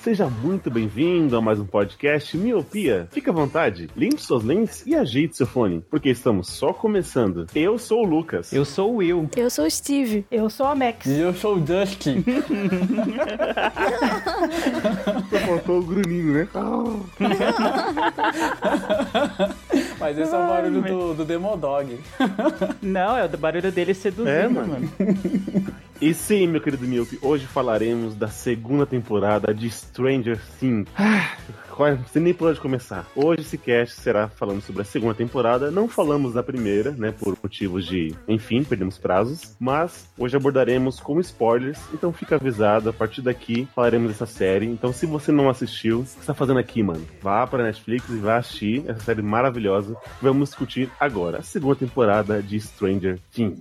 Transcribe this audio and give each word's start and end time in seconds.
Seja 0.00 0.28
muito 0.28 0.68
bem-vindo 0.68 1.36
a 1.36 1.40
mais 1.40 1.60
um 1.60 1.64
podcast 1.64 2.36
Miopia. 2.36 3.06
Fique 3.12 3.30
à 3.30 3.32
vontade, 3.32 3.88
limpe 3.96 4.20
suas 4.20 4.42
lentes 4.42 4.84
e 4.84 4.96
ajeite 4.96 5.36
seu 5.36 5.46
fone, 5.46 5.80
porque 5.88 6.08
estamos 6.08 6.48
só 6.48 6.72
começando. 6.72 7.46
Eu 7.54 7.78
sou 7.78 8.00
o 8.00 8.04
Lucas. 8.04 8.52
Eu 8.52 8.64
sou 8.64 8.94
o 8.94 8.96
Will. 8.96 9.30
Eu 9.36 9.48
sou 9.48 9.64
o 9.64 9.70
Steve. 9.70 10.26
Eu 10.28 10.50
sou 10.50 10.66
a 10.66 10.74
Max. 10.74 11.06
E 11.06 11.20
eu 11.20 11.32
sou 11.34 11.54
o 11.54 11.60
Dusty. 11.60 12.24
Só 15.30 15.38
faltou 15.46 15.78
o 15.78 15.84
Gruninho, 15.84 16.32
né? 16.32 16.48
Mas 20.02 20.18
esse 20.18 20.34
é 20.34 20.38
o 20.38 20.48
barulho 20.48 20.82
do, 20.82 21.14
do 21.14 21.24
Demodog. 21.24 21.98
Não, 22.82 23.16
é 23.16 23.24
o 23.24 23.38
barulho 23.38 23.70
dele 23.72 23.94
seduzindo, 23.94 24.28
É, 24.28 24.48
mano. 24.48 24.68
mano. 24.68 24.90
E 26.00 26.12
sim, 26.12 26.48
meu 26.48 26.60
querido 26.60 26.84
Miopi, 26.86 27.16
hoje 27.22 27.46
falaremos 27.46 28.16
da 28.16 28.26
segunda 28.28 28.84
temporada 28.84 29.54
de 29.54 29.70
Stranger 29.70 30.40
Things. 30.58 30.88
Ah, 30.98 31.30
quase- 31.74 32.20
nem 32.20 32.32
por 32.34 32.48
onde 32.50 32.60
começar. 32.60 33.06
Hoje 33.16 33.40
esse 33.42 33.58
cast 33.58 34.00
será 34.00 34.28
falando 34.28 34.60
sobre 34.62 34.82
a 34.82 34.84
segunda 34.84 35.14
temporada. 35.14 35.70
Não 35.70 35.88
falamos 35.88 36.34
da 36.34 36.42
primeira, 36.42 36.92
né, 36.92 37.12
por 37.12 37.36
motivos 37.42 37.86
de, 37.86 38.14
enfim, 38.28 38.62
perdemos 38.62 38.98
prazos. 38.98 39.56
Mas 39.58 40.08
hoje 40.18 40.36
abordaremos 40.36 41.00
com 41.00 41.18
spoilers, 41.20 41.78
então 41.92 42.12
fica 42.12 42.36
avisado. 42.36 42.88
A 42.88 42.92
partir 42.92 43.22
daqui 43.22 43.66
falaremos 43.74 44.08
dessa 44.12 44.26
série. 44.26 44.66
Então, 44.66 44.92
se 44.92 45.06
você 45.06 45.32
não 45.32 45.48
assistiu, 45.48 46.00
o 46.00 46.02
que 46.04 46.10
você 46.10 46.26
tá 46.26 46.34
fazendo 46.34 46.58
aqui, 46.58 46.82
mano? 46.82 47.04
Vá 47.20 47.46
para 47.46 47.64
Netflix 47.64 48.08
e 48.10 48.16
vá 48.18 48.36
assistir 48.36 48.84
essa 48.88 49.00
série 49.00 49.22
maravilhosa. 49.22 49.96
Vamos 50.20 50.50
discutir 50.50 50.90
agora 51.00 51.38
a 51.38 51.42
segunda 51.42 51.76
temporada 51.76 52.42
de 52.42 52.60
Stranger 52.60 53.18
Things. 53.32 53.58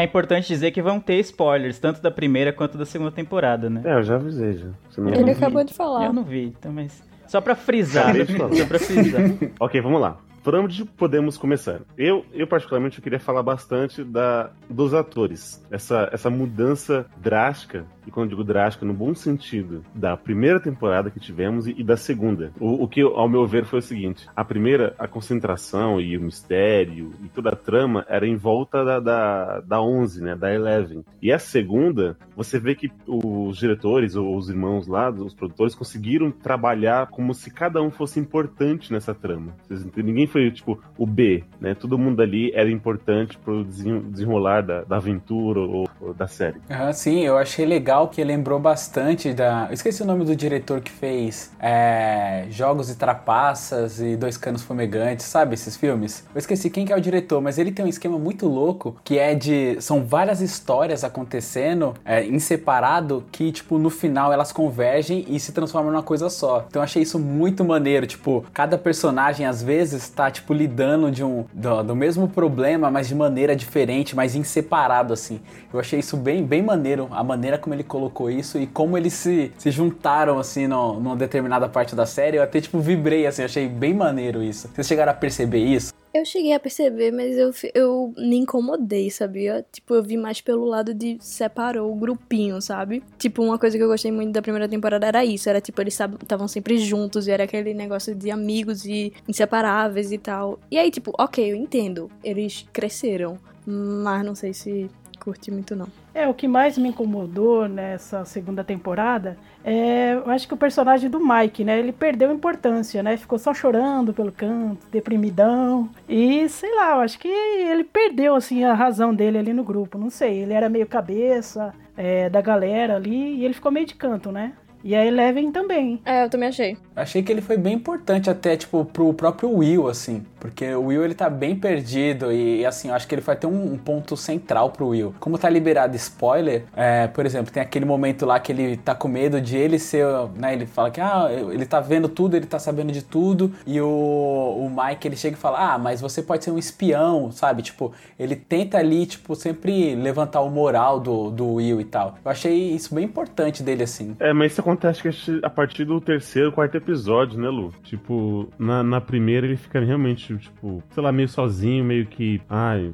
É 0.00 0.04
importante 0.04 0.46
dizer 0.48 0.70
que 0.70 0.80
vão 0.80 1.00
ter 1.00 1.18
spoilers, 1.20 1.78
tanto 1.78 2.00
da 2.00 2.10
primeira 2.10 2.52
quanto 2.52 2.78
da 2.78 2.86
segunda 2.86 3.10
temporada, 3.10 3.68
né? 3.68 3.82
É, 3.84 3.94
eu 3.94 4.02
já 4.02 4.14
avisei 4.14 4.52
já. 4.54 4.68
Você 4.88 5.00
não- 5.00 5.12
Ele 5.12 5.30
acabou 5.32 5.64
de 5.64 5.74
falar. 5.74 6.06
Eu 6.06 6.12
não 6.12 6.22
vi, 6.22 6.44
então, 6.56 6.72
mas. 6.72 7.02
Só 7.26 7.40
pra 7.40 7.54
frisar. 7.56 8.14
Falar. 8.26 8.54
Só 8.54 8.66
pra 8.66 8.78
frisar. 8.78 9.20
Ok, 9.60 9.80
vamos 9.80 10.00
lá. 10.00 10.16
Por 10.44 10.54
onde 10.54 10.84
podemos 10.84 11.36
começar? 11.36 11.80
Eu, 11.96 12.24
eu 12.32 12.46
particularmente, 12.46 12.98
eu 12.98 13.02
queria 13.02 13.18
falar 13.18 13.42
bastante 13.42 14.02
da, 14.04 14.50
dos 14.70 14.94
atores. 14.94 15.62
Essa, 15.70 16.08
essa 16.12 16.30
mudança 16.30 17.04
drástica, 17.16 17.84
e 18.08 18.10
quando 18.10 18.30
digo 18.30 18.42
drástica, 18.42 18.86
no 18.86 18.94
bom 18.94 19.14
sentido, 19.14 19.84
da 19.94 20.16
primeira 20.16 20.58
temporada 20.58 21.10
que 21.10 21.20
tivemos 21.20 21.68
e, 21.68 21.74
e 21.76 21.84
da 21.84 21.96
segunda. 21.96 22.50
O, 22.58 22.84
o 22.84 22.88
que, 22.88 23.02
ao 23.02 23.28
meu 23.28 23.46
ver, 23.46 23.66
foi 23.66 23.80
o 23.80 23.82
seguinte. 23.82 24.26
A 24.34 24.42
primeira, 24.42 24.94
a 24.98 25.06
concentração 25.06 26.00
e 26.00 26.16
o 26.16 26.22
mistério 26.22 27.12
e 27.22 27.28
toda 27.28 27.50
a 27.50 27.56
trama 27.56 28.06
era 28.08 28.26
em 28.26 28.34
volta 28.34 28.82
da, 28.82 28.98
da, 28.98 29.60
da 29.60 29.82
11, 29.82 30.22
né? 30.22 30.34
Da 30.34 30.52
Eleven. 30.52 31.04
E 31.20 31.30
a 31.30 31.38
segunda, 31.38 32.16
você 32.34 32.58
vê 32.58 32.74
que 32.74 32.90
os 33.06 33.58
diretores 33.58 34.16
ou 34.16 34.34
os 34.36 34.48
irmãos 34.48 34.86
lá, 34.86 35.10
os 35.10 35.34
produtores, 35.34 35.74
conseguiram 35.74 36.30
trabalhar 36.30 37.08
como 37.08 37.34
se 37.34 37.50
cada 37.50 37.82
um 37.82 37.90
fosse 37.90 38.18
importante 38.18 38.90
nessa 38.90 39.14
trama. 39.14 39.54
Ninguém 39.96 40.26
foi, 40.26 40.50
tipo, 40.50 40.80
o 40.96 41.06
B, 41.06 41.44
né? 41.60 41.74
Todo 41.74 41.98
mundo 41.98 42.22
ali 42.22 42.50
era 42.54 42.70
importante 42.70 43.36
pro 43.36 43.64
desen- 43.64 44.10
desenrolar 44.10 44.62
da, 44.62 44.82
da 44.82 44.96
aventura 44.96 45.60
ou, 45.60 45.86
ou 46.00 46.14
da 46.14 46.26
série. 46.26 46.58
Ah, 46.70 46.92
sim, 46.92 47.20
eu 47.20 47.36
achei 47.36 47.66
legal 47.66 47.97
que 48.06 48.22
lembrou 48.22 48.60
bastante 48.60 49.32
da. 49.32 49.68
Esqueci 49.72 50.02
o 50.02 50.06
nome 50.06 50.24
do 50.24 50.36
diretor 50.36 50.80
que 50.80 50.92
fez 50.92 51.50
é, 51.58 52.46
Jogos 52.50 52.88
e 52.90 52.96
Trapaças 52.96 54.00
e 54.00 54.14
Dois 54.14 54.36
Canos 54.36 54.62
Fumegantes, 54.62 55.26
sabe 55.26 55.54
esses 55.54 55.76
filmes? 55.76 56.24
Eu 56.32 56.38
esqueci 56.38 56.70
quem 56.70 56.86
que 56.86 56.92
é 56.92 56.96
o 56.96 57.00
diretor, 57.00 57.40
mas 57.40 57.58
ele 57.58 57.72
tem 57.72 57.84
um 57.84 57.88
esquema 57.88 58.16
muito 58.16 58.46
louco 58.46 58.96
que 59.02 59.18
é 59.18 59.34
de. 59.34 59.76
São 59.80 60.04
várias 60.04 60.40
histórias 60.40 61.02
acontecendo 61.02 61.94
é, 62.04 62.24
em 62.24 62.38
separado 62.38 63.24
que, 63.32 63.50
tipo, 63.50 63.78
no 63.78 63.90
final 63.90 64.32
elas 64.32 64.52
convergem 64.52 65.24
e 65.28 65.40
se 65.40 65.50
transformam 65.50 65.90
numa 65.90 66.02
coisa 66.02 66.30
só. 66.30 66.64
Então 66.68 66.80
eu 66.80 66.84
achei 66.84 67.02
isso 67.02 67.18
muito 67.18 67.64
maneiro. 67.64 68.06
Tipo, 68.06 68.44
cada 68.52 68.78
personagem 68.78 69.44
às 69.44 69.62
vezes 69.62 70.08
tá, 70.08 70.30
tipo, 70.30 70.52
lidando 70.52 71.10
de 71.10 71.24
um, 71.24 71.44
do, 71.52 71.82
do 71.82 71.96
mesmo 71.96 72.28
problema, 72.28 72.90
mas 72.90 73.08
de 73.08 73.14
maneira 73.14 73.56
diferente, 73.56 74.14
mas 74.14 74.34
em 74.34 74.44
separado, 74.44 75.12
assim. 75.12 75.40
Eu 75.72 75.80
achei 75.80 75.98
isso 75.98 76.16
bem, 76.16 76.44
bem 76.44 76.62
maneiro, 76.62 77.08
a 77.10 77.22
maneira 77.24 77.58
como 77.58 77.74
ele 77.74 77.84
colocou 77.88 78.30
isso 78.30 78.58
e 78.58 78.66
como 78.66 78.96
eles 78.96 79.14
se, 79.14 79.50
se 79.58 79.70
juntaram, 79.70 80.38
assim, 80.38 80.66
no, 80.66 81.00
numa 81.00 81.16
determinada 81.16 81.68
parte 81.68 81.96
da 81.96 82.06
série. 82.06 82.36
Eu 82.36 82.42
até, 82.42 82.60
tipo, 82.60 82.78
vibrei, 82.78 83.26
assim, 83.26 83.42
achei 83.42 83.66
bem 83.66 83.94
maneiro 83.94 84.42
isso. 84.42 84.68
Vocês 84.68 84.86
chegaram 84.86 85.10
a 85.10 85.14
perceber 85.14 85.58
isso? 85.58 85.92
Eu 86.12 86.24
cheguei 86.24 86.54
a 86.54 86.60
perceber, 86.60 87.12
mas 87.12 87.36
eu, 87.36 87.52
eu 87.74 88.14
me 88.16 88.36
incomodei, 88.36 89.10
sabia? 89.10 89.64
Tipo, 89.70 89.94
eu 89.94 90.02
vi 90.02 90.16
mais 90.16 90.40
pelo 90.40 90.64
lado 90.64 90.94
de 90.94 91.18
separou 91.20 91.92
o 91.92 91.94
grupinho, 91.94 92.60
sabe? 92.62 93.02
Tipo, 93.18 93.42
uma 93.42 93.58
coisa 93.58 93.76
que 93.76 93.82
eu 93.84 93.88
gostei 93.88 94.10
muito 94.10 94.32
da 94.32 94.40
primeira 94.40 94.68
temporada 94.68 95.06
era 95.06 95.24
isso. 95.24 95.48
Era 95.48 95.60
tipo, 95.60 95.80
eles 95.82 95.98
estavam 96.22 96.48
sempre 96.48 96.78
juntos 96.78 97.28
e 97.28 97.30
era 97.30 97.44
aquele 97.44 97.74
negócio 97.74 98.14
de 98.14 98.30
amigos 98.30 98.84
e 98.84 99.12
inseparáveis 99.28 100.10
e 100.10 100.18
tal. 100.18 100.58
E 100.70 100.78
aí, 100.78 100.90
tipo, 100.90 101.12
ok, 101.18 101.52
eu 101.52 101.56
entendo. 101.56 102.10
Eles 102.24 102.66
cresceram. 102.72 103.38
Mas 103.70 104.24
não 104.24 104.34
sei 104.34 104.54
se 104.54 104.90
curti 105.18 105.50
muito, 105.50 105.76
não. 105.76 105.88
É, 106.14 106.26
o 106.26 106.34
que 106.34 106.48
mais 106.48 106.78
me 106.78 106.88
incomodou 106.88 107.68
nessa 107.68 108.24
segunda 108.24 108.64
temporada 108.64 109.36
é, 109.64 110.14
eu 110.14 110.30
acho 110.30 110.48
que 110.48 110.54
o 110.54 110.56
personagem 110.56 111.10
do 111.10 111.20
Mike, 111.20 111.64
né? 111.64 111.78
Ele 111.78 111.92
perdeu 111.92 112.32
importância, 112.32 113.02
né? 113.02 113.16
Ficou 113.16 113.38
só 113.38 113.52
chorando 113.52 114.14
pelo 114.14 114.32
canto, 114.32 114.86
deprimidão. 114.90 115.90
E 116.08 116.48
sei 116.48 116.74
lá, 116.74 116.92
eu 116.92 117.00
acho 117.00 117.18
que 117.18 117.28
ele 117.28 117.84
perdeu, 117.84 118.34
assim, 118.34 118.64
a 118.64 118.72
razão 118.72 119.14
dele 119.14 119.38
ali 119.38 119.52
no 119.52 119.64
grupo. 119.64 119.98
Não 119.98 120.10
sei, 120.10 120.38
ele 120.38 120.54
era 120.54 120.68
meio 120.68 120.86
cabeça 120.86 121.74
é, 121.96 122.30
da 122.30 122.40
galera 122.40 122.96
ali 122.96 123.36
e 123.36 123.44
ele 123.44 123.54
ficou 123.54 123.70
meio 123.70 123.86
de 123.86 123.94
canto, 123.94 124.32
né? 124.32 124.52
E 124.88 124.96
a 124.96 125.04
Eleven 125.04 125.52
também. 125.52 126.00
É, 126.02 126.24
eu 126.24 126.30
também 126.30 126.48
achei. 126.48 126.74
Achei 126.96 127.22
que 127.22 127.30
ele 127.30 127.42
foi 127.42 127.58
bem 127.58 127.74
importante 127.74 128.30
até, 128.30 128.56
tipo, 128.56 128.86
pro 128.86 129.12
próprio 129.12 129.50
Will, 129.50 129.86
assim. 129.86 130.24
Porque 130.40 130.64
o 130.74 130.86
Will, 130.86 131.04
ele 131.04 131.14
tá 131.14 131.28
bem 131.28 131.54
perdido 131.54 132.32
e, 132.32 132.64
assim, 132.64 132.88
eu 132.88 132.94
acho 132.94 133.06
que 133.06 133.14
ele 133.14 133.20
vai 133.20 133.36
ter 133.36 133.46
um, 133.46 133.74
um 133.74 133.76
ponto 133.76 134.16
central 134.16 134.70
pro 134.70 134.88
Will. 134.88 135.14
Como 135.20 135.36
tá 135.36 135.50
liberado 135.50 135.94
spoiler, 135.94 136.64
é, 136.74 137.06
por 137.06 137.26
exemplo, 137.26 137.52
tem 137.52 137.62
aquele 137.62 137.84
momento 137.84 138.24
lá 138.24 138.40
que 138.40 138.50
ele 138.50 138.78
tá 138.78 138.94
com 138.94 139.08
medo 139.08 139.42
de 139.42 139.58
ele 139.58 139.78
ser, 139.78 140.06
né, 140.34 140.54
ele 140.54 140.64
fala 140.64 140.90
que, 140.90 141.02
ah, 141.02 141.28
ele 141.30 141.66
tá 141.66 141.80
vendo 141.80 142.08
tudo, 142.08 142.34
ele 142.34 142.46
tá 142.46 142.58
sabendo 142.58 142.90
de 142.90 143.02
tudo, 143.02 143.52
e 143.66 143.78
o, 143.82 143.86
o 143.86 144.70
Mike, 144.74 145.06
ele 145.06 145.16
chega 145.16 145.36
e 145.36 145.38
fala, 145.38 145.74
ah, 145.74 145.78
mas 145.78 146.00
você 146.00 146.22
pode 146.22 146.44
ser 146.44 146.50
um 146.50 146.58
espião, 146.58 147.30
sabe? 147.30 147.60
Tipo, 147.60 147.92
ele 148.18 148.34
tenta 148.34 148.78
ali, 148.78 149.04
tipo, 149.04 149.36
sempre 149.36 149.94
levantar 149.94 150.40
o 150.40 150.48
moral 150.48 150.98
do, 150.98 151.30
do 151.30 151.54
Will 151.54 151.78
e 151.78 151.84
tal. 151.84 152.14
Eu 152.24 152.30
achei 152.30 152.70
isso 152.70 152.94
bem 152.94 153.04
importante 153.04 153.62
dele, 153.62 153.82
assim. 153.82 154.16
É, 154.18 154.32
mas 154.32 154.52
isso 154.52 154.62
acontece 154.62 154.77
acontece 154.78 155.08
acho 155.08 155.24
que 155.24 155.40
a 155.44 155.50
partir 155.50 155.84
do 155.84 156.00
terceiro, 156.00 156.52
quarto 156.52 156.76
episódio, 156.76 157.38
né, 157.38 157.48
Lu? 157.48 157.72
Tipo, 157.82 158.48
na, 158.58 158.82
na 158.82 159.00
primeira 159.00 159.46
ele 159.46 159.56
fica 159.56 159.80
realmente, 159.80 160.36
tipo, 160.38 160.82
sei 160.90 161.02
lá, 161.02 161.10
meio 161.10 161.28
sozinho, 161.28 161.84
meio 161.84 162.06
que, 162.06 162.40
ai, 162.48 162.92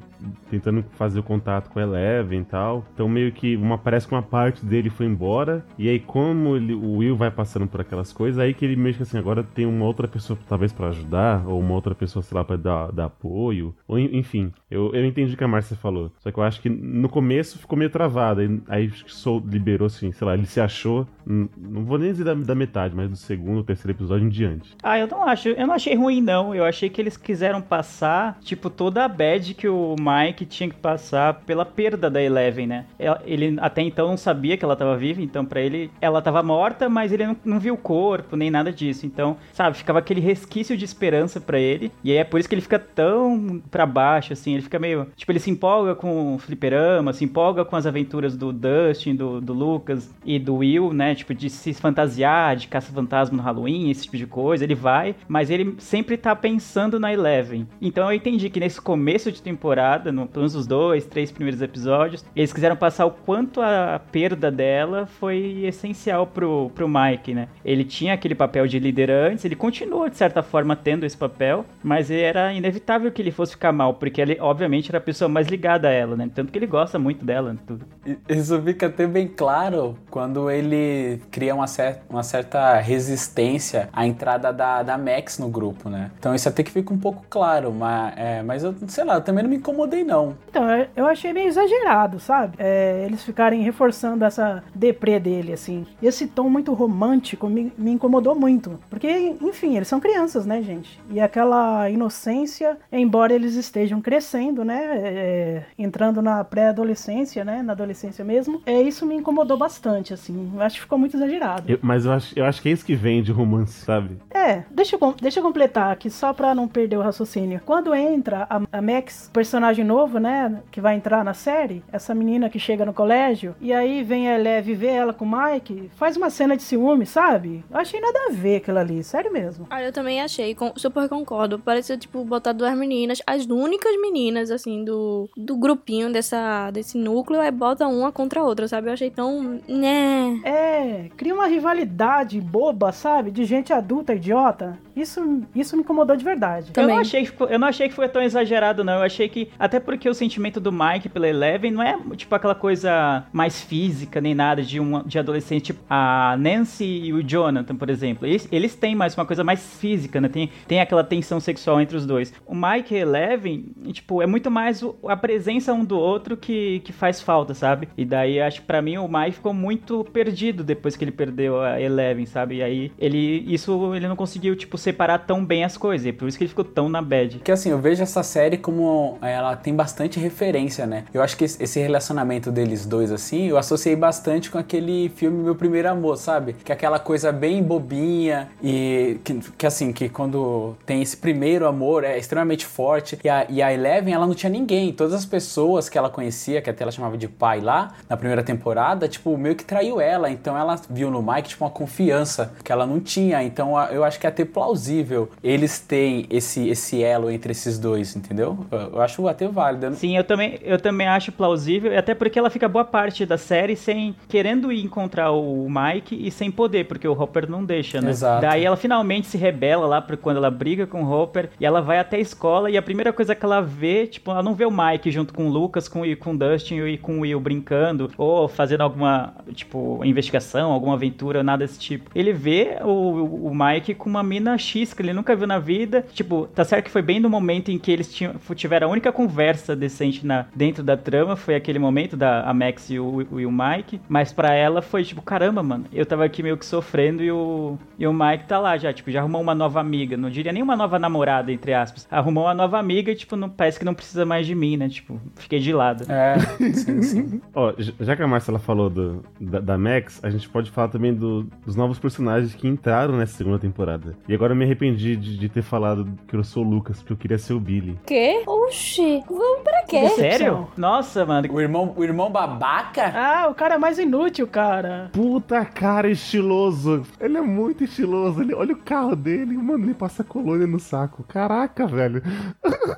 tentando 0.50 0.84
fazer 0.92 1.20
o 1.20 1.22
contato 1.22 1.70
com 1.70 1.78
a 1.78 1.82
Eleven 1.82 2.40
e 2.40 2.44
tal. 2.44 2.84
Então 2.94 3.08
meio 3.08 3.30
que 3.32 3.56
uma 3.56 3.76
parece 3.76 4.08
que 4.08 4.14
uma 4.14 4.22
parte 4.22 4.64
dele 4.64 4.90
foi 4.90 5.06
embora. 5.06 5.64
E 5.78 5.88
aí, 5.88 6.00
como 6.00 6.56
ele, 6.56 6.74
o 6.74 6.96
Will 6.96 7.16
vai 7.16 7.30
passando 7.30 7.66
por 7.66 7.80
aquelas 7.80 8.12
coisas, 8.12 8.38
aí 8.38 8.54
que 8.54 8.64
ele 8.64 8.76
meio 8.76 8.94
que 8.94 9.02
assim, 9.02 9.18
agora 9.18 9.42
tem 9.42 9.66
uma 9.66 9.84
outra 9.84 10.08
pessoa 10.08 10.38
talvez 10.48 10.72
para 10.72 10.88
ajudar, 10.88 11.46
ou 11.46 11.60
uma 11.60 11.74
outra 11.74 11.94
pessoa, 11.94 12.22
sei 12.22 12.36
lá, 12.36 12.44
pra 12.44 12.56
dar, 12.56 12.92
dar 12.92 13.06
apoio. 13.06 13.74
Ou 13.86 13.98
enfim, 13.98 14.52
eu, 14.70 14.94
eu 14.94 15.04
entendi 15.04 15.34
o 15.34 15.36
que 15.36 15.44
a 15.44 15.48
Márcia 15.48 15.76
falou. 15.76 16.12
Só 16.18 16.30
que 16.30 16.38
eu 16.38 16.42
acho 16.42 16.60
que 16.60 16.68
no 16.68 17.08
começo 17.08 17.58
ficou 17.58 17.78
meio 17.78 17.90
travado. 17.90 18.40
Aí, 18.40 18.60
aí 18.68 18.90
Soul 19.06 19.42
liberou 19.46 19.86
assim, 19.86 20.12
sei 20.12 20.26
lá, 20.26 20.34
ele 20.34 20.46
se 20.46 20.60
achou. 20.60 21.06
Não 21.26 21.84
vou 21.84 21.98
nem 21.98 22.10
dizer 22.10 22.24
da, 22.24 22.34
da 22.34 22.54
metade, 22.54 22.94
mas 22.94 23.08
do 23.08 23.16
segundo, 23.16 23.64
terceiro 23.64 23.96
episódio 23.96 24.26
em 24.26 24.28
diante. 24.28 24.74
Ah, 24.82 24.98
eu 24.98 25.06
não 25.06 25.24
acho. 25.24 25.48
Eu 25.48 25.66
não 25.66 25.74
achei 25.74 25.94
ruim, 25.94 26.20
não. 26.20 26.54
Eu 26.54 26.64
achei 26.64 26.88
que 26.88 27.00
eles 27.00 27.16
quiseram 27.16 27.60
passar, 27.60 28.38
tipo, 28.40 28.68
toda 28.68 29.04
a 29.04 29.08
bad 29.08 29.54
que 29.54 29.68
o 29.68 29.94
Mike 29.98 30.46
tinha 30.46 30.68
que 30.68 30.76
passar 30.76 31.34
pela 31.46 31.64
perda 31.64 32.10
da 32.10 32.22
Eleven, 32.22 32.66
né? 32.66 32.86
Ele 33.24 33.56
até 33.60 33.82
então 33.82 34.08
não 34.08 34.16
sabia 34.16 34.56
que 34.56 34.64
ela 34.64 34.76
tava 34.76 34.96
viva, 34.96 35.22
então 35.22 35.44
para 35.44 35.60
ele 35.60 35.90
ela 36.00 36.20
tava 36.20 36.42
morta, 36.42 36.88
mas 36.88 37.12
ele 37.12 37.26
não, 37.26 37.36
não, 37.44 37.58
viu 37.58 37.74
o 37.74 37.78
corpo, 37.78 38.36
nem 38.36 38.50
nada 38.50 38.72
disso. 38.72 39.06
Então, 39.06 39.36
sabe, 39.52 39.76
ficava 39.76 39.98
aquele 39.98 40.20
resquício 40.20 40.76
de 40.76 40.84
esperança 40.84 41.40
para 41.40 41.58
ele. 41.58 41.90
E 42.02 42.10
aí 42.10 42.18
é 42.18 42.24
por 42.24 42.38
isso 42.38 42.48
que 42.48 42.54
ele 42.54 42.62
fica 42.62 42.78
tão 42.78 43.62
para 43.70 43.86
baixo, 43.86 44.32
assim. 44.32 44.54
Ele 44.54 44.62
fica 44.62 44.78
meio. 44.78 45.06
Tipo, 45.16 45.32
ele 45.32 45.40
se 45.40 45.50
empolga 45.50 45.94
com 45.94 46.34
o 46.34 46.38
fliperama, 46.38 47.12
se 47.12 47.24
empolga 47.24 47.64
com 47.64 47.76
as 47.76 47.86
aventuras 47.86 48.36
do 48.36 48.52
Dustin, 48.52 49.14
do, 49.14 49.40
do 49.40 49.52
Lucas 49.52 50.12
e 50.24 50.38
do 50.38 50.56
Will, 50.56 50.92
né? 50.92 51.13
Tipo, 51.14 51.34
de 51.34 51.50
se 51.50 51.72
fantasiar, 51.74 52.56
de 52.56 52.68
caça-fantasma 52.68 53.36
no 53.36 53.42
Halloween, 53.42 53.90
esse 53.90 54.04
tipo 54.04 54.16
de 54.16 54.26
coisa. 54.26 54.64
Ele 54.64 54.74
vai, 54.74 55.14
mas 55.28 55.50
ele 55.50 55.74
sempre 55.78 56.16
tá 56.16 56.34
pensando 56.34 56.98
na 56.98 57.12
Eleven. 57.12 57.66
Então 57.80 58.10
eu 58.10 58.16
entendi 58.16 58.50
que 58.50 58.60
nesse 58.60 58.80
começo 58.80 59.30
de 59.30 59.42
temporada, 59.42 60.10
no, 60.12 60.26
pelo 60.26 60.42
menos 60.42 60.54
os 60.54 60.66
dois, 60.66 61.06
três 61.06 61.30
primeiros 61.30 61.60
episódios, 61.62 62.24
eles 62.34 62.52
quiseram 62.52 62.76
passar 62.76 63.06
o 63.06 63.10
quanto 63.10 63.60
a 63.60 64.00
perda 64.10 64.50
dela 64.50 65.06
foi 65.06 65.64
essencial 65.64 66.26
pro, 66.26 66.70
pro 66.74 66.88
Mike, 66.88 67.34
né? 67.34 67.48
Ele 67.64 67.84
tinha 67.84 68.14
aquele 68.14 68.34
papel 68.34 68.66
de 68.66 68.78
líder 68.78 69.10
antes, 69.10 69.44
ele 69.44 69.56
continua, 69.56 70.10
de 70.10 70.16
certa 70.16 70.42
forma, 70.42 70.76
tendo 70.76 71.04
esse 71.04 71.16
papel, 71.16 71.64
mas 71.82 72.10
era 72.10 72.52
inevitável 72.52 73.10
que 73.10 73.22
ele 73.22 73.30
fosse 73.30 73.52
ficar 73.52 73.72
mal, 73.72 73.94
porque 73.94 74.20
ele, 74.20 74.36
obviamente, 74.40 74.90
era 74.90 74.98
a 74.98 75.00
pessoa 75.00 75.28
mais 75.28 75.46
ligada 75.48 75.88
a 75.88 75.92
ela, 75.92 76.16
né? 76.16 76.30
Tanto 76.34 76.52
que 76.52 76.58
ele 76.58 76.66
gosta 76.66 76.98
muito 76.98 77.24
dela. 77.24 77.56
Tudo. 77.66 77.86
Isso 78.28 78.60
fica 78.62 78.86
até 78.86 79.06
bem 79.06 79.28
claro 79.28 79.96
quando 80.10 80.50
ele 80.50 81.03
cria 81.30 81.54
uma, 81.54 81.66
cer 81.66 82.00
uma 82.08 82.22
certa 82.22 82.78
resistência 82.78 83.88
à 83.92 84.06
entrada 84.06 84.52
da, 84.52 84.82
da 84.82 84.98
Max 84.98 85.38
no 85.38 85.48
grupo, 85.48 85.88
né? 85.88 86.10
Então 86.18 86.34
isso 86.34 86.48
até 86.48 86.62
que 86.62 86.70
fica 86.70 86.92
um 86.92 86.98
pouco 86.98 87.24
claro, 87.28 87.72
mas, 87.72 88.14
é, 88.16 88.42
mas 88.42 88.62
eu, 88.62 88.74
sei 88.88 89.04
lá, 89.04 89.14
eu 89.14 89.20
também 89.20 89.42
não 89.42 89.50
me 89.50 89.56
incomodei, 89.56 90.04
não. 90.04 90.36
Então, 90.48 90.64
eu 90.96 91.06
achei 91.06 91.32
meio 91.32 91.48
exagerado, 91.48 92.18
sabe? 92.20 92.54
É, 92.58 93.04
eles 93.06 93.22
ficarem 93.22 93.62
reforçando 93.62 94.24
essa 94.24 94.62
deprê 94.74 95.18
dele, 95.18 95.52
assim. 95.52 95.86
Esse 96.02 96.26
tom 96.26 96.48
muito 96.48 96.72
romântico 96.72 97.48
me, 97.48 97.72
me 97.76 97.92
incomodou 97.92 98.34
muito. 98.34 98.78
Porque, 98.88 99.36
enfim, 99.40 99.76
eles 99.76 99.88
são 99.88 100.00
crianças, 100.00 100.46
né, 100.46 100.62
gente? 100.62 101.00
E 101.10 101.20
aquela 101.20 101.88
inocência, 101.90 102.76
embora 102.92 103.32
eles 103.32 103.54
estejam 103.54 104.00
crescendo, 104.00 104.64
né? 104.64 104.98
É, 105.02 105.62
entrando 105.78 106.22
na 106.22 106.44
pré-adolescência, 106.44 107.44
né? 107.44 107.62
Na 107.62 107.72
adolescência 107.72 108.24
mesmo. 108.24 108.62
É, 108.66 108.80
isso 108.80 109.06
me 109.06 109.14
incomodou 109.14 109.56
bastante, 109.56 110.12
assim. 110.14 110.52
Acho 110.58 110.76
que 110.76 110.82
ficou 110.82 110.93
muito 110.98 111.16
exagerado. 111.16 111.64
Eu, 111.70 111.78
mas 111.82 112.04
eu 112.04 112.12
acho, 112.12 112.38
eu 112.38 112.44
acho 112.44 112.60
que 112.62 112.68
é 112.68 112.72
isso 112.72 112.84
que 112.84 112.94
vem 112.94 113.22
de 113.22 113.32
romance, 113.32 113.84
sabe? 113.84 114.18
É, 114.30 114.64
deixa 114.70 114.96
eu, 115.00 115.14
deixa 115.20 115.40
eu 115.40 115.42
completar 115.44 115.92
aqui, 115.92 116.10
só 116.10 116.32
pra 116.32 116.54
não 116.54 116.68
perder 116.68 116.96
o 116.96 117.02
raciocínio. 117.02 117.60
Quando 117.64 117.94
entra 117.94 118.46
a, 118.48 118.60
a 118.72 118.82
Max, 118.82 119.30
personagem 119.32 119.84
novo, 119.84 120.18
né? 120.18 120.62
Que 120.70 120.80
vai 120.80 120.96
entrar 120.96 121.24
na 121.24 121.34
série, 121.34 121.82
essa 121.92 122.14
menina 122.14 122.48
que 122.48 122.58
chega 122.58 122.84
no 122.84 122.92
colégio, 122.92 123.54
e 123.60 123.72
aí 123.72 124.02
vem 124.02 124.28
a 124.28 124.38
Eleve 124.38 124.74
ver 124.74 124.88
ela 124.88 125.12
com 125.12 125.24
o 125.24 125.28
Mike, 125.30 125.90
faz 125.96 126.16
uma 126.16 126.30
cena 126.30 126.56
de 126.56 126.62
ciúme, 126.62 127.06
sabe? 127.06 127.64
Eu 127.70 127.78
achei 127.78 128.00
nada 128.00 128.18
a 128.28 128.32
ver 128.32 128.56
aquilo 128.56 128.78
ali, 128.78 129.02
sério 129.02 129.32
mesmo. 129.32 129.66
Ah, 129.70 129.82
eu 129.82 129.92
também 129.92 130.20
achei, 130.20 130.54
com, 130.54 130.72
super 130.76 131.08
concordo. 131.08 131.58
Pareceu, 131.58 131.98
tipo, 131.98 132.24
botar 132.24 132.52
duas 132.52 132.76
meninas, 132.76 133.22
as 133.26 133.46
únicas 133.46 133.92
meninas, 134.00 134.50
assim, 134.50 134.84
do, 134.84 135.28
do 135.36 135.56
grupinho 135.56 136.12
dessa, 136.12 136.70
desse 136.70 136.98
núcleo, 136.98 137.40
aí 137.40 137.50
bota 137.50 137.86
uma 137.86 138.12
contra 138.12 138.40
a 138.40 138.44
outra, 138.44 138.68
sabe? 138.68 138.88
Eu 138.88 138.92
achei 138.92 139.10
tão. 139.10 139.60
né. 139.68 140.40
É, 140.44 140.83
cria 141.16 141.34
uma 141.34 141.46
rivalidade 141.46 142.40
boba, 142.40 142.92
sabe? 142.92 143.30
De 143.30 143.44
gente 143.44 143.72
adulta, 143.72 144.14
idiota. 144.14 144.78
Isso, 144.96 145.42
isso 145.54 145.76
me 145.76 145.82
incomodou 145.82 146.14
de 146.16 146.24
verdade. 146.24 146.72
Eu 146.76 146.86
não, 146.86 146.98
achei 146.98 147.24
que, 147.24 147.42
eu 147.42 147.58
não 147.58 147.66
achei 147.66 147.88
que 147.88 147.94
foi 147.94 148.08
tão 148.08 148.22
exagerado, 148.22 148.84
não. 148.84 148.94
Eu 148.94 149.02
achei 149.02 149.28
que. 149.28 149.50
Até 149.58 149.80
porque 149.80 150.08
o 150.08 150.14
sentimento 150.14 150.60
do 150.60 150.70
Mike 150.70 151.08
pela 151.08 151.28
Eleven 151.28 151.72
não 151.72 151.82
é, 151.82 151.98
tipo, 152.16 152.34
aquela 152.34 152.54
coisa 152.54 153.24
mais 153.32 153.60
física, 153.60 154.20
nem 154.20 154.34
nada 154.34 154.62
de 154.62 154.78
um 154.78 155.02
de 155.02 155.18
adolescente. 155.18 155.64
Tipo, 155.64 155.80
a 155.88 156.36
Nancy 156.38 156.84
e 156.84 157.12
o 157.12 157.22
Jonathan, 157.22 157.74
por 157.74 157.90
exemplo. 157.90 158.26
Eles, 158.26 158.48
eles 158.52 158.74
têm 158.74 158.94
mais 158.94 159.16
uma 159.16 159.26
coisa 159.26 159.42
mais 159.42 159.76
física, 159.76 160.20
né? 160.20 160.28
Tem, 160.28 160.50
tem 160.68 160.80
aquela 160.80 161.02
tensão 161.02 161.40
sexual 161.40 161.80
entre 161.80 161.96
os 161.96 162.06
dois. 162.06 162.32
O 162.46 162.54
Mike 162.54 162.94
e 162.94 162.98
a 162.98 163.00
Eleven, 163.00 163.66
tipo, 163.92 164.22
é 164.22 164.26
muito 164.26 164.50
mais 164.50 164.82
o, 164.82 164.94
a 165.08 165.16
presença 165.16 165.72
um 165.72 165.84
do 165.84 165.98
outro 165.98 166.36
que, 166.36 166.80
que 166.80 166.92
faz 166.92 167.20
falta, 167.20 167.54
sabe? 167.54 167.88
E 167.96 168.04
daí, 168.04 168.40
acho 168.40 168.60
que 168.60 168.66
pra 168.66 168.80
mim, 168.80 168.96
o 168.98 169.08
Mike 169.08 169.32
ficou 169.32 169.52
muito 169.52 170.04
perdido 170.12 170.62
depois 170.74 170.96
que 170.96 171.04
ele 171.04 171.12
perdeu 171.12 171.60
a 171.60 171.80
Eleven, 171.80 172.26
sabe? 172.26 172.56
E 172.56 172.62
aí, 172.62 172.92
ele. 172.98 173.44
Isso 173.46 173.94
ele 173.94 174.08
não 174.08 174.16
conseguiu, 174.16 174.56
tipo, 174.56 174.76
separar 174.76 175.18
tão 175.18 175.44
bem 175.44 175.64
as 175.64 175.76
coisas. 175.76 176.06
E 176.06 176.12
por 176.12 176.28
isso 176.28 176.36
que 176.38 176.44
ele 176.44 176.48
ficou 176.48 176.64
tão 176.64 176.88
na 176.88 177.00
bad. 177.00 177.38
Porque 177.38 177.52
assim, 177.52 177.70
eu 177.70 177.78
vejo 177.78 178.02
essa 178.02 178.22
série 178.22 178.56
como 178.56 179.18
ela 179.22 179.56
tem 179.56 179.74
bastante 179.74 180.18
referência, 180.18 180.86
né? 180.86 181.04
Eu 181.12 181.22
acho 181.22 181.36
que 181.36 181.44
esse 181.44 181.80
relacionamento 181.80 182.50
deles 182.50 182.86
dois, 182.86 183.10
assim, 183.10 183.48
eu 183.48 183.58
associei 183.58 183.96
bastante 183.96 184.50
com 184.50 184.58
aquele 184.58 185.10
filme 185.10 185.42
Meu 185.42 185.54
Primeiro 185.54 185.88
Amor, 185.88 186.16
sabe? 186.16 186.54
Que 186.64 186.72
é 186.72 186.74
aquela 186.74 186.98
coisa 186.98 187.32
bem 187.32 187.62
bobinha 187.62 188.48
e 188.62 189.18
que, 189.24 189.40
que 189.56 189.66
assim, 189.66 189.92
que 189.92 190.08
quando 190.08 190.74
tem 190.86 191.02
esse 191.02 191.16
primeiro 191.16 191.66
amor 191.66 192.04
é 192.04 192.18
extremamente 192.18 192.64
forte. 192.64 193.18
E 193.22 193.28
a, 193.28 193.46
e 193.48 193.62
a 193.62 193.72
Eleven, 193.72 194.14
ela 194.14 194.26
não 194.26 194.34
tinha 194.34 194.50
ninguém. 194.50 194.92
Todas 194.92 195.14
as 195.14 195.26
pessoas 195.26 195.88
que 195.88 195.98
ela 195.98 196.10
conhecia, 196.10 196.62
que 196.62 196.70
até 196.70 196.82
ela 196.82 196.92
chamava 196.92 197.16
de 197.16 197.28
pai 197.28 197.60
lá, 197.60 197.92
na 198.08 198.16
primeira 198.16 198.42
temporada, 198.42 199.08
tipo, 199.08 199.36
meio 199.36 199.54
que 199.54 199.64
traiu 199.64 200.00
ela. 200.00 200.30
Então 200.30 200.56
ela 200.56 200.63
viu 200.88 201.10
no 201.10 201.22
Mike, 201.22 201.50
tipo, 201.50 201.64
uma 201.64 201.70
confiança 201.70 202.52
que 202.62 202.72
ela 202.72 202.86
não 202.86 203.00
tinha. 203.00 203.42
Então 203.42 203.78
eu 203.90 204.04
acho 204.04 204.18
que 204.18 204.26
é 204.26 204.28
até 204.28 204.44
plausível 204.44 205.28
eles 205.42 205.78
terem 205.78 206.26
esse, 206.30 206.68
esse 206.68 207.02
elo 207.02 207.30
entre 207.30 207.52
esses 207.52 207.78
dois, 207.78 208.16
entendeu? 208.16 208.66
Eu 208.70 209.00
acho 209.00 209.26
até 209.28 209.46
válido. 209.48 209.94
Sim, 209.94 210.16
eu 210.16 210.24
também, 210.24 210.58
eu 210.62 210.78
também 210.78 211.06
acho 211.06 211.32
plausível, 211.32 211.96
até 211.96 212.14
porque 212.14 212.38
ela 212.38 212.50
fica 212.50 212.68
boa 212.68 212.84
parte 212.84 213.26
da 213.26 213.38
série 213.38 213.76
sem 213.76 214.14
querendo 214.28 214.72
ir 214.72 214.84
encontrar 214.84 215.30
o 215.32 215.66
Mike 215.68 216.26
e 216.26 216.30
sem 216.30 216.50
poder, 216.50 216.86
porque 216.86 217.06
o 217.06 217.12
Hopper 217.12 217.48
não 217.50 217.64
deixa, 217.64 218.00
né? 218.00 218.10
Exato. 218.10 218.42
Daí 218.42 218.64
ela 218.64 218.76
finalmente 218.76 219.26
se 219.26 219.36
rebela 219.36 219.86
lá 219.86 220.00
pra 220.00 220.16
quando 220.16 220.36
ela 220.36 220.50
briga 220.50 220.86
com 220.86 221.02
o 221.02 221.10
Hopper 221.10 221.50
e 221.58 221.66
ela 221.66 221.80
vai 221.80 221.98
até 221.98 222.16
a 222.16 222.20
escola 222.20 222.70
e 222.70 222.76
a 222.76 222.82
primeira 222.82 223.12
coisa 223.12 223.34
que 223.34 223.44
ela 223.44 223.60
vê, 223.60 224.06
tipo, 224.06 224.30
ela 224.30 224.42
não 224.42 224.54
vê 224.54 224.64
o 224.64 224.70
Mike 224.70 225.10
junto 225.10 225.32
com 225.34 225.46
o 225.46 225.50
Lucas, 225.50 225.88
com, 225.88 226.02
com 226.16 226.32
o 226.32 226.38
Dustin 226.38 226.80
e 226.86 226.98
com 226.98 227.18
o 227.18 227.20
Will 227.20 227.40
brincando 227.40 228.10
ou 228.16 228.48
fazendo 228.48 228.82
alguma, 228.82 229.34
tipo, 229.52 230.00
investigação, 230.04 230.43
alguma 230.52 230.94
aventura, 230.94 231.42
nada 231.42 231.64
desse 231.64 231.78
tipo. 231.78 232.10
Ele 232.14 232.32
vê 232.32 232.78
o, 232.82 233.48
o 233.48 233.52
Mike 233.54 233.94
com 233.94 234.08
uma 234.08 234.22
mina 234.22 234.56
X 234.58 234.92
que 234.92 235.02
ele 235.02 235.12
nunca 235.12 235.34
viu 235.34 235.46
na 235.46 235.58
vida. 235.58 236.04
Tipo, 236.12 236.46
tá 236.46 236.64
certo 236.64 236.84
que 236.84 236.90
foi 236.90 237.02
bem 237.02 237.20
no 237.20 237.30
momento 237.30 237.70
em 237.70 237.78
que 237.78 237.90
eles 237.90 238.12
tinham, 238.12 238.34
tiveram 238.54 238.88
a 238.88 238.90
única 238.90 239.12
conversa 239.12 239.74
decente 239.74 240.26
na, 240.26 240.46
dentro 240.54 240.82
da 240.82 240.96
trama, 240.96 241.36
foi 241.36 241.54
aquele 241.54 241.78
momento 241.78 242.16
da 242.16 242.42
a 242.42 242.52
Max 242.52 242.90
e 242.90 242.98
o, 242.98 243.22
e 243.38 243.46
o 243.46 243.52
Mike. 243.52 244.00
Mas 244.08 244.32
para 244.32 244.54
ela 244.54 244.82
foi 244.82 245.04
tipo, 245.04 245.22
caramba, 245.22 245.62
mano, 245.62 245.84
eu 245.92 246.04
tava 246.04 246.24
aqui 246.24 246.42
meio 246.42 246.56
que 246.56 246.66
sofrendo 246.66 247.22
e 247.22 247.30
o, 247.30 247.78
e 247.98 248.06
o 248.06 248.12
Mike 248.12 248.46
tá 248.46 248.58
lá 248.58 248.76
já, 248.76 248.92
tipo, 248.92 249.10
já 249.10 249.20
arrumou 249.20 249.40
uma 249.40 249.54
nova 249.54 249.80
amiga. 249.80 250.16
Não 250.16 250.30
diria 250.30 250.52
nem 250.52 250.62
uma 250.62 250.76
nova 250.76 250.98
namorada, 250.98 251.52
entre 251.52 251.72
aspas. 251.72 252.06
Arrumou 252.10 252.44
uma 252.44 252.54
nova 252.54 252.78
amiga 252.78 253.10
e, 253.10 253.14
tipo, 253.14 253.36
não, 253.36 253.48
parece 253.48 253.78
que 253.78 253.84
não 253.84 253.94
precisa 253.94 254.24
mais 254.24 254.46
de 254.46 254.54
mim, 254.54 254.76
né? 254.76 254.88
Tipo, 254.88 255.20
fiquei 255.36 255.58
de 255.58 255.72
lado. 255.72 256.04
É, 256.10 256.38
sim, 256.72 257.02
sim. 257.02 257.40
Ó, 257.54 257.72
já 257.78 258.16
que 258.16 258.22
a 258.22 258.26
Marcela 258.26 258.58
falou 258.58 258.90
do, 258.90 259.22
da, 259.40 259.60
da 259.60 259.78
Max, 259.78 260.20
a 260.22 260.30
gente 260.34 260.48
pode 260.48 260.70
falar 260.70 260.88
também 260.88 261.14
do, 261.14 261.44
dos 261.64 261.76
novos 261.76 261.98
personagens 261.98 262.54
que 262.54 262.68
entraram 262.68 263.16
nessa 263.16 263.36
segunda 263.36 263.58
temporada. 263.58 264.14
E 264.28 264.34
agora 264.34 264.52
eu 264.52 264.56
me 264.56 264.64
arrependi 264.64 265.16
de, 265.16 265.36
de 265.36 265.48
ter 265.48 265.62
falado 265.62 266.06
que 266.26 266.36
eu 266.36 266.44
sou 266.44 266.64
o 266.64 266.68
Lucas, 266.68 266.98
porque 266.98 267.12
eu 267.12 267.16
queria 267.16 267.38
ser 267.38 267.54
o 267.54 267.60
Billy. 267.60 267.98
Quê? 268.06 268.42
Oxi, 268.46 269.22
vamos 269.28 269.62
pra 269.62 269.82
quê? 269.82 270.00
Quê? 270.00 270.08
Sério? 270.10 270.68
Nossa, 270.76 271.24
mano. 271.24 271.48
O 271.52 271.60
irmão, 271.60 271.92
o 271.96 272.04
irmão 272.04 272.30
babaca? 272.30 273.12
Ah, 273.14 273.48
o 273.48 273.54
cara 273.54 273.74
é 273.74 273.78
mais 273.78 273.98
inútil, 273.98 274.46
cara. 274.46 275.10
Puta 275.12 275.64
cara 275.64 276.10
estiloso. 276.10 277.02
Ele 277.20 277.36
é 277.36 277.40
muito 277.40 277.84
estiloso. 277.84 278.40
Ele, 278.40 278.54
olha 278.54 278.74
o 278.74 278.78
carro 278.78 279.14
dele, 279.14 279.56
mano, 279.56 279.84
ele 279.84 279.94
passa 279.94 280.24
colônia 280.24 280.66
no 280.66 280.80
saco. 280.80 281.24
Caraca, 281.24 281.86
velho. 281.86 282.22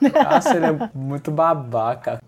Nossa, 0.00 0.56
ele 0.56 0.66
é 0.66 0.90
muito 0.94 1.30
babaca. 1.30 2.20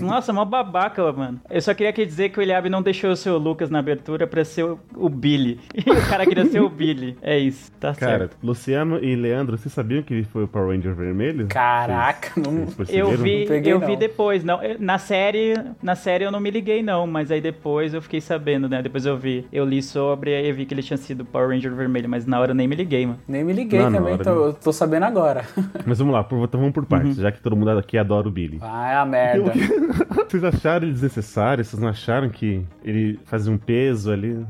Nossa, 0.00 0.32
mó 0.32 0.44
babaca, 0.44 1.12
mano. 1.12 1.40
Eu 1.48 1.60
só 1.60 1.74
queria 1.74 1.90
aqui 1.90 2.04
dizer 2.04 2.30
que 2.30 2.38
o 2.38 2.42
Eliabe 2.42 2.68
não 2.68 2.82
deixou 2.82 3.10
o 3.10 3.16
seu 3.16 3.38
Lucas 3.38 3.70
na 3.70 3.78
abertura 3.78 4.25
pra 4.26 4.44
ser 4.44 4.64
o, 4.64 4.78
o 4.96 5.08
Billy. 5.08 5.58
E 5.74 5.88
o 5.90 6.08
cara 6.08 6.26
queria 6.26 6.46
ser 6.46 6.60
o 6.60 6.68
Billy. 6.68 7.16
É 7.22 7.38
isso, 7.38 7.70
tá 7.80 7.94
Cara, 7.94 8.18
certo. 8.18 8.36
Luciano 8.42 8.98
e 9.02 9.14
Leandro, 9.16 9.56
vocês 9.56 9.72
sabiam 9.72 10.02
que 10.02 10.12
ele 10.14 10.24
foi 10.24 10.44
o 10.44 10.48
Power 10.48 10.74
Ranger 10.76 10.94
vermelho? 10.94 11.46
Caraca, 11.48 12.30
Vocês- 12.34 12.46
não- 12.46 12.66
vocês 12.66 12.98
Eu 12.98 13.10
vi, 13.16 13.40
Não 13.40 13.46
peguei, 13.46 13.72
eu 13.72 13.80
não. 13.80 13.86
vi 13.86 13.96
depois, 13.96 14.44
não. 14.44 14.62
eu- 14.62 14.76
Na 14.78 14.98
série, 14.98 15.54
na 15.82 15.94
série 15.94 16.24
eu 16.24 16.30
não 16.30 16.40
me 16.40 16.50
liguei 16.50 16.82
não, 16.82 17.06
mas 17.06 17.30
aí 17.30 17.40
depois 17.40 17.94
eu 17.94 18.02
fiquei 18.02 18.20
sabendo, 18.20 18.68
né? 18.68 18.82
Depois 18.82 19.06
eu 19.06 19.16
vi, 19.16 19.46
eu 19.52 19.64
li 19.64 19.82
sobre 19.82 20.34
aí 20.34 20.48
eu 20.48 20.54
vi 20.54 20.66
que 20.66 20.74
ele 20.74 20.82
tinha 20.82 20.96
sido 20.96 21.24
Power 21.24 21.48
Ranger 21.50 21.74
vermelho, 21.74 22.08
mas 22.08 22.26
na 22.26 22.38
hora 22.40 22.50
eu 22.50 22.54
nem 22.54 22.66
me 22.68 22.74
liguei, 22.76 23.06
mano. 23.06 23.18
Nem 23.28 23.44
me 23.44 23.52
liguei 23.52 23.80
Não, 23.80 23.92
também, 23.92 24.14
hora, 24.14 24.24
tô, 24.24 24.52
tô 24.54 24.72
sabendo 24.72 25.04
agora. 25.04 25.44
Mas 25.86 25.98
vamos 25.98 26.12
lá, 26.14 26.22
por, 26.24 26.42
então 26.44 26.58
vamos 26.60 26.74
por 26.74 26.84
partes, 26.84 27.16
já 27.16 27.30
que 27.30 27.40
todo 27.40 27.54
mundo 27.56 27.70
aqui 27.70 27.96
adora 27.98 28.26
o 28.26 28.30
Billy. 28.30 28.58
Ah, 28.62 28.90
é 28.92 28.96
a 28.96 29.04
merda. 29.06 29.52
Vocês 30.28 30.42
acharam 30.44 30.84
ele 30.84 30.92
desnecessário? 30.92 31.64
Vocês 31.64 31.80
não 31.80 31.88
acharam 31.88 32.28
que 32.28 32.64
ele 32.84 33.18
fazia 33.24 33.52
um 33.52 33.58
peso 33.58 34.10
ali? 34.16 34.46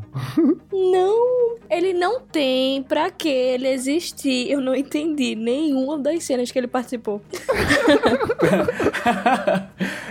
Não, 0.72 1.56
ele 1.70 1.92
não 1.92 2.20
tem 2.20 2.82
pra 2.82 3.10
que 3.10 3.28
ele 3.28 3.68
existir. 3.68 4.50
Eu 4.50 4.60
não 4.60 4.74
entendi 4.74 5.34
nenhuma 5.34 5.98
das 5.98 6.24
cenas 6.24 6.50
que 6.50 6.58
ele 6.58 6.68
participou. 6.68 7.20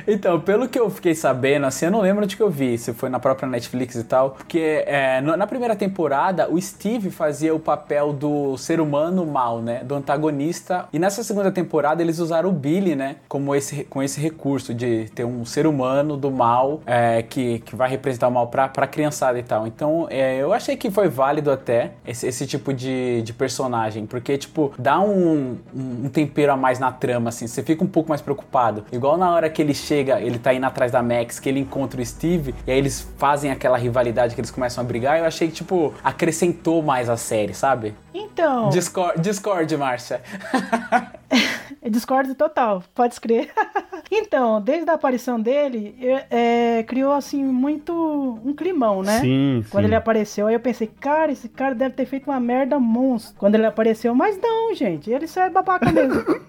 então, 0.07 0.39
pelo 0.39 0.67
que 0.67 0.79
eu 0.79 0.89
fiquei 0.89 1.15
sabendo, 1.15 1.65
assim, 1.65 1.85
eu 1.85 1.91
não 1.91 2.01
lembro 2.01 2.23
onde 2.23 2.35
que 2.35 2.43
eu 2.43 2.49
vi, 2.49 2.77
se 2.77 2.93
foi 2.93 3.09
na 3.09 3.19
própria 3.19 3.47
Netflix 3.47 3.95
e 3.95 4.03
tal, 4.03 4.31
porque 4.31 4.83
é, 4.85 5.21
na 5.21 5.47
primeira 5.47 5.75
temporada 5.75 6.49
o 6.49 6.61
Steve 6.61 7.09
fazia 7.09 7.53
o 7.53 7.59
papel 7.59 8.13
do 8.13 8.57
ser 8.57 8.79
humano 8.79 9.25
mal, 9.25 9.61
né, 9.61 9.81
do 9.83 9.95
antagonista, 9.95 10.87
e 10.91 10.99
nessa 10.99 11.23
segunda 11.23 11.51
temporada 11.51 12.01
eles 12.01 12.19
usaram 12.19 12.49
o 12.49 12.51
Billy, 12.51 12.95
né, 12.95 13.17
como 13.27 13.55
esse, 13.55 13.83
com 13.85 14.01
esse 14.01 14.19
recurso 14.19 14.73
de 14.73 15.09
ter 15.15 15.25
um 15.25 15.45
ser 15.45 15.65
humano 15.67 16.17
do 16.17 16.29
mal 16.29 16.81
é, 16.85 17.21
que, 17.21 17.59
que 17.59 17.75
vai 17.75 17.89
representar 17.89 18.27
o 18.27 18.31
mal 18.31 18.47
pra, 18.47 18.67
pra 18.67 18.87
criançada 18.87 19.39
e 19.39 19.43
tal. 19.43 19.65
Então, 19.67 20.07
é, 20.09 20.37
eu 20.37 20.53
achei 20.53 20.75
que 20.75 20.91
foi 20.91 21.07
válido 21.07 21.51
até 21.51 21.91
esse, 22.05 22.27
esse 22.27 22.45
tipo 22.45 22.73
de, 22.73 23.21
de 23.21 23.33
personagem, 23.33 24.05
porque, 24.05 24.37
tipo, 24.37 24.73
dá 24.77 24.99
um, 24.99 25.57
um 25.73 26.09
tempero 26.09 26.51
a 26.51 26.57
mais 26.57 26.79
na 26.79 26.91
trama, 26.91 27.29
assim, 27.29 27.47
você 27.47 27.63
fica 27.63 27.83
um 27.83 27.87
pouco 27.87 28.09
mais 28.09 28.21
preocupado. 28.21 28.85
Igual 28.91 29.17
na 29.17 29.33
hora 29.33 29.49
que 29.49 29.61
ele 29.61 29.73
chega, 29.73 29.94
ele 29.99 30.39
tá 30.39 30.53
indo 30.53 30.65
atrás 30.65 30.91
da 30.91 31.01
Max, 31.01 31.39
que 31.39 31.49
ele 31.49 31.59
encontra 31.59 32.01
o 32.01 32.05
Steve, 32.05 32.53
e 32.65 32.71
aí 32.71 32.77
eles 32.77 33.07
fazem 33.17 33.51
aquela 33.51 33.77
rivalidade 33.77 34.35
que 34.35 34.41
eles 34.41 34.51
começam 34.51 34.83
a 34.83 34.87
brigar, 34.87 35.19
eu 35.19 35.25
achei 35.25 35.47
que, 35.47 35.55
tipo, 35.55 35.93
acrescentou 36.03 36.81
mais 36.81 37.09
a 37.09 37.17
série, 37.17 37.53
sabe? 37.53 37.93
Então, 38.13 38.69
Discord, 38.69 39.19
Discord 39.19 39.77
Márcia. 39.77 40.21
discordo 41.89 42.35
total, 42.35 42.83
pode 42.93 43.19
crer. 43.19 43.51
então, 44.11 44.61
desde 44.61 44.89
a 44.89 44.93
aparição 44.93 45.39
dele, 45.39 45.95
é, 45.99 46.79
é, 46.79 46.83
criou 46.83 47.13
assim 47.13 47.43
muito 47.43 48.39
um 48.43 48.53
climão, 48.53 49.01
né? 49.01 49.19
Sim, 49.19 49.61
sim. 49.63 49.69
Quando 49.69 49.85
ele 49.85 49.95
apareceu, 49.95 50.47
aí 50.47 50.55
eu 50.55 50.59
pensei, 50.59 50.87
cara, 50.87 51.31
esse 51.31 51.49
cara 51.49 51.73
deve 51.73 51.95
ter 51.95 52.05
feito 52.05 52.29
uma 52.29 52.39
merda 52.39 52.79
monstro. 52.79 53.35
Quando 53.37 53.55
ele 53.55 53.65
apareceu, 53.65 54.13
mas 54.13 54.39
não, 54.41 54.73
gente, 54.73 55.11
ele 55.11 55.27
só 55.27 55.41
é 55.41 55.49
babaca 55.49 55.91
mesmo. 55.91 56.23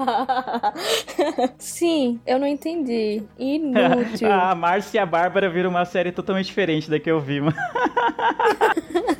Sim, 1.58 2.20
eu 2.26 2.38
não 2.38 2.46
entendi. 2.46 3.22
Inútil. 3.38 4.30
a 4.32 4.54
Márcia 4.54 4.98
e 4.98 5.00
a 5.00 5.06
Bárbara 5.06 5.48
viram 5.48 5.70
uma 5.70 5.84
série 5.84 6.12
totalmente 6.12 6.46
diferente 6.46 6.90
da 6.90 6.98
que 6.98 7.10
eu 7.10 7.20
vi, 7.20 7.40
mano. 7.40 7.56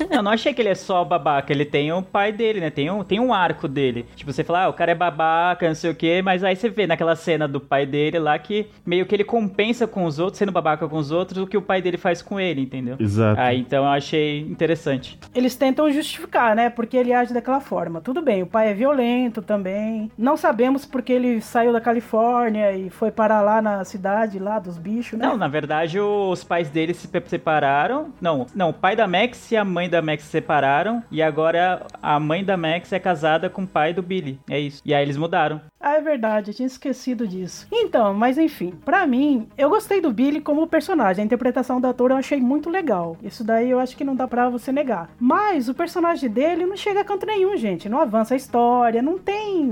Eu 0.09 0.21
não 0.21 0.31
achei 0.31 0.53
que 0.53 0.61
ele 0.61 0.69
é 0.69 0.75
só 0.75 1.03
babaca, 1.03 1.51
ele 1.51 1.65
tem 1.65 1.91
o 1.91 2.01
pai 2.01 2.31
dele, 2.31 2.59
né? 2.59 2.69
Tem 2.69 2.89
um, 2.89 3.03
tem 3.03 3.19
um 3.19 3.33
arco 3.33 3.67
dele. 3.67 4.05
Tipo, 4.15 4.31
você 4.31 4.43
fala, 4.43 4.63
ah, 4.63 4.69
o 4.69 4.73
cara 4.73 4.91
é 4.91 4.95
babaca, 4.95 5.67
não 5.67 5.75
sei 5.75 5.91
o 5.91 5.95
quê, 5.95 6.21
mas 6.23 6.43
aí 6.43 6.55
você 6.55 6.69
vê 6.69 6.85
naquela 6.85 7.15
cena 7.31 7.47
do 7.47 7.61
pai 7.61 7.85
dele 7.85 8.19
lá 8.19 8.37
que 8.37 8.67
meio 8.85 9.05
que 9.05 9.15
ele 9.15 9.23
compensa 9.23 9.87
com 9.87 10.03
os 10.03 10.19
outros, 10.19 10.37
sendo 10.37 10.51
babaca 10.51 10.87
com 10.87 10.97
os 10.97 11.11
outros, 11.11 11.37
o 11.43 11.47
que 11.47 11.57
o 11.57 11.61
pai 11.61 11.81
dele 11.81 11.97
faz 11.97 12.21
com 12.21 12.39
ele, 12.39 12.61
entendeu? 12.61 12.97
Exato. 12.99 13.39
Aí 13.39 13.59
então 13.59 13.85
eu 13.85 13.89
achei 13.89 14.41
interessante. 14.41 15.17
Eles 15.33 15.55
tentam 15.55 15.89
justificar, 15.89 16.55
né? 16.55 16.69
Porque 16.69 16.97
ele 16.97 17.13
age 17.13 17.33
daquela 17.33 17.61
forma. 17.61 18.01
Tudo 18.01 18.21
bem, 18.21 18.43
o 18.43 18.47
pai 18.47 18.69
é 18.69 18.73
violento 18.73 19.41
também. 19.41 20.11
Não 20.17 20.35
sabemos 20.35 20.85
porque 20.85 21.13
ele 21.13 21.41
saiu 21.41 21.71
da 21.71 21.79
Califórnia 21.79 22.73
e 22.73 22.89
foi 22.89 23.11
parar 23.11 23.41
lá 23.41 23.61
na 23.61 23.83
cidade, 23.85 24.37
lá 24.37 24.59
dos 24.59 24.77
bichos, 24.77 25.17
né? 25.17 25.25
Não, 25.25 25.37
na 25.37 25.47
verdade, 25.47 25.99
os 25.99 26.43
pais 26.43 26.69
dele 26.69 26.93
se 26.93 27.09
separaram. 27.27 28.13
Não, 28.19 28.45
não, 28.53 28.69
o 28.69 28.73
pai 28.73 28.95
da 28.95 29.07
Max 29.07 29.51
e 29.51 29.57
a 29.57 29.63
mãe 29.63 29.89
da 29.89 30.01
Max 30.01 30.23
se 30.23 30.29
separaram. 30.29 31.01
E 31.09 31.21
agora 31.21 31.85
a 32.01 32.19
mãe 32.19 32.43
da 32.43 32.57
Max 32.57 32.91
é 32.91 32.99
casada 32.99 33.49
com 33.49 33.63
o 33.63 33.67
pai 33.67 33.93
do 33.93 34.01
Billy. 34.01 34.39
É 34.49 34.59
isso. 34.59 34.81
E 34.85 34.93
aí 34.93 35.03
eles 35.03 35.17
mudaram. 35.17 35.61
Ah, 35.81 35.95
é 35.95 36.01
verdade, 36.01 36.51
eu 36.51 36.53
tinha 36.55 36.67
esquecido 36.67 37.27
disso. 37.27 37.67
Então, 37.71 38.13
mas 38.13 38.37
enfim, 38.37 38.73
pra 38.85 39.05
mim, 39.07 39.47
eu 39.57 39.69
gostei 39.69 39.99
do 39.99 40.11
Billy 40.11 40.39
como 40.39 40.67
personagem. 40.67 41.23
A 41.23 41.25
interpretação 41.25 41.81
do 41.81 41.87
ator 41.87 42.11
eu 42.11 42.17
achei 42.17 42.39
muito 42.39 42.69
legal. 42.69 43.17
Isso 43.23 43.43
daí 43.43 43.69
eu 43.71 43.79
acho 43.79 43.97
que 43.97 44.03
não 44.03 44.15
dá 44.15 44.27
pra 44.27 44.49
você 44.49 44.71
negar. 44.71 45.09
Mas 45.19 45.67
o 45.69 45.73
personagem 45.73 46.29
dele 46.29 46.65
não 46.65 46.77
chega 46.77 47.01
a 47.01 47.03
canto 47.03 47.25
nenhum, 47.25 47.57
gente. 47.57 47.89
Não 47.89 47.99
avança 47.99 48.33
a 48.33 48.37
história, 48.37 49.01
não 49.01 49.17
tem 49.17 49.65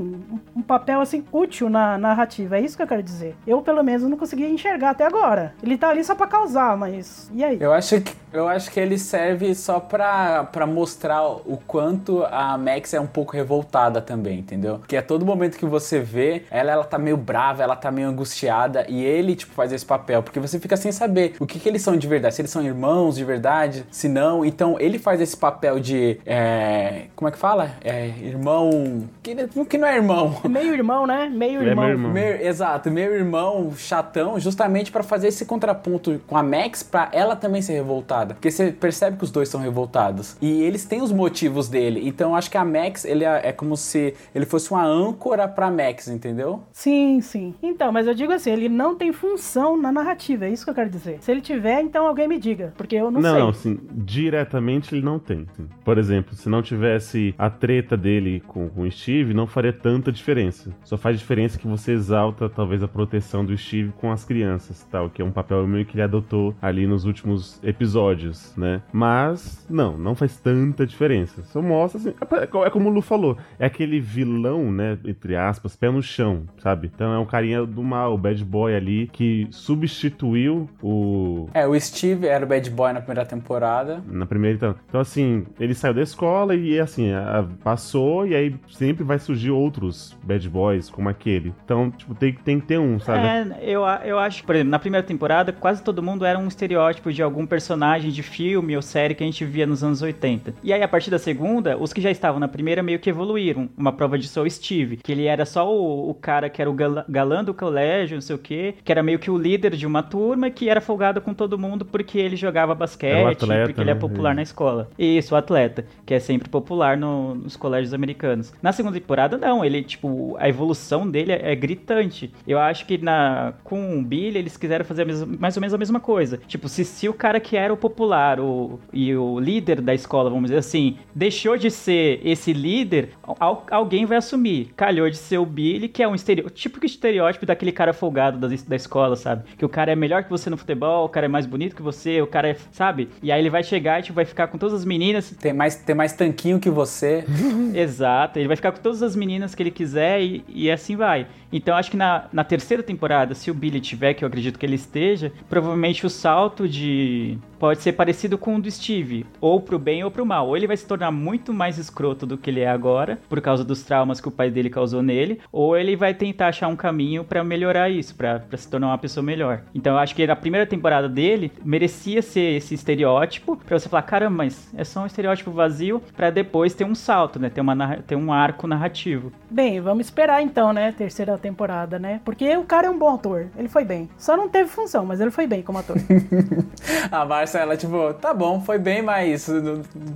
um- 0.55 0.61
papel 0.61 1.01
assim 1.01 1.23
útil 1.31 1.69
na 1.69 1.97
narrativa. 1.97 2.57
É 2.57 2.61
isso 2.61 2.75
que 2.77 2.83
eu 2.83 2.87
quero 2.87 3.01
dizer. 3.03 3.35
Eu, 3.47 3.61
pelo 3.61 3.83
menos, 3.83 4.03
não 4.03 4.17
consegui 4.17 4.45
enxergar 4.45 4.91
até 4.91 5.05
agora. 5.05 5.53
Ele 5.63 5.77
tá 5.77 5.89
ali 5.89 6.03
só 6.03 6.13
pra 6.15 6.27
causar, 6.27 6.77
mas. 6.77 7.29
E 7.33 7.43
aí? 7.43 7.57
Eu 7.59 7.73
acho 7.73 7.99
que, 8.01 8.13
eu 8.33 8.47
acho 8.47 8.69
que 8.71 8.79
ele 8.79 8.97
serve 8.97 9.53
só 9.55 9.79
pra, 9.79 10.43
pra 10.43 10.65
mostrar 10.67 11.23
o 11.27 11.57
quanto 11.67 12.23
a 12.31 12.57
Max 12.57 12.93
é 12.93 12.99
um 12.99 13.07
pouco 13.07 13.33
revoltada 13.33 14.01
também, 14.01 14.39
entendeu? 14.39 14.77
Porque 14.79 14.95
a 14.97 15.01
todo 15.01 15.25
momento 15.25 15.57
que 15.57 15.65
você 15.65 15.99
vê, 16.00 16.44
ela, 16.51 16.72
ela 16.72 16.84
tá 16.84 16.98
meio 16.98 17.18
brava, 17.18 17.63
ela 17.63 17.75
tá 17.75 17.91
meio 17.91 18.08
angustiada, 18.08 18.86
e 18.88 19.03
ele, 19.03 19.36
tipo, 19.36 19.53
faz 19.53 19.72
esse 19.72 19.86
papel, 19.86 20.22
porque 20.24 20.39
você 20.39 20.60
fica 20.60 20.75
sem 20.77 20.91
saber 20.91 21.34
o 21.39 21.46
que, 21.46 21.60
que 21.60 21.68
eles 21.70 21.82
são 21.82 21.96
de 21.98 22.08
verdade, 22.08 22.36
se 22.36 22.41
eles 22.41 22.51
são 22.51 22.63
irmãos 22.63 23.15
de 23.15 23.24
verdade, 23.25 23.86
se 23.91 24.08
não. 24.08 24.44
Então, 24.46 24.77
ele 24.79 25.00
faz 25.00 25.22
esse 25.22 25.36
papel 25.36 25.79
de. 25.79 26.20
é, 26.25 27.03
como 27.15 27.27
é 27.27 27.32
que 27.32 27.38
fala? 27.38 27.72
É, 27.84 28.08
irmão. 28.22 29.08
Que, 29.22 29.36
que 29.70 29.77
não 29.77 29.88
é 29.88 29.96
irmão. 29.96 30.36
Meio 30.50 30.74
irmão, 30.74 31.06
né? 31.06 31.29
Meio 31.34 31.62
é 31.62 31.65
irmão. 31.65 31.86
meu 31.86 31.94
irmão. 31.94 32.12
Meu- 32.12 32.41
exato, 32.41 32.89
meu 32.91 33.13
irmão 33.13 33.72
chatão, 33.77 34.39
justamente 34.39 34.91
pra 34.91 35.03
fazer 35.03 35.27
esse 35.27 35.46
contraponto 35.46 36.20
com 36.27 36.38
a 36.38 36.44
Max, 36.44 36.84
pra 36.84 37.10
ela 37.12 37.36
também 37.36 37.62
ser 37.62 37.74
revoltada. 37.74 38.34
Porque 38.34 38.50
você 38.51 38.72
percebe 38.72 39.18
que 39.18 39.24
os 39.24 39.32
dois 39.32 39.50
são 39.50 39.60
revoltados. 39.60 40.36
E 40.41 40.62
eles 40.63 40.86
têm 40.86 41.01
os 41.01 41.12
motivos 41.12 41.68
dele. 41.68 42.08
Então 42.08 42.32
eu 42.32 42.36
acho 42.36 42.50
que 42.50 42.58
a 42.58 42.65
Max, 42.65 43.06
ele 43.06 43.24
é, 43.24 43.50
é 43.50 43.51
como 43.51 43.75
se 43.75 44.13
ele 44.34 44.46
fosse 44.46 44.72
uma 44.72 44.84
âncora 44.84 45.48
pra 45.48 45.70
Max, 45.70 45.88
entendeu? 46.08 46.63
Sim, 46.72 47.22
sim. 47.22 47.53
Então, 47.62 47.91
mas 47.91 48.08
eu 48.08 48.13
digo 48.13 48.31
assim, 48.31 48.51
ele 48.51 48.69
não 48.69 48.96
tem 48.96 49.12
função 49.12 49.75
na 49.79 49.91
narrativa, 49.91 50.46
é 50.46 50.50
isso 50.51 50.63
que 50.63 50.69
eu 50.72 50.75
quero 50.75 50.89
dizer. 50.89 51.17
Se 51.22 51.31
ele 51.31 51.41
tiver, 51.41 51.81
então 51.81 52.08
alguém 52.08 52.27
me 52.27 52.39
diga, 52.39 52.74
porque 52.77 52.96
eu 52.96 53.10
não, 53.12 53.22
Não, 53.22 53.29
sei. 53.31 53.39
não, 53.39 53.50
assim, 53.50 53.79
diretamente 53.91 54.93
ele 54.93 55.03
não 55.03 55.17
tem. 55.19 55.46
assim. 55.51 55.67
Por 55.84 55.98
exemplo, 55.98 56.36
se 56.36 56.50
não 56.50 56.62
tivesse 56.62 57.34
a 57.38 57.50
treta 57.50 57.96
dele 57.96 58.41
com, 58.48 58.69
com 58.69 58.81
o 58.81 58.91
Steve, 58.91 59.34
não 59.34 59.48
faria 59.48 59.74
tanta 59.74 60.12
diferença. 60.12 60.72
Só 60.84 60.98
faz 60.98 61.17
diferença 61.19 61.58
que 61.58 61.67
você 61.67 61.91
exalta, 61.93 62.50
talvez, 62.50 62.84
a 62.84 62.88
proteção 62.88 63.43
do 63.46 63.58
Steve 63.58 63.91
com 63.98 64.12
as 64.12 64.24
crianças, 64.24 64.86
tal, 64.91 65.10
que 65.10 65.22
é 65.22 65.25
um 65.25 65.31
papel 65.31 65.65
meio 65.67 65.86
que 65.86 65.96
ele 65.96 66.03
adotou 66.03 66.55
ali 66.62 66.86
nos 66.88 67.05
últimos 67.05 67.60
episódios, 67.63 68.53
né? 68.55 68.81
Mas, 68.91 69.65
não, 69.69 69.98
não 69.98 70.15
faz 70.15 70.38
tanta 70.38 70.86
diferença. 70.86 71.43
Só 71.46 71.62
mostra, 71.62 72.00
assim, 72.00 72.10
é, 72.10 72.43
é 72.65 72.69
como 72.69 72.89
o 72.89 72.93
Lu 72.93 73.01
falou, 73.01 73.38
é 73.58 73.65
aquele 73.65 74.00
vilão, 74.00 74.72
né, 74.72 74.98
entre 75.05 75.36
aspas, 75.36 75.75
pé 75.79 75.89
no 75.89 76.01
chão, 76.01 76.43
sabe? 76.57 76.91
Então 76.93 77.13
é 77.13 77.19
um 77.19 77.25
carinha 77.25 77.65
do 77.65 77.83
mal, 77.83 78.13
o 78.13 78.17
bad 78.17 78.43
boy 78.43 78.75
ali, 78.75 79.07
que 79.12 79.48
substituiu 79.51 80.69
o, 80.81 81.48
É, 81.53 81.65
o 81.67 81.79
Steve 81.79 82.27
era 82.27 82.43
o 82.45 82.48
bad 82.48 82.69
boy 82.69 82.91
na 82.93 83.00
primeira 83.01 83.25
temporada. 83.25 84.01
na 84.07 84.25
primeira, 84.25 84.55
então. 84.55 84.75
Então, 84.88 85.00
assim, 85.01 85.45
ele 85.59 85.74
saiu 85.74 85.93
da 85.93 86.01
escola 86.01 86.55
e, 86.55 86.79
assim, 86.79 87.12
a- 87.13 87.48
passou 87.63 88.27
e 88.27 88.36
aí 88.36 88.55
sempre 88.69 89.03
vai 89.03 89.19
surgir 89.19 89.51
outros 89.51 90.17
bad 90.24 90.48
boys 90.50 90.89
como 90.89 91.07
aquele. 91.09 91.53
Então, 91.63 91.91
tipo, 91.91 92.13
tem, 92.15 92.33
tem 92.33 92.59
que 92.59 92.65
ter 92.67 92.79
um, 92.79 93.00
sabe? 93.00 93.25
É, 93.25 93.59
eu, 93.62 93.81
eu 94.03 94.19
acho 94.19 94.41
que, 94.41 94.45
por 94.48 94.55
exemplo, 94.55 94.71
na 94.71 94.79
primeira 94.79 95.05
temporada, 95.05 95.51
quase 95.53 95.83
todo 95.83 96.01
mundo 96.03 96.25
era 96.25 96.38
um 96.38 96.48
estereótipo 96.48 97.12
de 97.13 97.21
algum 97.21 97.45
personagem 97.45 98.12
de 98.12 98.24
filme 98.24 98.75
ou 98.75 98.81
série 98.81 99.15
que 99.15 99.24
a 99.24 99.25
gente 99.25 99.45
via 99.45 99.65
nos 99.65 99.83
anos 99.83 100.01
80. 100.01 100.53
E 100.63 100.74
aí, 100.74 100.81
a 100.81 100.88
partir 100.88 101.09
da 101.09 101.19
segunda, 101.19 101.77
os 101.77 101.93
que 101.93 102.01
já 102.01 102.12
estavam 102.12 102.39
na 102.39 102.48
primeira 102.48 102.81
meio 102.83 103.00
que 103.00 103.09
evoluíram. 103.09 103.69
Uma 103.77 103.91
prova 103.91 104.17
disso 104.17 104.39
é 104.39 104.43
o 104.43 104.50
Steve, 104.50 104.98
que 104.98 105.12
ele 105.12 105.25
era 105.25 105.45
só 105.45 105.59
só 105.59 105.68
o, 105.69 106.09
o 106.09 106.13
cara 106.13 106.49
que 106.49 106.61
era 106.61 106.69
o 106.69 106.73
gala- 106.73 107.05
galã 107.07 107.43
do 107.43 107.53
colégio, 107.53 108.15
não 108.15 108.21
sei 108.21 108.35
o 108.35 108.39
quê, 108.39 108.75
que 108.83 108.91
era 108.91 109.03
meio 109.03 109.19
que 109.19 109.29
o 109.31 109.38
líder 109.38 109.75
de 109.75 109.85
uma 109.85 110.01
turma 110.03 110.49
que 110.49 110.69
era 110.69 110.81
folgado 110.81 111.21
com 111.21 111.33
todo 111.33 111.57
mundo 111.57 111.85
porque 111.85 112.17
ele 112.17 112.35
jogava 112.35 112.73
basquete, 112.75 113.23
o 113.23 113.27
atleta, 113.27 113.65
porque 113.67 113.81
ele 113.81 113.91
é 113.91 113.93
né? 113.93 113.99
popular 113.99 114.35
na 114.35 114.41
escola. 114.41 114.89
Isso, 114.97 115.33
o 115.33 115.38
atleta, 115.38 115.85
que 116.05 116.13
é 116.13 116.19
sempre 116.19 116.49
popular 116.49 116.97
no- 116.97 117.35
nos 117.35 117.55
colégios 117.55 117.93
americanos. 117.93 118.53
Na 118.61 118.71
segunda 118.71 118.99
temporada, 118.99 119.38
não, 119.38 119.63
ele, 119.63 119.81
tipo, 119.83 120.35
a 120.39 120.47
evolução 120.49 121.09
dele 121.09 121.31
é, 121.31 121.51
é 121.51 121.55
gritante. 121.55 122.31
Eu 122.47 122.59
acho 122.59 122.85
que 122.85 122.97
na 122.97 123.53
com 123.63 123.99
o 123.99 124.03
Billy 124.03 124.38
eles 124.39 124.57
quiseram 124.57 124.83
fazer 124.85 125.05
mais 125.39 125.55
ou 125.55 125.61
menos 125.61 125.73
a 125.73 125.77
mesma 125.77 125.99
coisa. 125.99 126.39
Tipo, 126.47 126.67
se, 126.67 126.83
se 126.85 127.07
o 127.07 127.13
cara 127.13 127.39
que 127.39 127.55
era 127.55 127.73
o 127.73 127.77
popular 127.77 128.39
o, 128.39 128.79
e 128.93 129.15
o 129.15 129.39
líder 129.39 129.81
da 129.81 129.93
escola, 129.93 130.29
vamos 130.29 130.45
dizer 130.45 130.59
assim, 130.59 130.97
deixou 131.13 131.57
de 131.57 131.69
ser 131.71 132.19
esse 132.23 132.53
líder, 132.53 133.09
al- 133.39 133.65
alguém 133.69 134.05
vai 134.05 134.17
assumir. 134.17 134.71
Calhou 134.75 135.09
de 135.09 135.17
ser 135.17 135.38
o 135.38 135.45
Billy, 135.50 135.88
que 135.88 136.01
é 136.01 136.08
um 136.08 136.15
estereótipo, 136.15 136.56
típico 136.56 136.86
estereótipo 136.86 137.46
daquele 137.46 137.72
cara 137.72 137.94
folgado 137.94 138.38
da, 138.38 138.48
da 138.48 138.75
escola, 138.75 139.15
sabe? 139.15 139.44
Que 139.58 139.65
o 139.65 139.70
cara 139.70 139.91
é 139.91 139.96
melhor 139.96 140.24
que 140.24 140.29
você 140.29 140.50
no 140.50 140.58
futebol, 140.58 141.06
o 141.06 141.10
cara 141.10 141.25
é 141.25 141.29
mais 141.29 141.46
bonito 141.46 141.75
que 141.75 141.82
você, 141.82 142.22
o 142.22 142.27
cara 142.27 142.50
é, 142.50 142.58
sabe? 142.72 143.10
E 143.22 143.32
aí 143.32 143.41
ele 143.41 143.50
vai 143.50 143.63
chegar 143.63 144.00
e 144.00 144.03
tipo, 144.03 144.15
vai 144.15 144.25
ficar 144.25 144.48
com 144.48 144.58
todas 144.58 144.75
as 144.75 144.86
meninas. 144.86 145.32
Tem 145.32 145.53
mais, 145.53 145.75
tem 145.75 145.96
mais 145.96 146.13
tanquinho 146.13 146.60
que 146.60 146.70
você. 146.70 147.25
Exato, 147.74 148.39
ele 148.39 148.48
vai 148.48 148.56
ficar 148.56 148.72
com 148.72 148.82
todas 148.82 149.01
as 149.03 149.15
meninas 149.15 149.56
que 149.56 149.63
ele 149.63 149.72
quiser 149.72 150.22
e, 150.22 150.44
e 150.48 150.72
assim 150.72 150.96
vai. 150.96 151.27
Então 151.51 151.75
acho 151.75 151.91
que 151.91 151.98
na, 151.98 152.25
na 152.32 152.44
terceira 152.44 152.84
temporada, 152.84 153.34
se 153.34 153.50
o 153.50 153.53
Billy 153.53 153.79
tiver, 153.79 154.13
que 154.13 154.24
eu 154.24 154.27
acredito 154.27 154.60
que 154.60 154.65
ele 154.65 154.75
esteja, 154.75 155.32
provavelmente 155.50 156.06
o 156.06 156.10
salto 156.10 156.68
de. 156.68 157.38
Pode 157.59 157.81
ser 157.81 157.93
parecido 157.93 158.37
com 158.37 158.55
o 158.55 158.61
do 158.61 158.69
Steve, 158.71 159.25
ou 159.41 159.59
pro 159.61 159.77
bem 159.77 160.03
ou 160.03 160.09
pro 160.11 160.25
mal. 160.25 160.47
Ou 160.47 160.55
ele 160.57 160.67
vai 160.67 160.77
se 160.77 160.85
tornar 160.85 161.11
muito 161.11 161.53
mais 161.53 161.77
escroto 161.77 162.25
do 162.25 162.37
que 162.37 162.49
ele 162.49 162.61
é 162.61 162.69
agora, 162.69 163.19
por 163.29 163.39
causa 163.41 163.63
dos 163.63 163.83
traumas 163.83 164.21
que 164.21 164.27
o 164.27 164.31
pai 164.31 164.49
dele 164.49 164.69
causou 164.69 165.01
nele, 165.01 165.39
ou 165.51 165.77
ele 165.77 165.95
vai 165.95 166.13
tentar 166.13 166.47
achar 166.47 166.67
um 166.67 166.75
caminho 166.75 167.23
pra 167.23 167.43
melhorar 167.43 167.89
isso, 167.89 168.15
pra 168.15 168.39
pra 168.39 168.57
se 168.57 168.67
tornar 168.69 168.87
uma 168.87 168.97
pessoa 168.97 169.23
melhor. 169.23 169.61
Então 169.75 169.93
eu 169.93 169.99
acho 169.99 170.15
que 170.15 170.25
na 170.25 170.35
primeira 170.35 170.65
temporada 170.65 171.09
dele 171.09 171.51
merecia 171.63 172.21
ser 172.21 172.55
esse 172.57 172.73
estereótipo, 172.73 173.57
pra 173.57 173.77
você 173.77 173.89
falar, 173.89 174.03
caramba, 174.03 174.37
mas 174.37 174.69
é 174.75 174.83
só 174.83 175.01
um 175.01 175.05
estereótipo 175.05 175.51
vazio, 175.51 176.01
pra 176.15 176.29
depois 176.29 176.73
ter 176.73 176.85
um 176.85 176.95
salto, 176.95 177.39
né? 177.39 177.49
Ter, 177.49 177.61
uma, 177.61 177.75
narra- 177.75 177.99
ter 178.05 178.15
um 178.15 178.31
arco 178.31 178.67
narrativo. 178.67 179.31
Bem, 179.49 179.81
vamos 179.81 180.05
esperar 180.05 180.41
então, 180.41 180.71
né? 180.71 180.91
Terceira 180.91 181.37
temporada, 181.37 181.99
né? 181.99 182.21
Porque 182.23 182.55
o 182.57 182.63
cara 182.63 182.87
é 182.87 182.89
um 182.89 182.97
bom 182.97 183.15
ator. 183.15 183.47
Ele 183.57 183.67
foi 183.67 183.83
bem. 183.83 184.09
Só 184.17 184.37
não 184.37 184.47
teve 184.47 184.69
função, 184.69 185.05
mas 185.05 185.19
ele 185.19 185.31
foi 185.31 185.45
bem 185.47 185.61
como 185.61 185.77
ator. 185.79 185.97
A 187.11 187.25
Márcia, 187.50 187.60
ela, 187.60 187.75
tipo, 187.75 188.13
tá 188.15 188.34
bom, 188.34 188.62
foi 188.62 188.77
bem, 188.77 189.01
mas 189.01 189.50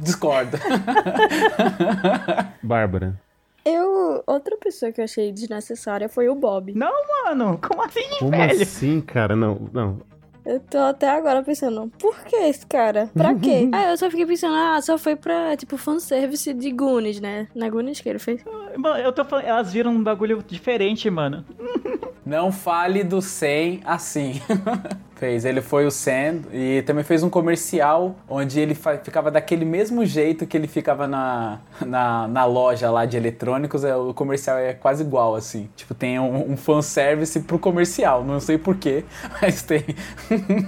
discordo. 0.02 0.58
Bárbara. 2.62 3.20
Eu. 3.66 4.24
Outra 4.28 4.56
pessoa 4.58 4.92
que 4.92 5.02
eu 5.02 5.06
achei 5.06 5.32
desnecessária 5.32 6.08
foi 6.08 6.30
o 6.30 6.36
Bob. 6.36 6.74
Não, 6.76 6.92
mano, 7.26 7.60
como 7.66 7.82
assim, 7.82 8.02
Como 8.20 8.32
velho? 8.32 8.62
assim, 8.62 9.02
cara? 9.02 9.36
Não, 9.36 9.68
não. 9.74 9.98
Eu 10.46 10.60
tô 10.60 10.78
até 10.78 11.10
agora 11.10 11.42
pensando, 11.42 11.90
por 11.98 12.20
que 12.26 12.36
esse 12.36 12.68
cara? 12.68 13.10
Pra 13.14 13.34
quê? 13.34 13.70
Aí 13.74 13.92
eu 13.92 13.98
só 13.98 14.10
fiquei 14.12 14.26
pensando, 14.26 14.56
ah, 14.56 14.80
só 14.82 14.98
foi 14.98 15.16
pra, 15.16 15.56
tipo, 15.56 15.78
fanservice 15.78 16.54
de 16.54 16.70
Goonies, 16.72 17.22
né? 17.22 17.48
Na 17.56 17.70
Goonies 17.70 18.02
que 18.02 18.10
ele 18.10 18.20
fez. 18.20 18.44
Mano, 18.78 18.98
eu 19.00 19.14
tô 19.14 19.24
falando, 19.24 19.46
elas 19.46 19.72
viram 19.72 19.92
um 19.92 20.04
bagulho 20.04 20.44
diferente, 20.46 21.10
mano. 21.10 21.46
Não 22.26 22.52
fale 22.52 23.04
do 23.04 23.22
Sam 23.22 23.80
assim. 23.86 24.42
fez, 25.24 25.46
ele 25.46 25.62
foi 25.62 25.86
o 25.86 25.92
Sam 25.92 26.42
e 26.52 26.82
também 26.82 27.02
fez 27.02 27.24
um 27.24 27.30
comercial 27.30 28.14
onde 28.28 28.60
ele 28.60 28.76
ficava 28.76 29.32
daquele 29.32 29.64
mesmo 29.64 30.06
jeito 30.06 30.46
que 30.46 30.58
ele 30.58 30.68
ficava 30.68 31.08
na, 31.08 31.62
na, 31.86 32.28
na 32.28 32.44
loja 32.44 32.92
lá 32.92 33.06
de 33.06 33.16
eletrônicos. 33.16 33.86
é, 33.86 33.96
O 33.96 34.14
comercial 34.14 34.58
é 34.58 34.74
quase 34.74 35.02
igual, 35.02 35.34
assim. 35.34 35.70
Tipo, 35.78 35.94
tem 35.94 36.20
um, 36.20 36.52
um 36.52 36.58
fanservice 36.58 37.40
pro 37.40 37.58
comercial. 37.58 38.22
Não 38.26 38.42
sei 38.42 38.58
porquê, 38.58 39.06
mas 39.42 39.62
tem. 39.62 39.86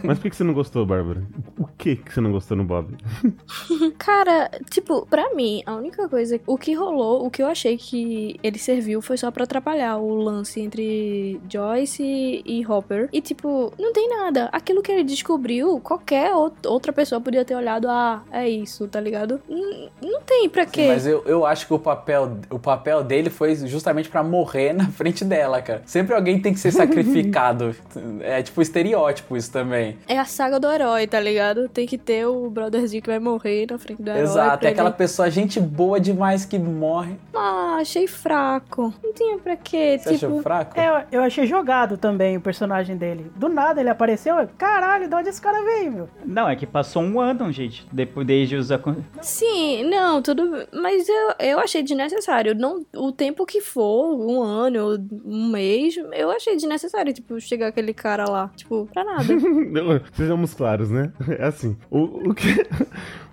Mas 0.04 0.20
por 0.20 0.24
que 0.24 0.30
que 0.30 0.36
você 0.38 0.44
não 0.46 0.54
gostou, 0.54 0.86
Bárbara? 0.86 1.22
O 1.60 1.68
que 1.68 1.98
que 1.98 2.14
você 2.14 2.22
não 2.22 2.32
gostou 2.32 2.56
no 2.56 2.64
Bob? 2.64 2.96
Cara, 4.00 4.50
tipo, 4.70 5.06
pra 5.08 5.34
mim, 5.36 5.64
a 5.66 5.76
única 5.76 6.08
coisa. 6.08 6.40
O 6.48 6.58
que 6.58 6.74
rolou, 6.74 7.26
o 7.26 7.30
que 7.30 7.44
eu 7.44 7.48
achei 7.48 7.78
que 7.78 8.40
ele 8.42 8.58
serviu 8.58 9.02
foi 9.02 9.18
só 9.18 9.30
pra 9.32 9.44
atrapalhar 9.44 9.98
o 9.98 10.16
lance 10.16 10.62
entre 10.62 11.42
Joyce 11.50 12.42
e 12.46 12.66
Hopper. 12.66 13.10
E, 13.12 13.22
tipo, 13.22 13.72
não 13.80 13.92
tem 13.94 14.08
nada. 14.10 14.50
Aquilo 14.52 14.82
que 14.82 14.92
ele 14.92 15.04
descobriu, 15.04 15.80
qualquer 15.80 16.34
ou- 16.36 16.52
outra 16.66 16.92
pessoa 16.94 17.20
podia 17.22 17.44
ter 17.46 17.56
olhado, 17.56 17.88
ah, 17.90 18.22
é 18.32 18.48
isso, 18.48 18.88
tá 18.88 19.00
ligado? 19.00 19.42
Não, 19.50 19.90
não 20.02 20.22
tem 20.22 20.48
pra 20.50 20.66
quê. 20.66 20.88
Mas 20.88 21.06
eu, 21.08 21.24
eu 21.26 21.46
acho 21.46 21.68
que 21.68 21.74
o 21.74 21.80
papel, 21.80 22.38
o 22.50 22.60
papel 22.60 23.04
dele 23.04 23.30
foi 23.30 23.56
justamente 23.56 24.10
pra 24.10 24.24
morrer 24.24 24.74
na 24.74 24.88
frente 24.88 25.24
dela, 25.24 25.62
cara. 25.62 25.82
Sempre 25.86 26.14
alguém 26.16 26.40
tem 26.42 26.54
que 26.54 26.60
ser 26.60 26.72
sacrificado. 27.16 27.76
é 28.22 28.42
tipo 28.42 28.62
estereótipo 28.62 29.36
isso 29.38 29.52
também. 29.52 29.98
É 30.08 30.18
a 30.18 30.26
saga 30.26 30.60
do 30.60 30.72
herói, 30.72 31.08
tá 31.08 31.20
ligado? 31.20 31.68
Tem 31.70 31.86
que 31.88 31.98
ter 31.98 32.26
o 32.26 32.50
brotherzinho 32.50 33.02
que 33.02 33.10
vai 33.10 33.20
morrer 33.20 33.68
na 33.70 33.78
frente 33.78 34.02
do 34.02 34.10
herói. 34.10 34.22
Exato, 34.24 34.66
é 34.66 34.70
aquela 34.70 34.90
ele- 34.90 34.98
pessoa, 34.98 35.30
gente 35.30 35.60
boa 35.60 36.00
demais 36.00 36.46
que 36.46 36.58
morre. 36.58 37.16
Ah, 37.34 37.78
achei 37.80 38.08
fraco. 38.08 38.94
Não 39.04 39.14
tinha 39.14 39.38
pra 39.38 39.56
quê. 39.56 39.98
Você 40.00 40.14
tipo, 40.14 40.26
achou 40.26 40.42
fraco? 40.42 40.80
É, 40.80 40.88
eu, 41.12 41.20
eu 41.20 41.24
achei 41.24 41.35
jogado 41.44 41.98
também 41.98 42.38
o 42.38 42.42
personagem 42.42 42.96
dele. 42.96 43.32
Do 43.36 43.50
nada 43.50 43.80
ele 43.82 43.90
apareceu. 43.90 44.38
eu, 44.38 44.50
Caralho, 44.58 45.08
de 45.08 45.16
onde 45.16 45.30
esse 45.30 45.42
cara 45.42 45.64
veio, 45.64 45.92
meu? 45.92 46.10
Não, 46.24 46.48
é 46.48 46.56
que 46.56 46.66
passou 46.66 47.02
um 47.02 47.20
ano, 47.20 47.52
gente, 47.52 47.88
depois 47.92 48.26
desde 48.28 48.56
os 48.56 48.70
Sim, 49.22 49.84
não, 49.90 50.22
tudo. 50.22 50.68
Mas 50.74 51.08
eu, 51.10 51.34
eu 51.40 51.60
achei 51.60 51.82
desnecessário. 51.82 52.54
Não, 52.56 52.86
o 52.96 53.12
tempo 53.12 53.46
que 53.46 53.62
for, 53.62 54.16
um 54.16 54.42
ano, 54.42 54.98
um 55.26 55.50
mês, 55.50 55.96
eu 56.14 56.30
achei 56.30 56.56
desnecessário, 56.56 57.14
tipo, 57.14 57.40
chegar 57.40 57.68
aquele 57.68 57.94
cara 57.94 58.30
lá. 58.30 58.52
Tipo, 58.56 58.88
pra 58.94 59.04
nada. 59.04 59.24
Sejamos 60.14 60.54
claros, 60.54 60.92
né? 60.92 61.12
É 61.40 61.46
assim. 61.46 61.76
O, 61.90 62.30
o 62.30 62.34
que, 62.34 62.48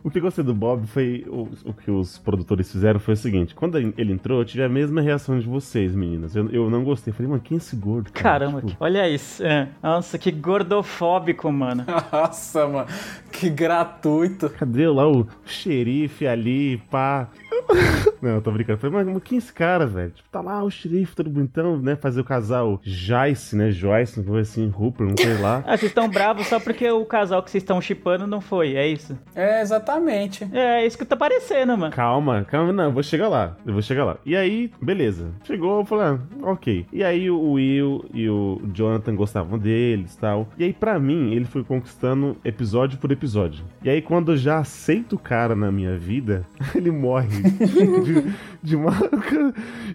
o 0.04 0.10
que 0.10 0.18
eu 0.18 0.22
gostei 0.22 0.44
do 0.44 0.54
Bob 0.54 0.86
foi. 0.86 1.24
O, 1.28 1.48
o 1.64 1.72
que 1.74 1.90
os 1.90 2.18
produtores 2.18 2.70
fizeram 2.70 2.98
foi 3.00 3.14
o 3.14 3.16
seguinte: 3.16 3.54
quando 3.54 3.78
ele 3.78 4.12
entrou, 4.12 4.40
eu 4.40 4.44
tive 4.44 4.62
a 4.64 4.68
mesma 4.68 5.00
reação 5.00 5.38
de 5.38 5.46
vocês, 5.46 5.94
meninas. 5.94 6.34
Eu, 6.36 6.48
eu 6.50 6.68
não 6.70 6.82
gostei. 6.84 7.12
Falei, 7.12 7.28
mano, 7.30 7.42
quem 7.42 7.56
é 7.56 7.58
esse 7.58 7.76
gordo? 7.76 8.10
cara? 8.12 8.22
Caramba, 8.46 8.60
Tipo, 8.60 8.72
que- 8.72 8.76
olha 8.80 9.08
isso. 9.08 9.44
é. 9.44 9.68
Nossa, 9.82 10.18
que 10.18 10.30
gordofóbico, 10.30 11.50
mano. 11.52 11.84
Nossa, 12.12 12.66
mano, 12.66 12.88
que 13.30 13.48
gratuito. 13.50 14.48
Cadê 14.50 14.88
lá 14.88 15.08
o 15.10 15.26
xerife 15.44 16.26
ali, 16.26 16.78
pá? 16.90 17.28
Não, 18.22 18.30
eu 18.36 18.42
tô 18.42 18.50
brincando. 18.52 18.78
Falei, 18.78 18.96
mas, 18.96 19.14
mas 19.14 19.22
quem 19.22 19.36
é 19.36 19.38
esse 19.38 19.52
cara, 19.52 19.86
velho? 19.86 20.10
Tipo, 20.10 20.28
tá 20.30 20.40
lá 20.40 20.62
o 20.62 20.70
xerife, 20.70 21.16
todo 21.16 21.28
bonitão, 21.28 21.76
né? 21.76 21.96
Fazer 21.96 22.20
o 22.20 22.24
casal 22.24 22.80
Joyce, 22.82 23.56
né? 23.56 23.70
Joyce, 23.70 24.18
não 24.18 24.26
foi 24.26 24.40
assim, 24.40 24.72
Hooper, 24.76 25.06
não 25.06 25.16
sei 25.16 25.38
lá. 25.38 25.62
Ah, 25.72 25.76
vocês 25.76 25.90
estão 25.90 26.08
bravos 26.08 26.46
só 26.48 26.60
porque 26.60 26.90
o 26.90 27.04
casal 27.04 27.42
que 27.42 27.50
vocês 27.50 27.62
estão 27.62 27.80
chipando 27.80 28.26
não 28.26 28.40
foi, 28.40 28.74
é 28.74 28.86
isso? 28.86 29.18
É, 29.34 29.62
exatamente. 29.62 30.46
É, 30.52 30.82
é 30.82 30.86
isso 30.86 30.98
que 30.98 31.04
tá 31.04 31.16
parecendo, 31.16 31.76
mano. 31.76 31.92
Calma, 31.92 32.44
calma, 32.44 32.72
não, 32.72 32.84
eu 32.84 32.92
vou 32.92 33.02
chegar 33.02 33.28
lá. 33.28 33.56
Eu 33.64 33.72
vou 33.72 33.82
chegar 33.82 34.04
lá. 34.04 34.16
E 34.24 34.36
aí, 34.36 34.70
beleza. 34.80 35.30
Chegou, 35.44 35.80
eu 35.80 35.84
falei, 35.86 36.06
ah, 36.06 36.18
ok. 36.42 36.86
E 36.92 37.02
aí 37.02 37.30
o 37.30 37.52
Will 37.52 38.04
e 38.12 38.28
o 38.28 38.60
Jonathan 38.74 39.14
gostavam 39.14 39.58
deles 39.58 40.14
e 40.14 40.18
tal. 40.18 40.48
E 40.58 40.64
aí, 40.64 40.72
pra 40.72 40.98
mim, 40.98 41.32
ele 41.32 41.44
foi 41.44 41.64
conquistando 41.64 42.36
episódio 42.44 42.98
por 42.98 43.10
episódio. 43.10 43.64
E 43.82 43.88
aí, 43.88 44.02
quando 44.02 44.32
eu 44.32 44.36
já 44.36 44.58
aceito 44.58 45.14
o 45.14 45.18
cara 45.18 45.54
na 45.54 45.70
minha 45.70 45.96
vida, 45.96 46.44
ele 46.74 46.90
morre. 46.90 47.28
de, 48.04 48.34
de 48.62 48.76
uma. 48.76 48.92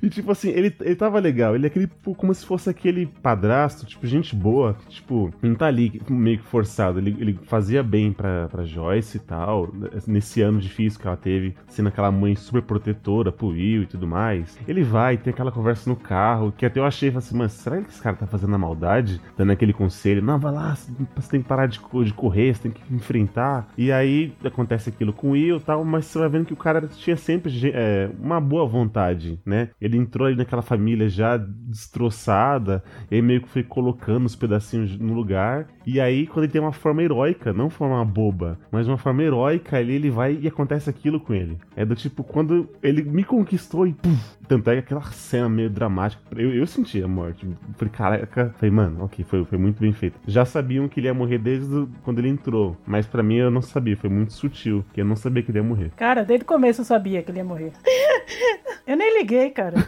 E 0.01 0.09
tipo 0.09 0.31
assim, 0.31 0.49
ele, 0.49 0.75
ele 0.81 0.95
tava 0.95 1.19
legal. 1.19 1.55
Ele 1.55 1.65
é 1.65 1.67
aquele, 1.67 1.87
tipo, 1.87 2.15
como 2.15 2.33
se 2.33 2.45
fosse 2.45 2.69
aquele 2.69 3.05
padrasto, 3.05 3.85
tipo, 3.85 4.05
gente 4.05 4.35
boa, 4.35 4.73
que, 4.73 4.87
tipo, 4.87 5.31
não 5.41 5.55
tá 5.55 5.67
ali 5.67 6.01
meio 6.09 6.39
que 6.39 6.45
forçado. 6.45 6.99
Ele, 6.99 7.15
ele 7.19 7.39
fazia 7.43 7.83
bem 7.83 8.11
pra, 8.11 8.47
pra 8.47 8.63
Joyce 8.63 9.17
e 9.17 9.19
tal, 9.19 9.71
nesse 10.05 10.41
ano 10.41 10.59
difícil 10.59 10.99
que 10.99 11.07
ela 11.07 11.17
teve, 11.17 11.55
sendo 11.67 11.87
aquela 11.89 12.11
mãe 12.11 12.35
super 12.35 12.61
protetora 12.61 13.31
pro 13.31 13.47
Will 13.47 13.83
e 13.83 13.85
tudo 13.87 14.07
mais. 14.07 14.57
Ele 14.67 14.83
vai, 14.83 15.17
tem 15.17 15.31
aquela 15.31 15.51
conversa 15.51 15.89
no 15.89 15.95
carro, 15.95 16.53
que 16.55 16.65
até 16.65 16.79
eu 16.79 16.85
achei, 16.85 17.09
assim, 17.15 17.37
mas 17.37 17.51
será 17.53 17.81
que 17.81 17.89
esse 17.89 18.01
cara 18.01 18.15
tá 18.15 18.27
fazendo 18.27 18.55
a 18.55 18.57
maldade? 18.57 19.21
Dando 19.37 19.51
aquele 19.51 19.73
conselho, 19.73 20.21
não, 20.21 20.39
vai 20.39 20.53
lá, 20.53 20.75
você 21.15 21.29
tem 21.29 21.41
que 21.41 21.47
parar 21.47 21.67
de, 21.67 21.79
de 22.03 22.13
correr, 22.13 22.53
você 22.53 22.63
tem 22.63 22.71
que 22.71 22.93
enfrentar. 22.93 23.67
E 23.77 23.91
aí 23.91 24.33
acontece 24.43 24.89
aquilo 24.89 25.13
com 25.13 25.29
o 25.29 25.31
Will 25.31 25.57
e 25.57 25.61
tal, 25.61 25.83
mas 25.83 26.05
você 26.05 26.19
vai 26.19 26.29
vendo 26.29 26.45
que 26.45 26.53
o 26.53 26.57
cara 26.57 26.87
tinha 26.87 27.17
sempre 27.17 27.46
ge- 27.47 27.71
é, 27.73 28.09
uma 28.19 28.39
boa 28.41 28.65
vontade, 28.67 29.39
né? 29.45 29.69
Ele 29.79 29.97
entrou 29.97 30.27
ali 30.27 30.35
naquela 30.35 30.61
família 30.61 31.09
já 31.09 31.37
destroçada, 31.37 32.83
e 33.09 33.21
meio 33.21 33.41
que 33.41 33.49
foi 33.49 33.63
colocando 33.63 34.25
os 34.25 34.35
pedacinhos 34.35 34.97
no 34.97 35.13
lugar. 35.13 35.67
E 35.89 36.01
aí, 36.01 36.27
quando 36.27 36.43
ele 36.43 36.51
tem 36.51 36.59
uma 36.59 36.73
forma 36.73 37.01
heróica, 37.01 37.53
não 37.53 37.69
forma 37.69 38.03
boba, 38.03 38.59
mas 38.69 38.89
uma 38.89 38.97
forma 38.97 39.23
heróica, 39.23 39.77
ali 39.77 39.93
ele 39.93 40.09
vai 40.09 40.37
e 40.41 40.45
acontece 40.45 40.89
aquilo 40.89 41.17
com 41.17 41.33
ele. 41.33 41.57
É 41.77 41.85
do 41.85 41.95
tipo, 41.95 42.25
quando 42.25 42.69
ele 42.83 43.01
me 43.03 43.23
conquistou 43.23 43.87
e 43.87 43.93
puf, 43.93 44.37
tanto 44.49 44.69
é 44.69 44.73
que 44.73 44.79
aquela 44.79 45.01
cena 45.13 45.47
meio 45.47 45.69
dramática. 45.69 46.21
Eu, 46.35 46.53
eu 46.53 46.67
senti 46.67 47.01
a 47.01 47.07
morte. 47.07 47.47
Falei, 47.77 47.93
caraca. 47.93 48.53
Falei, 48.57 48.69
mano, 48.75 49.05
ok, 49.05 49.23
foi, 49.23 49.45
foi 49.45 49.57
muito 49.57 49.79
bem 49.79 49.93
feito. 49.93 50.19
Já 50.27 50.43
sabiam 50.43 50.89
que 50.89 50.99
ele 50.99 51.07
ia 51.07 51.13
morrer 51.13 51.37
desde 51.37 51.73
o- 51.73 51.89
quando 52.03 52.19
ele 52.19 52.27
entrou, 52.27 52.75
mas 52.85 53.05
pra 53.07 53.23
mim 53.23 53.35
eu 53.35 53.49
não 53.49 53.61
sabia, 53.61 53.95
foi 53.95 54.09
muito 54.09 54.33
sutil, 54.33 54.83
que 54.91 54.99
eu 54.99 55.05
não 55.05 55.15
sabia 55.15 55.41
que 55.41 55.51
ele 55.51 55.59
ia 55.59 55.63
morrer. 55.63 55.91
Cara, 55.95 56.25
desde 56.25 56.43
o 56.43 56.47
começo 56.47 56.81
eu 56.81 56.85
sabia 56.85 57.23
que 57.23 57.31
ele 57.31 57.37
ia 57.39 57.45
morrer. 57.45 57.71
Eu 58.87 58.95
nem 58.95 59.19
liguei, 59.19 59.49
cara. 59.49 59.75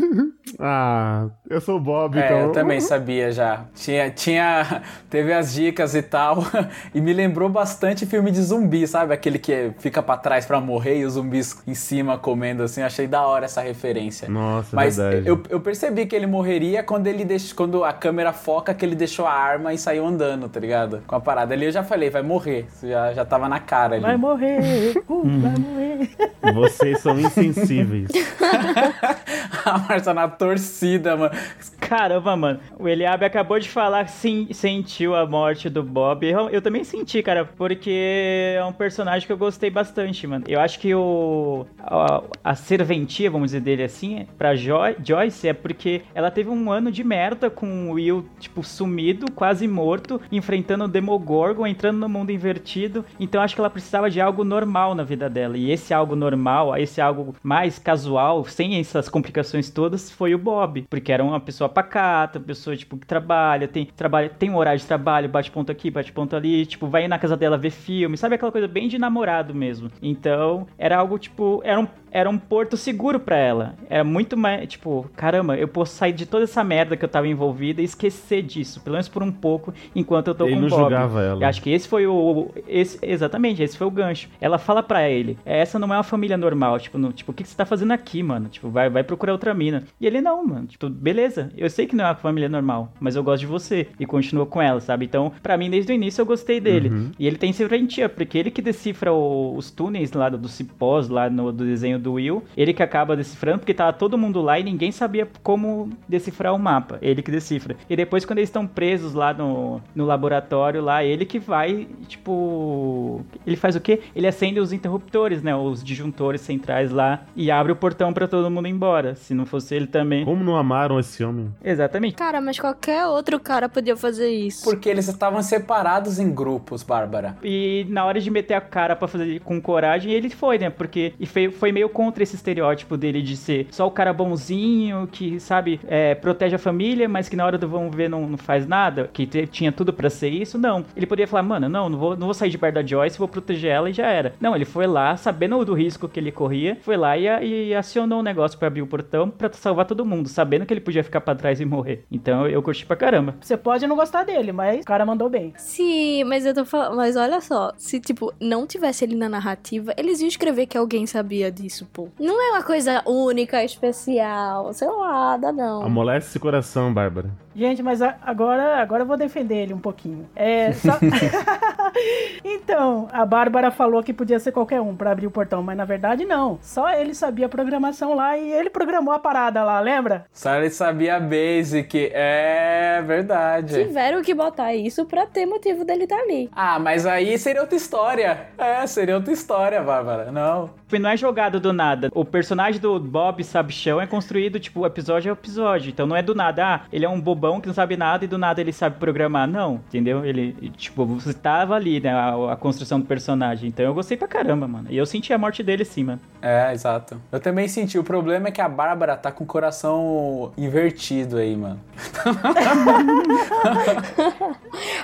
Ah, 0.62 1.28
eu 1.48 1.62
sou 1.62 1.78
o 1.78 1.80
Bob, 1.80 2.18
É, 2.18 2.26
então. 2.26 2.40
eu 2.40 2.52
também 2.52 2.82
sabia 2.82 3.32
já. 3.32 3.66
Tinha, 3.76 4.10
tinha, 4.10 4.82
teve 5.08 5.32
as 5.32 5.54
dicas 5.54 5.94
e 5.94 6.02
tal, 6.02 6.44
e 6.94 7.00
me 7.00 7.14
lembrou 7.14 7.48
bastante 7.48 8.04
filme 8.08 8.32
de 8.32 8.42
zumbi, 8.42 8.86
sabe? 8.88 9.14
Aquele 9.14 9.38
que 9.38 9.72
fica 9.78 10.02
pra 10.02 10.18
trás 10.18 10.48
pra 10.48 10.60
morrer 10.60 10.98
e 11.00 11.06
os 11.06 11.14
zumbis 11.14 11.62
em 11.68 11.76
cima 11.76 12.18
comendo 12.18 12.64
assim. 12.64 12.82
Achei 12.82 13.06
da 13.08 13.22
hora 13.28 13.46
essa 13.46 13.62
referência. 13.62 14.28
Nossa, 14.28 14.76
Mas 14.76 14.98
verdade. 14.98 15.28
eu, 15.30 15.42
eu 15.50 15.60
percebi 15.62 16.08
que 16.08 16.16
ele 16.16 16.26
morreria 16.28 16.82
quando 16.82 17.06
ele 17.06 17.24
deixou, 17.24 17.56
quando 17.56 17.84
a 17.86 17.94
câmera 17.94 18.34
foca 18.34 18.74
que 18.74 18.84
ele 18.84 18.96
deixou 18.96 19.28
a 19.28 19.32
arma 19.32 19.72
e 19.72 19.78
saiu 19.78 20.06
andando, 20.06 20.50
tá 20.50 20.60
ligado? 20.60 21.04
Com 21.06 21.16
a 21.16 21.20
parada 21.22 21.54
ali 21.54 21.66
eu 21.66 21.72
já 21.72 21.84
falei, 21.84 22.10
vai 22.10 22.24
morrer. 22.24 22.66
Já, 22.84 23.14
já 23.14 23.24
tava 23.24 23.48
na 23.48 23.60
cara 23.60 23.94
ali. 23.96 24.02
Vai 24.04 24.18
morrer, 24.18 24.98
uh, 25.08 25.24
vai 25.40 25.56
morrer. 25.58 26.10
Vocês 26.56 27.00
são 27.00 27.18
insensíveis. 27.20 28.10
a 29.66 29.78
Marcia 29.78 30.14
na 30.14 30.28
torcida, 30.28 31.16
mano. 31.16 31.34
Caramba, 31.80 32.36
mano. 32.36 32.60
O 32.78 32.88
Eliabe 32.88 33.26
acabou 33.26 33.60
de 33.60 33.70
falar 33.70 34.06
que 34.06 34.12
sim, 34.12 34.48
sentiu 34.52 35.16
a 35.16 35.26
morte 35.26 35.70
do 35.70 35.84
Bob. 35.84 36.26
Eu, 36.28 36.50
eu 36.50 36.62
também 36.62 36.84
senti, 36.84 37.24
cara, 37.24 37.46
porque 37.46 38.56
é 38.56 38.64
um 38.64 38.74
personagem 38.74 39.26
que 39.26 39.34
eu 39.34 39.38
gostei 39.38 39.70
bastante, 39.70 40.26
mano. 40.28 40.46
Eu 40.48 40.60
acho 40.60 40.80
que 40.80 40.94
o 40.94 41.66
a, 41.80 42.22
a 42.44 42.56
serventia, 42.56 43.30
vamos 43.30 43.48
dizer 43.48 43.62
dele 43.62 43.84
assim, 43.84 44.28
pra 44.38 44.56
Joy, 44.56 44.98
Joyce 45.04 45.48
é 45.48 45.54
porque 45.54 46.04
ela 46.14 46.30
teve 46.30 46.50
um 46.50 46.72
ano 46.72 46.92
de 46.92 47.04
merda 47.04 47.50
com 47.50 47.90
o 47.90 47.94
Will, 47.94 48.26
tipo, 48.40 48.64
sumido, 48.64 49.32
quase 49.32 49.68
morto, 49.68 50.22
enfrentando 50.32 50.86
o 50.86 50.88
Demogorgon, 50.88 51.66
entrando 51.66 51.98
no 51.98 52.10
mundo 52.10 52.32
invertido. 52.32 53.06
Então 53.20 53.42
acho 53.42 53.56
que 53.56 53.62
ela 53.62 53.70
precisava 53.70 54.10
de 54.10 54.22
algo 54.22 54.44
normal 54.44 54.94
na 54.94 55.04
vida 55.04 55.30
dela. 55.30 55.58
E 55.58 55.72
esse 55.72 55.94
algo 55.94 56.16
normal, 56.16 56.76
esse 56.78 57.02
algo 57.02 57.36
mais 57.42 57.80
casual, 57.80 58.46
sem 58.46 58.79
essas 58.82 59.10
complicações 59.10 59.70
todas, 59.70 60.12
foi 60.12 60.34
o 60.34 60.38
Bob. 60.38 60.86
Porque 60.90 61.12
era 61.12 61.24
uma 61.24 61.40
pessoa 61.40 61.70
pacata, 61.70 62.40
uma 62.40 62.46
pessoa, 62.46 62.76
tipo, 62.76 62.98
que 62.98 63.06
trabalha, 63.06 63.68
tem, 63.68 63.86
trabalha, 63.86 64.30
tem 64.30 64.50
um 64.50 64.58
horário 64.58 64.80
de 64.80 64.86
trabalho, 64.86 65.30
bate 65.30 65.52
ponto 65.52 65.72
aqui, 65.72 65.90
bate 65.90 66.12
ponto 66.12 66.36
ali, 66.36 66.66
tipo, 66.66 66.88
vai 66.88 67.08
na 67.08 67.20
casa 67.20 67.36
dela 67.38 67.58
ver 67.58 67.72
filme, 67.72 68.18
sabe 68.18 68.36
aquela 68.36 68.52
coisa 68.52 68.68
bem 68.68 68.88
de 68.88 68.98
namorado 68.98 69.54
mesmo. 69.54 69.90
Então, 70.02 70.68
era 70.78 70.98
algo, 70.98 71.18
tipo, 71.18 71.62
era 71.64 71.80
um, 71.80 71.88
era 72.12 72.30
um 72.30 72.38
porto 72.38 72.76
seguro 72.78 73.20
pra 73.20 73.38
ela. 73.38 73.76
Era 73.90 74.04
muito 74.04 74.36
mais, 74.38 74.68
tipo, 74.68 75.10
caramba, 75.16 75.56
eu 75.58 75.68
posso 75.68 75.96
sair 75.96 76.14
de 76.14 76.26
toda 76.26 76.44
essa 76.44 76.64
merda 76.64 76.96
que 76.98 77.06
eu 77.06 77.10
tava 77.10 77.28
envolvida 77.28 77.82
e 77.82 77.86
esquecer 77.86 78.42
disso, 78.42 78.82
pelo 78.82 78.94
menos 78.96 79.08
por 79.10 79.24
um 79.24 79.32
pouco, 79.32 79.74
enquanto 79.96 80.28
eu 80.28 80.36
tô 80.36 80.46
Ele 80.46 80.56
com 80.56 80.66
o 80.66 80.70
Bob. 80.70 80.80
julgava 80.82 81.22
ela. 81.22 81.44
Eu 81.44 81.48
acho 81.48 81.62
que 81.62 81.70
esse 81.70 81.88
foi 81.88 82.08
o. 82.08 82.50
Esse, 82.68 83.00
exatamente, 83.02 83.62
esse 83.62 83.78
foi 83.78 83.88
o 83.88 83.92
gancho. 83.92 84.30
Ela 84.42 84.58
fala 84.58 84.82
pra 84.84 85.08
ele: 85.10 85.38
essa 85.46 85.78
não 85.80 85.94
é 85.94 85.98
uma 85.98 86.04
família 86.04 86.38
normal. 86.38 86.80
Tipo, 86.80 86.98
no, 86.98 87.12
tipo 87.12 87.32
o 87.32 87.34
que, 87.34 87.44
que 87.44 87.50
você 87.50 87.56
tá 87.56 87.66
fazendo 87.66 87.92
aqui, 87.92 88.22
mano? 88.24 88.50
Tipo, 88.50 88.69
vai, 88.70 88.90
vai 88.90 89.04
procurar 89.04 89.34
outra 89.34 89.54
mina. 89.54 89.84
E 90.00 90.06
ele, 90.08 90.22
não, 90.22 90.46
mano. 90.46 90.68
Tipo, 90.68 90.90
beleza, 90.90 91.52
eu 91.58 91.70
sei 91.70 91.86
que 91.86 91.96
não 91.96 92.06
é 92.06 92.08
uma 92.10 92.16
família 92.16 92.50
normal, 92.50 92.92
mas 93.00 93.16
eu 93.16 93.24
gosto 93.24 93.42
de 93.42 93.46
você. 93.48 93.88
E 94.00 94.06
continua 94.06 94.46
com 94.46 94.62
ela, 94.62 94.80
sabe? 94.80 95.06
Então, 95.06 95.32
pra 95.42 95.58
mim, 95.58 95.70
desde 95.70 95.92
o 95.92 95.96
início 95.96 96.22
eu 96.22 96.26
gostei 96.26 96.60
dele. 96.60 96.90
Uhum. 96.90 97.12
E 97.18 97.28
ele 97.28 97.38
tem 97.38 97.52
serventia, 97.54 98.08
porque 98.10 98.38
ele 98.38 98.52
que 98.52 98.62
decifra 98.62 99.12
o- 99.14 99.56
os 99.56 99.72
túneis 99.72 100.12
lá 100.14 100.30
do, 100.30 100.38
do 100.38 100.48
cipós, 100.48 101.08
lá 101.10 101.30
no 101.30 101.52
do 101.52 101.66
desenho 101.66 101.98
do 102.00 102.14
Will. 102.14 102.44
Ele 102.56 102.74
que 102.74 102.84
acaba 102.84 103.16
decifrando, 103.16 103.60
porque 103.60 103.74
tava 103.74 103.94
todo 103.94 104.18
mundo 104.18 104.42
lá 104.42 104.60
e 104.60 104.64
ninguém 104.64 104.92
sabia 104.92 105.28
como 105.44 105.90
decifrar 106.08 106.54
o 106.54 106.60
mapa. 106.60 106.98
Ele 107.02 107.22
que 107.22 107.32
decifra. 107.32 107.76
E 107.90 107.96
depois, 107.96 108.26
quando 108.26 108.40
eles 108.40 108.50
estão 108.50 108.66
presos 108.68 109.14
lá 109.14 109.34
no, 109.34 109.82
no 109.96 110.06
laboratório, 110.06 110.82
lá, 110.82 111.04
ele 111.04 111.26
que 111.26 111.40
vai, 111.40 111.88
tipo. 112.08 113.22
Ele 113.46 113.56
faz 113.56 113.76
o 113.76 113.82
quê? 113.82 114.00
Ele 114.16 114.28
acende 114.28 114.60
os 114.60 114.72
interruptores, 114.74 115.42
né? 115.42 115.56
Os 115.56 115.84
disjuntores 115.84 116.42
centrais 116.42 116.92
lá 116.92 117.24
e 117.36 117.50
abre 117.52 117.72
o 117.72 117.76
portão 117.76 118.14
pra 118.14 118.28
todo 118.28 118.50
mundo 118.50 118.59
ir 118.68 118.72
embora. 118.72 119.16
Se 119.16 119.34
não 119.34 119.46
fosse 119.46 119.76
ele 119.76 119.88
também. 119.88 120.26
Como 120.26 120.44
não 120.44 120.56
amaram 120.56 121.00
esse 121.00 121.24
homem? 121.24 121.54
Exatamente. 121.64 122.16
Cara, 122.16 122.42
mas 122.42 122.60
qualquer 122.60 123.06
outro 123.08 123.40
cara 123.40 123.70
podia 123.70 123.96
fazer 123.96 124.30
isso. 124.30 124.64
Porque 124.64 124.90
eles 124.90 125.08
estavam 125.08 125.42
separados 125.42 126.20
em 126.20 126.34
grupos, 126.34 126.84
Bárbara. 126.84 127.38
E 127.44 127.86
na 127.90 128.06
hora 128.06 128.20
de 128.20 128.30
meter 128.30 128.54
a 128.56 128.62
cara 128.62 128.96
pra 128.96 129.08
fazer 129.08 129.40
com 129.42 129.62
coragem, 129.62 130.12
ele 130.12 130.30
foi, 130.30 130.58
né? 130.58 130.70
Porque 130.70 131.14
e 131.20 131.26
foi, 131.26 131.50
foi 131.52 131.72
meio 131.72 131.90
contra 131.90 132.24
esse 132.24 132.36
estereótipo 132.36 132.98
dele 132.98 133.22
de 133.22 133.36
ser 133.38 133.68
só 133.72 133.88
o 133.88 133.92
cara 133.92 134.14
bonzinho, 134.14 135.08
que, 135.12 135.40
sabe, 135.40 135.80
é, 135.88 136.16
protege 136.16 136.56
a 136.56 136.60
família, 136.60 137.08
mas 137.08 137.30
que 137.30 137.36
na 137.36 137.46
hora 137.46 137.58
do 137.58 137.68
vamos 137.68 137.96
ver 137.96 138.10
não, 138.10 138.28
não 138.28 138.38
faz 138.38 138.66
nada, 138.66 139.10
que 139.12 139.26
te- 139.26 139.48
tinha 139.48 139.72
tudo 139.72 139.94
pra 139.94 140.10
ser 140.10 140.30
isso. 140.30 140.58
Não. 140.58 140.84
Ele 140.96 141.06
poderia 141.06 141.28
falar, 141.28 141.44
mano, 141.44 141.70
não, 141.70 141.90
não 141.90 141.98
vou, 141.98 142.16
não 142.18 142.28
vou 142.28 142.34
sair 142.34 142.50
de 142.50 142.58
perto 142.58 142.76
da 142.76 142.84
Joyce, 142.86 143.18
vou 143.20 143.28
proteger 143.28 143.72
ela 143.72 143.90
e 143.90 143.94
já 143.94 144.08
era. 144.08 144.34
Não, 144.40 144.56
ele 144.56 144.66
foi 144.66 144.88
lá, 144.88 145.16
sabendo 145.18 145.64
do 145.66 145.74
risco 145.74 146.08
que 146.08 146.20
ele 146.20 146.32
corria, 146.32 146.78
foi 146.82 146.96
lá 146.98 147.18
e, 147.18 147.26
e 147.70 147.76
acionou 147.76 148.20
o 148.20 148.24
negócio 148.24 148.39
pra 148.58 148.68
abrir 148.68 148.82
o 148.82 148.88
portão 148.88 149.30
pra 149.30 149.52
salvar 149.54 149.86
todo 149.86 150.06
mundo, 150.06 150.28
sabendo 150.30 150.66
que 150.66 150.74
ele 150.74 150.82
podia 150.82 151.04
ficar 151.04 151.22
pra 151.22 151.36
trás 151.36 151.60
e 151.60 151.66
morrer. 151.66 152.06
Então 152.12 152.48
eu 152.48 152.62
curti 152.62 152.86
pra 152.86 152.96
caramba. 152.96 153.36
Você 153.42 153.58
pode 153.58 153.86
não 153.88 153.96
gostar 153.96 154.24
dele, 154.24 154.52
mas 154.52 154.82
o 154.82 154.86
cara 154.86 155.06
mandou 155.06 155.30
bem. 155.30 155.54
Sim, 155.58 156.24
mas 156.26 156.46
eu 156.46 156.54
tô 156.54 156.66
falando. 156.66 156.96
Mas 156.96 157.16
olha 157.16 157.40
só, 157.42 157.72
se 157.78 158.00
tipo, 158.00 158.34
não 158.40 158.66
tivesse 158.68 159.04
ele 159.06 159.16
na 159.16 159.30
narrativa, 159.30 159.94
eles 159.98 160.20
iam 160.20 160.28
escrever 160.28 160.66
que 160.66 160.78
alguém 160.78 161.06
sabia 161.06 161.52
disso, 161.52 161.88
pô. 161.92 162.08
Não 162.20 162.42
é 162.42 162.52
uma 162.52 162.64
coisa 162.64 163.02
única, 163.06 163.64
especial, 163.64 164.72
sei 164.74 164.88
lá, 164.90 165.38
dá 165.38 165.52
não. 165.52 165.84
Amolece 165.84 166.28
esse 166.30 166.40
coração, 166.40 166.94
Bárbara. 166.94 167.30
Gente, 167.56 167.84
mas 167.84 168.02
a- 168.02 168.16
agora, 168.22 168.78
agora 168.82 169.04
eu 169.04 169.08
vou 169.08 169.18
defender 169.18 169.56
ele 169.64 169.74
um 169.74 169.80
pouquinho. 169.80 170.30
É, 170.36 170.72
só... 170.74 170.98
então, 172.44 173.08
a 173.12 173.26
Bárbara 173.26 173.72
falou 173.72 174.02
que 174.04 174.14
podia 174.14 174.40
ser 174.40 174.52
qualquer 174.52 174.82
um 174.82 174.96
pra 174.96 175.12
abrir 175.12 175.28
o 175.28 175.32
portão, 175.32 175.62
mas 175.64 175.76
na 175.78 175.86
verdade 175.86 176.26
não. 176.26 176.58
Só 176.62 176.90
ele 176.90 177.14
sabia 177.14 177.48
a 177.48 177.50
programação 177.50 178.14
lá 178.16 178.29
e 178.38 178.52
ele 178.52 178.70
programou 178.70 179.14
a 179.14 179.20
parada 179.20 179.64
lá, 179.64 179.80
lembra? 179.80 180.26
Só 180.32 180.56
ele 180.56 180.70
sabia 180.70 181.16
a 181.16 181.20
basic. 181.20 182.12
É 182.14 183.02
verdade. 183.06 183.84
Tiveram 183.86 184.22
que 184.22 184.34
botar 184.34 184.74
isso 184.74 185.06
pra 185.06 185.26
ter 185.26 185.46
motivo 185.46 185.86
dele 185.86 186.04
estar 186.04 186.18
ali. 186.20 186.50
Ah, 186.54 186.80
mas 186.80 187.06
aí 187.06 187.38
seria 187.38 187.62
outra 187.62 187.76
história. 187.76 188.48
É, 188.58 188.86
seria 188.88 189.16
outra 189.16 189.34
história, 189.34 189.82
Bárbara. 189.82 190.32
Não. 190.32 190.79
E 190.92 191.00
não 191.00 191.10
é 191.10 191.18
jogado 191.18 191.60
do 191.60 191.72
nada. 191.72 192.10
O 192.14 192.26
personagem 192.26 192.80
do 192.82 193.00
Bob 193.00 193.44
Sabichão 193.44 194.02
é 194.02 194.08
construído, 194.08 194.60
tipo, 194.60 194.86
episódio 194.86 195.32
a 195.32 195.34
episódio. 195.34 195.90
Então 195.90 196.08
não 196.08 196.16
é 196.16 196.22
do 196.22 196.34
nada, 196.36 196.76
ah, 196.76 196.82
ele 196.92 197.06
é 197.06 197.10
um 197.10 197.20
bobão 197.20 197.62
que 197.62 197.68
não 197.68 197.74
sabe 197.74 197.96
nada 197.96 198.26
e 198.26 198.28
do 198.28 198.38
nada 198.38 198.60
ele 198.62 198.74
sabe 198.74 198.98
programar. 198.98 199.48
Não, 199.48 199.76
entendeu? 199.88 200.26
Ele, 200.26 200.54
tipo, 200.78 201.06
você 201.06 201.34
tava 201.34 201.76
ali, 201.76 202.00
né, 202.00 202.12
a, 202.12 202.54
a 202.54 202.56
construção 202.56 203.00
do 203.00 203.06
personagem. 203.06 203.70
Então 203.70 203.86
eu 203.86 203.94
gostei 203.94 204.18
pra 204.18 204.28
caramba, 204.28 204.68
mano. 204.68 204.88
E 204.90 204.98
eu 204.98 205.06
senti 205.06 205.32
a 205.34 205.38
morte 205.38 205.62
dele 205.64 205.86
sim, 205.86 206.04
mano. 206.04 206.20
É, 206.42 206.72
exato. 206.74 207.22
Eu 207.32 207.40
também 207.40 207.68
senti. 207.68 207.98
O 208.00 208.04
problema 208.04 208.48
é 208.48 208.52
que 208.52 208.62
a 208.62 208.70
Bárbara 208.70 209.16
tá 209.16 209.32
com 209.32 209.44
o 209.44 209.48
coração 209.48 210.52
invertido 210.58 211.38
aí, 211.38 211.56
mano. 211.56 211.80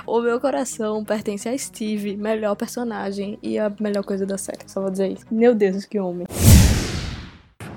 O 0.06 0.20
meu 0.20 0.40
coração 0.40 1.04
pertence 1.04 1.48
a 1.48 1.58
Steve, 1.58 2.16
melhor 2.16 2.54
personagem 2.54 3.38
e 3.42 3.58
a 3.58 3.72
melhor 3.80 4.04
coisa 4.04 4.24
da 4.24 4.38
série, 4.38 4.60
só 4.66 4.80
vou 4.80 4.90
dizer 4.90 5.08
isso. 5.08 5.26
Meu 5.30 5.54
Deus, 5.54 5.75
que 5.84 6.00
homem. 6.00 6.26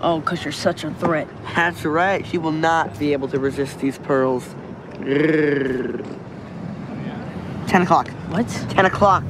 Oh, 0.02 0.20
because 0.22 0.46
you're 0.46 0.54
such 0.54 0.86
a 0.86 0.92
threat. 0.92 1.28
That's 1.56 1.84
right. 1.84 2.26
She 2.26 2.38
will 2.38 2.54
not 2.54 2.98
be 2.98 3.12
able 3.12 3.28
to 3.30 3.40
resist 3.40 3.80
these 3.80 3.98
pearls. 3.98 4.56
Ten 7.68 7.82
o'clock. 7.82 8.08
What? 8.30 8.48
Ten 8.70 8.86
o'clock. 8.86 9.24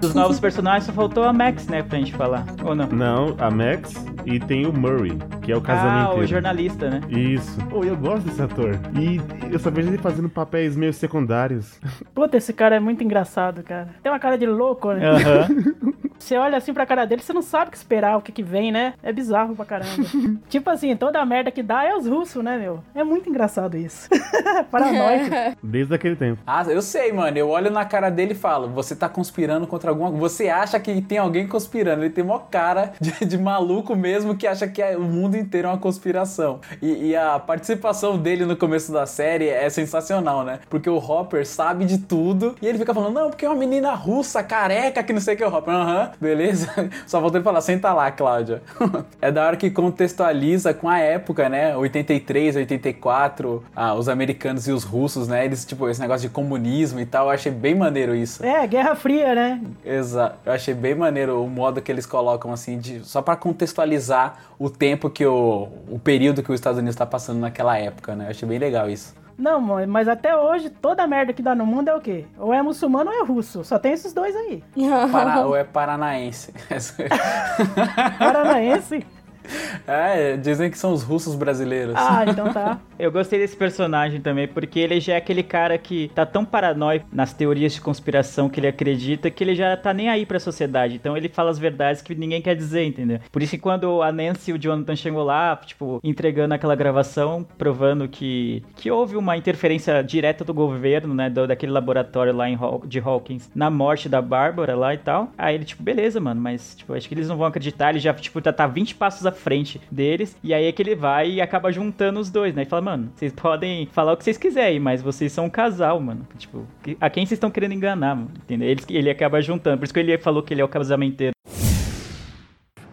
Dos 0.00 0.14
novos 0.14 0.38
personagens 0.38 0.84
só 0.84 0.92
faltou 0.92 1.24
a 1.24 1.32
Max, 1.32 1.66
né, 1.66 1.82
pra 1.82 1.98
gente 1.98 2.14
falar. 2.14 2.44
Ou 2.64 2.74
não? 2.74 2.86
Não, 2.88 3.36
a 3.38 3.50
Max 3.50 3.92
e 4.24 4.38
tem 4.38 4.64
o 4.66 4.72
Murray, 4.72 5.18
que 5.42 5.50
é 5.50 5.54
o 5.56 5.58
Ah, 5.58 5.62
casamento. 5.62 6.20
o 6.20 6.26
jornalista, 6.26 6.88
né? 6.88 7.00
Isso. 7.08 7.58
Oh, 7.72 7.82
eu 7.82 7.96
gosto 7.96 8.24
desse 8.26 8.40
ator. 8.40 8.78
E 8.98 9.20
eu 9.52 9.58
só 9.58 9.70
vejo 9.70 9.88
ele 9.88 9.98
fazendo 9.98 10.28
papéis 10.28 10.76
meio 10.76 10.92
secundários. 10.92 11.80
Puta, 12.14 12.36
esse 12.36 12.52
cara 12.52 12.76
é 12.76 12.80
muito 12.80 13.02
engraçado, 13.02 13.62
cara. 13.62 13.88
Tem 14.02 14.12
uma 14.12 14.18
cara 14.20 14.38
de 14.38 14.46
louco, 14.46 14.92
né? 14.92 15.04
Aham. 15.08 15.48
Você 16.18 16.36
olha 16.36 16.56
assim 16.58 16.74
pra 16.74 16.84
cara 16.86 17.04
dele, 17.06 17.22
você 17.22 17.32
não 17.32 17.42
sabe 17.42 17.68
o 17.68 17.70
que 17.70 17.76
esperar, 17.76 18.16
o 18.18 18.20
que 18.22 18.32
que 18.32 18.42
vem, 18.42 18.70
né? 18.72 18.94
É 19.02 19.12
bizarro 19.12 19.54
pra 19.54 19.64
caramba. 19.64 19.90
tipo 20.48 20.68
assim, 20.70 20.94
toda 20.96 21.20
a 21.20 21.26
merda 21.26 21.50
que 21.50 21.62
dá 21.62 21.84
é 21.84 21.94
os 21.94 22.06
russos, 22.06 22.42
né, 22.42 22.58
meu? 22.58 22.82
É 22.94 23.02
muito 23.04 23.28
engraçado 23.30 23.76
isso. 23.76 24.08
Paranoico. 24.70 25.30
Desde 25.62 25.94
aquele 25.94 26.16
tempo. 26.16 26.40
Ah, 26.46 26.64
eu 26.68 26.82
sei, 26.82 27.12
mano. 27.12 27.36
Eu 27.36 27.48
olho 27.48 27.70
na 27.70 27.84
cara 27.84 28.10
dele 28.10 28.32
e 28.32 28.36
falo: 28.36 28.68
você 28.68 28.94
tá 28.94 29.08
conspirando 29.08 29.66
contra 29.66 29.90
alguma 29.90 30.10
Você 30.10 30.48
acha 30.48 30.78
que 30.80 31.00
tem 31.02 31.18
alguém 31.18 31.46
conspirando. 31.46 32.02
Ele 32.02 32.10
tem 32.12 32.24
mó 32.24 32.38
cara 32.38 32.92
de, 33.00 33.24
de 33.24 33.38
maluco 33.38 33.94
mesmo 33.94 34.36
que 34.36 34.46
acha 34.46 34.66
que 34.68 34.82
é- 34.82 34.96
o 34.96 35.02
mundo 35.02 35.36
inteiro 35.36 35.68
é 35.68 35.70
uma 35.70 35.78
conspiração. 35.78 36.60
E, 36.82 37.08
e 37.10 37.16
a 37.16 37.38
participação 37.38 38.18
dele 38.18 38.44
no 38.44 38.56
começo 38.56 38.92
da 38.92 39.06
série 39.06 39.48
é 39.48 39.68
sensacional, 39.70 40.44
né? 40.44 40.60
Porque 40.68 40.88
o 40.90 40.96
Hopper 40.98 41.46
sabe 41.46 41.84
de 41.84 41.98
tudo 41.98 42.54
e 42.60 42.66
ele 42.66 42.78
fica 42.78 42.92
falando: 42.94 43.14
não, 43.14 43.30
porque 43.30 43.44
é 43.44 43.48
uma 43.48 43.56
menina 43.56 43.94
russa, 43.94 44.42
careca, 44.42 45.02
que 45.02 45.12
não 45.12 45.20
sei 45.20 45.34
o 45.34 45.36
que 45.36 45.42
é 45.42 45.46
o 45.46 45.54
Hopper. 45.54 45.74
Aham. 45.74 46.07
beleza? 46.20 46.90
Só 47.06 47.20
voltei 47.20 47.42
falar, 47.42 47.60
senta 47.60 47.92
lá, 47.92 48.10
Cláudia. 48.10 48.62
é 49.20 49.30
da 49.30 49.46
hora 49.46 49.56
que 49.56 49.70
contextualiza 49.70 50.72
com 50.74 50.88
a 50.88 50.98
época, 50.98 51.48
né? 51.48 51.76
83, 51.76 52.56
84, 52.56 53.64
ah, 53.74 53.94
os 53.94 54.08
americanos 54.08 54.66
e 54.68 54.72
os 54.72 54.84
russos, 54.84 55.28
né? 55.28 55.44
Eles, 55.44 55.64
tipo, 55.64 55.88
esse 55.88 56.00
negócio 56.00 56.28
de 56.28 56.34
comunismo 56.34 57.00
e 57.00 57.06
tal, 57.06 57.26
eu 57.26 57.30
achei 57.30 57.52
bem 57.52 57.74
maneiro 57.74 58.14
isso. 58.14 58.44
É, 58.44 58.66
Guerra 58.66 58.94
Fria, 58.94 59.34
né? 59.34 59.60
Exato. 59.84 60.36
Eu 60.44 60.52
achei 60.52 60.74
bem 60.74 60.94
maneiro 60.94 61.42
o 61.42 61.48
modo 61.48 61.80
que 61.80 61.90
eles 61.90 62.06
colocam, 62.06 62.52
assim, 62.52 62.78
de, 62.78 63.00
só 63.04 63.22
para 63.22 63.36
contextualizar 63.36 64.36
o 64.58 64.68
tempo 64.68 65.08
que 65.08 65.24
o, 65.24 65.68
o 65.88 65.98
período 65.98 66.42
que 66.42 66.50
os 66.50 66.56
Estados 66.56 66.78
Unidos 66.78 66.94
está 66.94 67.06
passando 67.06 67.38
naquela 67.38 67.78
época, 67.78 68.14
né? 68.14 68.26
Eu 68.26 68.30
achei 68.30 68.48
bem 68.48 68.58
legal 68.58 68.88
isso. 68.88 69.14
Não, 69.38 69.60
mãe, 69.60 69.86
mas 69.86 70.08
até 70.08 70.36
hoje 70.36 70.68
toda 70.68 71.06
merda 71.06 71.32
que 71.32 71.40
dá 71.40 71.54
no 71.54 71.64
mundo 71.64 71.88
é 71.88 71.94
o 71.94 72.00
quê? 72.00 72.26
Ou 72.36 72.52
é 72.52 72.60
muçulmano 72.60 73.08
ou 73.10 73.16
é 73.16 73.24
russo. 73.24 73.62
Só 73.62 73.78
tem 73.78 73.92
esses 73.92 74.12
dois 74.12 74.34
aí. 74.34 74.64
Para, 75.12 75.46
ou 75.46 75.54
é 75.54 75.62
paranaense. 75.62 76.52
Paranaense? 78.18 79.06
É, 79.86 80.36
dizem 80.36 80.70
que 80.70 80.76
são 80.76 80.92
os 80.92 81.02
russos 81.02 81.34
brasileiros. 81.34 81.94
Ah, 81.96 82.24
então 82.28 82.52
tá. 82.52 82.78
Eu 82.98 83.10
gostei 83.12 83.38
desse 83.38 83.56
personagem 83.56 84.20
também, 84.20 84.46
porque 84.46 84.78
ele 84.80 85.00
já 85.00 85.14
é 85.14 85.16
aquele 85.16 85.42
cara 85.42 85.78
que 85.78 86.10
tá 86.14 86.26
tão 86.26 86.44
paranoico 86.44 87.06
nas 87.12 87.32
teorias 87.32 87.72
de 87.72 87.80
conspiração 87.80 88.48
que 88.48 88.60
ele 88.60 88.66
acredita 88.66 89.30
que 89.30 89.42
ele 89.42 89.54
já 89.54 89.76
tá 89.76 89.94
nem 89.94 90.08
aí 90.08 90.26
pra 90.26 90.40
sociedade. 90.40 90.96
Então 90.96 91.16
ele 91.16 91.28
fala 91.28 91.50
as 91.50 91.58
verdades 91.58 92.02
que 92.02 92.14
ninguém 92.14 92.42
quer 92.42 92.56
dizer, 92.56 92.84
entendeu? 92.84 93.20
Por 93.30 93.42
isso 93.42 93.52
que 93.52 93.62
quando 93.62 94.02
a 94.02 94.10
Nancy 94.12 94.50
e 94.50 94.54
o 94.54 94.58
Jonathan 94.58 94.96
chegou 94.96 95.22
lá, 95.22 95.56
tipo, 95.64 96.00
entregando 96.02 96.54
aquela 96.54 96.74
gravação, 96.74 97.46
provando 97.56 98.08
que, 98.08 98.62
que 98.76 98.90
houve 98.90 99.16
uma 99.16 99.36
interferência 99.36 100.02
direta 100.02 100.44
do 100.44 100.52
governo, 100.52 101.14
né, 101.14 101.30
do, 101.30 101.46
daquele 101.46 101.72
laboratório 101.72 102.34
lá 102.34 102.48
em 102.48 102.56
Haw 102.56 102.82
de 102.84 102.98
Hawkins, 102.98 103.48
na 103.54 103.70
morte 103.70 104.08
da 104.08 104.20
Bárbara 104.20 104.74
lá 104.74 104.92
e 104.92 104.98
tal. 104.98 105.30
Aí 105.38 105.54
ele, 105.54 105.64
tipo, 105.64 105.82
beleza, 105.82 106.20
mano, 106.20 106.40
mas, 106.40 106.74
tipo, 106.76 106.94
acho 106.94 107.08
que 107.08 107.14
eles 107.14 107.28
não 107.28 107.36
vão 107.36 107.46
acreditar. 107.46 107.90
Ele 107.90 108.00
já, 108.00 108.12
tipo, 108.12 108.42
já 108.44 108.52
tá 108.52 108.66
20 108.66 108.96
passos 108.96 109.24
à 109.24 109.30
frente 109.38 109.80
deles. 109.90 110.36
E 110.42 110.52
aí 110.52 110.66
é 110.66 110.72
que 110.72 110.82
ele 110.82 110.94
vai 110.94 111.30
e 111.30 111.40
acaba 111.40 111.72
juntando 111.72 112.20
os 112.20 112.30
dois, 112.30 112.54
né? 112.54 112.62
E 112.62 112.64
fala, 112.66 112.82
mano, 112.82 113.12
vocês 113.14 113.32
podem 113.32 113.86
falar 113.86 114.12
o 114.12 114.16
que 114.16 114.24
vocês 114.24 114.36
quiserem, 114.36 114.78
mas 114.78 115.00
vocês 115.00 115.32
são 115.32 115.46
um 115.46 115.50
casal, 115.50 115.98
mano. 116.00 116.26
Tipo, 116.36 116.66
a 117.00 117.08
quem 117.08 117.24
vocês 117.24 117.36
estão 117.36 117.50
querendo 117.50 117.72
enganar, 117.72 118.14
mano? 118.14 118.30
Entendeu? 118.36 118.68
Ele, 118.68 118.82
ele 118.90 119.10
acaba 119.10 119.40
juntando. 119.40 119.78
Por 119.78 119.84
isso 119.84 119.94
que 119.94 120.00
ele 120.00 120.18
falou 120.18 120.42
que 120.42 120.52
ele 120.52 120.60
é 120.60 120.64
o 120.64 120.68
casamenteiro. 120.68 121.32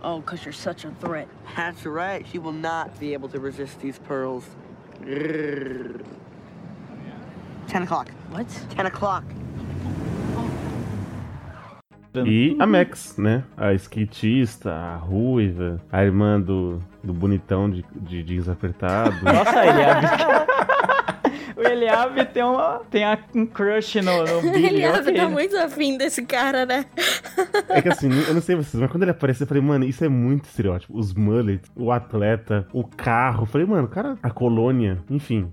Oh, 0.02 0.20
because 0.20 0.46
you're 0.46 0.54
such 0.54 0.86
a 0.86 0.92
threat. 1.02 1.28
That's 1.56 1.84
right. 1.86 2.24
She 2.32 2.38
will 2.38 2.54
not 2.54 2.92
be 3.00 3.16
able 3.16 3.28
to 3.30 3.40
resist 3.40 3.80
these 3.82 4.00
pearls. 4.00 4.46
Grrr. 5.02 6.00
Ten 7.68 7.84
o'clock. 7.84 8.12
What? 8.32 8.48
Ten 8.76 8.86
o'clock. 8.86 9.24
E 12.26 12.56
a 12.60 12.66
Max, 12.68 13.18
né? 13.18 13.44
A 13.58 13.74
skatista, 13.74 14.72
a 14.72 14.96
ruiva, 14.98 15.82
a 15.92 16.04
irmã 16.04 16.40
do, 16.40 16.80
do 17.04 17.14
bonitão 17.14 17.70
de, 17.70 17.84
de 17.96 18.24
jeans 18.24 18.48
apertado. 18.48 19.16
Nossa, 19.26 19.66
Eliabe. 19.66 20.08
o 21.58 21.62
Eliabe 21.62 22.26
tem, 22.26 22.44
uma, 22.44 22.82
tem 22.92 23.04
a- 23.04 23.18
um 23.34 23.46
crush 23.46 23.96
no, 24.02 24.24
no 24.24 24.42
Billy. 24.54 24.84
Ele 24.84 24.88
ok, 24.88 25.14
tá 25.14 25.30
muito 25.30 25.58
afim 25.58 25.98
desse 25.98 26.24
cara, 26.26 26.66
né? 26.66 26.86
É 27.70 27.82
que 27.82 27.90
assim, 27.90 28.10
eu 28.28 28.34
não 28.34 28.42
sei 28.42 28.56
vocês, 28.56 28.80
mas 28.82 28.92
quando 28.92 29.04
ele 29.04 29.12
apareceu, 29.12 29.44
eu 29.46 29.48
falei, 29.48 29.64
mano, 29.64 29.86
isso 29.86 30.04
é 30.04 30.10
muito 30.10 30.46
estereótipo. 30.46 30.98
Os 30.98 31.14
mullets, 31.14 31.70
o 31.76 31.92
atleta, 31.92 32.68
o 32.74 32.84
carro. 32.84 33.44
Eu 33.44 33.48
falei, 33.48 33.66
mano, 33.68 33.86
o 33.86 33.90
cara, 33.90 34.18
a 34.22 34.30
colônia, 34.30 35.00
enfim. 35.10 35.50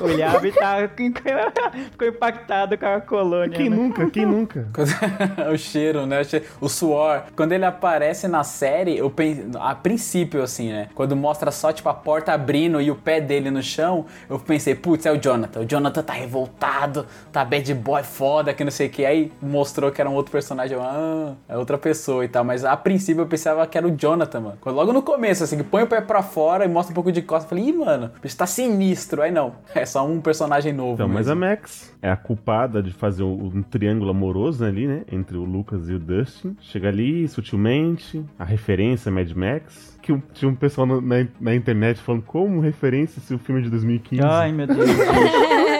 O 0.00 0.08
Eliabe 0.08 0.52
tá, 0.52 0.76
ficou 1.90 2.08
impactado 2.08 2.76
com 2.76 2.86
a 2.86 3.00
colônia. 3.00 3.56
Quem 3.56 3.70
né? 3.70 3.76
nunca? 3.76 4.10
Quem 4.10 4.26
nunca? 4.26 4.68
o 5.52 5.56
cheiro, 5.56 6.06
né? 6.06 6.22
O 6.60 6.68
suor. 6.68 7.24
Quando 7.36 7.52
ele 7.52 7.64
aparece 7.64 8.28
na 8.28 8.44
série, 8.44 8.96
eu 8.96 9.10
pensei. 9.10 9.46
A 9.58 9.74
princípio, 9.74 10.42
assim, 10.42 10.70
né? 10.70 10.88
Quando 10.94 11.16
mostra 11.16 11.50
só, 11.50 11.72
tipo, 11.72 11.88
a 11.88 11.94
porta 11.94 12.32
abrindo 12.32 12.80
e 12.80 12.90
o 12.90 12.94
pé 12.94 13.20
dele 13.20 13.50
no 13.50 13.62
chão, 13.62 14.06
eu 14.28 14.38
pensei, 14.38 14.74
putz, 14.74 15.06
é 15.06 15.12
o 15.12 15.16
Jonathan. 15.20 15.60
O 15.60 15.64
Jonathan 15.64 16.02
tá 16.02 16.12
revoltado, 16.12 17.06
tá 17.32 17.44
bad 17.44 17.72
boy 17.74 18.02
foda, 18.02 18.52
que 18.54 18.64
não 18.64 18.70
sei 18.70 18.88
o 18.88 18.90
que. 18.90 19.04
Aí 19.04 19.32
mostrou 19.40 19.90
que 19.90 20.00
era 20.00 20.08
um 20.08 20.14
outro 20.14 20.32
personagem. 20.32 20.76
Eu, 20.76 20.82
ah, 20.82 21.34
é 21.48 21.56
outra 21.56 21.78
pessoa 21.78 22.24
e 22.24 22.28
tal. 22.28 22.44
Mas 22.44 22.64
a 22.64 22.76
princípio 22.76 23.22
eu 23.22 23.26
pensava 23.26 23.66
que 23.66 23.76
era 23.76 23.86
o 23.86 23.90
Jonathan, 23.90 24.40
mano. 24.40 24.58
Logo 24.64 24.92
no 24.92 25.02
começo, 25.02 25.44
assim, 25.44 25.56
que 25.56 25.64
põe 25.64 25.82
o 25.82 25.86
pé 25.86 26.00
pra 26.00 26.22
fora 26.22 26.64
e 26.64 26.68
mostra 26.68 26.92
um 26.92 26.94
pouco 26.94 27.10
de 27.10 27.22
costa, 27.22 27.46
eu 27.46 27.48
falei, 27.48 27.64
ih, 27.68 27.72
mano, 27.72 28.10
o 28.16 28.20
bicho 28.20 28.36
tá 28.36 28.46
sinistro. 28.46 29.22
Aí 29.22 29.30
não, 29.30 29.54
é 29.74 29.84
só 29.86 30.06
um 30.06 30.20
personagem 30.20 30.72
novo. 30.72 30.94
Então, 30.94 31.08
mas 31.08 31.28
a 31.28 31.34
mesmo. 31.34 31.50
Max 31.50 31.94
é 32.00 32.10
a 32.10 32.16
culpada 32.16 32.82
de 32.82 32.92
fazer 32.92 33.22
um, 33.22 33.62
triângulo 33.62 34.10
amoroso 34.10 34.64
ali, 34.64 34.86
né? 34.86 35.02
Entre 35.10 35.36
o 35.36 35.44
Lucas 35.44 35.88
e 35.88 35.94
o 35.94 35.98
Dustin. 35.98 36.56
Chega 36.60 36.88
ali 36.88 37.26
sutilmente, 37.28 38.24
a 38.38 38.44
referência 38.44 39.10
Mad 39.10 39.30
Max. 39.32 39.98
Que 40.02 40.16
tinha 40.32 40.48
um 40.50 40.54
pessoal 40.54 40.86
na, 40.86 41.00
na- 41.00 41.26
na 41.40 41.54
internet 41.54 42.00
falando 42.00 42.22
como 42.22 42.60
referência 42.60 43.20
se 43.20 43.34
o 43.34 43.38
filme 43.38 43.60
é 43.60 43.64
de 43.64 43.70
2015. 43.70 44.22
Ai, 44.24 44.52
meu 44.52 44.66
Deus. 44.66 44.78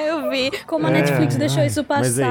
eu 0.07 0.29
vi 0.31 0.51
como 0.67 0.87
a 0.87 0.91
É, 0.91 0.93
Netflix 0.95 1.37
deixou 1.37 1.61
ai, 1.61 1.67
isso 1.69 1.85
mas 1.89 2.19
aí? 2.19 2.25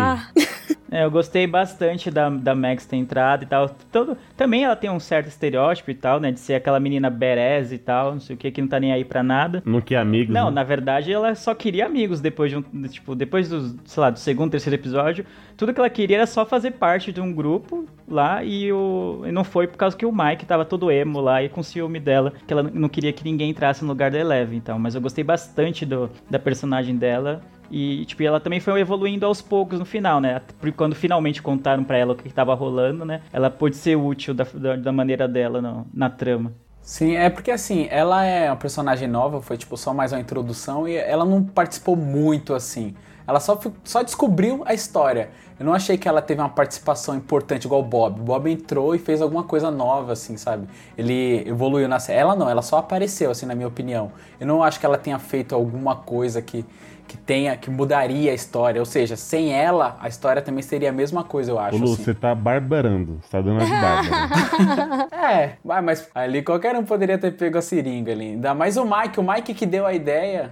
É, 0.90 1.04
eu 1.04 1.12
gostei 1.12 1.46
bastante 1.46 2.10
da, 2.10 2.30
da 2.30 2.56
Max 2.56 2.86
ter 2.86 2.96
entrado 2.96 3.44
e 3.44 3.46
tal. 3.46 3.70
Todo, 3.92 4.18
também 4.38 4.64
ela 4.64 4.76
tem 4.76 4.90
um 4.90 5.02
certo 5.02 5.28
estereótipo 5.28 5.92
e 5.92 5.94
tal, 5.94 6.20
né? 6.20 6.32
De 6.32 6.40
ser 6.40 6.56
aquela 6.56 6.80
menina 6.80 7.10
berez 7.10 7.74
e 7.74 7.78
tal, 7.78 8.14
não 8.14 8.22
sei 8.22 8.36
o 8.36 8.40
que, 8.40 8.50
que 8.50 8.62
não 8.62 8.70
tá 8.70 8.80
nem 8.80 8.94
aí 8.94 9.04
pra 9.04 9.22
nada. 9.22 9.62
Não 9.66 9.82
quer 9.82 9.98
amigos. 9.98 10.34
Não, 10.34 10.46
né? 10.46 10.52
na 10.52 10.64
verdade 10.64 11.12
ela 11.12 11.36
só 11.36 11.54
queria 11.54 11.86
amigos 11.86 12.22
depois 12.22 12.52
de 12.52 12.58
um. 12.58 12.62
Tipo, 12.88 13.16
depois 13.16 13.50
do, 13.50 13.78
sei 13.86 14.02
lá, 14.02 14.10
do 14.10 14.20
segundo, 14.20 14.52
terceiro 14.52 14.76
episódio. 14.76 15.26
Tudo 15.58 15.74
que 15.74 15.80
ela 15.80 15.90
queria 15.90 16.18
era 16.18 16.28
só 16.28 16.46
fazer 16.46 16.72
parte 16.72 17.12
de 17.12 17.20
um 17.20 17.34
grupo 17.34 17.86
lá 18.08 18.44
e, 18.44 18.72
o, 18.72 19.24
e 19.26 19.32
não 19.32 19.44
foi 19.44 19.68
por 19.68 19.78
causa 19.78 19.98
que 19.98 20.06
o 20.06 20.12
Mike 20.12 20.46
tava 20.46 20.64
todo 20.64 20.92
emo 20.92 21.20
lá 21.20 21.44
e 21.44 21.50
com 21.50 21.64
ciúme 21.64 22.00
dela, 22.00 22.32
que 22.46 22.54
ela 22.54 22.64
não 22.64 22.88
queria 22.88 23.12
que 23.12 23.24
ninguém 23.24 23.50
entrasse 23.50 23.84
no 23.84 23.90
lugar 23.90 24.12
da 24.12 24.20
Eleven, 24.20 24.58
então. 24.58 24.80
Mas 24.80 24.96
eu 24.96 25.02
gostei 25.02 25.24
bastante 25.24 25.86
do, 25.86 26.10
da 26.30 26.40
personagem 26.40 26.96
dela. 26.96 27.42
E, 27.70 28.06
tipo, 28.06 28.24
ela 28.24 28.40
também 28.40 28.60
foi 28.60 28.80
evoluindo 28.80 29.26
aos 29.26 29.42
poucos 29.42 29.80
no 29.80 29.86
final, 29.86 30.20
né? 30.20 30.42
Quando 30.76 30.96
finalmente 30.96 31.42
contaram 31.42 31.84
pra 31.84 31.98
ela 31.98 32.14
o 32.14 32.16
que 32.16 32.30
tava 32.34 32.54
rolando, 32.54 33.06
né? 33.06 33.22
Ela 33.32 33.50
pôde 33.50 33.76
ser 33.76 33.96
útil 33.96 34.34
da, 34.34 34.46
da, 34.54 34.76
da 34.76 34.92
maneira 34.92 35.28
dela 35.28 35.62
no- 35.62 35.88
na 35.94 36.10
trama. 36.10 36.54
Sim, 36.82 37.16
é 37.16 37.30
porque 37.30 37.52
assim, 37.52 37.88
ela 37.90 38.24
é 38.24 38.50
uma 38.50 38.56
personagem 38.56 39.08
nova, 39.10 39.42
foi 39.42 39.58
tipo 39.58 39.76
só 39.76 39.94
mais 39.94 40.14
uma 40.14 40.22
introdução 40.22 40.88
e 40.88 40.96
ela 40.96 41.26
não 41.26 41.44
participou 41.44 41.98
muito 41.98 42.54
assim. 42.54 42.96
Ela 43.28 43.42
só, 43.42 43.60
só 43.84 44.02
descobriu 44.04 44.64
a 44.66 44.74
história. 44.74 45.30
Eu 45.60 45.66
não 45.66 45.74
achei 45.74 45.98
que 45.98 46.08
ela 46.08 46.22
teve 46.22 46.40
uma 46.40 46.48
participação 46.48 47.14
importante 47.16 47.66
igual 47.66 47.82
o 47.82 47.84
Bob. 47.84 48.22
O 48.22 48.24
Bob 48.24 48.50
entrou 48.50 48.96
e 48.96 49.00
fez 49.00 49.22
alguma 49.22 49.44
coisa 49.44 49.70
nova, 49.70 50.14
assim, 50.14 50.38
sabe? 50.38 50.66
Ele 50.98 51.44
evoluiu 51.46 51.90
na 51.90 52.00
série. 52.00 52.20
Ela 52.20 52.38
não, 52.38 52.50
ela 52.50 52.62
só 52.62 52.78
apareceu, 52.78 53.30
assim, 53.32 53.46
na 53.46 53.54
minha 53.54 53.68
opinião. 53.68 54.14
Eu 54.40 54.48
não 54.48 54.64
acho 54.64 54.80
que 54.80 54.86
ela 54.86 54.98
tenha 54.98 55.20
feito 55.20 55.54
alguma 55.54 55.94
coisa 55.96 56.42
que, 56.42 56.64
que 57.08 57.18
tenha, 57.18 57.56
que 57.56 57.70
mudaria 57.70 58.32
a 58.32 58.34
história. 58.36 58.80
Ou 58.82 58.86
seja, 58.86 59.16
sem 59.16 59.54
ela, 59.54 59.98
a 60.00 60.08
história 60.08 60.42
também 60.42 60.62
seria 60.62 60.90
a 60.90 60.92
mesma 60.92 61.24
coisa, 61.24 61.52
eu 61.52 61.60
acho. 61.60 61.76
Ô, 61.76 61.80
Lu, 61.80 61.94
assim. 61.94 62.04
você 62.04 62.14
tá 62.14 62.36
barbarando. 62.36 63.20
Você 63.22 63.30
tá 63.30 63.42
dando 63.42 63.62
a 63.62 63.66
de 63.66 63.72
bárbara. 63.72 65.08
É, 65.12 65.54
vai, 65.64 65.82
mas 65.82 66.10
ali 66.14 66.42
qualquer 66.42 66.76
um 66.76 66.84
poderia 66.84 67.18
ter 67.18 67.32
pego 67.32 67.58
a 67.58 67.62
seringa 67.62 68.12
ali. 68.12 68.32
Ainda 68.32 68.54
mais 68.54 68.78
o 68.78 68.86
Mike, 68.86 69.20
o 69.20 69.24
Mike 69.24 69.54
que 69.54 69.66
deu 69.66 69.86
a 69.86 69.94
ideia. 69.94 70.52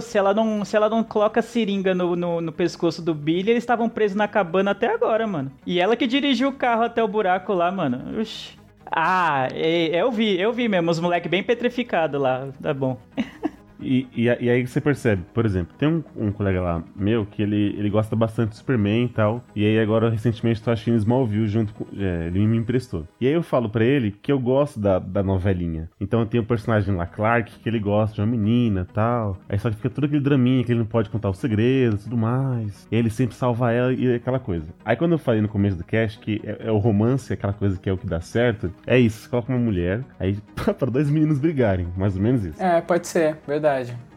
Se 0.00 0.18
ela 0.18 0.34
não, 0.34 0.64
se 0.64 0.76
ela 0.76 0.88
não 0.88 1.04
coloca 1.04 1.40
a 1.40 1.42
seringa 1.42 1.94
no, 1.94 2.16
no, 2.16 2.40
no 2.40 2.50
pescoço 2.52 3.00
do 3.02 3.14
Billy, 3.14 3.50
eles 3.50 3.62
estavam 3.62 3.88
presos 3.88 4.16
na 4.16 4.26
cabana 4.26 4.72
até 4.72 4.92
agora, 4.92 5.26
mano. 5.26 5.52
E 5.64 5.78
ela 5.80 5.94
que 5.96 6.06
dirigiu 6.06 6.48
o 6.48 6.52
carro 6.52 6.82
até 6.82 7.02
o 7.02 7.08
buraco 7.08 7.52
lá, 7.52 7.70
mano. 7.70 8.20
Oxi. 8.20 8.56
Ah, 8.90 9.48
é- 9.52 10.00
eu 10.00 10.10
vi, 10.10 10.40
eu 10.40 10.52
vi 10.52 10.68
mesmo, 10.68 10.90
os 10.90 10.98
moleques 11.00 11.30
bem 11.30 11.42
petrificados 11.42 12.20
lá. 12.20 12.48
Tá 12.62 12.72
bom. 12.74 12.96
E, 13.80 14.06
e, 14.14 14.24
e 14.24 14.50
aí 14.50 14.66
você 14.66 14.80
percebe, 14.80 15.22
por 15.34 15.44
exemplo, 15.44 15.74
tem 15.78 15.88
um, 15.88 16.02
um 16.16 16.32
colega 16.32 16.60
lá 16.60 16.82
meu 16.94 17.26
que 17.26 17.42
ele, 17.42 17.74
ele 17.78 17.90
gosta 17.90 18.16
bastante 18.16 18.50
do 18.50 18.56
Superman 18.56 19.04
e 19.04 19.08
tal. 19.08 19.44
E 19.54 19.64
aí 19.64 19.78
agora 19.78 20.10
recentemente 20.10 20.62
tô 20.62 20.70
assistindo 20.70 20.96
Smallville 20.96 21.48
junto 21.48 21.74
com. 21.74 21.86
é, 21.98 22.26
ele 22.26 22.46
me 22.46 22.56
emprestou. 22.56 23.06
E 23.20 23.26
aí 23.26 23.32
eu 23.32 23.42
falo 23.42 23.68
pra 23.68 23.84
ele 23.84 24.10
que 24.10 24.30
eu 24.30 24.38
gosto 24.38 24.80
da, 24.80 24.98
da 24.98 25.22
novelinha. 25.22 25.88
Então 26.00 26.24
tem 26.26 26.40
o 26.40 26.44
personagem 26.44 26.94
lá, 26.94 27.06
Clark, 27.06 27.58
que 27.58 27.68
ele 27.68 27.78
gosta 27.78 28.14
de 28.14 28.20
uma 28.20 28.26
menina 28.26 28.86
tal. 28.92 29.38
Aí 29.48 29.58
só 29.58 29.70
que 29.70 29.76
fica 29.76 29.90
todo 29.90 30.04
aquele 30.04 30.20
draminha 30.20 30.64
que 30.64 30.72
ele 30.72 30.80
não 30.80 30.86
pode 30.86 31.10
contar 31.10 31.30
os 31.30 31.38
segredos 31.38 32.00
e 32.00 32.04
tudo 32.04 32.16
mais. 32.16 32.86
E 32.90 32.96
ele 32.96 33.10
sempre 33.10 33.34
salva 33.34 33.72
ela 33.72 33.92
e 33.92 34.14
aquela 34.14 34.38
coisa. 34.38 34.66
Aí 34.84 34.96
quando 34.96 35.12
eu 35.12 35.18
falei 35.18 35.40
no 35.40 35.48
começo 35.48 35.76
do 35.76 35.84
cast 35.84 36.18
que 36.18 36.40
é, 36.44 36.68
é 36.68 36.70
o 36.70 36.78
romance, 36.78 37.32
aquela 37.32 37.52
coisa 37.52 37.78
que 37.78 37.88
é 37.88 37.92
o 37.92 37.98
que 37.98 38.06
dá 38.06 38.20
certo, 38.20 38.72
é 38.86 38.98
isso. 38.98 39.28
Coloca 39.28 39.52
uma 39.52 39.58
mulher, 39.58 40.02
aí 40.18 40.38
pra 40.78 40.90
dois 40.90 41.10
meninos 41.10 41.38
brigarem. 41.38 41.88
Mais 41.96 42.16
ou 42.16 42.22
menos 42.22 42.44
isso. 42.44 42.62
É, 42.62 42.80
pode 42.80 43.06
ser, 43.06 43.36
verdade. 43.46 43.65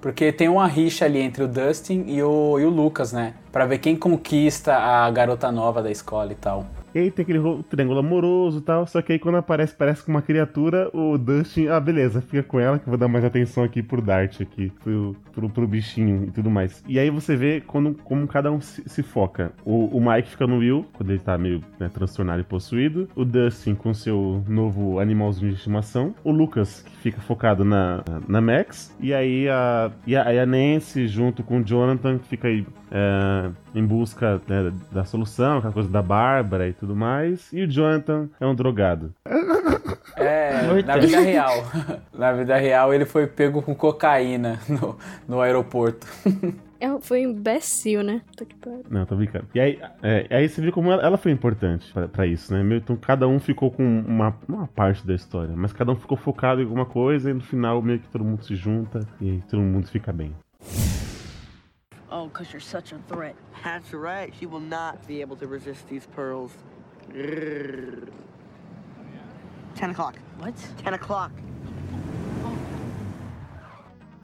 Porque 0.02 0.32
tem 0.32 0.48
uma 0.48 0.68
rixa 0.68 1.06
ali 1.06 1.20
entre 1.20 1.44
o 1.44 1.48
Dustin 1.48 2.06
e 2.08 2.24
o, 2.24 2.58
e 2.60 2.66
o 2.66 2.70
Lucas, 2.70 3.12
né? 3.12 3.34
Pra 3.52 3.66
ver 3.66 3.80
quem 3.80 3.96
conquista 3.96 4.76
a 4.76 5.10
garota 5.12 5.52
nova 5.52 5.82
da 5.82 5.92
escola 5.92 6.32
e 6.32 6.36
tal. 6.36 6.66
Aí 7.00 7.10
tem 7.10 7.24
aquele 7.24 7.40
triângulo 7.70 8.00
amoroso 8.00 8.60
e 8.60 8.62
tal. 8.62 8.86
Só 8.86 9.02
que 9.02 9.14
aí 9.14 9.20
quando 9.20 9.36
aparece, 9.36 9.74
parece 9.74 10.04
com 10.04 10.12
uma 10.12 10.22
criatura, 10.22 10.90
o 10.94 11.18
Dustin, 11.18 11.68
ah, 11.68 11.80
beleza, 11.80 12.22
fica 12.22 12.44
com 12.44 12.60
ela 12.60 12.78
que 12.78 12.86
eu 12.86 12.90
vou 12.90 12.98
dar 12.98 13.08
mais 13.08 13.24
atenção 13.24 13.64
aqui 13.64 13.82
pro 13.82 14.02
Dart 14.02 14.42
aqui, 14.42 14.72
pro, 14.84 15.16
pro, 15.34 15.50
pro 15.50 15.68
bichinho 15.68 16.26
e 16.28 16.32
tudo 16.32 16.50
mais. 16.50 16.84
E 16.88 17.00
aí 17.00 17.10
você 17.10 17.36
vê 17.36 17.62
quando, 17.66 17.96
como 18.04 18.28
cada 18.28 18.52
um 18.52 18.60
se, 18.60 18.84
se 18.88 19.02
foca. 19.02 19.54
O, 19.64 19.98
o 19.98 20.02
Mike 20.02 20.30
fica 20.30 20.46
no 20.46 20.58
Will, 20.58 20.86
quando 20.94 21.10
ele 21.12 21.20
tá 21.20 21.38
meio 21.38 21.64
né, 21.80 21.90
transtornado 21.90 22.42
e 22.42 22.44
possuído. 22.44 23.08
O 23.16 23.24
Dustin 23.24 23.76
com 23.76 23.94
seu 23.94 24.44
novo 24.48 25.00
animalzinho 25.00 25.52
de 25.52 25.58
estimação. 25.58 26.14
O 26.24 26.32
Lucas, 26.32 26.82
que 26.82 26.96
fica 26.98 27.22
focado 27.22 27.64
na, 27.64 28.04
na 28.28 28.42
Max. 28.42 28.96
E 29.00 29.14
aí 29.14 29.48
a, 29.48 29.92
e 30.06 30.16
a, 30.16 30.44
a 30.44 30.46
Nancy, 30.46 31.08
junto 31.08 31.44
com 31.44 31.60
o 31.60 31.64
Jonathan, 31.64 32.18
que 32.18 32.28
fica 32.28 32.48
aí 32.48 32.66
é, 32.92 33.50
em 33.76 33.86
busca 33.86 34.42
né, 34.48 34.72
da 34.92 35.04
solução, 35.06 35.58
aquela 35.60 35.74
coisa 35.74 35.90
da 35.90 36.02
Bárbara 36.02 36.68
e 36.68 36.74
tudo 36.74 36.96
mais. 36.96 37.52
E 37.54 37.64
o 37.64 37.68
Jonathan 37.70 38.30
é 38.40 38.46
um 38.46 38.56
drogado. 38.56 39.14
É, 40.16 40.64
Muito. 40.68 40.86
na 40.86 40.98
vida 40.98 41.20
real. 41.20 41.54
na 42.14 42.34
vida 42.34 42.58
real, 42.58 42.94
ele 42.94 43.06
foi 43.06 43.26
pego 43.28 43.62
com 43.62 43.74
cocaína 43.74 44.60
no, 44.68 44.98
no 45.28 45.42
aeroporto. 45.42 46.06
É, 46.82 46.88
foi 47.02 47.26
um 47.28 47.32
imbecil, 47.32 48.04
né? 48.04 48.22
Tô 48.38 48.46
que 48.46 48.56
pariu. 48.56 48.86
Não, 48.90 49.06
tô 49.06 49.16
brincando. 49.16 49.46
E 49.54 49.60
aí, 49.60 49.80
é, 50.02 50.26
aí 50.30 50.48
você 50.48 50.62
vê 50.62 50.72
como 50.72 50.90
ela, 50.92 51.04
ela 51.04 51.18
foi 51.18 51.32
importante 51.32 51.92
pra, 51.94 52.08
pra 52.08 52.26
isso, 52.26 52.54
né? 52.54 52.64
Meio- 52.64 52.80
Então 52.80 52.96
cada 52.96 53.28
um 53.28 53.38
ficou 53.40 53.70
com 53.70 53.84
uma, 53.84 54.34
uma 54.48 54.66
parte 54.68 55.06
da 55.06 55.14
história, 55.14 55.54
mas 55.58 55.74
cada 55.74 55.92
um 55.92 55.96
ficou 55.96 56.18
focado 56.18 56.62
em 56.62 56.64
alguma 56.64 56.86
coisa 56.86 57.32
e 57.32 57.34
no 57.34 57.42
final 57.42 57.82
meio 57.82 58.00
que 58.00 58.08
todo 58.08 58.24
mundo 58.24 58.44
se 58.46 58.56
junta 58.56 59.02
e 59.22 59.40
todo 59.50 59.62
mundo 59.62 59.88
fica 59.88 60.12
bem. 60.14 60.34
Oh, 62.12 62.26
because 62.28 62.52
you're 62.52 62.60
such 62.62 62.92
a 62.92 62.98
threat. 63.08 63.36
That's 63.64 63.94
right. 63.94 64.34
She 64.40 64.46
will 64.48 64.60
not 64.62 65.06
be 65.08 65.22
able 65.22 65.36
to 65.38 65.48
resist 65.48 65.88
these 65.88 66.08
pearls. 66.08 66.52
Grrr. 67.12 68.08
Ten 69.76 69.92
o'clock. 69.92 70.16
What? 70.40 70.56
Ten 70.84 70.94
o'clock. 70.96 71.32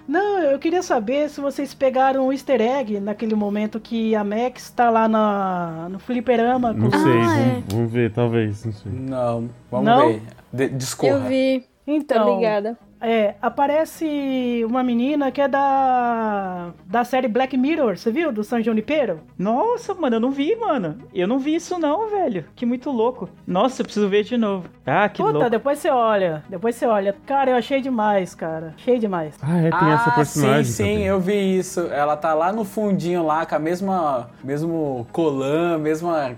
Não, 0.08 0.40
eu 0.40 0.60
queria 0.60 0.84
saber 0.84 1.30
se 1.30 1.42
vocês 1.42 1.74
pegaram 1.74 2.28
o 2.28 2.32
easter 2.34 2.62
egg 2.62 3.00
naquele 3.00 3.34
momento 3.34 3.80
que 3.80 4.16
a 4.16 4.24
Max 4.24 4.70
tá 4.70 4.92
lá 4.92 5.08
na, 5.08 5.88
no 5.90 5.98
fliperama 5.98 6.74
com 6.76 6.80
Não 6.82 6.92
sei, 6.92 7.00
Ah, 7.00 7.26
vamos, 7.26 7.38
é. 7.40 7.64
vamos 7.70 7.92
ver, 7.92 8.12
talvez, 8.14 8.66
não 8.66 8.72
sei. 8.74 8.92
Não, 8.92 9.50
vamos 9.72 9.86
Não? 9.88 10.08
ver. 10.10 10.22
De, 10.54 10.70
discorra. 10.70 11.12
Eu 11.14 11.22
vi, 11.24 11.68
Então, 11.88 12.24
tô 12.24 12.36
ligada. 12.36 12.78
É, 13.02 13.36
aparece 13.42 14.64
uma 14.68 14.84
menina 14.84 15.32
que 15.32 15.42
é 15.42 15.48
da 15.48 16.72
da 16.86 17.04
série 17.04 17.28
Black 17.28 17.56
Mirror, 17.58 17.98
você 17.98 18.12
viu? 18.12 18.32
Do 18.32 18.44
San 18.44 18.62
Junipero? 18.62 19.20
Nossa, 19.38 19.94
mano, 19.94 20.16
eu 20.16 20.20
não 20.20 20.32
vi, 20.32 20.56
mano. 20.56 20.98
Eu 21.14 21.28
não 21.28 21.38
vi 21.40 21.56
isso 21.56 21.78
não, 21.80 22.10
velho. 22.10 22.46
Que 22.56 22.66
muito 22.66 22.90
louco. 22.92 23.30
Nossa, 23.46 23.82
eu 23.82 23.86
preciso 23.86 24.08
ver 24.08 24.24
de 24.24 24.38
novo. 24.38 24.68
Ah, 24.86 25.08
que 25.10 25.22
Puta, 25.22 25.34
louco. 25.34 25.50
depois 25.50 25.80
você 25.80 25.90
olha, 25.90 26.44
depois 26.50 26.76
você 26.76 26.86
olha. 26.86 27.16
Cara, 27.26 27.52
eu 27.52 27.58
achei 27.58 27.82
demais, 27.82 28.34
cara. 28.34 28.74
Achei 28.78 28.98
demais. 28.98 29.36
Ah, 29.42 29.58
é, 29.58 29.70
tem 29.70 29.90
essa 29.92 30.10
Ah, 30.10 30.16
personagem. 30.16 30.64
sim, 30.66 30.72
sim, 30.72 30.84
também. 30.84 31.04
eu 31.06 31.20
vi 31.20 31.58
isso. 31.58 31.82
Ela 31.92 32.16
tá 32.16 32.34
lá 32.34 32.52
no 32.54 32.64
fundinho 32.66 33.26
lá, 33.26 33.46
com 33.46 33.56
a 33.56 33.60
mesma, 33.60 34.30
mesmo 34.44 35.06
colã, 35.12 35.78
mesma 35.78 36.32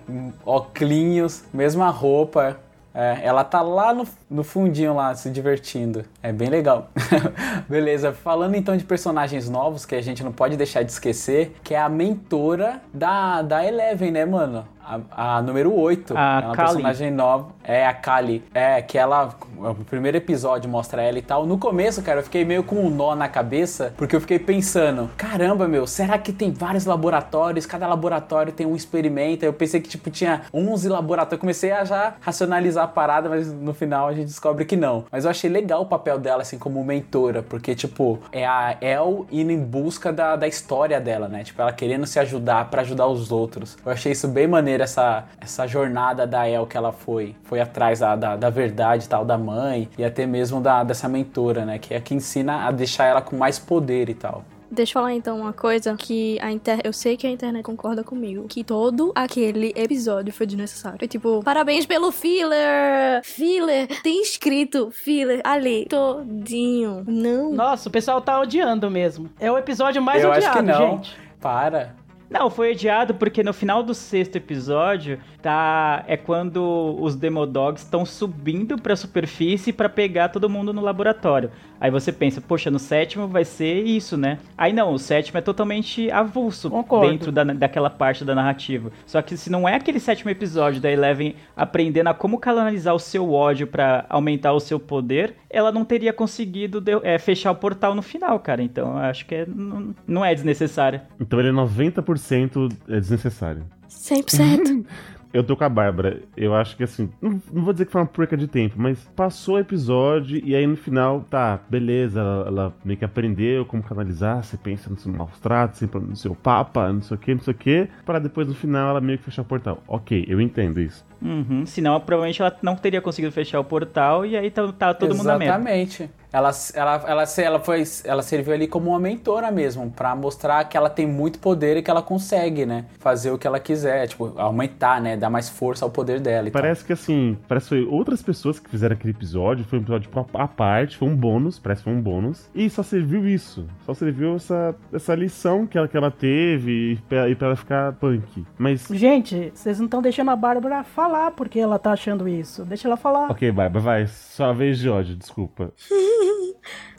oclinhos, 0.45 1.43
mesma 1.53 1.89
roupa. 1.89 2.57
É, 2.97 3.19
ela 3.21 3.43
tá 3.43 3.61
lá 3.61 3.93
no, 3.93 4.07
no 4.27 4.43
fundinho 4.43 4.95
lá, 4.95 5.13
se 5.13 5.29
divertindo. 5.29 6.03
É 6.23 6.33
bem 6.33 6.49
legal. 6.49 6.89
Beleza, 7.69 8.11
falando 8.11 8.55
então 8.55 8.75
de 8.75 8.83
personagens 8.83 9.47
novos, 9.47 9.85
que 9.85 9.93
a 9.93 10.01
gente 10.01 10.23
não 10.23 10.31
pode 10.31 10.57
deixar 10.57 10.81
de 10.81 10.91
esquecer, 10.91 11.55
que 11.63 11.75
é 11.75 11.79
a 11.79 11.87
mentora 11.87 12.81
da, 12.91 13.43
da 13.43 13.63
Eleven, 13.63 14.09
né, 14.09 14.25
mano? 14.25 14.67
A, 14.87 15.37
a 15.37 15.41
número 15.41 15.73
8. 15.73 16.13
A 16.15 16.41
é 16.41 16.45
uma 16.45 16.55
Kali. 16.55 16.67
personagem 16.67 17.11
nova. 17.11 17.47
É, 17.63 17.85
a 17.85 17.93
Kali. 17.93 18.43
É, 18.53 18.81
que 18.81 18.97
ela. 18.97 19.35
O 19.57 19.83
primeiro 19.83 20.17
episódio 20.17 20.69
mostra 20.69 21.01
ela 21.01 21.19
e 21.19 21.21
tal. 21.21 21.45
No 21.45 21.57
começo, 21.57 22.01
cara, 22.01 22.19
eu 22.19 22.23
fiquei 22.23 22.45
meio 22.45 22.63
com 22.63 22.75
um 22.77 22.89
nó 22.89 23.15
na 23.15 23.27
cabeça, 23.27 23.93
porque 23.97 24.15
eu 24.15 24.21
fiquei 24.21 24.39
pensando: 24.39 25.09
caramba, 25.17 25.67
meu, 25.67 25.85
será 25.85 26.17
que 26.17 26.31
tem 26.31 26.51
vários 26.51 26.85
laboratórios? 26.85 27.65
Cada 27.65 27.87
laboratório 27.87 28.53
tem 28.53 28.65
um 28.65 28.75
experimento. 28.75 29.43
Eu 29.43 29.53
pensei 29.53 29.81
que, 29.81 29.89
tipo, 29.89 30.09
tinha 30.09 30.43
11 30.53 30.87
laboratórios. 30.87 31.41
Comecei 31.41 31.71
a 31.71 31.83
já 31.83 32.13
racionalizar 32.21 32.85
a 32.85 32.87
parada, 32.87 33.27
mas 33.27 33.51
no 33.51 33.73
final 33.73 34.07
a 34.07 34.13
gente 34.13 34.27
descobre 34.27 34.63
que 34.63 34.77
não. 34.77 35.05
Mas 35.11 35.25
eu 35.25 35.31
achei 35.31 35.49
legal 35.49 35.81
o 35.81 35.85
papel 35.85 36.17
dela, 36.17 36.43
assim, 36.43 36.57
como 36.57 36.83
mentora, 36.83 37.43
porque, 37.43 37.75
tipo, 37.75 38.19
é 38.31 38.45
a 38.45 38.77
El 38.79 39.25
indo 39.31 39.51
em 39.51 39.59
busca 39.59 40.13
da, 40.13 40.35
da 40.35 40.47
história 40.47 40.99
dela, 41.01 41.27
né? 41.27 41.43
Tipo, 41.43 41.61
ela 41.61 41.73
querendo 41.73 42.05
se 42.05 42.19
ajudar 42.19 42.69
pra 42.69 42.81
ajudar 42.81 43.07
os 43.07 43.31
outros. 43.31 43.77
Eu 43.85 43.91
achei 43.91 44.11
isso 44.11 44.27
bem 44.27 44.47
maneiro, 44.47 44.76
essa, 44.81 45.25
essa 45.39 45.67
jornada 45.67 46.25
da 46.25 46.47
El 46.47 46.65
que 46.65 46.77
ela 46.77 46.91
foi. 46.91 47.35
Foi 47.43 47.59
atrás 47.59 47.99
da, 47.99 48.15
da, 48.15 48.35
da 48.35 48.49
verdade 48.49 49.05
e 49.05 49.07
tal, 49.07 49.25
da 49.25 49.37
mãe, 49.37 49.89
e 49.97 50.03
até 50.03 50.25
mesmo 50.25 50.61
da, 50.61 50.83
dessa 50.83 51.07
mentora, 51.07 51.65
né? 51.65 51.79
Que 51.79 51.93
é 51.93 51.97
a 51.97 52.01
que 52.01 52.13
ensina 52.13 52.67
a 52.67 52.71
deixar 52.71 53.05
ela 53.05 53.21
com 53.21 53.35
mais 53.35 53.59
poder 53.59 54.09
e 54.09 54.13
tal. 54.13 54.43
Deixa 54.69 54.91
eu 54.91 54.93
falar 54.95 55.13
então 55.13 55.39
uma 55.39 55.53
coisa 55.53 55.95
que 55.95 56.37
a 56.41 56.51
inter... 56.51 56.81
eu 56.83 56.91
sei 56.91 57.15
que 57.15 57.25
a 57.25 57.29
internet 57.29 57.63
concorda 57.63 58.03
comigo, 58.03 58.45
que 58.49 58.63
todo 58.63 59.13
aquele 59.15 59.73
episódio 59.75 60.33
foi 60.33 60.45
desnecessário. 60.45 60.99
Foi 60.99 61.07
tipo, 61.07 61.41
parabéns 61.43 61.85
pelo 61.85 62.11
filler! 62.11 63.23
Filler! 63.23 63.87
Tem 64.01 64.21
escrito 64.21 64.91
filler 64.91 65.41
ali, 65.43 65.85
todinho. 65.89 67.03
Não. 67.07 67.53
Nossa, 67.53 67.87
o 67.87 67.91
pessoal 67.91 68.19
tá 68.21 68.39
odiando 68.39 68.91
mesmo. 68.91 69.29
É 69.39 69.49
o 69.49 69.57
episódio 69.57 70.01
mais 70.01 70.21
eu 70.21 70.29
odiado, 70.29 70.47
acho 70.47 70.57
que 70.57 70.63
não. 70.63 70.97
gente. 70.97 71.17
Para. 71.39 71.95
Não, 72.29 72.49
foi 72.49 72.71
odiado 72.73 73.15
porque 73.15 73.41
no 73.41 73.53
final 73.53 73.81
do 73.81 73.93
sexto 73.93 74.35
episódio 74.35 75.19
tá 75.47 76.03
é 76.07 76.17
quando 76.17 76.97
os 76.99 77.15
Demodogs 77.15 77.81
estão 77.81 78.05
subindo 78.05 78.77
pra 78.77 78.97
superfície 78.97 79.71
pra 79.71 79.87
pegar 79.87 80.27
todo 80.27 80.49
mundo 80.49 80.73
no 80.73 80.81
laboratório. 80.81 81.49
Aí 81.79 81.89
você 81.89 82.11
pensa, 82.11 82.41
poxa, 82.41 82.69
no 82.69 82.77
sétimo 82.79 83.27
vai 83.29 83.45
ser 83.45 83.81
isso, 83.85 84.17
né? 84.17 84.39
Aí 84.57 84.73
não, 84.73 84.91
o 84.93 84.99
sétimo 84.99 85.37
é 85.37 85.41
totalmente 85.41 86.11
avulso 86.11 86.69
Concordo. 86.69 87.09
dentro 87.09 87.31
da, 87.31 87.45
daquela 87.45 87.89
parte 87.89 88.25
da 88.25 88.35
narrativa. 88.35 88.91
Só 89.05 89.21
que 89.21 89.37
se 89.37 89.49
não 89.49 89.69
é 89.69 89.75
aquele 89.75 90.01
sétimo 90.01 90.29
episódio 90.29 90.81
da 90.81 90.91
Eleven 90.91 91.35
aprendendo 91.55 92.07
a 92.07 92.13
como 92.13 92.39
canalizar 92.39 92.93
o 92.93 92.99
seu 92.99 93.31
ódio 93.31 93.67
pra 93.67 94.05
aumentar 94.09 94.51
o 94.51 94.59
seu 94.59 94.79
poder, 94.81 95.35
ela 95.49 95.71
não 95.71 95.85
teria 95.85 96.11
conseguido 96.11 96.81
de- 96.81 96.99
é, 97.03 97.17
fechar 97.17 97.51
o 97.51 97.55
portal 97.55 97.95
no 97.95 98.01
final, 98.01 98.37
cara. 98.41 98.61
Então 98.61 98.91
eu 98.93 98.97
acho 98.97 99.25
que 99.25 99.33
é- 99.35 99.45
não, 99.47 99.95
não 100.05 100.25
é 100.25 100.35
desnecessário. 100.35 100.99
Então 101.21 101.39
ele 101.39 101.49
é 101.49 101.53
90% 101.53 102.69
é 102.89 102.99
desnecessário. 102.99 103.63
100%. 103.87 104.85
Eu 105.33 105.43
tô 105.43 105.55
com 105.55 105.63
a 105.63 105.69
Bárbara. 105.69 106.21
Eu 106.35 106.55
acho 106.55 106.75
que 106.75 106.83
assim, 106.83 107.09
não, 107.21 107.41
não 107.51 107.63
vou 107.63 107.73
dizer 107.73 107.85
que 107.85 107.91
foi 107.91 108.01
uma 108.01 108.07
perca 108.07 108.37
de 108.37 108.47
tempo, 108.47 108.75
mas 108.77 108.99
passou 109.15 109.55
o 109.55 109.59
episódio 109.59 110.41
e 110.43 110.55
aí 110.55 110.65
no 110.65 110.77
final, 110.77 111.25
tá, 111.29 111.59
beleza, 111.69 112.19
ela, 112.19 112.47
ela 112.47 112.73
meio 112.83 112.97
que 112.97 113.05
aprendeu 113.05 113.65
como 113.65 113.83
canalizar, 113.83 114.43
você 114.43 114.57
pensa 114.57 114.89
no 114.89 114.97
seu 114.97 115.11
maus 115.11 115.39
tratos, 115.39 115.79
sempre 115.79 115.99
no 115.99 116.15
seu 116.15 116.35
papa, 116.35 116.91
não 116.91 117.01
sei 117.01 117.15
o 117.15 117.19
que, 117.19 117.33
não 117.33 117.41
sei 117.41 117.53
o 117.53 117.57
que, 117.57 117.87
para 118.05 118.19
depois 118.19 118.47
no 118.47 118.55
final 118.55 118.89
ela 118.89 119.01
meio 119.01 119.17
que 119.17 119.25
fechar 119.25 119.41
o 119.41 119.45
portal. 119.45 119.83
Ok, 119.87 120.25
eu 120.27 120.39
entendo 120.39 120.79
isso. 120.79 121.05
Uhum, 121.21 121.65
senão 121.65 121.99
provavelmente 121.99 122.41
ela 122.41 122.55
não 122.61 122.75
teria 122.75 123.01
conseguido 123.01 123.33
fechar 123.33 123.59
o 123.59 123.63
portal 123.63 124.25
e 124.25 124.37
aí 124.37 124.51
tá, 124.51 124.71
tá 124.71 124.93
todo 124.93 125.15
mundo 125.15 125.25
na 125.25 125.37
merda. 125.37 125.55
Exatamente. 125.55 126.09
Ela, 126.31 126.51
ela, 126.73 127.03
ela, 127.07 127.25
se- 127.25 127.41
ela, 127.43 127.59
foi, 127.59 127.83
ela 128.03 128.21
serviu 128.21 128.53
ali 128.53 128.67
como 128.67 128.89
uma 128.89 128.99
mentora 128.99 129.49
mesmo, 129.49 129.89
pra 129.89 130.15
mostrar 130.15 130.63
que 130.65 130.75
ela 130.75 130.89
tem 130.89 131.07
muito 131.07 131.39
poder 131.39 131.77
e 131.77 131.81
que 131.81 131.89
ela 131.89 132.01
consegue, 132.01 132.65
né? 132.65 132.85
Fazer 132.99 133.31
o 133.31 133.37
que 133.37 133.47
ela 133.47 133.59
quiser, 133.59 134.07
tipo, 134.07 134.33
aumentar, 134.37 134.99
né? 135.01 135.15
Dar 135.15 135.29
mais 135.29 135.49
força 135.49 135.85
ao 135.85 135.89
poder 135.91 136.19
dela 136.19 136.47
e 136.47 136.51
tal. 136.51 136.61
Parece 136.61 136.83
que 136.83 136.91
assim, 136.93 137.37
parece 137.47 137.69
que 137.69 137.75
foi 137.75 137.85
outras 137.85 138.21
pessoas 138.21 138.59
que 138.59 138.69
fizeram 138.69 138.93
aquele 138.95 139.11
episódio, 139.13 139.63
foi 139.65 139.79
um 139.79 139.81
episódio 139.81 140.09
tipo, 140.09 140.27
à 140.37 140.47
parte, 140.47 140.97
foi 140.97 141.07
um 141.07 141.15
bônus, 141.15 141.57
parece 141.59 141.81
que 141.81 141.89
foi 141.89 141.93
um 141.93 142.01
bônus, 142.01 142.49
e 142.53 142.69
só 142.69 142.83
serviu 142.83 143.27
isso. 143.27 143.65
Só 143.85 143.93
serviu 143.93 144.35
essa, 144.35 144.75
essa 144.91 145.15
lição 145.15 145.65
que 145.65 145.77
ela, 145.77 145.87
que 145.87 145.95
ela 145.95 146.11
teve 146.11 146.91
e 146.93 146.95
pra, 147.07 147.29
e 147.29 147.35
pra 147.35 147.47
ela 147.47 147.55
ficar 147.55 147.93
punk. 147.93 148.45
Mas 148.57 148.85
Gente, 148.91 149.51
vocês 149.55 149.79
não 149.79 149.85
estão 149.85 150.01
deixando 150.01 150.29
a 150.31 150.35
Bárbara 150.35 150.83
falar 150.83 151.31
porque 151.31 151.59
ela 151.59 151.79
tá 151.79 151.91
achando 151.91 152.27
isso. 152.27 152.65
Deixa 152.65 152.87
ela 152.87 152.97
falar. 152.97 153.31
Ok, 153.31 153.49
Bárbara, 153.51 153.83
vai. 153.83 154.07
Sua 154.07 154.51
vez 154.53 154.77
de 154.77 154.89
ódio, 154.89 155.15
desculpa. 155.15 155.71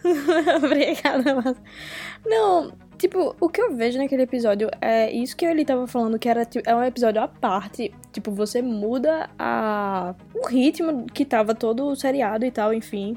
Obrigada, 0.57 1.35
mas... 1.35 1.57
Não, 2.25 2.73
tipo, 2.97 3.35
o 3.41 3.49
que 3.49 3.61
eu 3.61 3.75
vejo 3.75 3.99
naquele 3.99 4.23
episódio 4.23 4.69
é 4.81 5.11
isso 5.11 5.37
que 5.37 5.45
ele 5.45 5.65
tava 5.65 5.87
falando, 5.87 6.19
que 6.19 6.29
era 6.29 6.45
tipo, 6.45 6.69
é 6.69 6.75
um 6.75 6.83
episódio 6.83 7.23
à 7.23 7.29
parte. 7.29 7.93
Tipo, 8.13 8.31
você 8.31 8.61
muda 8.61 9.31
a... 9.39 10.15
o 10.35 10.47
ritmo 10.47 11.07
que 11.07 11.25
tava 11.25 11.55
todo 11.55 11.95
seriado 11.97 12.45
e 12.45 12.51
tal, 12.51 12.73
enfim. 12.75 13.17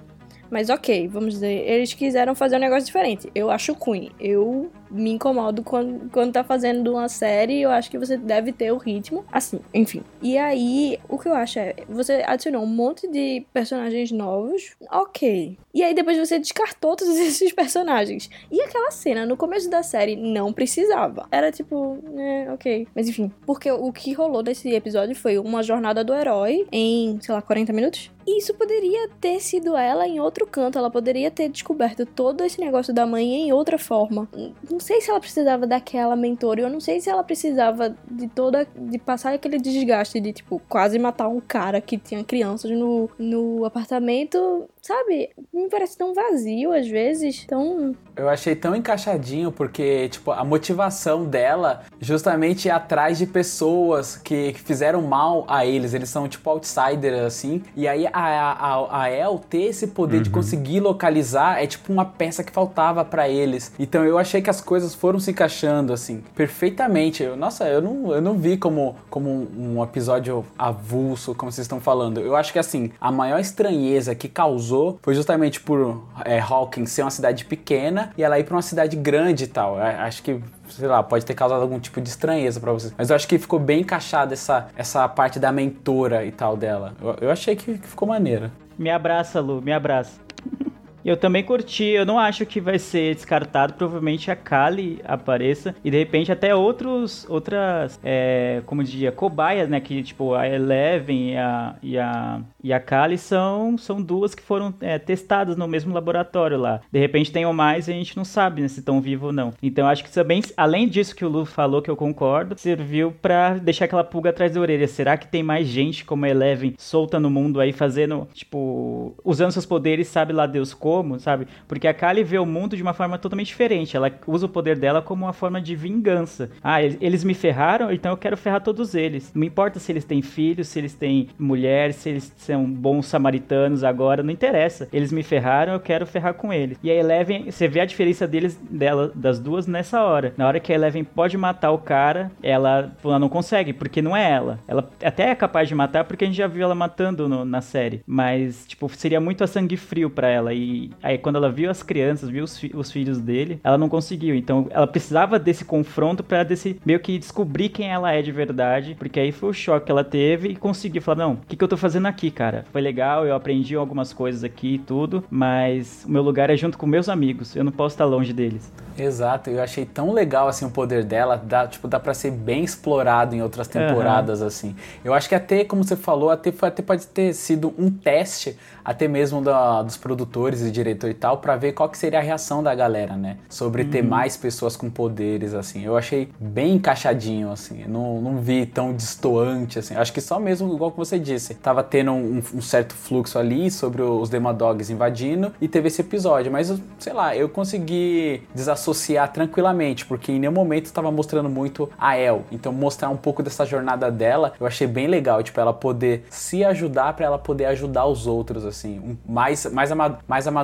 Mas 0.50 0.70
ok, 0.70 1.08
vamos 1.08 1.36
dizer, 1.36 1.64
eles 1.68 1.94
quiseram 1.94 2.36
fazer 2.36 2.58
um 2.58 2.60
negócio 2.60 2.86
diferente. 2.86 3.32
Eu 3.34 3.50
acho 3.50 3.74
Queen. 3.76 4.12
Eu 4.20 4.70
me 4.92 5.12
incomodo 5.12 5.64
quando, 5.64 6.10
quando 6.12 6.34
tá 6.34 6.44
fazendo 6.44 6.92
uma 6.92 7.10
série, 7.10 7.62
eu 7.62 7.72
acho 7.72 7.90
que 7.90 7.98
você 7.98 8.18
deve 8.18 8.52
ter 8.52 8.72
o 8.72 8.78
ritmo. 8.78 9.26
Assim, 9.32 9.60
enfim. 9.74 10.04
E 10.22 10.38
aí, 10.38 11.00
o 11.10 11.18
que 11.18 11.28
eu 11.28 11.34
acho 11.34 11.60
é, 11.60 11.76
você 11.90 12.24
adicionou 12.26 12.64
um 12.64 12.68
monte 12.68 13.08
de 13.08 13.46
personagens 13.54 14.12
novos, 14.12 14.76
ok. 14.92 15.58
E 15.74 15.84
aí 15.84 15.94
depois 15.94 16.18
você 16.18 16.38
descartou 16.38 16.92
todos 16.96 17.08
esses 17.18 17.54
personagens. 17.54 18.30
E 18.52 18.62
aquela 18.62 18.92
cena 18.92 19.26
no 19.26 19.38
começo 19.38 19.70
da 19.70 19.84
série 19.84 20.16
não 20.16 20.52
precisava. 20.52 21.28
Era 21.32 21.52
tipo, 21.52 21.98
é, 22.18 22.52
ok. 22.52 22.88
Mas 22.96 23.08
enfim, 23.08 23.32
porque 23.46 23.72
o 23.72 23.92
que 23.92 24.14
rolou 24.14 24.44
nesse 24.44 24.70
episódio 24.74 25.16
foi 25.16 25.38
uma 25.38 25.64
jornada 25.64 26.04
do 26.04 26.14
herói 26.14 26.68
em, 26.72 27.20
sei 27.22 27.34
lá, 27.34 27.42
40 27.42 27.74
minutos. 27.74 28.12
Isso 28.28 28.54
poderia 28.54 29.10
ter 29.20 29.40
sido 29.40 29.76
ela 29.76 30.08
em 30.08 30.20
outro 30.20 30.46
canto, 30.46 30.78
ela 30.78 30.92
poderia 30.92 31.32
ter 31.32 31.50
descoberto 31.50 32.06
todo 32.06 32.44
esse 32.44 32.60
negócio 32.60 32.94
da 32.94 33.06
mãe 33.06 33.48
em 33.48 33.52
outra 33.52 33.78
forma. 33.78 34.30
Não 34.70 34.80
sei 34.82 35.00
se 35.02 35.10
ela 35.10 35.20
precisava 35.20 35.66
daquela 35.66 36.16
mentora, 36.16 36.62
eu 36.62 36.70
não 36.70 36.80
sei 36.80 37.00
se 37.00 37.10
ela 37.10 37.24
precisava 37.24 37.96
de 38.10 38.28
toda. 38.28 38.68
de 38.76 38.98
passar 38.98 39.34
aquele 39.34 39.58
desgaste 39.58 40.20
de, 40.20 40.34
tipo, 40.34 40.62
quase 40.68 40.98
matar 41.00 41.28
um 41.28 41.40
cara 41.40 41.80
que 41.80 41.98
tinha 41.98 42.24
crianças 42.24 42.70
no, 42.72 43.10
no 43.18 43.64
apartamento, 43.66 44.68
sabe? 44.82 45.30
Me 45.54 45.70
parece 45.70 45.98
tão 45.98 46.14
vazio 46.14 46.72
às 46.74 46.88
vezes, 46.88 47.46
tão. 47.46 47.96
Eu 48.16 48.28
achei 48.30 48.56
tão 48.56 48.76
encaixadinho 48.76 49.52
porque, 49.52 50.10
tipo, 50.10 50.32
a 50.32 50.44
motivação 50.44 51.26
dela 51.26 51.84
justamente 52.00 52.68
é 52.70 52.72
atrás 52.72 53.18
de 53.18 53.26
pessoas 53.26 54.18
que, 54.18 54.54
que 54.54 54.60
fizeram 54.62 55.02
mal 55.02 55.46
a 55.48 55.66
eles. 55.66 55.94
Eles 55.94 56.10
são, 56.10 56.28
tipo, 56.28 56.50
outsiders, 56.50 57.20
assim. 57.22 57.62
E 57.76 57.88
aí 57.88 58.08
a, 58.08 58.12
a, 58.14 59.04
a 59.04 59.10
El 59.10 59.40
ter 59.40 59.64
esse 59.64 59.88
poder 59.88 60.12
Uhum. 60.18 60.24
de 60.24 60.30
conseguir 60.30 60.80
localizar 60.82 61.64
é 61.64 61.68
tipo 61.68 61.92
uma 61.94 62.04
peça 62.04 62.44
que 62.44 62.52
faltava 62.52 63.06
pra 63.06 63.30
eles. 63.30 63.72
Então 63.80 64.04
eu 64.04 64.18
achei 64.18 64.42
que 64.42 64.50
as 64.50 64.60
coisas 64.72 64.96
foram 64.96 65.20
se 65.20 65.32
encaixando 65.32 65.92
assim 65.92 66.24
perfeitamente. 66.34 67.22
Eu, 67.22 67.36
nossa, 67.36 67.68
eu 67.68 67.82
não, 67.82 68.14
eu 68.14 68.22
não 68.22 68.38
vi 68.38 68.56
como, 68.56 68.96
como 69.10 69.30
um, 69.30 69.84
episódio 69.84 70.46
avulso, 70.58 71.36
como 71.36 71.52
vocês 71.52 71.66
estão 71.66 71.82
falando. 71.82 72.22
Eu 72.22 72.38
acho 72.38 72.54
que 72.54 72.60
assim, 72.60 72.90
a 73.02 73.12
maior 73.12 73.38
estranheza 73.38 74.16
que 74.16 74.30
causou 74.30 74.98
foi 75.04 75.14
justamente 75.14 75.60
por 75.60 76.02
é, 76.24 76.40
Hawkins 76.40 76.90
ser 76.90 77.02
uma 77.02 77.12
cidade 77.12 77.44
pequena 77.44 78.14
e 78.18 78.24
ela 78.24 78.40
ir 78.40 78.46
pra 78.46 78.56
uma 78.56 78.62
cidade 78.62 78.96
grande 78.96 79.44
e 79.44 79.48
tal. 79.48 79.76
Eu 79.76 79.84
acho 79.84 80.24
que 80.24 80.42
sei 80.70 80.88
lá, 80.88 81.04
pode 81.04 81.26
ter 81.26 81.34
causado 81.34 81.64
algum 81.64 81.78
tipo 81.78 82.00
de 82.00 82.08
estranheza 82.08 82.58
pra 82.62 82.72
vocês. 82.72 82.94
Mas 82.98 83.10
eu 83.10 83.16
acho 83.18 83.28
que 83.28 83.38
ficou 83.38 83.60
bem 83.60 83.82
encaixada 83.82 84.32
essa, 84.32 84.70
essa 84.78 85.06
parte 85.10 85.38
da 85.38 85.52
mentora 85.52 86.24
e 86.24 86.32
tal 86.32 86.56
dela. 86.56 86.94
Eu, 87.02 87.18
eu 87.24 87.30
achei 87.30 87.58
que, 87.58 87.78
que 87.78 87.88
ficou 87.90 88.08
maneira. 88.08 88.50
Me 88.80 88.90
abraça, 88.90 89.42
Lu, 89.42 89.62
me 89.62 89.74
abraça. 89.74 90.14
Eu 91.04 91.18
também 91.18 91.44
curti, 91.44 91.84
eu 91.84 92.06
não 92.06 92.18
acho 92.18 92.46
que 92.46 92.60
vai 92.60 92.80
ser 92.80 93.16
descartado, 93.16 93.74
provavelmente 93.74 94.32
a 94.32 94.36
Kali 94.36 95.00
apareça 95.04 95.76
e 95.84 95.92
de 95.92 95.98
repente 95.98 96.32
até 96.32 96.56
outros, 96.56 97.26
outras, 97.30 98.00
é, 98.04 98.62
como 98.66 98.84
diria, 98.84 99.12
cobaias, 99.12 99.70
né, 99.70 99.80
que 99.80 100.02
tipo 100.04 100.34
a 100.34 100.48
Eleven 100.48 101.32
e 101.32 101.38
a, 101.38 101.76
e 101.82 101.98
a, 101.98 102.42
e 102.64 102.74
a 102.74 102.80
Kali 102.80 103.18
são, 103.18 103.78
são 103.78 104.02
duas 104.02 104.34
que 104.34 104.42
foram 104.42 104.74
é, 104.82 104.98
testadas 104.98 105.56
no 105.56 105.68
mesmo 105.68 105.94
laboratório 105.94 106.58
lá. 106.58 106.82
De 106.92 107.00
repente 107.00 107.32
tem 107.32 107.46
mais 107.52 107.88
e 107.88 107.92
a 107.92 107.96
gente 107.96 108.16
não 108.16 108.24
sabe 108.24 108.62
né, 108.62 108.68
se 108.68 108.80
estão 108.80 109.02
vivos 109.02 109.28
ou 109.28 109.34
não. 109.34 109.54
Então 109.62 109.88
acho 109.88 110.04
que 110.04 110.12
também, 110.12 110.42
além 110.56 110.88
disso 110.88 111.16
que 111.16 111.26
o 111.26 111.30
Lu 111.30 111.46
falou, 111.46 111.82
que 111.82 111.90
eu 111.90 111.96
concordo, 111.96 112.58
serviu 112.58 113.12
pra 113.22 113.56
deixar 113.56 113.86
aquela 113.86 114.04
pulga 114.04 114.30
atrás 114.30 114.54
da 114.54 114.62
orelha. 114.62 114.88
Será 114.88 115.18
que 115.18 115.28
tem 115.28 115.44
mais 115.44 115.68
gente 115.68 116.06
como 116.06 116.26
a 116.26 116.30
Eleven 116.30 116.76
solta 116.78 117.20
no 117.20 117.30
mundo 117.30 117.60
aí 117.60 117.74
fazendo, 117.74 118.28
tipo, 118.34 119.16
usando 119.24 119.52
seus 119.52 119.66
poderes, 119.66 120.08
sabe 120.08 120.34
lá 120.34 120.46
Deus 120.46 120.74
como, 120.74 120.91
sabe? 121.20 121.48
Porque 121.68 121.88
a 121.88 121.94
Kali 121.94 122.24
vê 122.24 122.38
o 122.38 122.46
mundo 122.46 122.76
de 122.76 122.82
uma 122.84 122.94
forma 122.94 123.18
totalmente 123.18 123.48
diferente. 123.48 123.96
Ela 123.96 124.12
usa 124.28 124.46
o 124.46 124.50
poder 124.50 124.78
dela 124.78 125.02
como 125.02 125.26
uma 125.26 125.34
forma 125.34 125.62
de 125.62 125.76
vingança. 125.76 126.50
Ah, 126.64 126.82
eles- 126.84 127.22
me 127.24 127.34
ferraram, 127.36 127.92
então 127.92 128.12
eu 128.12 128.18
quero 128.18 128.36
ferrar 128.36 128.62
todos 128.62 128.96
eles. 128.96 129.32
Não 129.36 129.44
importa 129.44 129.78
se 129.80 129.92
eles 129.92 130.04
têm 130.04 130.22
filhos, 130.24 130.68
se 130.68 130.80
eles 130.80 130.94
têm 130.96 131.30
mulher, 131.38 131.94
se 131.94 132.10
eles 132.10 132.34
são 132.38 132.66
bons 132.66 133.06
samaritanos 133.06 133.84
agora, 133.84 134.24
não 134.24 134.32
interessa. 134.32 134.88
Eles 134.92 135.12
me 135.12 135.22
ferraram, 135.22 135.74
eu 135.74 135.80
quero 135.80 136.06
ferrar 136.08 136.34
com 136.34 136.52
eles. 136.52 136.78
E 136.82 136.90
a 136.90 136.96
Eleven, 136.96 137.52
você 137.52 137.68
vê 137.68 137.80
a 137.82 137.86
diferença 137.86 138.28
deles, 138.28 138.60
dela, 138.70 139.12
das 139.14 139.40
duas 139.40 139.68
nessa 139.68 140.02
hora. 140.04 140.34
Na 140.36 140.48
hora 140.48 140.60
que 140.60 140.72
a 140.72 140.76
Eleven 140.76 141.04
pode 141.04 141.38
matar 141.38 141.72
o 141.72 141.78
cara, 141.78 142.32
ela, 142.42 142.92
ela 143.04 143.20
não 143.20 143.30
consegue, 143.30 143.72
porque 143.74 144.02
não 144.02 144.18
é 144.18 144.30
ela. 144.32 144.60
Ela 144.68 144.90
até 145.04 145.30
é 145.30 145.36
capaz 145.36 145.68
de 145.68 145.76
matar, 145.76 146.04
porque 146.06 146.24
a 146.24 146.28
gente 146.28 146.38
já 146.38 146.48
viu 146.48 146.64
ela 146.64 146.74
matando 146.76 147.30
no- 147.30 147.46
na 147.46 147.62
série. 147.62 148.02
Mas, 148.08 148.66
tipo, 148.68 148.90
seria 148.90 149.20
muito 149.22 149.44
a 149.44 149.48
sangue 149.48 149.78
frio 149.78 150.10
pra 150.10 150.28
ela. 150.28 150.54
E 150.54 150.81
aí, 151.04 151.18
quando 151.18 151.36
ela 151.36 151.52
viu 151.52 151.70
as 151.70 151.84
crianças, 151.84 152.30
viu 152.30 152.44
os, 152.44 152.58
fi- 152.58 152.72
os 152.74 152.92
filhos 152.92 153.20
dele, 153.20 153.60
ela 153.64 153.78
não 153.78 153.88
conseguiu. 153.90 154.34
Então, 154.36 154.68
ela 154.72 154.88
precisava 154.88 155.38
desse 155.38 155.64
confronto 155.66 156.24
pra 156.24 156.44
desse, 156.44 156.80
meio 156.86 157.00
que 157.00 157.18
descobrir 157.20 157.70
quem 157.70 157.90
ela 157.92 158.12
é 158.12 158.22
de 158.22 158.32
verdade. 158.32 158.96
Porque 158.98 159.20
aí 159.20 159.32
foi 159.32 159.50
o 159.50 159.54
choque 159.54 159.86
que 159.86 159.92
ela 159.92 160.04
teve 160.04 160.50
e 160.50 160.56
conseguiu 160.56 161.02
falar: 161.02 161.18
Não, 161.26 161.34
o 161.34 161.38
que, 161.48 161.56
que 161.56 161.64
eu 161.64 161.68
tô 161.68 161.78
fazendo 161.78 162.06
aqui, 162.08 162.32
cara? 162.32 162.66
Foi 162.72 162.82
legal, 162.82 163.26
eu 163.26 163.36
aprendi 163.36 163.76
algumas 163.76 164.14
coisas 164.14 164.44
aqui 164.44 164.76
e 164.76 164.80
tudo, 164.80 165.24
mas 165.30 166.04
o 166.08 166.12
meu 166.12 166.22
lugar 166.22 166.50
é 166.50 166.56
junto 166.58 166.78
com 166.78 166.86
meus 166.86 167.08
amigos. 167.10 167.56
Eu 167.56 167.64
não 167.64 167.72
posso 167.72 167.94
estar 167.96 168.06
longe 168.06 168.32
deles. 168.34 168.72
Exato, 168.98 169.50
eu 169.50 169.62
achei 169.62 169.86
tão 169.86 170.12
legal 170.14 170.48
assim 170.48 170.66
o 170.66 170.70
poder 170.70 171.04
dela, 171.04 171.36
dá, 171.38 171.66
tipo, 171.66 171.88
dá 171.88 172.00
pra 172.00 172.14
ser 172.14 172.30
bem 172.32 172.64
explorado 172.64 173.34
em 173.34 173.42
outras 173.42 173.68
temporadas 173.68 174.42
assim. 174.42 174.76
Eu 175.04 175.14
acho 175.14 175.28
que 175.30 175.34
até, 175.36 175.64
como 175.64 175.84
você 175.84 175.96
falou, 175.96 176.30
até, 176.30 176.54
até 176.62 176.82
pode 176.84 177.08
ter 177.08 177.34
sido 177.34 177.74
um 177.78 177.90
teste 177.90 178.56
até 178.84 179.08
mesmo 179.08 179.42
da- 179.42 179.82
dos 179.82 179.96
produtores 179.98 180.62
diretor 180.72 181.10
e 181.10 181.14
tal, 181.14 181.38
pra 181.38 181.56
ver 181.56 181.74
qual 181.74 181.90
que 181.90 181.98
seria 181.98 182.20
a 182.20 182.22
reação 182.22 182.64
da 182.64 182.74
galera, 182.74 183.16
né? 183.16 183.38
Sobre 183.50 183.86
ter 183.86 184.02
mais 184.04 184.38
pessoas 184.38 184.76
com 184.76 184.90
poderes, 184.90 185.54
assim. 185.54 185.84
Eu 185.84 185.98
achei 185.98 186.30
bem 186.40 186.76
encaixadinho, 186.76 187.52
assim. 187.52 187.84
Não, 187.88 188.22
não 188.22 188.38
vi 188.38 188.66
tão 188.66 188.94
destoante, 188.94 189.80
assim. 189.80 189.96
Acho 189.96 190.14
que 190.14 190.22
só 190.22 190.40
mesmo, 190.40 190.74
igual 190.74 190.92
que 190.92 190.98
você 190.98 191.20
disse, 191.20 191.56
tava 191.56 191.84
tendo 191.84 192.12
um, 192.12 192.42
um 192.54 192.62
certo 192.62 192.94
fluxo 192.94 193.38
ali 193.38 193.70
sobre 193.70 194.02
os 194.02 194.30
Demadogs 194.30 194.90
invadindo 194.90 195.52
e 195.60 195.68
teve 195.68 195.88
esse 195.88 196.02
episódio. 196.02 196.52
Mas, 196.52 196.74
sei 197.00 197.14
lá, 197.14 197.36
eu 197.36 197.50
consegui 197.50 198.44
desassociar 198.54 199.32
tranquilamente, 199.32 200.06
porque 200.06 200.32
em 200.32 200.40
nenhum 200.40 200.52
momento 200.54 200.86
estava 200.86 201.12
mostrando 201.12 201.50
muito 201.50 201.90
a 201.98 202.18
El. 202.18 202.44
Então, 202.52 202.72
mostrar 202.72 203.10
um 203.10 203.18
pouco 203.18 203.42
dessa 203.44 203.66
jornada 203.66 204.12
dela, 204.12 204.54
eu 204.60 204.66
achei 204.66 204.88
bem 204.88 205.08
legal, 205.08 205.42
tipo, 205.44 205.60
ela 205.60 205.74
poder 205.74 206.26
se 206.30 206.64
ajudar 206.64 207.14
pra 207.14 207.26
ela 207.26 207.38
poder 207.38 207.66
ajudar 207.66 208.06
os 208.06 208.28
outros, 208.28 208.66
assim. 208.66 209.00
Um- 209.00 209.18
mais, 209.28 209.66
mais, 209.68 209.92
ama- 209.92 210.20
mais 210.28 210.48
amadurecida, 210.48 210.61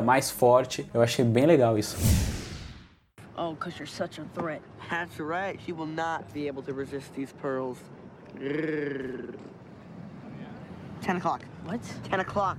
mais 0.00 0.30
forte. 0.30 0.88
Eu 0.92 1.02
achei 1.02 1.24
bem 1.24 1.46
legal 1.46 1.78
isso. 1.78 1.96
Oh, 3.36 3.52
because 3.52 3.78
you're 3.78 3.86
such 3.86 4.18
a 4.20 4.24
threat. 4.34 4.62
That's 4.88 5.18
right. 5.18 5.58
She 5.64 5.72
will 5.72 5.86
not 5.86 6.32
be 6.32 6.46
able 6.46 6.62
to 6.62 6.72
resist 6.72 7.12
these 7.14 7.32
pearls. 7.32 7.78
Grrr. 8.38 9.34
Ten 11.02 11.16
o'clock. 11.16 11.42
What? 11.64 11.80
Ten 12.08 12.20
o'clock. 12.20 12.56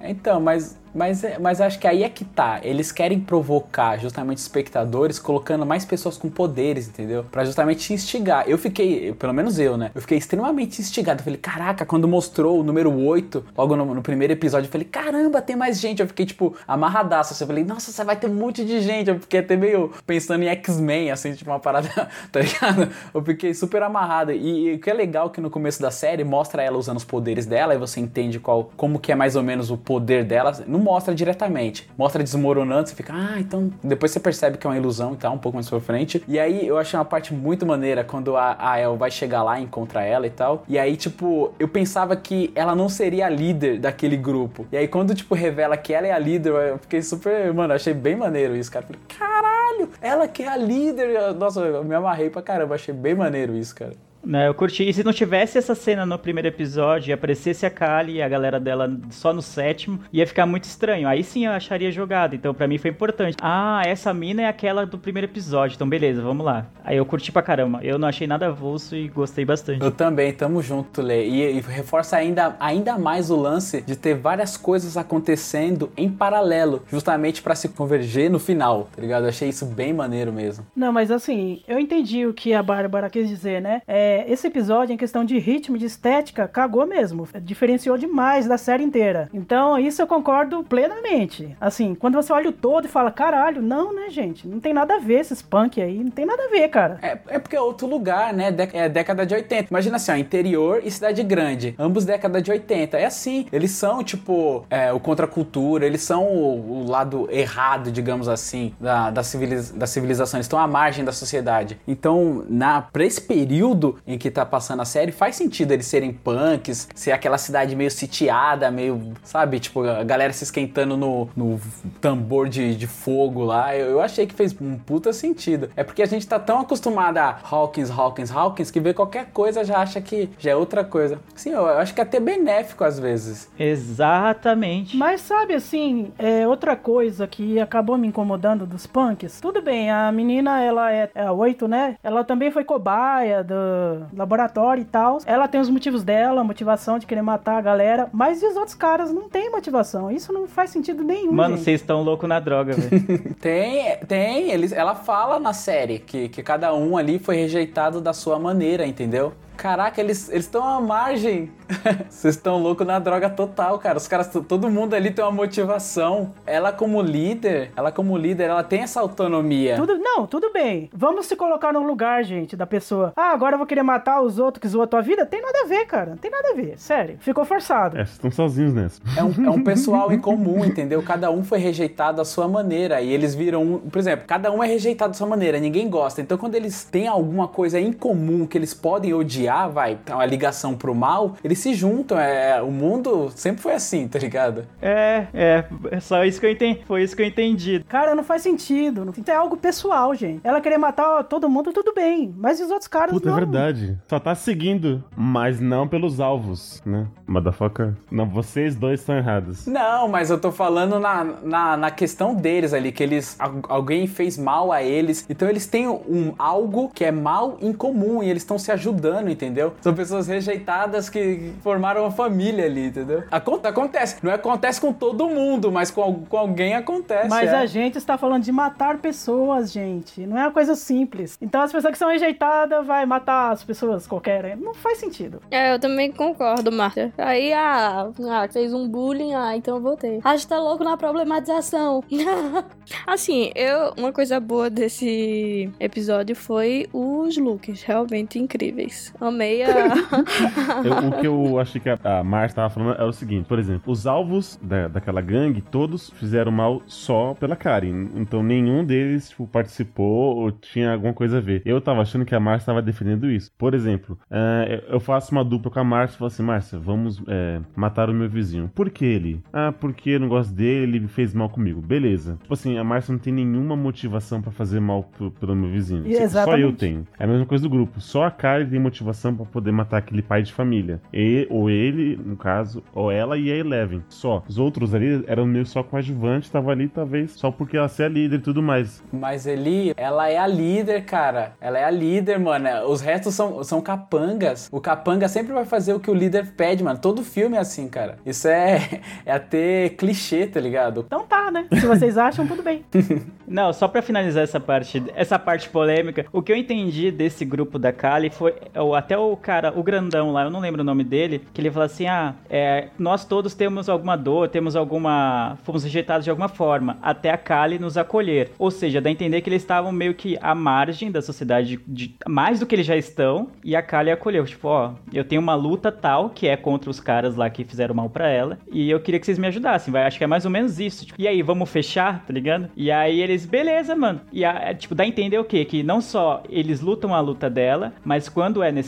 Então, 0.00 0.40
mas, 0.40 0.78
mas, 0.94 1.22
mas 1.40 1.60
acho 1.60 1.78
que 1.78 1.86
aí 1.86 2.02
é 2.02 2.08
que 2.08 2.24
tá. 2.24 2.60
Eles 2.62 2.92
querem 2.92 3.20
provocar 3.20 3.98
justamente 3.98 4.38
espectadores, 4.38 5.18
colocando 5.18 5.66
mais 5.66 5.84
pessoas 5.84 6.16
com 6.16 6.28
poderes, 6.28 6.88
entendeu? 6.88 7.24
Pra 7.24 7.44
justamente 7.44 7.92
instigar. 7.92 8.44
Eu 8.48 8.58
fiquei, 8.58 9.12
pelo 9.12 9.32
menos 9.32 9.58
eu, 9.58 9.76
né? 9.76 9.90
Eu 9.94 10.00
fiquei 10.00 10.18
extremamente 10.18 10.80
instigado. 10.80 11.20
Eu 11.20 11.24
falei, 11.24 11.38
caraca, 11.38 11.84
quando 11.84 12.06
mostrou 12.08 12.60
o 12.60 12.62
número 12.62 12.92
8, 12.92 13.44
logo 13.56 13.76
no, 13.76 13.94
no 13.94 14.02
primeiro 14.02 14.32
episódio, 14.32 14.66
eu 14.66 14.72
falei, 14.72 14.86
caramba, 14.86 15.42
tem 15.42 15.56
mais 15.56 15.80
gente. 15.80 16.00
Eu 16.00 16.08
fiquei, 16.08 16.26
tipo, 16.26 16.56
amarradaço. 16.66 17.32
assim. 17.32 17.44
Eu 17.44 17.48
falei, 17.48 17.64
nossa, 17.64 17.92
você 17.92 18.04
vai 18.04 18.16
ter 18.16 18.28
um 18.28 18.34
monte 18.34 18.64
de 18.64 18.80
gente. 18.80 19.10
Eu 19.10 19.18
fiquei 19.20 19.40
até 19.40 19.56
meio 19.56 19.92
pensando 20.06 20.42
em 20.42 20.48
X-Men, 20.48 21.10
assim, 21.10 21.34
tipo, 21.34 21.50
uma 21.50 21.60
parada, 21.60 21.88
tá 22.32 22.40
ligado? 22.40 22.88
Eu 23.12 23.22
fiquei 23.22 23.52
super 23.54 23.82
amarrado. 23.82 24.32
E, 24.32 24.68
e 24.68 24.74
o 24.74 24.78
que 24.78 24.90
é 24.90 24.94
legal 24.94 25.28
é 25.28 25.30
que 25.30 25.40
no 25.40 25.50
começo 25.50 25.80
da 25.80 25.90
série 25.90 26.24
mostra 26.24 26.62
ela 26.62 26.78
usando 26.78 26.96
os 26.96 27.04
poderes 27.04 27.46
dela 27.46 27.74
e 27.74 27.78
você 27.78 28.00
entende 28.00 28.40
qual, 28.40 28.70
como 28.76 28.98
que 28.98 29.12
é 29.12 29.14
mais 29.14 29.36
ou 29.36 29.42
menos 29.42 29.70
o 29.70 29.76
poder 29.88 30.22
dela. 30.22 30.52
Não 30.66 30.78
mostra 30.78 31.14
diretamente. 31.14 31.88
Mostra 31.96 32.22
desmoronando, 32.22 32.90
você 32.90 32.94
fica, 32.94 33.14
ah, 33.14 33.40
então. 33.40 33.72
Depois 33.82 34.12
você 34.12 34.20
percebe 34.20 34.58
que 34.58 34.66
é 34.66 34.70
uma 34.70 34.76
ilusão 34.76 35.14
e 35.14 35.16
tal, 35.16 35.32
um 35.32 35.38
pouco 35.38 35.56
mais 35.56 35.66
pra 35.66 35.80
frente. 35.80 36.22
E 36.28 36.38
aí 36.38 36.66
eu 36.66 36.76
achei 36.76 36.98
uma 36.98 37.06
parte 37.06 37.32
muito 37.32 37.64
maneira 37.64 38.04
quando 38.04 38.36
a, 38.36 38.54
a 38.58 38.78
El 38.78 38.98
vai 38.98 39.10
chegar 39.10 39.42
lá 39.42 39.58
e 39.58 39.62
encontra 39.62 40.04
ela 40.04 40.26
e 40.26 40.30
tal. 40.30 40.62
E 40.68 40.78
aí, 40.78 40.94
tipo, 40.94 41.54
eu 41.58 41.66
pensava 41.66 42.14
que 42.14 42.52
ela 42.54 42.74
não 42.74 42.90
seria 42.90 43.24
a 43.24 43.30
líder 43.30 43.78
daquele 43.78 44.18
grupo. 44.18 44.66
E 44.70 44.76
aí, 44.76 44.86
quando, 44.86 45.14
tipo, 45.14 45.34
revela 45.34 45.74
que 45.74 45.94
ela 45.94 46.06
é 46.06 46.12
a 46.12 46.18
líder, 46.18 46.52
eu 46.52 46.78
fiquei 46.78 47.00
super. 47.00 47.54
Mano, 47.54 47.72
achei 47.72 47.94
bem 47.94 48.14
maneiro 48.14 48.54
isso, 48.54 48.70
cara. 48.70 48.84
Falei, 48.84 49.00
caralho, 49.08 49.88
ela 50.02 50.28
que 50.28 50.42
é 50.42 50.48
a 50.48 50.56
líder. 50.58 51.32
Nossa, 51.34 51.60
eu 51.60 51.82
me 51.82 51.94
amarrei 51.94 52.28
pra 52.28 52.42
caramba, 52.42 52.74
achei 52.74 52.92
bem 52.92 53.14
maneiro 53.14 53.56
isso, 53.56 53.74
cara. 53.74 53.94
Né, 54.24 54.48
eu 54.48 54.54
curti. 54.54 54.88
E 54.88 54.92
se 54.92 55.04
não 55.04 55.12
tivesse 55.12 55.58
essa 55.58 55.74
cena 55.74 56.04
no 56.04 56.18
primeiro 56.18 56.48
episódio 56.48 57.10
e 57.10 57.12
aparecesse 57.12 57.64
a 57.64 57.70
Kali 57.70 58.14
e 58.14 58.22
a 58.22 58.28
galera 58.28 58.58
dela 58.58 58.90
só 59.10 59.32
no 59.32 59.40
sétimo, 59.40 60.00
ia 60.12 60.26
ficar 60.26 60.44
muito 60.44 60.64
estranho. 60.64 61.08
Aí 61.08 61.22
sim 61.22 61.46
eu 61.46 61.52
acharia 61.52 61.90
jogado. 61.90 62.34
Então 62.34 62.52
pra 62.52 62.66
mim 62.66 62.78
foi 62.78 62.90
importante. 62.90 63.36
Ah, 63.40 63.82
essa 63.86 64.12
mina 64.12 64.42
é 64.42 64.46
aquela 64.46 64.84
do 64.84 64.98
primeiro 64.98 65.26
episódio. 65.26 65.76
Então 65.76 65.88
beleza, 65.88 66.20
vamos 66.20 66.44
lá. 66.44 66.66
Aí 66.84 66.96
eu 66.96 67.06
curti 67.06 67.30
pra 67.30 67.42
caramba. 67.42 67.80
Eu 67.82 67.98
não 67.98 68.08
achei 68.08 68.26
nada 68.26 68.48
avulso 68.48 68.96
e 68.96 69.08
gostei 69.08 69.44
bastante. 69.44 69.82
Eu 69.82 69.92
também, 69.92 70.32
tamo 70.32 70.62
junto, 70.62 71.00
Lê. 71.00 71.26
E, 71.26 71.56
e 71.56 71.60
reforça 71.60 72.16
ainda, 72.16 72.56
ainda 72.58 72.98
mais 72.98 73.30
o 73.30 73.36
lance 73.36 73.82
de 73.82 73.96
ter 73.96 74.14
várias 74.14 74.56
coisas 74.56 74.96
acontecendo 74.96 75.90
em 75.96 76.10
paralelo, 76.10 76.82
justamente 76.90 77.42
pra 77.42 77.54
se 77.54 77.68
converger 77.68 78.30
no 78.30 78.38
final, 78.38 78.88
tá 78.94 79.00
ligado? 79.00 79.24
Eu 79.24 79.28
achei 79.28 79.48
isso 79.48 79.66
bem 79.66 79.92
maneiro 79.92 80.32
mesmo. 80.32 80.66
Não, 80.74 80.92
mas 80.92 81.10
assim, 81.10 81.62
eu 81.68 81.78
entendi 81.78 82.26
o 82.26 82.32
que 82.32 82.52
a 82.52 82.62
Bárbara 82.62 83.08
quis 83.08 83.28
dizer, 83.28 83.60
né? 83.60 83.82
É, 83.86 84.07
esse 84.28 84.46
episódio, 84.46 84.92
em 84.92 84.96
questão 84.96 85.24
de 85.24 85.38
ritmo, 85.38 85.76
de 85.78 85.86
estética, 85.86 86.46
cagou 86.48 86.86
mesmo. 86.86 87.26
Diferenciou 87.42 87.96
demais 87.98 88.46
da 88.46 88.56
série 88.58 88.82
inteira. 88.84 89.28
Então, 89.32 89.78
isso 89.78 90.00
eu 90.02 90.06
concordo 90.06 90.62
plenamente. 90.64 91.56
Assim, 91.60 91.94
quando 91.94 92.14
você 92.14 92.32
olha 92.32 92.50
o 92.50 92.52
todo 92.52 92.84
e 92.86 92.88
fala, 92.88 93.10
caralho, 93.10 93.60
não, 93.62 93.94
né, 93.94 94.08
gente? 94.10 94.46
Não 94.46 94.60
tem 94.60 94.72
nada 94.72 94.94
a 94.96 94.98
ver 94.98 95.20
esses 95.20 95.42
punk 95.42 95.80
aí. 95.80 95.98
Não 96.02 96.10
tem 96.10 96.24
nada 96.26 96.44
a 96.44 96.48
ver, 96.48 96.68
cara. 96.68 96.98
É, 97.02 97.18
é 97.28 97.38
porque 97.38 97.56
é 97.56 97.60
outro 97.60 97.86
lugar, 97.86 98.32
né? 98.32 98.50
Dé- 98.50 98.68
é 98.72 98.88
década 98.88 99.24
de 99.26 99.34
80. 99.34 99.66
Imagina 99.70 99.96
assim, 99.96 100.12
ó, 100.12 100.16
interior 100.16 100.80
e 100.84 100.90
cidade 100.90 101.22
grande. 101.22 101.74
Ambos 101.78 102.04
década 102.04 102.40
de 102.40 102.50
80. 102.50 102.96
É 102.98 103.04
assim. 103.06 103.46
Eles 103.52 103.70
são, 103.72 104.02
tipo, 104.02 104.64
é, 104.70 104.92
o 104.92 105.00
contracultura, 105.00 105.86
eles 105.86 106.02
são 106.02 106.24
o, 106.26 106.82
o 106.82 106.90
lado 106.90 107.28
errado, 107.30 107.90
digamos 107.90 108.28
assim, 108.28 108.74
da, 108.80 109.10
da, 109.10 109.22
civiliz- 109.22 109.70
da 109.70 109.86
civilização. 109.86 110.38
Eles 110.38 110.46
estão 110.46 110.58
à 110.58 110.66
margem 110.66 111.04
da 111.04 111.12
sociedade. 111.12 111.78
Então, 111.86 112.44
na, 112.48 112.80
pra 112.82 113.04
esse 113.04 113.20
período 113.20 113.97
em 114.06 114.18
que 114.18 114.30
tá 114.30 114.44
passando 114.44 114.80
a 114.80 114.84
série, 114.84 115.12
faz 115.12 115.36
sentido 115.36 115.72
eles 115.72 115.86
serem 115.86 116.12
punks, 116.12 116.88
ser 116.94 117.12
aquela 117.12 117.38
cidade 117.38 117.74
meio 117.76 117.90
sitiada, 117.90 118.70
meio, 118.70 119.12
sabe, 119.22 119.60
tipo, 119.60 119.82
a 119.82 120.04
galera 120.04 120.32
se 120.32 120.44
esquentando 120.44 120.96
no, 120.96 121.28
no 121.36 121.60
tambor 122.00 122.48
de, 122.48 122.74
de 122.74 122.86
fogo 122.86 123.44
lá. 123.44 123.76
Eu, 123.76 123.90
eu 123.90 124.00
achei 124.00 124.26
que 124.26 124.34
fez 124.34 124.54
um 124.60 124.76
puta 124.78 125.12
sentido. 125.12 125.70
É 125.76 125.84
porque 125.84 126.02
a 126.02 126.06
gente 126.06 126.26
tá 126.26 126.38
tão 126.38 126.60
acostumado 126.60 127.18
a 127.18 127.38
Hawkins, 127.42 127.90
Hawkins, 127.90 128.30
Hawkins, 128.30 128.70
que 128.70 128.80
vê 128.80 128.94
qualquer 128.94 129.26
coisa 129.32 129.64
já 129.64 129.78
acha 129.78 130.00
que 130.00 130.30
já 130.38 130.50
é 130.52 130.56
outra 130.56 130.84
coisa. 130.84 131.18
Sim, 131.34 131.50
eu, 131.50 131.62
eu 131.62 131.78
acho 131.78 131.94
que 131.94 132.00
é 132.00 132.04
até 132.04 132.20
benéfico 132.20 132.84
às 132.84 132.98
vezes. 132.98 133.50
Exatamente. 133.58 134.96
Mas 134.96 135.20
sabe 135.20 135.54
assim, 135.54 136.12
é 136.18 136.46
outra 136.46 136.76
coisa 136.76 137.26
que 137.26 137.60
acabou 137.60 137.96
me 137.96 138.08
incomodando 138.08 138.66
dos 138.66 138.86
punks. 138.86 139.40
Tudo 139.40 139.62
bem, 139.62 139.90
a 139.90 140.10
menina 140.12 140.60
ela 140.62 140.92
é, 140.92 141.10
é 141.14 141.22
a 141.22 141.32
8, 141.32 141.68
né? 141.68 141.96
Ela 142.02 142.24
também 142.24 142.50
foi 142.50 142.64
cobaia 142.64 143.42
do 143.44 143.87
laboratório 144.14 144.82
e 144.82 144.84
tal. 144.84 145.18
Ela 145.26 145.48
tem 145.48 145.60
os 145.60 145.70
motivos 145.70 146.02
dela, 146.02 146.40
a 146.40 146.44
motivação 146.44 146.98
de 146.98 147.06
querer 147.06 147.22
matar 147.22 147.58
a 147.58 147.60
galera. 147.60 148.08
Mas 148.12 148.42
e 148.42 148.46
os 148.46 148.56
outros 148.56 148.74
caras 148.74 149.12
não 149.12 149.28
têm 149.28 149.50
motivação? 149.50 150.10
Isso 150.10 150.32
não 150.32 150.46
faz 150.46 150.70
sentido 150.70 151.02
nenhum. 151.02 151.32
Mano, 151.32 151.56
vocês 151.56 151.80
estão 151.80 152.02
loucos 152.02 152.28
na 152.28 152.40
droga, 152.40 152.74
velho. 152.74 153.34
Tem, 153.40 153.96
tem, 154.06 154.50
eles, 154.50 154.72
ela 154.72 154.94
fala 154.94 155.38
na 155.38 155.52
série 155.52 155.98
que, 155.98 156.28
que 156.28 156.42
cada 156.42 156.74
um 156.74 156.96
ali 156.96 157.18
foi 157.18 157.36
rejeitado 157.36 158.00
da 158.00 158.12
sua 158.12 158.38
maneira, 158.38 158.86
entendeu? 158.86 159.32
Caraca, 159.58 160.00
eles 160.00 160.28
estão 160.32 160.62
à 160.64 160.80
margem. 160.80 161.50
Vocês 162.08 162.36
estão 162.36 162.58
loucos 162.62 162.86
na 162.86 163.00
droga 163.00 163.28
total, 163.28 163.76
cara. 163.80 163.98
Os 163.98 164.06
caras, 164.06 164.28
todo 164.48 164.70
mundo 164.70 164.94
ali 164.94 165.10
tem 165.10 165.24
uma 165.24 165.32
motivação. 165.32 166.32
Ela 166.46 166.72
como 166.72 167.02
líder, 167.02 167.72
ela 167.76 167.90
como 167.90 168.16
líder, 168.16 168.44
ela 168.44 168.62
tem 168.62 168.82
essa 168.82 169.00
autonomia. 169.00 169.74
Tudo, 169.74 169.98
não, 169.98 170.28
tudo 170.28 170.52
bem. 170.52 170.88
Vamos 170.94 171.26
se 171.26 171.34
colocar 171.34 171.72
no 171.72 171.82
lugar, 171.82 172.22
gente, 172.22 172.56
da 172.56 172.66
pessoa. 172.66 173.12
Ah, 173.16 173.32
agora 173.32 173.54
eu 173.54 173.58
vou 173.58 173.66
querer 173.66 173.82
matar 173.82 174.22
os 174.22 174.38
outros 174.38 174.60
que 174.62 174.68
zoam 174.68 174.84
a 174.84 174.86
tua 174.86 175.02
vida? 175.02 175.26
Tem 175.26 175.42
nada 175.42 175.58
a 175.64 175.66
ver, 175.66 175.84
cara. 175.86 176.16
Tem 176.20 176.30
nada 176.30 176.50
a 176.50 176.54
ver. 176.54 176.78
Sério. 176.78 177.16
Ficou 177.18 177.44
forçado. 177.44 177.96
É, 177.98 178.04
vocês 178.04 178.12
estão 178.12 178.30
sozinhos 178.30 178.72
nessa. 178.72 179.02
É 179.16 179.24
um, 179.24 179.44
é 179.44 179.50
um 179.50 179.62
pessoal 179.64 180.12
em 180.12 180.20
comum, 180.20 180.64
entendeu? 180.64 181.02
Cada 181.02 181.32
um 181.32 181.42
foi 181.42 181.58
rejeitado 181.58 182.20
à 182.20 182.24
sua 182.24 182.46
maneira. 182.46 183.00
E 183.00 183.12
eles 183.12 183.34
viram. 183.34 183.62
um- 183.64 183.78
Por 183.78 183.98
exemplo, 183.98 184.24
cada 184.24 184.52
um 184.52 184.62
é 184.62 184.68
rejeitado 184.68 185.10
à 185.10 185.14
sua 185.14 185.26
maneira, 185.26 185.58
ninguém 185.58 185.90
gosta. 185.90 186.20
Então, 186.20 186.38
quando 186.38 186.54
eles 186.54 186.84
têm 186.84 187.08
alguma 187.08 187.48
coisa 187.48 187.80
em 187.80 187.92
comum 187.92 188.46
que 188.46 188.56
eles 188.56 188.72
podem 188.72 189.12
odiar, 189.12 189.47
vai, 189.68 189.96
tem 190.04 190.14
uma 190.14 190.26
ligação 190.26 190.74
pro 190.74 190.94
mal, 190.94 191.34
eles 191.42 191.58
se 191.58 191.74
juntam. 191.74 192.18
É, 192.18 192.60
o 192.62 192.70
mundo 192.70 193.30
sempre 193.34 193.62
foi 193.62 193.72
assim, 193.74 194.06
tá 194.08 194.18
ligado? 194.18 194.66
É, 194.80 195.26
é, 195.32 195.64
é 195.90 196.00
só 196.00 196.24
isso 196.24 196.40
que 196.40 196.46
eu 196.46 196.50
entendi. 196.52 196.80
Foi 196.86 197.02
isso 197.02 197.16
que 197.16 197.22
eu 197.22 197.26
entendi. 197.26 197.84
Cara, 197.88 198.14
não 198.14 198.22
faz 198.24 198.42
sentido. 198.42 199.04
Não- 199.04 199.12
é 199.26 199.32
algo 199.34 199.56
pessoal, 199.56 200.14
gente. 200.14 200.40
Ela 200.44 200.60
querer 200.60 200.78
matar 200.78 201.24
todo 201.24 201.48
mundo, 201.48 201.72
tudo 201.72 201.92
bem. 201.94 202.34
Mas 202.36 202.60
e 202.60 202.62
os 202.64 202.70
outros 202.70 202.88
caras 202.88 203.10
Puta, 203.12 203.28
é 203.28 203.30
não. 203.30 203.36
verdade. 203.38 203.98
Só 204.08 204.18
tá 204.18 204.34
seguindo, 204.34 205.02
mas 205.16 205.60
não 205.60 205.86
pelos 205.86 206.20
alvos, 206.20 206.82
né? 206.86 207.06
Motherfucker. 207.26 207.94
Não, 208.10 208.26
vocês 208.26 208.74
dois 208.74 209.00
estão 209.00 209.16
errados. 209.16 209.66
Não, 209.66 210.08
mas 210.08 210.30
eu 210.30 210.38
tô 210.40 210.50
falando 210.50 210.98
na, 210.98 211.24
na, 211.24 211.76
na 211.76 211.90
questão 211.90 212.34
deles 212.34 212.72
ali, 212.72 212.90
que 212.92 213.02
eles. 213.02 213.36
al- 213.38 213.60
Alguém 213.68 214.06
fez 214.06 214.38
mal 214.38 214.72
a 214.72 214.82
eles. 214.82 215.26
Então 215.28 215.48
eles 215.48 215.66
têm 215.66 215.86
um 215.88 216.34
algo 216.38 216.88
que 216.88 217.04
é 217.04 217.12
mal 217.12 217.58
em 217.60 217.72
comum 217.72 218.22
e 218.22 218.28
eles 218.30 218.42
estão 218.42 218.58
se 218.58 218.72
ajudando, 218.72 219.28
entendeu? 219.38 219.72
São 219.80 219.94
pessoas 219.94 220.26
rejeitadas 220.26 221.08
que 221.08 221.52
formaram 221.62 222.02
uma 222.02 222.10
família 222.10 222.64
ali, 222.64 222.86
entendeu? 222.86 223.22
Acon- 223.30 223.60
Acontece. 223.62 224.16
Não 224.22 224.32
acontece 224.32 224.80
com 224.80 224.92
todo 224.92 225.28
mundo, 225.28 225.70
mas 225.70 225.90
com, 225.90 226.24
com 226.24 226.36
alguém 226.36 226.74
acontece. 226.74 227.28
Mas 227.28 227.48
é. 227.50 227.56
a 227.56 227.66
gente 227.66 227.96
está 227.96 228.18
falando 228.18 228.42
de 228.42 228.52
matar 228.52 228.98
pessoas, 228.98 229.70
gente. 229.72 230.26
Não 230.26 230.36
é 230.36 230.42
uma 230.42 230.50
coisa 230.50 230.74
simples. 230.74 231.36
Então 231.40 231.60
as 231.60 231.70
pessoas 231.72 231.92
que 231.92 231.98
são 231.98 232.08
rejeitadas 232.10 232.86
vai 232.86 233.06
matar 233.06 233.52
as 233.52 233.62
pessoas 233.62 234.06
qualquer. 234.06 234.56
Não 234.56 234.74
faz 234.74 234.98
sentido. 234.98 235.40
É, 235.50 235.74
eu 235.74 235.78
também 235.78 236.10
concordo, 236.12 236.72
Marta. 236.72 237.12
Aí, 237.18 237.52
ah, 237.52 238.10
ah, 238.28 238.48
fez 238.50 238.72
um 238.72 238.88
bullying, 238.88 239.34
ah, 239.34 239.56
então 239.56 239.76
eu 239.76 239.82
voltei. 239.82 240.20
A 240.24 240.36
gente 240.36 240.48
tá 240.48 240.58
louco 240.58 240.82
na 240.82 240.96
problematização. 240.96 242.02
assim, 243.06 243.50
eu, 243.54 243.92
uma 243.96 244.12
coisa 244.12 244.40
boa 244.40 244.70
desse 244.70 245.70
episódio 245.78 246.34
foi 246.34 246.88
os 246.92 247.36
looks, 247.36 247.82
realmente 247.82 248.38
incríveis. 248.38 249.12
Amei 249.28 249.62
a. 249.62 249.68
Eu- 250.84 251.08
o 251.08 251.20
que 251.20 251.26
eu 251.26 251.58
achei 251.58 251.80
que 251.80 251.88
a, 251.88 251.98
a 252.20 252.24
Mars 252.24 252.52
tava 252.54 252.68
falando 252.70 253.00
é 253.00 253.04
o 253.04 253.12
seguinte, 253.12 253.46
por 253.46 253.58
exemplo, 253.58 253.92
os 253.92 254.06
alvos 254.06 254.58
da, 254.62 254.88
daquela 254.88 255.20
gangue, 255.20 255.60
todos 255.60 256.10
fizeram 256.10 256.50
mal 256.52 256.82
só 256.86 257.34
pela 257.34 257.56
Karen. 257.56 258.08
Então 258.16 258.42
nenhum 258.42 258.84
deles, 258.84 259.30
tipo, 259.30 259.46
participou 259.46 260.36
ou 260.36 260.52
tinha 260.52 260.92
alguma 260.92 261.12
coisa 261.12 261.38
a 261.38 261.40
ver. 261.40 261.62
Eu 261.64 261.80
tava 261.80 262.02
achando 262.02 262.24
que 262.24 262.34
a 262.34 262.40
Mars 262.40 262.64
tava 262.64 262.82
defendendo 262.82 263.30
isso. 263.30 263.50
Por 263.58 263.74
exemplo, 263.74 264.18
ah, 264.30 264.64
eu 264.88 265.00
faço 265.00 265.32
uma 265.32 265.44
dupla 265.44 265.70
com 265.70 265.80
a 265.80 265.84
Márcia 265.84 266.16
e 266.16 266.18
falo 266.18 266.26
assim, 266.28 266.42
Márcia, 266.42 266.78
vamos 266.78 267.22
é, 267.26 267.60
matar 267.76 268.08
o 268.10 268.14
meu 268.14 268.28
vizinho. 268.28 268.70
Por 268.74 268.90
que 268.90 269.04
ele? 269.04 269.42
Ah, 269.52 269.72
porque 269.72 270.10
eu 270.10 270.20
não 270.20 270.28
gosto 270.28 270.52
dele, 270.52 270.96
ele 270.98 271.08
fez 271.08 271.34
mal 271.34 271.48
comigo. 271.48 271.80
Beleza. 271.80 272.36
Tipo 272.42 272.54
assim, 272.54 272.78
a 272.78 272.84
Márcia 272.84 273.12
não 273.12 273.18
tem 273.18 273.32
nenhuma 273.32 273.76
motivação 273.76 274.40
pra 274.42 274.50
fazer 274.52 274.80
mal 274.80 275.02
pro- 275.04 275.30
pelo 275.30 275.54
meu 275.54 275.70
vizinho. 275.70 276.06
E 276.06 276.14
Só 276.14 276.20
eu 276.20 276.24
exatamente. 276.24 276.76
tenho. 276.76 277.06
É 277.18 277.24
a 277.24 277.26
mesma 277.26 277.46
coisa 277.46 277.62
do 277.62 277.70
grupo. 277.70 278.00
Só 278.00 278.24
a 278.24 278.30
Karen 278.30 278.66
tem 278.66 278.78
motivação 278.78 279.17
pra 279.34 279.44
poder 279.46 279.72
matar 279.72 279.98
aquele 279.98 280.22
pai 280.22 280.42
de 280.42 280.52
família. 280.52 281.00
E, 281.12 281.46
ou 281.50 281.68
ele, 281.70 282.16
no 282.24 282.36
caso, 282.36 282.82
ou 282.94 283.10
ela 283.10 283.36
e 283.36 283.50
a 283.50 283.56
Eleven. 283.56 284.02
Só. 284.08 284.42
Os 284.48 284.58
outros 284.58 284.94
ali 284.94 285.22
eram 285.26 285.46
meio 285.46 285.66
só 285.66 285.82
coadjuvantes, 285.82 286.50
tava 286.50 286.70
ali 286.70 286.88
talvez 286.88 287.32
só 287.32 287.50
porque 287.50 287.76
ela 287.76 287.88
ser 287.88 288.04
a 288.04 288.08
líder 288.08 288.36
e 288.36 288.42
tudo 288.42 288.62
mais. 288.62 289.02
Mas 289.12 289.46
Eli, 289.46 289.92
ela 289.96 290.28
é 290.28 290.38
a 290.38 290.46
líder, 290.46 291.04
cara. 291.04 291.52
Ela 291.60 291.78
é 291.78 291.84
a 291.84 291.90
líder, 291.90 292.38
mano. 292.38 292.68
Os 292.88 293.00
restos 293.00 293.34
são, 293.34 293.62
são 293.64 293.80
capangas. 293.80 294.68
O 294.72 294.80
capanga 294.80 295.28
sempre 295.28 295.52
vai 295.52 295.64
fazer 295.64 295.92
o 295.92 296.00
que 296.00 296.10
o 296.10 296.14
líder 296.14 296.52
pede, 296.56 296.82
mano. 296.82 296.98
Todo 296.98 297.22
filme 297.22 297.56
é 297.56 297.60
assim, 297.60 297.88
cara. 297.88 298.16
Isso 298.24 298.48
é, 298.48 299.00
é 299.24 299.32
até 299.32 299.88
clichê, 299.90 300.46
tá 300.46 300.60
ligado? 300.60 301.04
Então 301.06 301.24
tá, 301.26 301.50
né? 301.50 301.66
Se 301.72 301.86
vocês 301.86 302.16
acham, 302.18 302.46
tudo 302.46 302.62
bem. 302.62 302.84
Não, 303.46 303.72
só 303.72 303.88
pra 303.88 304.02
finalizar 304.02 304.42
essa 304.44 304.60
parte, 304.60 305.02
essa 305.14 305.38
parte 305.38 305.68
polêmica, 305.70 306.26
o 306.32 306.42
que 306.42 306.52
eu 306.52 306.56
entendi 306.56 307.10
desse 307.10 307.44
grupo 307.44 307.78
da 307.78 307.92
Kali 307.92 308.28
foi 308.30 308.54
o- 308.76 308.94
até 308.98 309.16
o 309.16 309.36
cara, 309.36 309.72
o 309.76 309.82
grandão 309.82 310.32
lá, 310.32 310.44
eu 310.44 310.50
não 310.50 310.60
lembro 310.60 310.80
o 310.82 310.84
nome 310.84 311.04
dele, 311.04 311.42
que 311.52 311.60
ele 311.60 311.70
falou 311.70 311.86
assim: 311.86 312.06
ah, 312.06 312.34
é, 312.50 312.88
nós 312.98 313.24
todos 313.24 313.54
temos 313.54 313.88
alguma 313.88 314.16
dor, 314.16 314.48
temos 314.48 314.76
alguma. 314.76 315.56
fomos 315.62 315.84
rejeitados 315.84 316.24
de 316.24 316.30
alguma 316.30 316.48
forma, 316.48 316.98
até 317.02 317.30
a 317.30 317.36
Kali 317.38 317.78
nos 317.78 317.96
acolher. 317.96 318.50
Ou 318.58 318.70
seja, 318.70 319.00
dá 319.00 319.08
a 319.08 319.12
entender 319.12 319.40
que 319.40 319.48
eles 319.48 319.62
estavam 319.62 319.92
meio 319.92 320.14
que 320.14 320.38
à 320.40 320.54
margem 320.54 321.10
da 321.10 321.22
sociedade, 321.22 321.78
de- 321.86 322.14
mais 322.28 322.60
do 322.60 322.66
que 322.66 322.74
eles 322.74 322.86
já 322.86 322.96
estão, 322.96 323.48
e 323.64 323.74
a 323.76 323.82
Kali 323.82 324.10
acolheu. 324.10 324.44
Tipo, 324.44 324.68
ó, 324.68 324.92
eu 325.12 325.24
tenho 325.24 325.40
uma 325.40 325.54
luta 325.54 325.90
tal, 325.92 326.30
que 326.30 326.46
é 326.48 326.56
contra 326.56 326.90
os 326.90 327.00
caras 327.00 327.36
lá 327.36 327.48
que 327.50 327.64
fizeram 327.64 327.94
mal 327.94 328.08
pra 328.10 328.28
ela, 328.28 328.58
e 328.72 328.90
eu 328.90 329.00
queria 329.00 329.20
que 329.20 329.26
vocês 329.26 329.38
me 329.38 329.46
ajudassem, 329.46 329.92
vai. 329.92 330.04
Acho 330.04 330.18
que 330.18 330.24
é 330.24 330.26
mais 330.26 330.44
ou 330.44 330.50
menos 330.50 330.78
isso. 330.80 331.06
Tipo, 331.06 331.20
e 331.20 331.26
aí, 331.28 331.42
vamos 331.42 331.68
fechar, 331.70 332.24
tá 332.26 332.32
ligado? 332.32 332.68
E 332.76 332.90
aí 332.90 333.20
eles, 333.20 333.44
beleza, 333.46 333.94
mano. 333.94 334.20
E 334.32 334.44
a- 334.44 334.58
é, 334.70 334.74
tipo, 334.74 334.94
dá 334.94 335.04
a 335.04 335.06
entender 335.06 335.38
o 335.38 335.44
quê? 335.44 335.64
Que 335.64 335.82
não 335.82 336.00
só 336.00 336.42
eles 336.48 336.80
lutam 336.80 337.14
a 337.14 337.20
luta 337.20 337.48
dela, 337.50 337.92
mas 338.04 338.28
quando 338.28 338.62
é 338.62 338.70
necessário, 338.72 338.87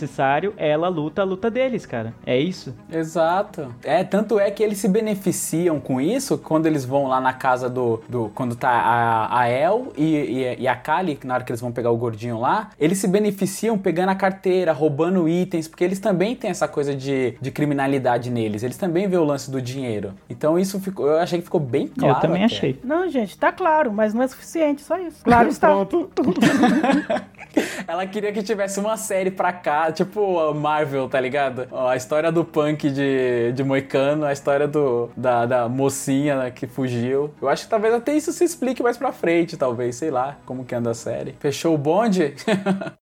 ela 0.57 0.89
luta 0.89 1.23
a 1.23 1.25
luta 1.25 1.51
deles, 1.51 1.87
cara. 1.87 2.15
É 2.25 2.39
isso. 2.39 2.75
Exato. 2.93 3.75
É, 3.83 4.05
tanto 4.05 4.39
é 4.39 4.51
que 4.51 4.63
eles 4.63 4.79
se 4.79 4.89
beneficiam 4.89 5.81
com 5.81 6.01
isso 6.01 6.39
quando 6.39 6.67
eles 6.67 6.85
vão 6.85 7.07
lá 7.07 7.21
na 7.21 7.33
casa 7.33 7.69
do. 7.69 8.03
do 8.09 8.31
quando 8.35 8.55
tá 8.55 8.71
a, 8.71 9.41
a 9.41 9.49
El 9.49 9.93
e, 9.97 10.05
e, 10.05 10.63
e 10.63 10.69
a 10.69 10.77
Kali, 10.77 11.19
na 11.25 11.35
hora 11.35 11.45
que 11.45 11.51
eles 11.51 11.61
vão 11.61 11.73
pegar 11.73 11.91
o 11.91 11.97
gordinho 11.97 12.39
lá, 12.39 12.71
eles 12.79 12.99
se 12.99 13.09
beneficiam 13.09 13.79
pegando 13.79 14.11
a 14.11 14.15
carteira, 14.15 14.73
roubando 14.73 15.29
itens, 15.29 15.69
porque 15.69 15.85
eles 15.85 15.99
também 15.99 16.35
têm 16.35 16.51
essa 16.51 16.69
coisa 16.69 16.95
de, 16.95 17.35
de 17.41 17.51
criminalidade 17.51 18.31
neles. 18.31 18.63
Eles 18.63 18.77
também 18.77 19.09
vê 19.09 19.17
o 19.17 19.25
lance 19.25 19.51
do 19.51 19.61
dinheiro. 19.61 20.15
Então 20.29 20.59
isso 20.59 20.81
ficou. 20.81 21.07
Eu 21.07 21.19
achei 21.19 21.39
que 21.39 21.45
ficou 21.45 21.61
bem 21.61 21.89
claro. 21.89 22.17
eu 22.17 22.21
também 22.21 22.45
até. 22.45 22.55
achei. 22.55 22.81
Não, 22.83 23.09
gente, 23.09 23.39
tá 23.39 23.53
claro, 23.53 23.93
mas 23.93 24.15
não 24.15 24.23
é 24.23 24.29
suficiente, 24.29 24.83
só 24.83 24.99
isso. 24.99 25.23
Claro 25.25 25.49
está. 25.61 25.69
Pronto. 25.69 26.11
Ela 27.87 28.07
queria 28.07 28.33
que 28.33 28.43
tivesse 28.43 28.79
uma 28.79 28.97
série 28.97 29.31
pra 29.31 29.53
cá, 29.53 29.90
tipo 29.93 30.39
a 30.39 30.55
Marvel, 30.55 31.09
tá 31.09 31.21
ligado? 31.21 31.69
A 31.75 31.97
história 31.97 32.31
do 32.31 32.45
punk 32.45 32.91
de, 32.91 33.53
de 33.53 33.65
Moicano, 33.65 34.25
a 34.25 34.33
história 34.33 34.67
do, 34.67 35.11
da, 35.17 35.47
da 35.47 35.69
mocinha 35.69 36.39
né, 36.39 36.51
que 36.51 36.67
fugiu. 36.67 37.33
Eu 37.41 37.49
acho 37.49 37.65
que 37.65 37.71
talvez 37.71 37.95
até 37.95 38.15
isso 38.17 38.33
se 38.33 38.45
explique 38.45 38.83
mais 38.83 38.97
pra 38.97 39.13
frente, 39.13 39.57
talvez, 39.57 39.97
sei 39.97 40.11
lá, 40.11 40.37
como 40.47 40.65
que 40.65 40.75
anda 40.75 40.91
a 40.91 40.95
série. 40.95 41.35
Fechou 41.41 41.75
o 41.75 41.79
bonde? 41.79 42.35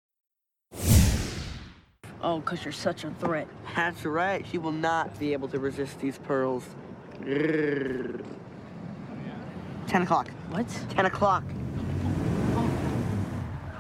Oh, 2.20 2.40
because 2.40 2.66
you're 2.66 2.74
such 2.74 3.06
a 3.06 3.12
threat. 3.22 3.48
That's 3.76 4.04
right. 4.04 4.46
She 4.52 4.58
will 4.58 4.72
not 4.72 5.18
be 5.20 5.34
able 5.34 5.48
to 5.50 5.60
resist 5.60 6.00
these 6.00 6.18
pearls. 6.18 6.64
Grrr. 7.22 8.22
Ten 9.88 10.02
o'clock. 10.02 10.28
What? 10.50 10.68
Ten 10.90 11.06
o'clock. 11.06 11.44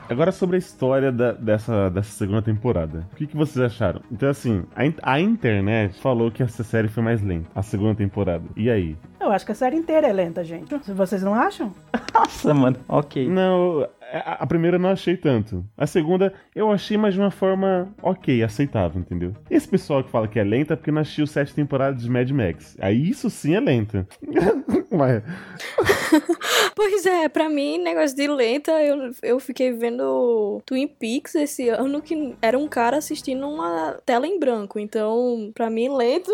Agora 0.09 0.31
sobre 0.31 0.55
a 0.55 0.59
história 0.59 1.11
da- 1.11 1.33
dessa, 1.33 1.89
dessa 1.89 2.11
segunda 2.11 2.41
temporada. 2.41 3.05
O 3.11 3.15
que, 3.15 3.27
que 3.27 3.35
vocês 3.35 3.63
acharam? 3.63 4.01
Então, 4.11 4.29
assim, 4.29 4.63
a, 4.75 5.13
a 5.13 5.19
internet 5.19 5.99
falou 6.01 6.31
que 6.31 6.41
essa 6.41 6.63
série 6.63 6.87
foi 6.87 7.03
mais 7.03 7.21
lenta, 7.21 7.49
a 7.53 7.61
segunda 7.61 7.95
temporada. 7.95 8.43
E 8.55 8.69
aí? 8.69 8.95
Eu 9.27 9.33
acho 9.33 9.45
que 9.45 9.51
a 9.51 9.55
série 9.55 9.75
inteira 9.75 10.07
é 10.07 10.13
lenta, 10.13 10.43
gente. 10.43 10.73
Se 10.83 10.93
vocês 10.93 11.21
não 11.21 11.33
acham? 11.33 11.73
Nossa, 12.13 12.53
mano. 12.53 12.77
Ok. 12.87 13.27
Não, 13.27 13.85
a, 14.11 14.47
primeira 14.47 14.77
eu 14.77 14.81
não 14.81 14.89
achei 14.89 15.17
tanto. 15.17 15.65
A 15.77 15.85
segunda 15.85 16.33
eu 16.55 16.71
achei, 16.71 16.97
mas 16.97 17.13
de 17.13 17.19
uma 17.19 17.31
forma 17.31 17.93
ok, 18.01 18.41
aceitável, 18.41 19.01
entendeu? 19.01 19.33
Esse 19.49 19.67
pessoal 19.67 20.03
que 20.03 20.09
fala 20.09 20.27
que 20.27 20.39
é 20.39 20.43
lenta 20.43 20.73
é 20.73 20.75
porque 20.77 20.91
não 20.91 21.01
assistiu 21.01 21.27
sete 21.27 21.53
temporadas 21.53 22.01
de 22.01 22.09
Mad 22.09 22.29
Max. 22.31 22.77
Aí 22.79 23.09
isso 23.09 23.29
sim 23.29 23.55
é 23.55 23.59
lenta. 23.59 24.07
Mas, 24.89 25.21
Pois 26.75 27.05
é, 27.05 27.27
pra 27.27 27.49
mim, 27.49 27.77
negócio 27.77 28.15
de 28.15 28.27
lenta, 28.27 28.71
eu, 28.81 29.11
eu 29.21 29.39
fiquei 29.39 29.73
vendo 29.73 30.61
Twin 30.65 30.87
Peaks 30.87 31.35
esse 31.35 31.69
ano 31.69 32.01
que 32.01 32.35
era 32.41 32.57
um 32.57 32.67
cara 32.67 32.97
assistindo 32.97 33.47
uma 33.47 33.97
tela 34.05 34.25
em 34.25 34.39
branco. 34.39 34.79
Então, 34.79 35.51
pra 35.53 35.69
mim, 35.69 35.89
lento, 35.89 36.31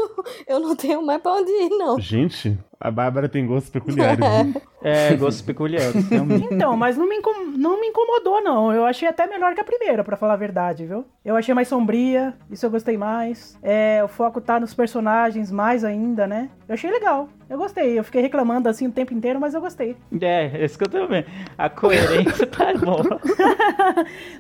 eu 0.48 0.60
não 0.60 0.76
tenho 0.76 1.02
mais 1.02 1.22
pra 1.22 1.34
onde 1.34 1.52
ir, 1.52 1.70
não. 1.70 2.00
gente, 2.00 2.58
a 2.84 2.92
Bárbara 2.92 3.30
tem 3.30 3.48
gostos 3.48 3.70
peculiares. 3.72 4.20
né? 4.20 4.54
É, 4.84 5.16
gostos 5.16 5.42
peculiares, 5.42 6.06
realmente. 6.10 6.54
Então, 6.54 6.76
mas 6.76 6.98
não 6.98 7.08
me, 7.08 7.18
não 7.58 7.80
me 7.80 7.88
incomodou, 7.88 8.44
não. 8.44 8.74
Eu 8.74 8.84
achei 8.86 9.08
até 9.08 9.26
melhor 9.26 9.56
que 9.56 9.62
a 9.62 9.64
primeira, 9.64 10.04
pra 10.04 10.18
falar 10.18 10.34
a 10.34 10.36
verdade, 10.38 10.86
viu? 10.86 11.06
Eu 11.24 11.38
achei 11.38 11.56
mais 11.56 11.70
sombria, 11.70 12.34
isso 12.52 12.66
eu 12.66 12.70
gostei 12.70 12.98
mais. 12.98 13.58
É, 13.64 14.04
o 14.04 14.10
foco 14.10 14.42
tá 14.42 14.60
nos 14.60 14.74
personagens 14.74 15.50
mais 15.50 15.86
ainda, 15.86 16.28
né? 16.28 16.50
Eu 16.68 16.74
achei 16.74 16.92
legal. 16.92 17.30
Eu 17.50 17.58
gostei. 17.58 17.98
Eu 18.00 18.04
fiquei 18.04 18.22
reclamando 18.22 18.68
assim 18.70 18.88
o 18.88 18.92
tempo 18.92 19.14
inteiro, 19.14 19.40
mas 19.40 19.54
eu 19.54 19.62
gostei. 19.62 19.96
É, 20.22 20.64
isso 20.64 20.78
que 20.78 20.84
eu 20.86 20.90
também. 20.90 21.26
A 21.58 21.70
coerência 21.70 22.48
tá 22.48 22.74
boa. 22.78 23.20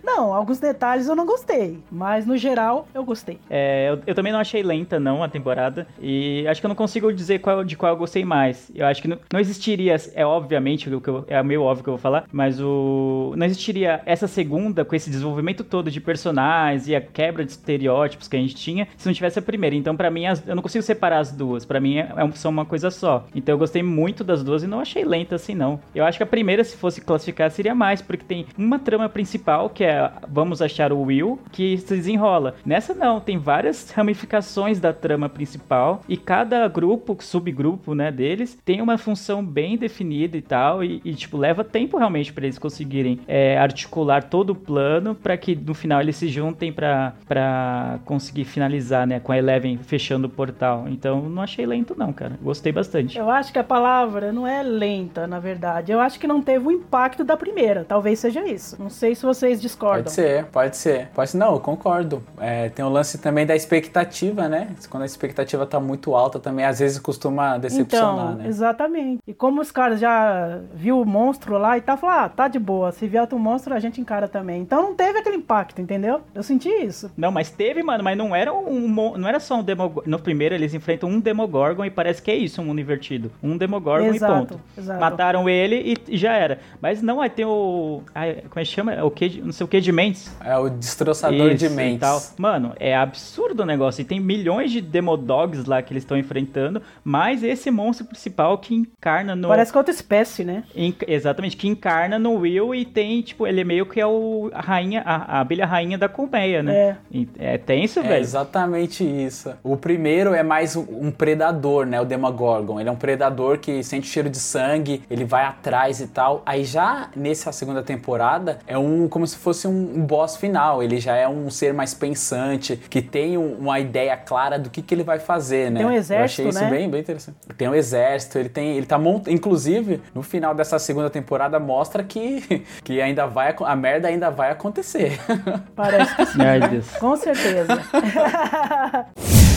Não, 0.04 0.34
alguns 0.34 0.60
detalhes 0.60 1.08
eu 1.08 1.16
não 1.16 1.26
gostei, 1.26 1.80
mas 1.91 2.26
no 2.26 2.38
geral 2.38 2.88
eu 2.93 3.04
gostei. 3.04 3.39
É, 3.49 3.89
eu, 3.89 3.99
eu 4.08 4.16
também 4.16 4.32
não 4.34 4.39
achei 4.39 4.64
lenta, 4.64 4.99
não, 4.99 5.24
a 5.24 5.28
temporada. 5.30 5.88
E 6.01 6.45
acho 6.47 6.60
que 6.62 6.66
eu 6.66 6.70
não 6.70 6.76
consigo 6.76 7.12
dizer 7.14 7.39
qual, 7.39 7.64
de 7.64 7.76
qual 7.76 7.91
eu 7.93 7.97
gostei 7.97 8.26
mais. 8.26 8.72
Eu 8.74 8.86
acho 8.86 9.01
que 9.01 9.08
não, 9.08 9.18
não 9.32 9.39
existiria, 9.39 9.95
é 10.16 10.26
obviamente, 10.26 10.93
o 10.93 11.01
que 11.01 11.10
eu- 11.10 11.26
é 11.28 11.41
meio 11.43 11.62
óbvio 11.64 11.84
que 11.84 11.89
eu 11.89 11.93
vou 11.93 12.01
falar, 12.01 12.26
mas 12.32 12.60
o. 12.60 13.34
Não 13.38 13.45
existiria 13.45 14.01
essa 14.06 14.28
segunda 14.28 14.84
com 14.86 14.95
esse 14.95 15.10
desenvolvimento 15.10 15.64
todo 15.64 15.91
de 15.91 16.01
personagens 16.01 16.88
e 16.88 16.95
a 16.95 17.01
quebra 17.01 17.43
de 17.45 17.51
estereótipos 17.51 18.28
que 18.28 18.36
a 18.36 18.39
gente 18.39 18.56
tinha 18.56 18.88
se 18.97 19.06
não 19.08 19.14
tivesse 19.14 19.39
a 19.39 19.41
primeira. 19.41 19.76
Então, 19.76 19.95
pra 19.95 20.10
mim, 20.10 20.26
as- 20.26 20.45
eu 20.47 20.56
não 20.56 20.62
consigo 20.64 20.84
separar 20.84 21.20
as 21.20 21.32
duas. 21.32 21.66
Pra 21.66 21.80
mim, 21.80 21.97
é, 21.97 22.10
é 22.16 22.32
são 22.34 22.51
uma 22.51 22.66
coisa 22.66 22.89
só. 22.94 23.26
Então, 23.36 23.54
eu 23.54 23.60
gostei 23.60 23.84
muito 23.84 24.24
das 24.24 24.44
duas 24.44 24.64
e 24.64 24.68
não 24.68 24.80
achei 24.80 25.04
lenta 25.04 25.36
assim, 25.36 25.54
não. 25.54 25.80
Eu 25.94 26.06
acho 26.06 26.18
que 26.18 26.24
a 26.24 26.28
primeira, 26.28 26.64
se 26.64 26.78
fosse 26.78 27.02
classificar, 27.02 27.52
seria 27.52 27.76
mais, 27.76 28.02
porque 28.02 28.24
tem 28.24 28.46
uma 28.58 28.80
trama 28.80 29.10
principal, 29.10 29.70
que 29.70 29.84
é 29.84 30.12
vamos 30.28 30.62
achar 30.62 30.91
o 30.94 31.02
Will, 31.02 31.39
que 31.52 31.78
se 31.78 31.96
desenrola. 31.96 32.56
Nessa 32.66 32.94
não, 32.94 33.20
tem 33.20 33.38
várias 33.38 33.91
ramificações 33.96 34.80
da 34.80 34.94
trama 34.94 35.28
principal 35.28 36.02
e 36.08 36.18
cada 36.18 36.68
grupo, 36.68 37.18
subgrupo, 37.20 37.94
né, 37.94 38.12
deles, 38.12 38.58
tem 38.64 38.82
uma 38.82 38.98
função 38.98 39.44
bem 39.44 39.78
definida 39.78 40.38
e 40.38 40.41
tal, 40.41 40.84
e, 40.84 41.02
e, 41.04 41.14
tipo, 41.14 41.38
leva 41.38 41.64
tempo 41.64 41.98
realmente 41.98 42.32
pra 42.32 42.46
eles 42.46 42.60
conseguirem 42.60 43.20
é, 43.28 43.58
articular 43.58 44.24
todo 44.24 44.52
o 44.52 44.56
plano 44.56 45.16
pra 45.16 45.38
que 45.38 45.56
no 45.56 45.74
final 45.74 46.02
eles 46.02 46.16
se 46.16 46.28
juntem 46.28 46.72
pra 46.72 48.00
conseguir 48.06 48.46
finalizar, 48.46 49.08
né, 49.08 49.20
com 49.20 49.32
a 49.32 49.38
Eleven 49.38 49.78
fechando 49.78 50.28
o 50.28 50.30
portal. 50.30 50.86
Então, 50.88 51.30
não 51.30 51.41
achei 51.41 51.66
lento 51.66 51.96
não, 51.98 52.14
cara. 52.14 52.38
Gostei 52.41 52.72
bastante. 52.72 52.83
Eu 53.18 53.30
acho 53.30 53.52
que 53.54 53.60
a 53.60 53.64
palavra 53.64 54.32
não 54.32 54.46
é 54.48 54.62
lenta, 54.64 55.26
na 55.28 55.40
verdade. 55.40 55.92
Eu 55.92 56.00
acho 56.00 56.20
que 56.20 56.28
não 56.28 56.42
teve 56.42 56.68
o 56.68 56.72
impacto 56.72 57.24
da 57.24 57.36
primeira. 57.38 57.84
Talvez 57.88 58.20
seja 58.20 58.46
isso. 58.48 58.76
Não 58.82 58.90
sei 58.90 59.16
se 59.16 59.24
vocês 59.26 59.62
discordam. 59.62 60.04
Pode 60.04 60.12
ser, 60.12 60.46
pode 60.46 60.78
ser. 60.78 61.08
Pode 61.14 61.30
ser. 61.32 61.38
Não, 61.38 61.54
eu 61.54 61.60
concordo. 61.60 62.24
É, 62.40 62.70
tem 62.70 62.84
o 62.84 62.90
lance 62.90 63.18
também 63.18 63.46
da 63.46 63.56
expectativa, 63.56 64.48
né? 64.50 64.70
Quando 64.90 65.04
a 65.04 65.06
expectativa 65.06 65.66
tá 65.66 65.80
muito 65.80 66.16
alta 66.16 66.40
também, 66.40 66.66
às 66.66 66.80
vezes 66.80 67.00
costuma 67.00 67.58
decepcionar, 67.58 68.26
Então, 68.26 68.36
né? 68.36 68.48
exatamente. 68.48 69.22
E 69.28 69.34
como 69.34 69.62
os 69.62 69.72
caras 69.72 70.00
já 70.00 70.60
viu 70.74 71.00
o 71.02 71.06
monstro 71.06 71.58
lá 71.58 71.78
e 71.78 71.82
tal, 71.82 71.98
falaram, 71.98 72.26
ah, 72.26 72.30
tá 72.30 72.48
de 72.48 72.60
boa. 72.60 72.92
Se 72.92 73.08
vier 73.08 73.22
outro 73.22 73.38
monstro, 73.40 73.74
a 73.74 73.80
gente 73.80 74.00
encara 74.02 74.28
também. 74.28 74.62
Então 74.62 74.82
não 74.84 74.96
teve 74.96 75.20
aquele 75.20 75.38
impacto, 75.38 75.82
entendeu? 75.82 76.22
Eu 76.34 76.44
senti 76.44 76.70
isso. 76.70 77.12
Não, 77.18 77.32
mas 77.32 77.50
teve, 77.50 77.82
mano, 77.84 78.04
mas 78.04 78.18
não 78.18 78.36
era 78.36 78.54
um 78.54 78.88
mon- 78.88 79.18
não 79.18 79.28
era 79.28 79.40
só 79.40 79.56
um 79.60 79.64
Demogorgon. 79.64 80.10
No 80.10 80.20
primeiro 80.20 80.56
eles 80.56 80.74
enfrentam 80.74 81.10
um 81.10 81.20
Demogorgon 81.20 81.86
e 81.86 81.90
parece 81.90 82.22
que 82.22 82.32
é 82.32 82.36
isso, 82.36 82.62
um 82.62 82.66
mundo 82.74 82.82
invertido. 82.82 83.32
Um 83.42 83.58
Demogorgon 83.58 84.08
Exato, 84.08 84.34
e 84.34 84.38
ponto. 84.38 84.62
exato. 84.78 85.00
Mataram 85.00 85.48
ele 85.48 85.76
e, 86.08 86.14
e 86.14 86.18
já 86.18 86.34
era. 86.34 86.60
Mas 86.82 87.02
não, 87.02 87.22
aí 87.22 87.30
tem 87.30 87.46
o 87.46 88.02
ai, 88.14 88.44
como 88.50 88.60
é 88.60 88.64
que 88.64 88.66
chama? 88.66 89.04
O 89.04 89.12
que, 89.12 89.42
não 89.42 89.52
sei 89.52 89.64
o 89.64 89.68
que 89.68 89.80
de 89.80 89.92
mentes. 89.92 90.36
É 90.44 90.58
o 90.58 90.70
destroçador 90.70 91.52
Isso 91.52 91.68
de 91.68 91.70
mentes. 91.70 92.00
tal. 92.00 92.22
Mano, 92.38 92.74
é 92.80 92.96
absurdo 92.96 93.64
o 93.64 93.66
negócio. 93.66 94.02
E 94.02 94.06
tem 94.06 94.20
milhões 94.20 94.72
de 94.72 94.82
Demodogs 94.82 95.66
lá 95.66 95.82
que 95.82 95.94
eles 95.94 96.04
estão 96.04 96.18
enfrentando, 96.18 96.82
mas 97.04 97.44
esse 97.44 97.70
monstro 97.72 98.06
principal 98.06 98.58
que 98.58 98.74
encarna 98.76 99.36
no 99.36 99.48
Parece 99.48 99.72
que 99.72 99.78
é 99.78 99.80
outra 99.80 99.94
espécie, 99.94 100.44
né? 100.44 100.64
Exatamente, 101.08 101.56
que 101.58 101.68
encarna 101.68 102.18
no 102.18 102.34
Will 102.36 102.74
e 102.74 102.86
tem, 102.86 103.22
tipo, 103.22 103.46
ele 103.46 103.62
é 103.62 103.64
meio 103.64 103.86
que 103.86 104.00
é 104.00 104.06
o 104.08 104.50
a 104.54 104.62
rainha, 104.62 105.02
a, 105.06 105.38
a 105.38 105.40
abelha 105.42 105.66
rainha 105.66 105.98
da 105.98 106.08
colmeia, 106.10 106.64
né? 106.64 106.98
É. 107.40 107.54
É 107.54 107.58
tenso, 107.58 108.00
É 108.00 108.04
velho. 108.04 108.22
exatamente 108.22 109.04
isso. 109.04 109.54
O 109.64 109.76
primeiro 109.78 110.34
é 110.34 110.42
mais 110.44 110.76
um, 110.76 110.86
um 110.90 111.12
predador, 111.12 111.86
né? 111.86 112.00
O 112.02 112.06
Demogorgon. 112.06 112.62
Ele 112.80 112.89
é 112.89 112.91
um 112.91 112.95
predador 112.95 113.57
que 113.57 113.84
sente 113.84 114.07
cheiro 114.07 114.30
de 114.30 114.39
sangue, 114.39 115.03
ele 115.09 115.26
vai 115.26 115.43
atrás 115.45 115.99
e 115.99 116.07
tal. 116.07 116.41
Aí 116.45 116.64
já 116.64 117.09
nessa 117.16 117.51
segunda 117.51 117.84
temporada 117.84 118.59
é 118.68 118.78
um 118.78 119.07
como 119.07 119.26
se 119.28 119.38
fosse 119.38 119.68
um, 119.68 119.72
um 119.97 120.05
boss 120.05 120.36
final. 120.38 120.82
Ele 120.82 120.99
já 120.99 121.16
é 121.16 121.28
um 121.28 121.49
ser 121.49 121.74
mais 121.74 121.93
pensante, 121.93 122.78
que 122.89 123.01
tem 123.01 123.38
um- 123.38 123.55
uma 123.59 123.80
ideia 123.80 124.16
clara 124.18 124.57
do 124.57 124.70
que, 124.70 124.82
que 124.82 124.93
ele 124.95 125.03
vai 125.03 125.20
fazer, 125.20 125.70
né? 125.72 125.80
Tem 125.80 125.88
um 125.88 125.91
Eu 125.91 125.97
exército, 125.97 126.41
achei 126.41 126.49
isso 126.49 126.64
né? 126.64 126.70
bem, 126.70 126.89
bem 126.89 127.01
interessante. 127.01 127.38
Tem 127.57 127.68
um 127.68 127.76
exército, 127.76 128.38
ele 128.39 128.49
tem, 128.49 128.78
ele 128.78 128.86
tá 128.86 128.97
mont... 128.97 129.28
inclusive 129.30 130.01
no 130.14 130.24
final 130.24 130.53
dessa 130.55 130.80
segunda 130.80 131.09
temporada 131.09 131.59
mostra 131.59 132.03
que 132.03 132.64
que 132.84 133.01
ainda 133.01 133.26
vai 133.28 133.53
a 133.66 133.76
merda 133.76 134.07
ainda 134.07 134.30
vai 134.30 134.51
acontecer. 134.51 135.20
Parece 135.76 136.16
que 136.16 136.26
sim. 136.26 136.38
Né? 136.38 136.59
Com 136.99 137.16
certeza. 137.16 137.82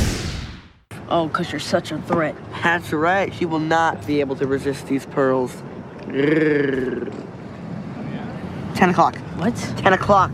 Oh, 1.08 1.28
because 1.28 1.52
you're 1.52 1.60
such 1.60 1.92
a 1.92 1.98
threat. 2.02 2.34
That's 2.62 2.92
right. 2.92 3.32
She 3.32 3.46
will 3.46 3.60
not 3.60 4.04
be 4.06 4.20
able 4.20 4.34
to 4.36 4.46
resist 4.46 4.86
these 4.88 5.06
pearls. 5.06 5.62
Ten 8.74 8.90
o'clock. 8.90 9.16
What? 9.36 9.54
Ten 9.78 9.92
o'clock. 9.92 10.32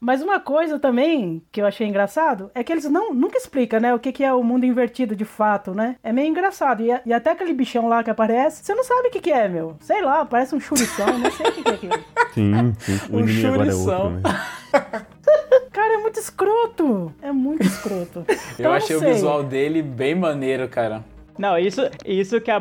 Mas 0.00 0.22
uma 0.22 0.38
coisa 0.38 0.78
também 0.78 1.42
que 1.50 1.60
eu 1.60 1.66
achei 1.66 1.86
engraçado 1.86 2.50
é 2.54 2.62
que 2.62 2.72
eles 2.72 2.84
não, 2.88 3.12
nunca 3.12 3.36
explicam, 3.36 3.80
né, 3.80 3.92
o 3.94 3.98
que, 3.98 4.12
que 4.12 4.22
é 4.22 4.32
o 4.32 4.44
mundo 4.44 4.64
invertido 4.64 5.16
de 5.16 5.24
fato, 5.24 5.74
né? 5.74 5.96
É 6.02 6.12
meio 6.12 6.28
engraçado. 6.28 6.82
E, 6.82 6.88
e 7.04 7.12
até 7.12 7.32
aquele 7.32 7.52
bichão 7.52 7.88
lá 7.88 8.04
que 8.04 8.10
aparece, 8.10 8.64
você 8.64 8.74
não 8.74 8.84
sabe 8.84 9.08
o 9.08 9.10
que, 9.10 9.20
que 9.20 9.32
é, 9.32 9.48
meu. 9.48 9.76
Sei 9.80 10.00
lá, 10.00 10.24
parece 10.24 10.54
um 10.54 10.60
churição, 10.60 11.18
não 11.18 11.30
sei 11.30 11.46
o 11.46 11.52
que, 11.52 11.62
que 11.62 11.70
é 11.70 11.74
aquilo. 11.74 12.04
Sim, 12.32 12.72
sim. 12.78 13.00
O 13.10 13.16
Um 13.16 13.20
inimigo 13.20 13.48
agora 13.48 13.70
é 13.70 13.74
outro, 13.74 14.10
né? 14.10 14.22
Cara, 15.72 15.94
é 15.94 15.98
muito 15.98 16.20
escroto. 16.20 17.12
É 17.20 17.32
muito 17.32 17.66
escroto. 17.66 18.24
Então, 18.28 18.66
Eu 18.66 18.72
achei 18.72 18.96
o 18.96 19.00
visual 19.00 19.42
dele 19.42 19.82
bem 19.82 20.14
maneiro, 20.14 20.68
cara. 20.68 21.02
Não, 21.38 21.58
isso, 21.58 21.82
isso 22.04 22.40
que 22.40 22.50
a, 22.50 22.56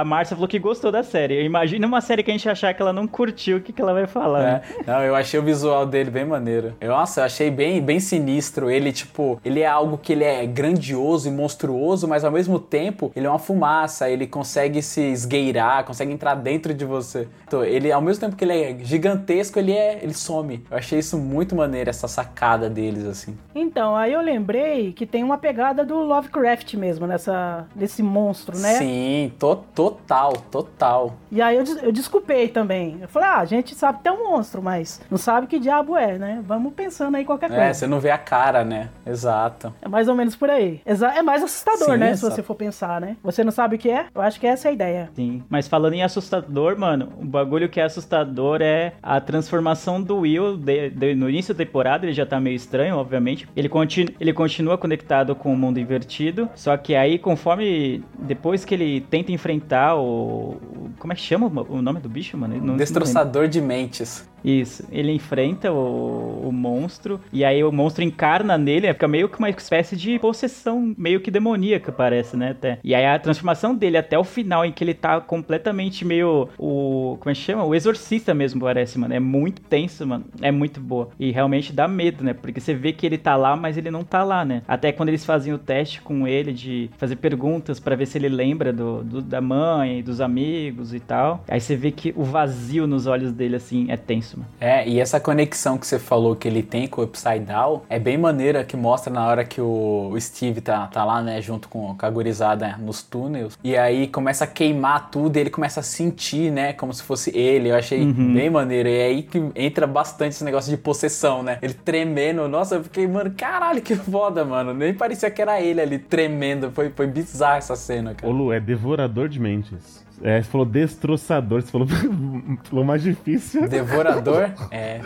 a 0.00 0.04
Márcia 0.04 0.36
falou 0.36 0.48
que 0.48 0.58
gostou 0.58 0.92
da 0.92 1.02
série. 1.02 1.42
Imagina 1.44 1.86
uma 1.86 2.00
série 2.00 2.22
que 2.22 2.30
a 2.30 2.34
gente 2.34 2.48
achar 2.48 2.74
que 2.74 2.82
ela 2.82 2.92
não 2.92 3.06
curtiu, 3.06 3.56
o 3.56 3.60
que, 3.60 3.72
que 3.72 3.80
ela 3.80 3.92
vai 3.92 4.06
falar. 4.06 4.42
né? 4.42 4.62
É, 4.78 4.90
não, 4.90 5.02
eu 5.02 5.14
achei 5.14 5.40
o 5.40 5.42
visual 5.42 5.86
dele 5.86 6.10
bem 6.10 6.24
maneiro. 6.24 6.74
Eu, 6.80 6.90
nossa, 6.90 7.20
eu 7.20 7.24
achei 7.24 7.50
bem, 7.50 7.80
bem 7.80 7.98
sinistro. 8.00 8.70
Ele, 8.70 8.92
tipo, 8.92 9.40
ele 9.44 9.60
é 9.60 9.66
algo 9.66 9.96
que 9.96 10.12
ele 10.12 10.24
é 10.24 10.46
grandioso 10.46 11.28
e 11.28 11.30
monstruoso, 11.30 12.06
mas 12.06 12.24
ao 12.24 12.30
mesmo 12.30 12.58
tempo 12.58 13.10
ele 13.16 13.26
é 13.26 13.30
uma 13.30 13.38
fumaça, 13.38 14.08
ele 14.10 14.26
consegue 14.26 14.82
se 14.82 15.00
esgueirar, 15.00 15.84
consegue 15.84 16.12
entrar 16.12 16.34
dentro 16.34 16.74
de 16.74 16.84
você. 16.84 17.28
Então, 17.46 17.64
ele, 17.64 17.90
ao 17.90 18.00
mesmo 18.02 18.20
tempo 18.20 18.36
que 18.36 18.44
ele 18.44 18.52
é 18.52 18.76
gigantesco, 18.80 19.58
ele 19.58 19.72
é. 19.72 20.00
ele 20.02 20.12
some. 20.12 20.64
Eu 20.70 20.76
achei 20.76 20.98
isso 20.98 21.16
muito 21.16 21.56
maneiro, 21.56 21.88
essa 21.88 22.08
sacada 22.08 22.68
deles, 22.68 23.04
assim. 23.04 23.36
Então, 23.54 23.96
aí 23.96 24.12
eu 24.12 24.20
lembrei 24.20 24.92
que 24.92 25.06
tem 25.06 25.24
uma 25.24 25.38
pegada 25.38 25.84
do 25.84 25.96
Lovecraft 25.96 26.74
mesmo, 26.74 27.06
nessa, 27.06 27.66
desse 27.74 28.02
monstro, 28.22 28.56
né? 28.58 28.74
Sim, 28.74 29.32
to, 29.38 29.56
total, 29.74 30.32
total. 30.50 31.14
E 31.30 31.40
aí 31.40 31.56
eu, 31.56 31.62
des- 31.64 31.82
eu 31.82 31.92
desculpei 31.92 32.48
também. 32.48 32.98
Eu 33.00 33.08
falei, 33.08 33.28
ah, 33.28 33.38
a 33.38 33.44
gente 33.44 33.74
sabe 33.74 33.98
que 33.98 34.04
tem 34.04 34.12
um 34.12 34.30
monstro, 34.30 34.62
mas 34.62 35.00
não 35.10 35.18
sabe 35.18 35.46
que 35.46 35.58
diabo 35.58 35.96
é, 35.96 36.18
né? 36.18 36.42
Vamos 36.46 36.72
pensando 36.74 37.16
aí 37.16 37.24
qualquer 37.24 37.50
É, 37.50 37.54
coisa. 37.56 37.74
você 37.74 37.86
não 37.86 38.00
vê 38.00 38.10
a 38.10 38.18
cara, 38.18 38.64
né? 38.64 38.88
Exato. 39.06 39.72
É 39.82 39.88
mais 39.88 40.08
ou 40.08 40.14
menos 40.14 40.34
por 40.36 40.50
aí. 40.50 40.80
Exa- 40.84 41.14
é 41.14 41.22
mais 41.22 41.42
assustador, 41.42 41.92
Sim, 41.92 41.96
né? 41.98 42.10
exato. 42.10 42.30
Se 42.34 42.36
você 42.36 42.42
for 42.42 42.54
pensar, 42.54 43.00
né? 43.00 43.16
Você 43.22 43.42
não 43.44 43.52
sabe 43.52 43.76
o 43.76 43.78
que 43.78 43.90
é? 43.90 44.06
Eu 44.14 44.20
acho 44.20 44.38
que 44.40 44.46
essa 44.46 44.68
é 44.68 44.70
a 44.70 44.72
ideia. 44.72 45.10
Sim. 45.14 45.42
Mas 45.48 45.68
falando 45.68 45.94
em 45.94 46.02
assustador, 46.02 46.78
mano, 46.78 47.12
o 47.20 47.24
bagulho 47.24 47.68
que 47.68 47.80
é 47.80 47.84
assustador 47.84 48.60
é 48.62 48.92
a 49.02 49.20
transformação 49.20 50.00
do 50.02 50.18
Will 50.18 50.56
de- 50.56 50.90
de- 50.90 51.14
no 51.14 51.28
início 51.28 51.54
da 51.54 51.58
temporada. 51.64 52.06
Ele 52.06 52.12
já 52.12 52.26
tá 52.26 52.38
meio 52.40 52.56
estranho, 52.56 52.96
obviamente. 52.96 53.48
Ele, 53.56 53.68
continu, 53.68 54.10
ele 54.20 54.32
continua 54.32 54.76
conectado 54.78 55.34
com 55.34 55.52
o 55.52 55.56
mundo 55.56 55.78
invertido. 55.78 56.48
Só 56.54 56.76
que 56.76 56.94
aí, 56.94 57.18
conforme. 57.18 58.02
Depois 58.18 58.64
que 58.64 58.74
ele 58.74 59.00
tenta 59.00 59.32
enfrentar 59.32 59.96
o. 59.96 60.56
Como 60.98 61.12
é 61.12 61.16
que 61.16 61.22
chama 61.22 61.46
o 61.46 61.82
nome 61.82 62.00
do 62.00 62.08
bicho, 62.08 62.36
mano? 62.36 62.76
Destroçador 62.76 63.48
de 63.48 63.60
mentes. 63.60 64.28
Isso, 64.44 64.84
ele 64.90 65.12
enfrenta 65.12 65.72
o, 65.72 66.48
o 66.48 66.52
monstro 66.52 67.20
e 67.32 67.44
aí 67.44 67.62
o 67.64 67.72
monstro 67.72 68.04
encarna 68.04 68.56
nele, 68.56 68.92
fica 68.92 69.08
meio 69.08 69.28
que 69.28 69.38
uma 69.38 69.50
espécie 69.50 69.96
de 69.96 70.18
possessão 70.18 70.94
meio 70.96 71.20
que 71.20 71.30
demoníaca, 71.30 71.90
parece, 71.92 72.36
né, 72.36 72.50
até. 72.50 72.78
E 72.82 72.94
aí 72.94 73.04
a 73.04 73.18
transformação 73.18 73.74
dele 73.74 73.96
até 73.96 74.18
o 74.18 74.24
final 74.24 74.64
em 74.64 74.72
que 74.72 74.82
ele 74.84 74.94
tá 74.94 75.20
completamente 75.20 76.04
meio 76.04 76.48
o, 76.58 77.16
como 77.20 77.30
é 77.30 77.34
que 77.34 77.40
chama? 77.40 77.64
O 77.64 77.74
exorcista 77.74 78.32
mesmo, 78.34 78.60
parece, 78.60 78.98
mano. 78.98 79.14
É 79.14 79.20
muito 79.20 79.60
tenso, 79.62 80.06
mano. 80.06 80.24
É 80.40 80.50
muito 80.50 80.80
boa. 80.80 81.08
E 81.18 81.30
realmente 81.30 81.72
dá 81.72 81.88
medo, 81.88 82.22
né? 82.24 82.32
Porque 82.34 82.60
você 82.60 82.74
vê 82.74 82.92
que 82.92 83.06
ele 83.06 83.18
tá 83.18 83.36
lá, 83.36 83.56
mas 83.56 83.76
ele 83.76 83.90
não 83.90 84.04
tá 84.04 84.22
lá, 84.24 84.44
né? 84.44 84.62
Até 84.68 84.92
quando 84.92 85.08
eles 85.08 85.24
fazem 85.24 85.52
o 85.52 85.58
teste 85.58 86.00
com 86.02 86.26
ele 86.26 86.52
de 86.52 86.90
fazer 86.96 87.16
perguntas 87.16 87.78
pra 87.80 87.96
ver 87.96 88.06
se 88.06 88.18
ele 88.18 88.28
lembra 88.28 88.72
do, 88.72 89.02
do- 89.02 89.22
da 89.22 89.40
mãe, 89.40 90.02
dos 90.02 90.20
amigos 90.20 90.94
e 90.94 91.00
tal. 91.00 91.44
Aí 91.48 91.60
você 91.60 91.76
vê 91.76 91.90
que 91.90 92.12
o 92.16 92.22
vazio 92.24 92.86
nos 92.86 93.06
olhos 93.06 93.32
dele 93.32 93.56
assim 93.56 93.86
é 93.90 93.96
tenso, 93.96 94.27
É, 94.60 94.86
e 94.88 95.00
essa 95.00 95.20
conexão 95.20 95.78
que 95.78 95.86
você 95.86 95.98
falou 95.98 96.34
que 96.34 96.48
ele 96.48 96.62
tem 96.62 96.86
com 96.86 97.00
o 97.00 97.04
Upside 97.04 97.40
Down 97.40 97.82
é 97.88 97.98
bem 97.98 98.18
maneira 98.18 98.64
que 98.64 98.76
mostra 98.76 99.12
na 99.12 99.26
hora 99.26 99.44
que 99.44 99.60
o 99.60 100.14
Steve 100.18 100.60
tá, 100.60 100.86
tá 100.88 101.04
lá, 101.04 101.22
né, 101.22 101.40
junto 101.40 101.68
com, 101.68 101.96
com 101.96 102.06
a 102.06 102.10
gurizada 102.10 102.76
nos 102.78 103.02
túneis. 103.02 103.58
E 103.62 103.76
aí 103.76 104.08
começa 104.08 104.44
a 104.44 104.46
queimar 104.46 105.10
tudo 105.10 105.36
e 105.36 105.40
ele 105.40 105.50
começa 105.50 105.80
a 105.80 105.82
sentir, 105.82 106.50
né, 106.50 106.72
como 106.72 106.92
se 106.92 107.02
fosse 107.02 107.36
ele. 107.36 107.70
Eu 107.70 107.76
achei 107.76 108.04
bem 108.12 108.50
maneiro. 108.50 108.88
E 108.88 108.96
é 108.96 109.06
aí 109.06 109.22
que 109.22 109.42
entra 109.54 109.86
bastante 109.86 110.32
esse 110.32 110.44
negócio 110.44 110.70
de 110.70 110.76
possessão, 110.76 111.42
né? 111.42 111.58
Ele 111.62 111.74
tremendo. 111.74 112.48
Nossa, 112.48 112.76
eu 112.76 112.84
fiquei, 112.84 113.06
mano, 113.06 113.32
caralho, 113.36 113.80
que 113.80 113.94
foda, 113.94 114.44
mano. 114.44 114.74
Nem 114.74 114.94
parecia 114.94 115.30
que 115.30 115.40
era 115.40 115.60
ele 115.60 115.80
ali 115.80 115.98
tremendo. 115.98 116.70
Foi, 116.72 116.90
foi 116.90 117.06
bizarro 117.06 117.58
essa 117.58 117.76
cena, 117.76 118.12
Ô 118.12 118.14
cara. 118.14 118.32
Lu, 118.32 118.52
é 118.52 118.60
devorador 118.60 119.28
de 119.28 119.40
mentes. 119.40 120.06
É, 120.22 120.42
você 120.42 120.48
falou 120.50 120.66
destroçador, 120.66 121.62
você 121.62 121.70
falou, 121.70 121.86
falou 122.64 122.84
mais 122.84 123.02
difícil. 123.02 123.68
Devorador? 123.68 124.50
É. 124.70 125.00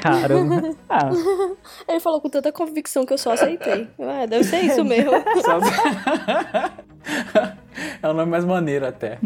Caramba. 0.00 0.70
Ah, 0.88 1.10
Ele 1.88 2.00
falou 2.00 2.20
com 2.20 2.28
tanta 2.28 2.52
convicção 2.52 3.04
que 3.04 3.12
eu 3.12 3.18
só 3.18 3.32
aceitei. 3.32 3.88
Ah, 4.00 4.26
deve 4.26 4.44
ser 4.44 4.60
isso 4.64 4.84
mesmo. 4.84 5.10
Só- 5.42 5.58
é 8.02 8.08
o 8.08 8.12
nome 8.14 8.30
mais 8.30 8.44
maneiro 8.44 8.86
até. 8.86 9.18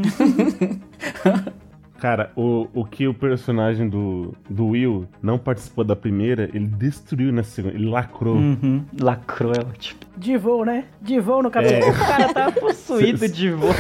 Cara, 1.99 2.31
o, 2.37 2.69
o 2.73 2.85
que 2.85 3.09
o 3.09 3.13
personagem 3.15 3.89
do, 3.89 4.33
do 4.49 4.69
Will 4.69 5.09
não 5.21 5.37
participou 5.37 5.83
da 5.83 5.97
primeira, 5.97 6.45
ele 6.55 6.67
destruiu 6.67 7.33
na 7.33 7.43
segunda, 7.43 7.75
ele 7.75 7.89
lacrou. 7.89 8.37
uhum. 8.37 8.85
Lacrou 9.01 9.53
é 9.53 9.59
ótimo. 9.61 9.99
De 10.17 10.37
voo, 10.37 10.65
né? 10.65 10.85
De 11.03 11.19
voo 11.19 11.43
no 11.43 11.51
cabelo. 11.51 11.85
É. 11.87 11.91
O 11.91 11.95
cara 11.95 12.33
tá 12.35 12.53
possuído 12.59 13.29
de 13.29 13.51
voo. 13.51 13.71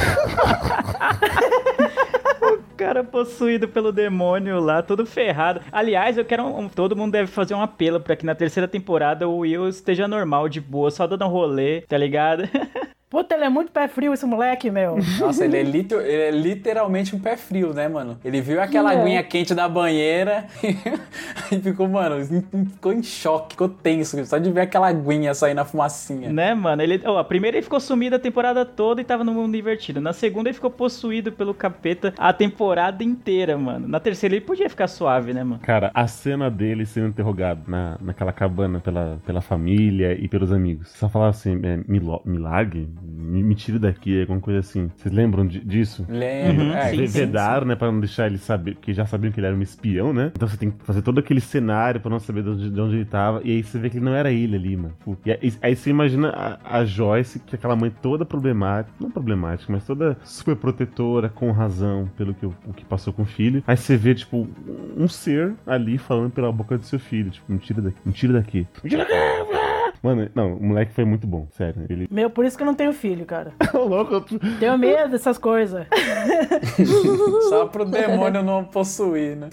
O 2.40 2.78
cara 2.78 3.02
possuído 3.02 3.66
pelo 3.68 3.90
demônio 3.92 4.60
lá, 4.60 4.80
todo 4.82 5.04
ferrado. 5.04 5.60
Aliás, 5.72 6.16
eu 6.16 6.24
quero. 6.24 6.44
um- 6.46 6.68
todo 6.68 6.94
mundo 6.94 7.10
deve 7.12 7.26
fazer 7.26 7.52
um 7.54 7.60
apelo 7.60 7.98
pra 8.00 8.14
que 8.14 8.24
na 8.24 8.36
terceira 8.36 8.68
temporada 8.68 9.28
o 9.28 9.38
Will 9.38 9.68
esteja 9.68 10.06
normal, 10.06 10.48
de 10.48 10.60
boa, 10.60 10.88
só 10.90 11.04
dando 11.06 11.24
um 11.24 11.28
rolê, 11.28 11.80
tá 11.82 11.98
ligado? 11.98 12.44
Puta, 13.10 13.34
ele 13.34 13.44
é 13.44 13.48
muito 13.48 13.72
pé 13.72 13.88
frio 13.88 14.12
esse 14.12 14.26
moleque, 14.26 14.70
meu. 14.70 14.98
Nossa, 15.18 15.44
ele 15.44 15.56
é, 15.56 15.62
lito- 15.62 15.94
ele 15.98 16.22
é 16.22 16.30
literalmente 16.30 17.16
um 17.16 17.18
pé 17.18 17.38
frio, 17.38 17.72
né, 17.72 17.88
mano? 17.88 18.18
Ele 18.22 18.40
viu 18.42 18.60
aquela 18.60 18.92
É. 18.92 19.00
aguinha 19.00 19.22
quente 19.22 19.54
da 19.54 19.66
banheira 19.66 20.44
e 21.50 21.58
ficou, 21.58 21.88
mano, 21.88 22.22
ficou 22.24 22.92
em 22.92 23.02
choque, 23.02 23.52
ficou 23.54 23.68
tenso, 23.68 24.22
só 24.26 24.36
de 24.38 24.50
ver 24.52 24.60
aquela 24.62 24.88
aguinha 24.88 25.32
sair 25.32 25.54
na 25.54 25.64
fumacinha. 25.64 26.30
né, 26.30 26.52
mano? 26.54 26.82
Ele, 26.82 27.00
ó, 27.04 27.18
a 27.18 27.24
primeira 27.24 27.56
ele 27.56 27.62
ficou 27.64 27.80
sumido 27.80 28.16
a 28.16 28.18
temporada 28.18 28.64
toda 28.66 29.00
e 29.00 29.04
tava 29.04 29.24
no 29.24 29.32
mundo 29.32 29.56
invertido. 29.56 30.00
Na 30.00 30.12
segunda 30.12 30.48
ele 30.50 30.54
ficou 30.54 30.70
possuído 30.70 31.32
pelo 31.32 31.54
capeta 31.54 32.12
a 32.18 32.32
temporada 32.32 33.02
inteira, 33.02 33.56
mano. 33.56 33.88
Na 33.88 34.00
terceira 34.00 34.34
ele 34.36 34.44
podia 34.44 34.68
ficar 34.68 34.86
suave, 34.86 35.32
né, 35.32 35.42
mano? 35.42 35.60
Cara, 35.62 35.90
a 35.94 36.06
cena 36.06 36.50
dele 36.50 36.84
sendo 36.84 37.08
interrogado 37.08 37.62
na, 37.66 37.96
naquela 38.02 38.32
cabana 38.32 38.80
pela, 38.80 39.18
pela 39.24 39.40
família 39.40 40.12
e 40.12 40.28
pelos 40.28 40.52
amigos. 40.52 40.90
Só 40.90 41.08
falava 41.08 41.30
assim, 41.30 41.58
é, 41.64 41.78
milo- 41.88 42.20
milagre? 42.26 42.86
Me, 43.28 43.42
me 43.42 43.54
tire 43.54 43.78
daqui, 43.78 44.20
alguma 44.22 44.40
coisa 44.40 44.60
assim. 44.60 44.90
Vocês 44.96 45.14
lembram 45.14 45.46
de- 45.46 45.60
disso? 45.64 46.06
Lembro, 46.08 46.64
Uhum, 46.64 46.72
é, 46.72 46.92
Vedaram, 47.06 47.66
né, 47.66 47.74
pra 47.76 47.90
não 47.92 48.00
deixar 48.00 48.26
ele 48.26 48.38
saber, 48.38 48.74
porque 48.74 48.92
já 48.94 49.04
sabiam 49.06 49.30
que 49.32 49.38
ele 49.40 49.46
era 49.46 49.54
um 49.56 49.60
espião, 49.62 50.12
né? 50.12 50.32
Então 50.34 50.48
você 50.48 50.56
tem 50.56 50.70
que 50.70 50.84
fazer 50.84 51.02
todo 51.02 51.18
aquele 51.18 51.40
cenário 51.40 52.00
pra 52.00 52.10
não 52.10 52.18
saber 52.20 52.42
de 52.42 52.48
onde, 52.50 52.70
de 52.70 52.80
onde 52.80 52.96
ele 52.96 53.04
tava. 53.04 53.40
E 53.44 53.50
aí 53.52 53.62
você 53.62 53.78
vê 53.78 53.90
que 53.90 53.98
ele 53.98 54.04
não 54.04 54.14
era 54.14 54.30
ele 54.32 54.56
ali, 54.56 54.76
mano. 54.76 54.94
E 55.24 55.30
aí, 55.30 55.52
aí 55.62 55.76
você 55.76 55.90
imagina 55.90 56.30
a, 56.30 56.78
a 56.78 56.84
Joyce, 56.84 57.38
que 57.40 57.54
é 57.54 57.58
aquela 57.58 57.76
mãe 57.76 57.92
toda 58.02 58.24
problemática, 58.24 58.94
não 59.00 59.10
problemática, 59.10 59.70
mas 59.72 59.84
toda 59.84 60.16
super 60.24 60.56
protetora, 60.56 61.28
com 61.28 61.50
razão, 61.52 62.08
pelo 62.16 62.32
que, 62.34 62.46
o 62.46 62.52
que 62.74 62.84
passou 62.84 63.12
com 63.12 63.22
o 63.22 63.26
filho. 63.26 63.62
Aí 63.66 63.76
você 63.76 63.96
vê, 63.96 64.14
tipo, 64.14 64.48
um 64.96 65.08
ser 65.08 65.54
ali 65.66 65.98
falando 65.98 66.30
pela 66.30 66.50
boca 66.52 66.78
do 66.78 66.84
seu 66.84 66.98
filho, 66.98 67.30
tipo, 67.30 67.52
me 67.52 67.58
tira 67.58 67.82
daqui, 67.82 67.98
me 68.04 68.12
tira 68.12 68.32
daqui. 68.32 68.66
Me 68.82 68.90
tira 68.90 69.04
daqui! 69.04 69.57
Mano, 70.02 70.28
não, 70.34 70.54
o 70.54 70.62
moleque 70.62 70.92
foi 70.92 71.04
muito 71.04 71.26
bom, 71.26 71.46
sério. 71.52 71.84
Ele. 71.88 72.06
Meu, 72.10 72.30
por 72.30 72.44
isso 72.44 72.56
que 72.56 72.62
eu 72.62 72.66
não 72.66 72.74
tenho 72.74 72.92
filho, 72.92 73.24
cara. 73.26 73.52
Louco, 73.74 74.14
eu- 74.14 74.20
Tenho 74.60 74.78
medo 74.78 75.10
dessas 75.10 75.38
coisas. 75.38 75.86
só 77.48 77.66
pro 77.66 77.84
demônio 77.84 78.42
não 78.42 78.64
possuir, 78.64 79.36
né? 79.36 79.48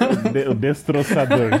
o, 0.00 0.28
de- 0.32 0.48
o 0.48 0.54
destroçador. 0.54 1.50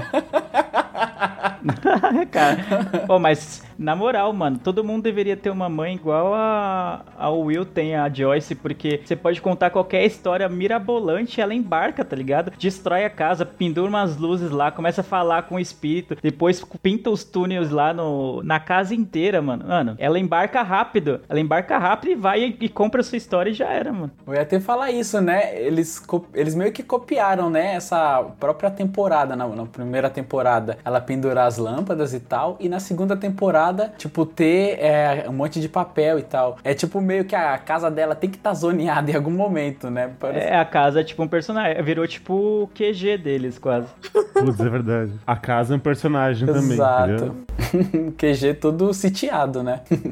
cara. 2.30 3.04
Pô, 3.06 3.18
mas 3.18 3.62
na 3.78 3.96
moral, 3.96 4.32
mano, 4.32 4.58
todo 4.58 4.84
mundo 4.84 5.04
deveria 5.04 5.36
ter 5.36 5.50
uma 5.50 5.68
mãe 5.68 5.94
igual 5.94 6.34
a, 6.34 7.02
a 7.18 7.30
Will 7.30 7.64
tem 7.64 7.96
a 7.96 8.08
Joyce, 8.08 8.54
porque 8.54 9.00
você 9.04 9.16
pode 9.16 9.40
contar 9.40 9.70
qualquer 9.70 10.04
história 10.04 10.48
mirabolante, 10.48 11.40
ela 11.40 11.54
embarca, 11.54 12.04
tá 12.04 12.14
ligado? 12.14 12.52
Destrói 12.58 13.04
a 13.04 13.10
casa, 13.10 13.46
pendura 13.46 13.88
umas 13.88 14.16
luzes 14.16 14.50
lá, 14.50 14.70
começa 14.70 15.00
a 15.00 15.04
falar 15.04 15.42
com 15.44 15.54
o 15.54 15.60
espírito, 15.60 16.16
depois 16.22 16.62
pinta 16.82 17.10
os 17.10 17.24
túneis 17.24 17.70
lá 17.70 17.92
no, 17.94 18.42
na 18.42 18.60
casa 18.60 18.94
inteira, 18.94 19.40
mano. 19.40 19.66
Mano, 19.66 19.94
ela 19.98 20.18
embarca 20.18 20.62
rápido, 20.62 21.20
ela 21.28 21.40
embarca 21.40 21.78
rápido 21.78 22.10
e 22.12 22.14
vai 22.14 22.42
e, 22.42 22.56
e 22.60 22.68
compra 22.68 23.00
a 23.00 23.04
sua 23.04 23.16
história 23.16 23.50
e 23.50 23.54
já 23.54 23.68
era, 23.68 23.92
mano. 23.92 24.10
Eu 24.26 24.34
ia 24.34 24.42
até 24.42 24.60
falar 24.60 24.90
isso, 24.90 25.20
né? 25.20 25.58
Eles, 25.60 26.02
eles 26.34 26.54
meio 26.54 26.72
que 26.72 26.82
copiaram, 26.82 27.48
né? 27.48 27.74
Essa 27.74 28.22
própria 28.38 28.70
temporada, 28.70 29.34
na, 29.36 29.46
na 29.48 29.66
primeira 29.66 30.10
temporada, 30.10 30.78
ela 30.84 31.00
pendurar 31.00 31.46
as 31.46 31.56
lâmpadas 31.56 31.99
e 32.14 32.20
tal, 32.20 32.56
e 32.60 32.68
na 32.68 32.80
segunda 32.80 33.16
temporada, 33.16 33.92
tipo, 33.96 34.24
ter 34.26 34.78
é, 34.80 35.26
um 35.28 35.32
monte 35.32 35.60
de 35.60 35.68
papel 35.68 36.18
e 36.18 36.22
tal. 36.22 36.56
É 36.64 36.74
tipo 36.74 37.00
meio 37.00 37.24
que 37.24 37.34
a 37.34 37.56
casa 37.58 37.90
dela 37.90 38.14
tem 38.14 38.28
que 38.30 38.36
estar 38.36 38.54
zoneada 38.54 39.10
em 39.10 39.14
algum 39.14 39.30
momento, 39.30 39.90
né? 39.90 40.10
Parece- 40.18 40.46
É, 40.46 40.56
a 40.58 40.64
casa 40.64 41.00
é 41.00 41.04
tipo 41.04 41.22
um 41.22 41.28
personagem, 41.28 41.82
virou 41.82 42.06
tipo 42.06 42.34
o 42.64 42.68
QG 42.74 43.18
deles 43.18 43.58
quase. 43.58 43.86
Putz, 44.34 44.60
é 44.60 44.68
verdade. 44.68 45.12
A 45.26 45.36
casa 45.36 45.74
é 45.74 45.76
um 45.76 45.80
personagem 45.80 46.46
também, 46.46 46.72
Exato. 46.72 47.36
QG 48.16 48.54
todo 48.54 48.92
sitiado, 48.94 49.62
né? 49.62 49.80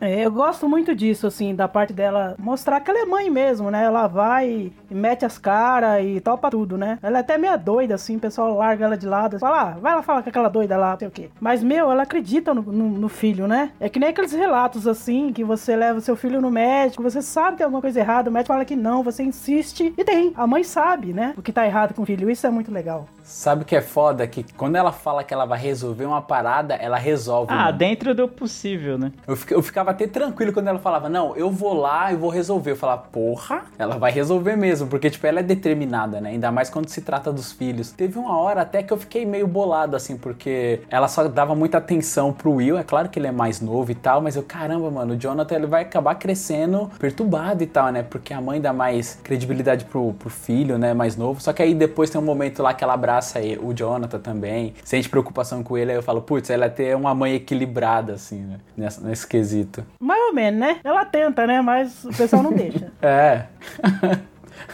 É, 0.00 0.26
eu 0.26 0.30
gosto 0.30 0.68
muito 0.68 0.94
disso, 0.94 1.26
assim, 1.26 1.54
da 1.54 1.66
parte 1.66 1.92
dela 1.92 2.34
mostrar 2.38 2.80
que 2.80 2.90
ela 2.90 3.00
é 3.00 3.04
mãe 3.06 3.30
mesmo, 3.30 3.70
né? 3.70 3.84
Ela 3.84 4.06
vai 4.06 4.70
e, 4.90 4.94
mete 4.94 5.24
as 5.24 5.38
caras 5.38 6.04
e 6.04 6.20
topa 6.20 6.50
tudo, 6.50 6.76
né? 6.76 6.98
Ela 7.02 7.18
é 7.18 7.20
até 7.20 7.38
meio 7.38 7.56
doida, 7.58 7.94
assim, 7.94 8.16
o 8.16 8.20
pessoal 8.20 8.54
larga 8.56 8.84
ela 8.84 8.96
de 8.96 9.06
lado, 9.06 9.38
fala, 9.38 9.60
ah, 9.70 9.78
vai 9.80 9.94
lá 9.94 10.02
falar 10.02 10.22
com 10.22 10.28
aquela 10.28 10.48
doida 10.48 10.76
lá, 10.76 10.92
não 10.92 10.98
sei 10.98 11.08
o 11.08 11.10
quê. 11.10 11.25
Mas, 11.40 11.62
meu, 11.62 11.90
ela 11.90 12.02
acredita 12.02 12.54
no, 12.54 12.62
no, 12.62 12.88
no 12.88 13.08
filho, 13.08 13.46
né? 13.46 13.72
É 13.80 13.88
que 13.88 13.98
nem 13.98 14.10
aqueles 14.10 14.32
relatos, 14.32 14.86
assim, 14.86 15.32
que 15.32 15.44
você 15.44 15.76
leva 15.76 16.00
seu 16.00 16.16
filho 16.16 16.40
no 16.40 16.50
médico, 16.50 17.02
você 17.02 17.22
sabe 17.22 17.52
que 17.52 17.56
tem 17.58 17.64
alguma 17.64 17.80
coisa 17.80 18.00
errada, 18.00 18.30
o 18.30 18.32
médico 18.32 18.52
fala 18.52 18.64
que 18.64 18.76
não, 18.76 19.02
você 19.02 19.22
insiste 19.22 19.94
e 19.96 20.04
tem. 20.04 20.32
A 20.36 20.46
mãe 20.46 20.62
sabe, 20.64 21.12
né? 21.12 21.34
O 21.36 21.42
que 21.42 21.52
tá 21.52 21.66
errado 21.66 21.94
com 21.94 22.02
o 22.02 22.06
filho. 22.06 22.30
Isso 22.30 22.46
é 22.46 22.50
muito 22.50 22.72
legal. 22.72 23.06
Sabe 23.22 23.62
o 23.62 23.64
que 23.64 23.74
é 23.74 23.80
foda? 23.80 24.24
Que 24.26 24.44
quando 24.56 24.76
ela 24.76 24.92
fala 24.92 25.24
que 25.24 25.34
ela 25.34 25.44
vai 25.44 25.58
resolver 25.58 26.04
uma 26.04 26.22
parada, 26.22 26.74
ela 26.74 26.96
resolve. 26.96 27.52
Ah, 27.52 27.66
mano. 27.66 27.78
dentro 27.78 28.14
do 28.14 28.28
possível, 28.28 28.96
né? 28.96 29.12
Eu, 29.26 29.36
eu 29.50 29.62
ficava 29.62 29.90
até 29.90 30.06
tranquilo 30.06 30.52
quando 30.52 30.68
ela 30.68 30.78
falava, 30.78 31.08
não, 31.08 31.34
eu 31.36 31.50
vou 31.50 31.74
lá 31.74 32.12
e 32.12 32.16
vou 32.16 32.30
resolver. 32.30 32.70
Eu 32.70 32.76
falava, 32.76 33.02
porra, 33.10 33.64
ela 33.78 33.98
vai 33.98 34.12
resolver 34.12 34.56
mesmo, 34.56 34.86
porque, 34.86 35.10
tipo, 35.10 35.26
ela 35.26 35.40
é 35.40 35.42
determinada, 35.42 36.20
né? 36.20 36.30
Ainda 36.30 36.52
mais 36.52 36.70
quando 36.70 36.88
se 36.88 37.00
trata 37.00 37.32
dos 37.32 37.52
filhos. 37.52 37.90
Teve 37.90 38.18
uma 38.18 38.38
hora 38.38 38.62
até 38.62 38.82
que 38.82 38.92
eu 38.92 38.96
fiquei 38.96 39.26
meio 39.26 39.46
bolado, 39.46 39.96
assim, 39.96 40.16
porque 40.16 40.80
ela 40.88 41.08
só 41.16 41.26
dava 41.28 41.54
muita 41.54 41.78
atenção 41.78 42.30
pro 42.32 42.52
Will. 42.52 42.76
É 42.76 42.82
claro 42.82 43.08
que 43.08 43.18
ele 43.18 43.26
é 43.26 43.32
mais 43.32 43.60
novo 43.60 43.90
e 43.90 43.94
tal, 43.94 44.20
mas 44.20 44.36
eu, 44.36 44.42
caramba, 44.42 44.90
mano, 44.90 45.14
o 45.14 45.16
Jonathan 45.16 45.54
ele 45.54 45.66
vai 45.66 45.82
acabar 45.82 46.14
crescendo 46.16 46.90
perturbado 46.98 47.62
e 47.62 47.66
tal, 47.66 47.90
né? 47.90 48.02
Porque 48.02 48.34
a 48.34 48.40
mãe 48.40 48.60
dá 48.60 48.72
mais 48.72 49.18
credibilidade 49.24 49.86
pro, 49.86 50.12
pro 50.12 50.28
filho, 50.28 50.76
né? 50.76 50.92
Mais 50.92 51.16
novo. 51.16 51.40
Só 51.40 51.52
que 51.54 51.62
aí 51.62 51.74
depois 51.74 52.10
tem 52.10 52.20
um 52.20 52.24
momento 52.24 52.62
lá 52.62 52.74
que 52.74 52.84
ela 52.84 52.92
abraça 52.94 53.40
ele- 53.40 53.58
o 53.62 53.72
Jonathan 53.72 54.18
também, 54.18 54.74
sente 54.84 55.08
preocupação 55.08 55.62
com 55.62 55.78
ele. 55.78 55.90
Aí 55.92 55.96
eu 55.96 56.02
falo, 56.02 56.20
putz, 56.20 56.50
ela 56.50 56.66
é 56.66 56.68
ter 56.68 56.94
uma 56.94 57.14
mãe 57.14 57.34
equilibrada, 57.34 58.12
assim, 58.12 58.40
né? 58.42 58.56
Nessa, 58.76 59.00
nesse 59.00 59.26
quesito. 59.26 59.84
Mais 59.98 60.20
ou 60.28 60.34
menos, 60.34 60.60
né? 60.60 60.80
Ela 60.84 61.04
tenta, 61.06 61.46
né? 61.46 61.62
Mas 61.62 62.04
o 62.04 62.10
pessoal 62.14 62.42
não 62.42 62.52
deixa. 62.54 62.92
É. 63.00 63.44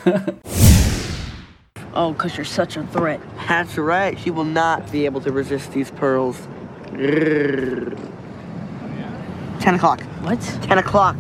Oh, 1.95 2.13
because 2.13 2.37
you're 2.37 2.45
such 2.45 2.77
a 2.77 2.85
threat. 2.85 3.21
That's 3.49 3.77
right. 3.77 4.19
She 4.19 4.31
will 4.31 4.45
not 4.45 4.91
be 4.91 5.05
able 5.05 5.21
to 5.21 5.31
resist 5.31 5.73
these 5.73 5.91
pearls. 5.91 6.49
Ten 9.61 9.75
o'clock. 9.75 10.03
What? 10.23 10.41
Ten 10.63 10.79
o'clock. 10.79 11.17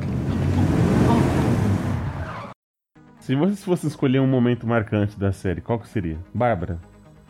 Se 3.20 3.36
você 3.36 3.64
fosse 3.64 3.86
escolher 3.86 4.20
um 4.20 4.26
momento 4.26 4.66
marcante 4.66 5.16
da 5.18 5.32
série, 5.32 5.60
qual 5.60 5.78
que 5.78 5.88
seria? 5.88 6.18
Bárbara. 6.34 6.80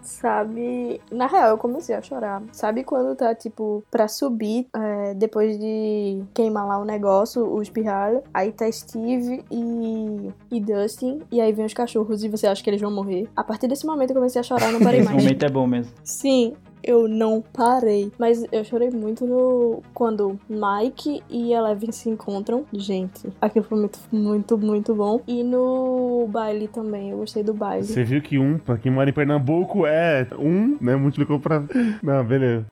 Sabe, 0.02 1.00
na 1.10 1.26
real 1.26 1.50
eu 1.50 1.58
comecei 1.58 1.94
a 1.94 2.02
chorar. 2.02 2.42
Sabe 2.52 2.84
quando 2.84 3.14
tá 3.16 3.34
tipo 3.34 3.84
pra 3.90 4.08
subir 4.08 4.66
é, 4.74 5.14
depois 5.14 5.58
de 5.58 6.22
queimar 6.34 6.66
lá 6.66 6.78
o 6.78 6.84
negócio, 6.84 7.44
o 7.46 7.62
espirralho, 7.62 8.22
aí 8.34 8.52
tá 8.52 8.70
Steve 8.70 9.44
e, 9.50 10.30
e 10.50 10.60
Dustin, 10.60 11.22
e 11.30 11.40
aí 11.40 11.52
vem 11.52 11.64
os 11.64 11.74
cachorros 11.74 12.24
e 12.24 12.28
você 12.28 12.46
acha 12.46 12.62
que 12.62 12.68
eles 12.68 12.80
vão 12.80 12.90
morrer. 12.90 13.28
A 13.36 13.44
partir 13.44 13.68
desse 13.68 13.86
momento 13.86 14.10
eu 14.10 14.16
comecei 14.16 14.40
a 14.40 14.44
chorar 14.44 14.72
não 14.72 14.80
parei 14.80 15.00
Esse 15.00 15.08
mais. 15.08 15.22
momento 15.22 15.42
é 15.44 15.48
bom 15.48 15.66
mesmo. 15.66 15.92
Sim, 16.04 16.54
eu 16.82 17.08
não 17.08 17.42
parei. 17.52 18.10
Mas 18.18 18.44
eu 18.50 18.64
chorei 18.64 18.90
muito 18.90 19.26
no 19.26 19.82
quando 19.94 20.38
Mike 20.48 21.22
e 21.30 21.52
Eleven 21.52 21.92
se 21.92 22.08
encontram. 22.08 22.64
Gente, 22.72 23.28
aquilo 23.40 23.64
foi 23.64 23.78
muito, 23.78 23.98
muito, 24.10 24.58
muito 24.58 24.94
bom. 24.94 25.20
E 25.26 25.42
no 25.42 26.28
baile 26.30 26.68
também, 26.68 27.10
eu 27.10 27.18
gostei 27.18 27.42
do 27.42 27.54
baile. 27.54 27.84
Você 27.84 28.04
viu 28.04 28.20
que 28.20 28.38
um, 28.38 28.58
pra 28.58 28.76
quem 28.76 28.90
mora 28.90 29.08
em 29.08 29.12
Pernambuco, 29.12 29.86
é 29.86 30.26
um, 30.38 30.76
né? 30.80 30.96
Multiplicou 30.96 31.38
pra. 31.38 31.62
Não, 32.02 32.24
beleza. 32.24 32.66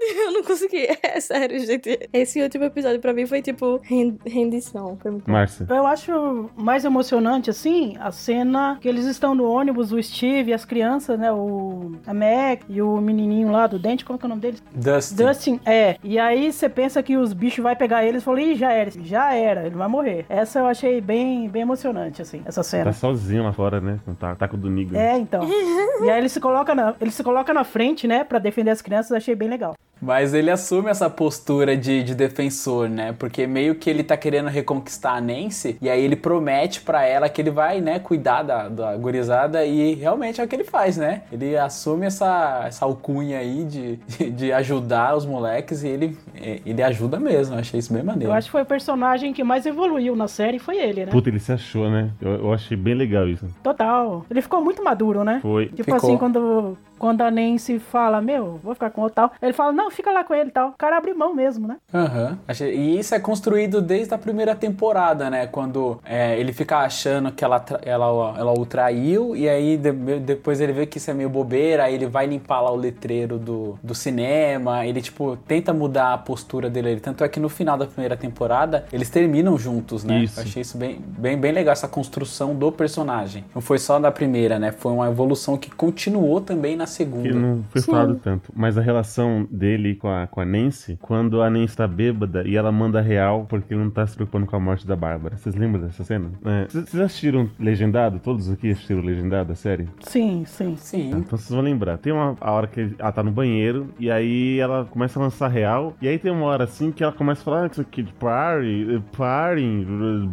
Eu 0.26 0.32
não 0.32 0.42
consegui. 0.42 0.88
É 1.02 1.20
sério, 1.20 1.58
gente. 1.64 2.08
Esse 2.12 2.40
último 2.42 2.64
episódio 2.64 3.00
pra 3.00 3.12
mim 3.12 3.26
foi 3.26 3.42
tipo 3.42 3.80
ren- 3.82 4.16
rendição. 4.24 4.96
Foi 5.00 5.10
muito. 5.10 5.30
Márcia. 5.30 5.66
Eu 5.68 5.86
acho 5.86 6.48
mais 6.56 6.84
emocionante, 6.84 7.50
assim, 7.50 7.96
a 8.00 8.10
cena 8.12 8.78
que 8.80 8.88
eles 8.88 9.04
estão 9.06 9.34
no 9.34 9.44
ônibus, 9.50 9.92
o 9.92 10.02
Steve 10.02 10.50
e 10.50 10.54
as 10.54 10.64
crianças, 10.64 11.18
né? 11.18 11.32
O 11.32 11.92
a 12.06 12.14
Mac 12.14 12.62
e 12.68 12.80
o 12.80 12.96
menininho 13.00 13.50
lá 13.50 13.66
do 13.66 13.78
dente, 13.78 14.04
como 14.04 14.16
é 14.16 14.20
que 14.20 14.24
é 14.24 14.28
o 14.28 14.28
nome 14.30 14.40
deles? 14.40 14.62
Dustin. 14.74 15.14
Dustin, 15.16 15.60
é. 15.66 15.96
E 16.02 16.18
aí 16.18 16.52
você 16.52 16.68
pensa 16.68 17.02
que 17.02 17.16
os 17.16 17.32
bichos 17.32 17.62
vai 17.62 17.74
pegar 17.76 18.04
eles 18.04 18.22
e 18.22 18.24
falou, 18.24 18.40
ih, 18.40 18.54
já 18.54 18.72
era, 18.72 18.90
já 19.02 19.34
era, 19.34 19.66
ele 19.66 19.74
vai 19.76 19.88
morrer. 19.88 20.24
Essa 20.28 20.60
eu 20.60 20.66
achei 20.66 21.00
bem, 21.00 21.48
bem 21.48 21.62
emocionante, 21.62 22.22
assim, 22.22 22.42
essa 22.46 22.60
Tá 22.60 22.64
cena. 22.64 22.92
sozinho 22.92 23.42
lá 23.42 23.52
fora, 23.52 23.80
né? 23.80 23.98
Com 24.04 24.12
o 24.12 24.14
taco, 24.14 24.38
taco 24.38 24.56
do 24.56 24.70
Nigga. 24.70 24.96
É, 24.98 25.18
então. 25.18 25.42
e 26.04 26.08
aí 26.10 26.18
ele 26.18 26.28
se 26.28 26.40
coloca 26.40 26.74
na, 26.74 26.94
ele 27.00 27.10
se 27.10 27.22
coloca 27.24 27.52
na 27.52 27.64
frente, 27.64 28.06
né, 28.06 28.24
Pra 28.24 28.38
defender 28.38 28.70
as 28.70 28.80
crianças, 28.82 29.12
achei 29.12 29.34
bem 29.34 29.48
legal. 29.48 29.74
Mas 30.00 30.34
ele 30.34 30.50
assume 30.50 30.90
essa 30.90 31.10
postura 31.10 31.76
de, 31.76 32.02
de 32.02 32.14
defensor, 32.14 32.88
né? 32.88 33.14
Porque 33.18 33.46
meio 33.46 33.74
que 33.74 33.90
ele 33.90 34.02
tá 34.02 34.16
querendo 34.16 34.48
reconquistar 34.48 35.16
a 35.16 35.20
Nancy, 35.20 35.76
e 35.80 35.88
aí 35.88 36.02
ele 36.02 36.16
promete 36.16 36.80
pra 36.80 37.04
ela 37.04 37.28
que 37.28 37.40
ele 37.40 37.50
vai, 37.50 37.80
né, 37.80 37.98
cuidar 37.98 38.42
da, 38.42 38.68
da 38.68 38.96
gurizada, 38.96 39.64
e 39.64 39.94
realmente 39.94 40.40
é 40.40 40.44
o 40.44 40.48
que 40.48 40.56
ele 40.56 40.64
faz, 40.64 40.96
né? 40.96 41.22
Ele 41.30 41.56
assume 41.56 42.06
essa, 42.06 42.64
essa 42.66 42.84
alcunha 42.84 43.38
aí 43.38 43.64
de, 43.64 43.96
de, 43.96 44.30
de 44.30 44.52
ajudar 44.52 45.16
os 45.16 45.26
moleques, 45.26 45.82
e 45.82 45.88
ele, 45.88 46.18
ele 46.64 46.82
ajuda 46.82 47.18
mesmo. 47.18 47.54
Eu 47.54 47.60
achei 47.60 47.78
isso 47.78 47.92
bem 47.92 48.02
maneiro. 48.02 48.32
Eu 48.32 48.34
acho 48.36 48.48
que 48.48 48.52
foi 48.52 48.62
o 48.62 48.66
personagem 48.66 49.32
que 49.32 49.44
mais 49.44 49.66
evoluiu 49.66 50.16
na 50.16 50.28
série, 50.28 50.58
foi 50.58 50.78
ele, 50.78 51.06
né? 51.06 51.12
Puta, 51.12 51.28
ele 51.28 51.38
se 51.38 51.52
achou, 51.52 51.90
né? 51.90 52.10
Eu, 52.20 52.32
eu 52.32 52.52
achei 52.52 52.76
bem 52.76 52.94
legal 52.94 53.28
isso. 53.28 53.46
Total. 53.62 54.24
Ele 54.30 54.40
ficou 54.40 54.62
muito 54.62 54.82
maduro, 54.82 55.24
né? 55.24 55.40
Foi. 55.42 55.66
Tipo 55.66 55.84
Ficou. 55.84 55.96
assim, 55.96 56.16
quando, 56.16 56.76
quando 57.00 57.22
a 57.22 57.30
Nancy 57.30 57.78
fala, 57.78 58.20
meu, 58.20 58.60
vou 58.62 58.74
ficar 58.74 58.90
com 58.90 59.00
o 59.02 59.08
tal, 59.10 59.32
ele 59.42 59.54
fala, 59.54 59.72
não, 59.72 59.90
fica 59.90 60.12
lá 60.12 60.22
com 60.22 60.34
ele 60.34 60.50
e 60.50 60.52
tal. 60.52 60.68
O 60.68 60.72
cara 60.78 60.98
abre 60.98 61.14
mão 61.14 61.34
mesmo, 61.34 61.66
né? 61.66 61.78
Aham. 61.92 62.38
Achei- 62.46 62.76
E 62.76 62.98
isso 62.98 63.14
é 63.14 63.18
construído 63.18 63.80
desde 63.80 64.12
a 64.14 64.18
primeira 64.18 64.54
temporada, 64.54 65.30
né? 65.30 65.46
Quando 65.46 65.98
é, 66.04 66.38
ele 66.38 66.52
fica 66.52 66.78
achando 66.78 67.32
que 67.32 67.42
ela, 67.44 67.64
ela, 67.82 68.34
ela 68.38 68.52
o 68.52 68.66
traiu, 68.66 69.34
e 69.34 69.48
aí 69.48 69.76
de- 69.78 69.92
depois 70.20 70.60
ele 70.60 70.72
vê 70.74 70.84
que 70.86 70.98
isso 70.98 71.10
é 71.10 71.14
meio 71.14 71.30
bobeira, 71.30 71.84
aí 71.84 71.94
ele 71.94 72.06
vai 72.06 72.26
limpar 72.26 72.60
lá 72.60 72.70
o 72.70 72.76
letreiro 72.76 73.38
do, 73.38 73.78
do 73.82 73.94
cinema, 73.94 74.84
ele, 74.86 75.00
tipo, 75.00 75.36
tenta 75.48 75.72
mudar 75.72 76.12
a 76.12 76.18
postura 76.18 76.68
dele. 76.68 77.00
Tanto 77.00 77.24
é 77.24 77.28
que 77.28 77.40
no 77.40 77.48
final 77.48 77.78
da 77.78 77.86
primeira 77.86 78.16
temporada, 78.16 78.84
eles 78.92 79.08
terminam 79.08 79.56
juntos, 79.56 80.04
né? 80.04 80.18
Isso. 80.24 80.38
Eu 80.38 80.44
achei 80.44 80.60
isso 80.62 80.76
bem, 80.76 81.00
bem, 81.18 81.38
bem 81.38 81.52
legal, 81.52 81.72
essa 81.72 81.88
construção 81.88 82.54
do 82.54 82.70
personagem. 82.70 83.42
Não 83.54 83.62
foi 83.62 83.78
só 83.78 83.98
da 83.98 84.10
primeira, 84.10 84.58
né? 84.58 84.70
Foi 84.72 84.92
uma 84.92 85.08
evolução 85.08 85.56
que 85.56 85.70
continuou 85.70 86.40
também 86.42 86.76
na 86.76 86.89
segunda. 86.90 87.28
Que 87.28 87.34
não 87.34 87.64
foi 87.70 87.80
Sim. 87.80 87.90
falado 87.90 88.20
tanto. 88.22 88.52
Mas 88.54 88.76
a 88.76 88.82
relação 88.82 89.46
dele 89.50 89.94
com 89.94 90.08
a, 90.08 90.26
com 90.26 90.40
a 90.40 90.44
Nancy, 90.44 90.98
quando 91.00 91.40
a 91.40 91.48
Nancy 91.48 91.76
tá 91.76 91.86
bêbada 91.86 92.46
e 92.46 92.56
ela 92.56 92.70
manda 92.70 93.00
real 93.00 93.46
porque 93.48 93.72
ele 93.72 93.82
não 93.82 93.90
tá 93.90 94.06
se 94.06 94.14
preocupando 94.14 94.46
com 94.46 94.56
a 94.56 94.60
morte 94.60 94.86
da 94.86 94.94
Bárbara. 94.96 95.36
Vocês 95.36 95.54
lembram 95.54 95.82
dessa 95.82 96.04
cena? 96.04 96.30
É. 96.44 96.66
Vocês 96.68 96.84
vocês 96.90 97.02
assistiram 97.02 97.48
Legendado? 97.58 98.18
Todos 98.18 98.50
aqui 98.50 98.70
assistiram 98.72 99.00
Legendado, 99.02 99.52
a 99.52 99.54
série? 99.54 99.88
Sim, 100.00 100.44
sim. 100.46 100.76
Sim. 100.76 101.10
Então 101.10 101.38
vocês 101.38 101.50
vão 101.50 101.60
lembrar. 101.62 101.96
Tem 101.98 102.12
uma 102.12 102.36
a 102.40 102.50
hora 102.52 102.66
que 102.66 102.94
ela 102.98 103.12
tá 103.12 103.22
no 103.22 103.30
banheiro 103.30 103.88
e 103.98 104.10
aí 104.10 104.58
ela 104.58 104.84
começa 104.84 105.18
a 105.18 105.22
lançar 105.22 105.48
real. 105.48 105.96
E 106.02 106.08
aí 106.08 106.18
tem 106.18 106.30
uma 106.32 106.46
hora 106.46 106.64
assim 106.64 106.90
que 106.90 107.02
ela 107.02 107.12
começa 107.12 107.40
a 107.42 107.44
falar 107.44 107.62
"Ah, 107.64 107.66
isso 107.70 107.80
aqui 107.80 108.02
de 108.02 108.12
party, 108.14 109.00
party, 109.16 109.86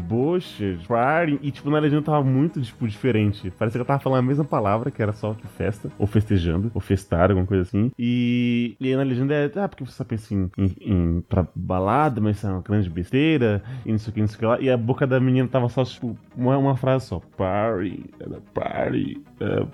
bullshit, 0.07 0.79
party. 0.87 1.39
E 1.41 1.51
tipo, 1.51 1.69
na 1.69 1.79
legenda 1.79 2.01
tava 2.03 2.23
muito 2.23 2.61
tipo, 2.61 2.87
diferente. 2.87 3.51
Parecia 3.51 3.77
que 3.77 3.81
ela 3.81 3.85
tava 3.85 3.99
falando 3.99 4.19
a 4.19 4.27
mesma 4.27 4.43
palavra, 4.43 4.89
que 4.91 5.01
era 5.01 5.13
só 5.13 5.33
que 5.33 5.47
festa, 5.47 5.89
ou 5.97 6.07
festejando, 6.07 6.37
ou 6.73 6.81
festar, 6.81 7.29
alguma 7.29 7.45
coisa 7.47 7.63
assim. 7.63 7.91
E, 7.97 8.75
e 8.79 8.87
aí 8.87 8.95
na 8.95 9.03
legenda 9.03 9.33
é, 9.33 9.51
ah, 9.55 9.67
porque 9.67 9.85
você 9.85 9.93
só 9.93 10.03
pensa 10.03 10.33
em, 10.33 10.49
em, 10.57 10.75
em 10.81 11.21
pra 11.21 11.47
balada, 11.55 12.21
mas 12.21 12.37
isso 12.37 12.47
é 12.47 12.51
uma 12.51 12.61
grande 12.61 12.89
besteira, 12.89 13.63
e 13.85 13.91
não 13.91 13.97
sei 13.97 14.11
o 14.11 14.13
que, 14.13 14.21
não 14.21 14.27
sei 14.27 14.35
o 14.35 14.39
que 14.39 14.45
lá. 14.45 14.61
E 14.61 14.69
a 14.69 14.77
boca 14.77 15.05
da 15.05 15.19
menina 15.19 15.47
tava 15.47 15.69
só, 15.69 15.83
tipo, 15.83 16.17
uma, 16.35 16.57
uma 16.57 16.75
frase 16.75 17.05
só. 17.05 17.19
Party, 17.37 18.05
era 18.19 18.41
party, 18.53 19.21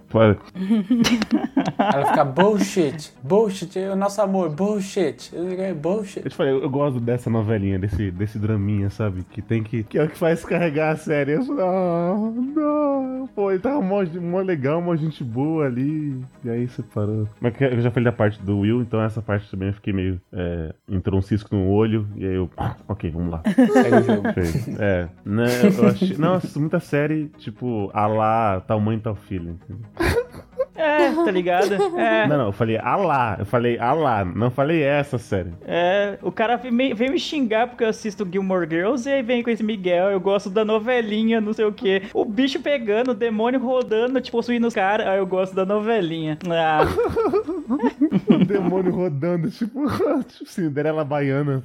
party. 0.09 0.41
Ela 1.77 2.05
fica 2.07 2.25
bullshit, 2.25 3.13
bullshit, 3.23 3.79
o 3.79 3.95
nosso 3.95 4.21
amor, 4.21 4.49
bullshit, 4.49 5.31
bullshit. 5.81 6.23
Eu 6.23 6.29
te 6.29 6.35
falei, 6.35 6.53
eu, 6.53 6.63
eu 6.63 6.69
gosto 6.69 6.99
dessa 6.99 7.29
novelinha, 7.29 7.79
desse, 7.79 8.11
desse 8.11 8.37
draminha, 8.37 8.89
sabe? 8.89 9.23
Que 9.23 9.41
tem 9.41 9.63
que. 9.63 9.83
Que 9.83 9.97
é 9.97 10.03
o 10.03 10.09
que 10.09 10.17
faz 10.17 10.43
carregar 10.43 10.91
a 10.91 10.97
série. 10.97 11.33
Eu, 11.33 11.45
não, 11.45 12.31
não. 12.31 13.29
Pô, 13.35 13.51
ele 13.51 13.59
tava 13.59 13.81
mó, 13.81 14.03
mó 14.21 14.39
legal, 14.39 14.81
mó 14.81 14.95
gente 14.95 15.23
boa 15.23 15.65
ali. 15.65 16.21
E 16.43 16.49
aí 16.49 16.67
separou. 16.67 17.27
Mas 17.39 17.53
eu 17.59 17.81
já 17.81 17.91
falei 17.91 18.05
da 18.05 18.11
parte 18.11 18.41
do 18.41 18.59
Will, 18.59 18.81
então 18.81 19.01
essa 19.01 19.21
parte 19.21 19.49
também 19.49 19.69
eu 19.69 19.73
fiquei 19.73 19.93
meio. 19.93 20.19
É, 20.31 20.73
entrou 20.89 21.19
um 21.19 21.21
cisco 21.21 21.55
no 21.55 21.69
olho. 21.69 22.07
E 22.15 22.25
aí 22.25 22.35
eu. 22.35 22.49
ah, 22.57 22.75
ok, 22.87 23.09
vamos 23.11 23.31
lá. 23.31 23.41
É, 24.79 25.07
né? 25.25 25.45
Eu 25.77 25.87
achei. 25.87 26.17
Não, 26.17 26.29
eu 26.29 26.35
assisto 26.35 26.59
muita 26.59 26.79
série, 26.79 27.29
tipo, 27.37 27.89
a 27.93 28.07
lá, 28.07 28.61
tal 28.61 28.79
mãe, 28.79 28.99
tal 28.99 29.15
filho. 29.15 29.52
Entendeu? 29.53 29.85
É, 30.75 31.11
tá 31.11 31.29
ligado? 31.29 31.73
É. 31.99 32.27
Não, 32.27 32.37
não, 32.37 32.45
eu 32.47 32.51
falei 32.51 32.77
a 32.77 32.95
lá. 32.95 33.35
Eu 33.37 33.45
falei 33.45 33.77
a 33.77 33.93
lá, 33.93 34.25
não 34.25 34.49
falei 34.49 34.81
essa 34.81 35.17
série. 35.17 35.51
É, 35.65 36.17
o 36.21 36.31
cara 36.31 36.55
vem 36.55 36.71
me, 36.71 36.93
vem 36.93 37.11
me 37.11 37.19
xingar 37.19 37.67
porque 37.67 37.83
eu 37.83 37.89
assisto 37.89 38.27
Gilmore 38.29 38.67
Girls 38.67 39.07
e 39.07 39.13
aí 39.13 39.21
vem 39.21 39.43
com 39.43 39.49
esse 39.51 39.63
Miguel, 39.63 40.09
eu 40.09 40.19
gosto 40.19 40.49
da 40.49 40.65
novelinha, 40.65 41.39
não 41.39 41.53
sei 41.53 41.65
o 41.65 41.71
que. 41.71 42.03
O 42.13 42.25
bicho 42.25 42.59
pegando, 42.59 43.11
o 43.11 43.13
demônio 43.13 43.59
rodando, 43.59 44.19
tipo, 44.19 44.33
possuindo 44.37 44.65
os 44.65 44.73
caras, 44.73 45.05
aí 45.07 45.19
eu 45.19 45.27
gosto 45.27 45.55
da 45.55 45.63
novelinha. 45.63 46.39
Ah, 46.49 46.81
um 48.29 48.39
demônio 48.39 48.91
rodando, 48.93 49.49
tipo, 49.49 49.85
tipo 50.27 50.45
Cinderela 50.49 51.03
baiana. 51.03 51.63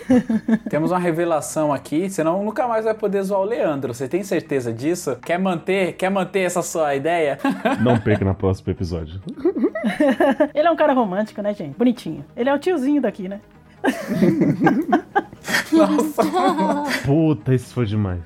Temos 0.68 0.90
uma 0.90 0.98
revelação 0.98 1.72
aqui, 1.72 2.08
senão 2.08 2.42
nunca 2.42 2.66
mais 2.66 2.84
vai 2.84 2.94
poder 2.94 3.22
zoar 3.22 3.40
o 3.40 3.44
Leandro. 3.44 3.92
Você 3.92 4.08
tem 4.08 4.22
certeza 4.22 4.72
disso? 4.72 5.16
Quer 5.16 5.38
manter? 5.38 5.92
Quer 5.94 6.10
manter 6.10 6.40
essa 6.40 6.62
sua 6.62 6.94
ideia? 6.94 7.38
Não 7.80 7.98
perca 7.98 8.24
no 8.24 8.34
próximo 8.34 8.70
episódio. 8.70 9.20
Ele 10.54 10.66
é 10.66 10.70
um 10.70 10.76
cara 10.76 10.92
romântico, 10.92 11.42
né, 11.42 11.52
gente? 11.54 11.76
Bonitinho. 11.76 12.24
Ele 12.36 12.48
é 12.48 12.54
o 12.54 12.58
tiozinho 12.58 13.02
daqui, 13.02 13.28
né? 13.28 13.40
Nossa. 15.72 16.22
Puta, 17.04 17.54
isso 17.54 17.74
foi 17.74 17.86
demais. 17.86 18.22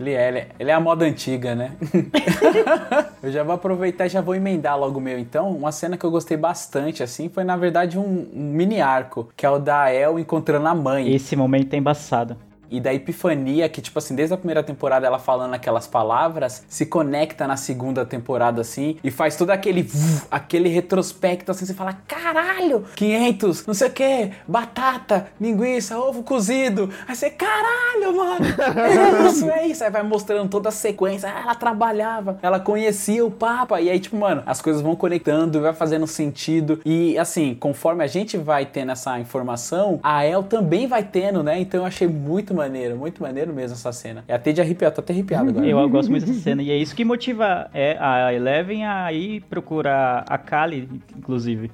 Ele 0.00 0.12
é, 0.12 0.28
ele 0.28 0.38
é, 0.38 0.48
ele 0.60 0.70
é 0.70 0.74
a 0.74 0.80
moda 0.80 1.04
antiga, 1.04 1.56
né? 1.56 1.72
eu 3.20 3.32
já 3.32 3.42
vou 3.42 3.54
aproveitar 3.54 4.06
e 4.06 4.08
já 4.08 4.20
vou 4.20 4.34
emendar 4.34 4.78
logo 4.78 4.98
o 4.98 5.02
meu 5.02 5.18
então. 5.18 5.50
Uma 5.50 5.72
cena 5.72 5.96
que 5.96 6.06
eu 6.06 6.10
gostei 6.10 6.36
bastante, 6.36 7.02
assim, 7.02 7.28
foi 7.28 7.42
na 7.42 7.56
verdade 7.56 7.98
um, 7.98 8.28
um 8.32 8.52
mini 8.52 8.80
arco, 8.80 9.28
que 9.36 9.44
é 9.44 9.50
o 9.50 9.58
da 9.58 9.92
El 9.92 10.18
encontrando 10.18 10.68
a 10.68 10.74
mãe. 10.74 11.12
Esse 11.12 11.34
momento 11.34 11.74
é 11.74 11.76
embaçado. 11.78 12.36
E 12.70 12.80
da 12.80 12.92
epifania, 12.92 13.68
que, 13.68 13.80
tipo 13.80 13.98
assim, 13.98 14.14
desde 14.14 14.34
a 14.34 14.36
primeira 14.36 14.62
temporada 14.62 15.06
ela 15.06 15.18
falando 15.18 15.54
aquelas 15.54 15.86
palavras, 15.86 16.64
se 16.68 16.86
conecta 16.86 17.46
na 17.46 17.56
segunda 17.56 18.04
temporada, 18.04 18.60
assim, 18.60 18.96
e 19.02 19.10
faz 19.10 19.36
todo 19.36 19.50
aquele 19.50 19.88
aquele 20.30 20.68
retrospecto, 20.68 21.50
assim, 21.50 21.66
você 21.66 21.74
fala, 21.74 21.98
caralho, 22.06 22.84
500, 22.94 23.66
não 23.66 23.74
sei 23.74 23.88
o 23.88 23.92
que, 23.92 24.30
batata, 24.46 25.28
linguiça, 25.40 25.98
ovo 25.98 26.22
cozido. 26.22 26.90
Aí 27.06 27.14
você, 27.14 27.30
caralho, 27.30 28.16
mano, 28.16 28.46
é 28.46 29.28
isso, 29.28 29.50
é 29.50 29.66
isso. 29.66 29.84
Aí 29.84 29.90
vai 29.90 30.02
mostrando 30.02 30.48
toda 30.48 30.68
a 30.68 30.72
sequência, 30.72 31.28
ela 31.28 31.54
trabalhava, 31.54 32.38
ela 32.42 32.60
conhecia 32.60 33.24
o 33.24 33.30
Papa, 33.30 33.80
e 33.80 33.90
aí, 33.90 33.98
tipo, 33.98 34.16
mano, 34.16 34.42
as 34.46 34.60
coisas 34.60 34.82
vão 34.82 34.94
conectando, 34.96 35.60
vai 35.60 35.72
fazendo 35.72 36.06
sentido. 36.06 36.80
E, 36.84 37.18
assim, 37.18 37.54
conforme 37.54 38.04
a 38.04 38.06
gente 38.06 38.36
vai 38.36 38.66
tendo 38.66 38.92
essa 38.92 39.18
informação, 39.18 40.00
a 40.02 40.24
El 40.24 40.42
também 40.42 40.86
vai 40.86 41.02
tendo, 41.02 41.42
né? 41.42 41.58
Então 41.60 41.80
eu 41.80 41.86
achei 41.86 42.08
muito 42.08 42.54
maneiro, 42.58 42.96
muito 42.96 43.22
maneiro 43.22 43.52
mesmo 43.52 43.74
essa 43.74 43.92
cena. 43.92 44.24
É 44.28 44.34
até 44.34 44.52
de 44.52 44.60
arrepiar, 44.60 44.92
tô 44.92 45.00
até 45.00 45.12
arrepiado 45.12 45.50
agora. 45.50 45.66
Eu 45.66 45.88
gosto 45.88 46.10
muito 46.10 46.26
dessa 46.26 46.40
cena. 46.40 46.62
E 46.62 46.70
é 46.70 46.76
isso 46.76 46.94
que 46.94 47.04
motiva 47.04 47.70
é, 47.72 47.96
a 47.98 48.32
Eleven 48.34 48.84
a 48.84 49.12
ir 49.12 49.40
procurar 49.42 50.24
a 50.28 50.36
Kali, 50.36 50.88
inclusive. 51.16 51.70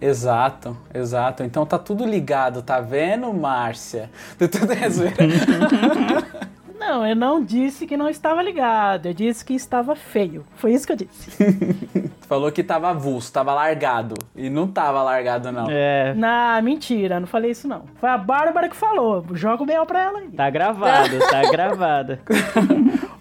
Exato, 0.00 0.76
exato. 0.94 1.42
Então 1.42 1.66
tá 1.66 1.78
tudo 1.78 2.06
ligado, 2.06 2.62
tá 2.62 2.80
vendo, 2.80 3.32
Márcia? 3.34 4.08
Tudo 4.38 4.72
é 4.72 4.88
zoeira. 4.88 5.16
Não, 6.88 7.06
eu 7.06 7.14
não 7.14 7.44
disse 7.44 7.86
que 7.86 7.98
não 7.98 8.08
estava 8.08 8.42
ligado. 8.42 9.06
Eu 9.06 9.12
disse 9.12 9.44
que 9.44 9.52
estava 9.52 9.94
feio. 9.94 10.46
Foi 10.54 10.72
isso 10.72 10.86
que 10.86 10.92
eu 10.94 10.96
disse. 10.96 11.30
Falou 12.26 12.50
que 12.50 12.62
tava 12.62 12.88
avulso, 12.88 13.30
tava 13.30 13.52
largado. 13.52 14.14
E 14.34 14.48
não 14.48 14.66
tava 14.66 15.02
largado, 15.02 15.52
não. 15.52 15.66
É. 15.68 16.14
Não, 16.14 16.62
mentira, 16.62 17.20
não 17.20 17.26
falei 17.26 17.50
isso 17.50 17.68
não. 17.68 17.84
Foi 18.00 18.08
a 18.08 18.16
Bárbara 18.16 18.70
que 18.70 18.76
falou. 18.76 19.24
Joga 19.32 19.62
o 19.62 19.66
mel 19.66 19.84
pra 19.84 20.02
ela 20.02 20.18
aí. 20.20 20.28
Tá 20.28 20.48
gravado, 20.48 21.18
tá 21.18 21.42
gravado. 21.50 22.18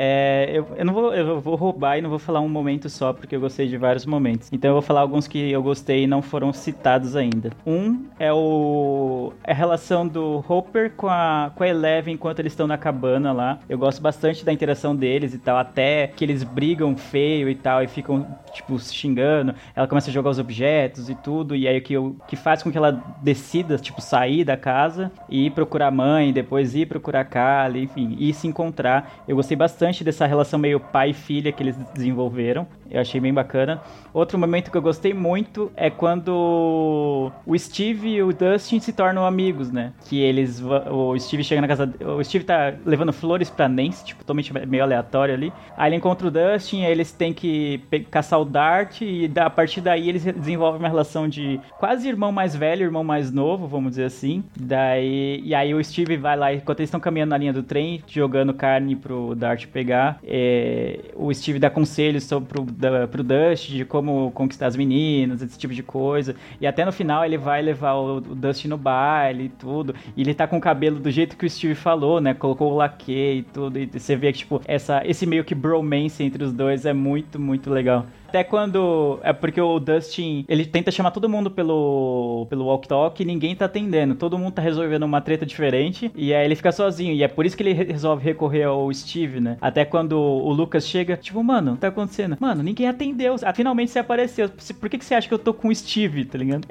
É, 0.00 0.48
eu, 0.54 0.64
eu, 0.76 0.84
não 0.84 0.94
vou, 0.94 1.12
eu 1.12 1.40
vou 1.40 1.56
roubar 1.56 1.98
e 1.98 2.00
não 2.00 2.08
vou 2.08 2.20
falar 2.20 2.40
um 2.40 2.48
momento 2.48 2.88
só, 2.88 3.12
porque 3.12 3.34
eu 3.34 3.40
gostei 3.40 3.66
de 3.66 3.76
vários 3.76 4.06
momentos. 4.06 4.48
Então 4.52 4.70
eu 4.70 4.74
vou 4.74 4.82
falar 4.82 5.00
alguns 5.00 5.26
que 5.26 5.50
eu 5.50 5.60
gostei 5.60 6.04
e 6.04 6.06
não 6.06 6.22
foram 6.22 6.52
citados 6.52 7.16
ainda. 7.16 7.50
Um 7.66 8.04
é 8.16 8.32
o 8.32 9.32
é 9.42 9.50
a 9.50 9.54
relação 9.54 10.06
do 10.06 10.44
Hopper 10.48 10.92
com 10.96 11.08
a, 11.08 11.50
com 11.54 11.64
a 11.64 11.68
Eleven 11.68 12.14
enquanto 12.14 12.38
eles 12.38 12.52
estão 12.52 12.68
na 12.68 12.78
cabana 12.78 13.32
lá. 13.32 13.58
Eu 13.68 13.76
gosto 13.76 14.00
bastante 14.00 14.44
da 14.44 14.52
interação 14.52 14.94
deles 14.94 15.34
e 15.34 15.38
tal, 15.38 15.58
até 15.58 16.06
que 16.06 16.24
eles 16.24 16.44
brigam 16.44 16.96
feio 16.96 17.48
e 17.48 17.54
tal, 17.56 17.82
e 17.82 17.88
ficam, 17.88 18.26
tipo, 18.52 18.78
xingando. 18.78 19.52
Ela 19.74 19.88
começa 19.88 20.10
a 20.10 20.12
jogar 20.12 20.30
os 20.30 20.38
objetos 20.38 21.10
e 21.10 21.14
tudo, 21.16 21.56
e 21.56 21.66
aí 21.66 21.78
o 21.78 21.82
que, 21.82 21.94
que 22.28 22.36
faz 22.36 22.62
com 22.62 22.70
que 22.70 22.78
ela 22.78 22.92
decida, 23.20 23.76
tipo, 23.78 24.00
sair 24.00 24.44
da 24.44 24.56
casa 24.56 25.10
e 25.28 25.46
ir 25.46 25.50
procurar 25.50 25.88
a 25.88 25.90
mãe, 25.90 26.32
depois 26.32 26.76
ir 26.76 26.86
procurar 26.86 27.20
a 27.20 27.24
Kali, 27.24 27.82
enfim, 27.82 28.16
e 28.18 28.32
se 28.32 28.46
encontrar. 28.46 29.24
Eu 29.26 29.34
gostei 29.34 29.56
bastante 29.56 29.87
dessa 30.04 30.26
relação 30.26 30.58
meio 30.58 30.78
pai 30.78 31.10
e 31.10 31.14
filha 31.14 31.52
que 31.52 31.62
eles 31.62 31.76
desenvolveram. 31.94 32.66
Eu 32.90 33.00
achei 33.00 33.20
bem 33.20 33.32
bacana. 33.32 33.80
Outro 34.12 34.38
momento 34.38 34.70
que 34.70 34.76
eu 34.76 34.82
gostei 34.82 35.12
muito 35.12 35.70
é 35.76 35.90
quando 35.90 37.30
o 37.46 37.58
Steve 37.58 38.08
e 38.08 38.22
o 38.22 38.32
Dustin 38.32 38.80
se 38.80 38.92
tornam 38.92 39.24
amigos, 39.24 39.70
né? 39.70 39.92
Que 40.08 40.20
eles. 40.20 40.62
O 40.90 41.18
Steve 41.18 41.44
chega 41.44 41.60
na 41.60 41.68
casa. 41.68 41.92
O 42.00 42.22
Steve 42.24 42.44
tá 42.44 42.74
levando 42.84 43.12
flores 43.12 43.50
pra 43.50 43.68
Nancy, 43.68 44.06
tipo, 44.06 44.20
totalmente 44.20 44.52
meio 44.66 44.82
aleatório 44.82 45.34
ali. 45.34 45.52
Aí 45.76 45.88
ele 45.90 45.96
encontra 45.96 46.26
o 46.26 46.30
Dustin, 46.30 46.84
aí 46.84 46.92
eles 46.92 47.12
têm 47.12 47.32
que 47.32 47.80
caçar 48.10 48.40
o 48.40 48.44
Dart, 48.44 49.00
e 49.02 49.30
a 49.36 49.50
partir 49.50 49.80
daí 49.80 50.08
eles 50.08 50.24
desenvolvem 50.24 50.80
uma 50.80 50.88
relação 50.88 51.28
de 51.28 51.60
quase 51.78 52.08
irmão 52.08 52.32
mais 52.32 52.56
velho, 52.56 52.84
irmão 52.84 53.04
mais 53.04 53.30
novo, 53.30 53.66
vamos 53.66 53.90
dizer 53.90 54.04
assim. 54.04 54.42
Daí. 54.58 55.40
E 55.44 55.54
aí 55.54 55.74
o 55.74 55.84
Steve 55.84 56.16
vai 56.16 56.36
lá, 56.36 56.52
enquanto 56.52 56.80
eles 56.80 56.88
estão 56.88 57.00
caminhando 57.00 57.30
na 57.30 57.38
linha 57.38 57.52
do 57.52 57.62
trem, 57.62 58.02
jogando 58.06 58.54
carne 58.54 58.96
pro 58.96 59.34
Dart 59.34 59.66
pegar, 59.66 60.18
é, 60.24 61.00
o 61.14 61.32
Steve 61.32 61.58
dá 61.58 61.68
conselhos 61.70 62.24
sobre 62.24 62.48
pro 62.48 62.62
da, 62.78 63.08
pro 63.08 63.22
Dust, 63.22 63.68
de 63.68 63.84
como 63.84 64.30
conquistar 64.30 64.66
as 64.68 64.76
meninas, 64.76 65.42
esse 65.42 65.58
tipo 65.58 65.74
de 65.74 65.82
coisa. 65.82 66.36
E 66.60 66.66
até 66.66 66.84
no 66.84 66.92
final 66.92 67.24
ele 67.24 67.36
vai 67.36 67.60
levar 67.60 67.94
o, 67.94 68.18
o 68.18 68.20
Dust 68.20 68.64
no 68.66 68.78
baile 68.78 69.44
e 69.44 69.48
tudo. 69.48 69.94
E 70.16 70.22
ele 70.22 70.32
tá 70.32 70.46
com 70.46 70.58
o 70.58 70.60
cabelo 70.60 71.00
do 71.00 71.10
jeito 71.10 71.36
que 71.36 71.44
o 71.44 71.50
Steve 71.50 71.74
falou, 71.74 72.20
né? 72.20 72.34
Colocou 72.34 72.72
o 72.72 72.76
laque 72.76 73.38
e 73.38 73.42
tudo. 73.42 73.78
E 73.78 73.86
você 73.86 74.14
vê 74.16 74.32
que, 74.32 74.38
tipo, 74.38 74.62
essa, 74.66 75.02
esse 75.04 75.26
meio 75.26 75.44
que 75.44 75.54
bromance 75.54 76.22
entre 76.22 76.44
os 76.44 76.52
dois 76.52 76.86
é 76.86 76.92
muito, 76.92 77.38
muito 77.40 77.68
legal. 77.70 78.06
Até 78.28 78.44
quando. 78.44 79.18
É 79.22 79.32
porque 79.32 79.60
o 79.60 79.78
Dustin. 79.78 80.44
Ele 80.48 80.66
tenta 80.66 80.90
chamar 80.90 81.10
todo 81.10 81.28
mundo 81.28 81.50
pelo. 81.50 82.46
pelo 82.50 82.66
walk 82.66 82.86
talk 82.86 83.22
e 83.22 83.26
ninguém 83.26 83.56
tá 83.56 83.64
atendendo. 83.64 84.14
Todo 84.14 84.38
mundo 84.38 84.52
tá 84.52 84.62
resolvendo 84.62 85.02
uma 85.04 85.20
treta 85.20 85.46
diferente. 85.46 86.12
E 86.14 86.34
aí 86.34 86.44
ele 86.44 86.54
fica 86.54 86.70
sozinho. 86.70 87.14
E 87.14 87.22
é 87.22 87.28
por 87.28 87.46
isso 87.46 87.56
que 87.56 87.62
ele 87.62 87.72
resolve 87.72 88.22
recorrer 88.22 88.64
ao 88.64 88.92
Steve, 88.92 89.40
né? 89.40 89.56
Até 89.60 89.84
quando 89.84 90.12
o 90.18 90.52
Lucas 90.52 90.86
chega, 90.86 91.16
tipo, 91.16 91.42
mano, 91.42 91.76
tá 91.76 91.88
acontecendo? 91.88 92.36
Mano, 92.38 92.62
ninguém 92.62 92.86
atendeu. 92.86 93.36
Ah, 93.42 93.54
finalmente 93.54 93.90
você 93.90 93.98
apareceu. 93.98 94.50
Por 94.78 94.88
que, 94.88 94.98
que 94.98 95.04
você 95.04 95.14
acha 95.14 95.26
que 95.26 95.34
eu 95.34 95.38
tô 95.38 95.54
com 95.54 95.68
o 95.68 95.74
Steve, 95.74 96.24
tá 96.24 96.36
ligado? 96.36 96.66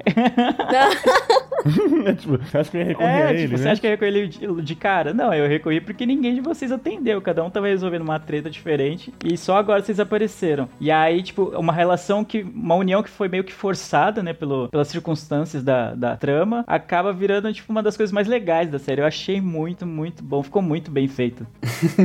é, 2.05 2.13
tipo, 2.13 2.37
você 2.37 2.57
acha 2.57 2.69
que 2.69 2.77
eu 2.77 2.81
ia 2.81 2.87
recorrer 2.87 3.09
é, 3.09 3.23
a 3.23 3.27
tipo, 3.27 3.39
ele? 3.39 3.57
Você 3.57 3.63
né? 3.63 3.71
acha 3.71 3.81
que 3.81 3.87
eu 3.87 3.89
ia 3.89 3.95
recorrer 3.95 4.15
ele 4.15 4.27
de, 4.27 4.61
de 4.61 4.75
cara? 4.75 5.13
Não, 5.13 5.33
eu 5.33 5.47
recorri 5.47 5.81
porque 5.81 6.05
ninguém 6.05 6.35
de 6.35 6.41
vocês 6.41 6.71
atendeu. 6.71 7.21
Cada 7.21 7.43
um 7.43 7.49
tava 7.49 7.67
resolvendo 7.67 8.03
uma 8.03 8.19
treta 8.19 8.49
diferente. 8.49 9.13
E 9.23 9.35
só 9.37 9.57
agora 9.57 9.81
vocês 9.81 9.99
apareceram. 9.99 10.69
E 10.79 10.91
aí, 10.91 11.23
tipo, 11.23 11.46
uma 11.57 11.73
relação 11.73 12.23
que. 12.23 12.41
Uma 12.41 12.75
união 12.75 13.03
que 13.03 13.09
foi 13.09 13.27
meio 13.27 13.43
que 13.43 13.53
forçada, 13.53 14.21
né? 14.23 14.33
Pelo, 14.33 14.67
pelas 14.69 14.87
circunstâncias 14.87 15.63
da, 15.63 15.93
da 15.93 16.15
trama, 16.15 16.63
acaba 16.67 17.13
virando, 17.13 17.51
tipo, 17.53 17.71
uma 17.71 17.83
das 17.83 17.95
coisas 17.95 18.11
mais 18.11 18.27
legais 18.27 18.69
da 18.69 18.79
série. 18.79 19.01
Eu 19.01 19.05
achei 19.05 19.39
muito, 19.41 19.85
muito 19.85 20.23
bom. 20.23 20.41
Ficou 20.43 20.61
muito 20.61 20.91
bem 20.91 21.07
feito. 21.07 21.45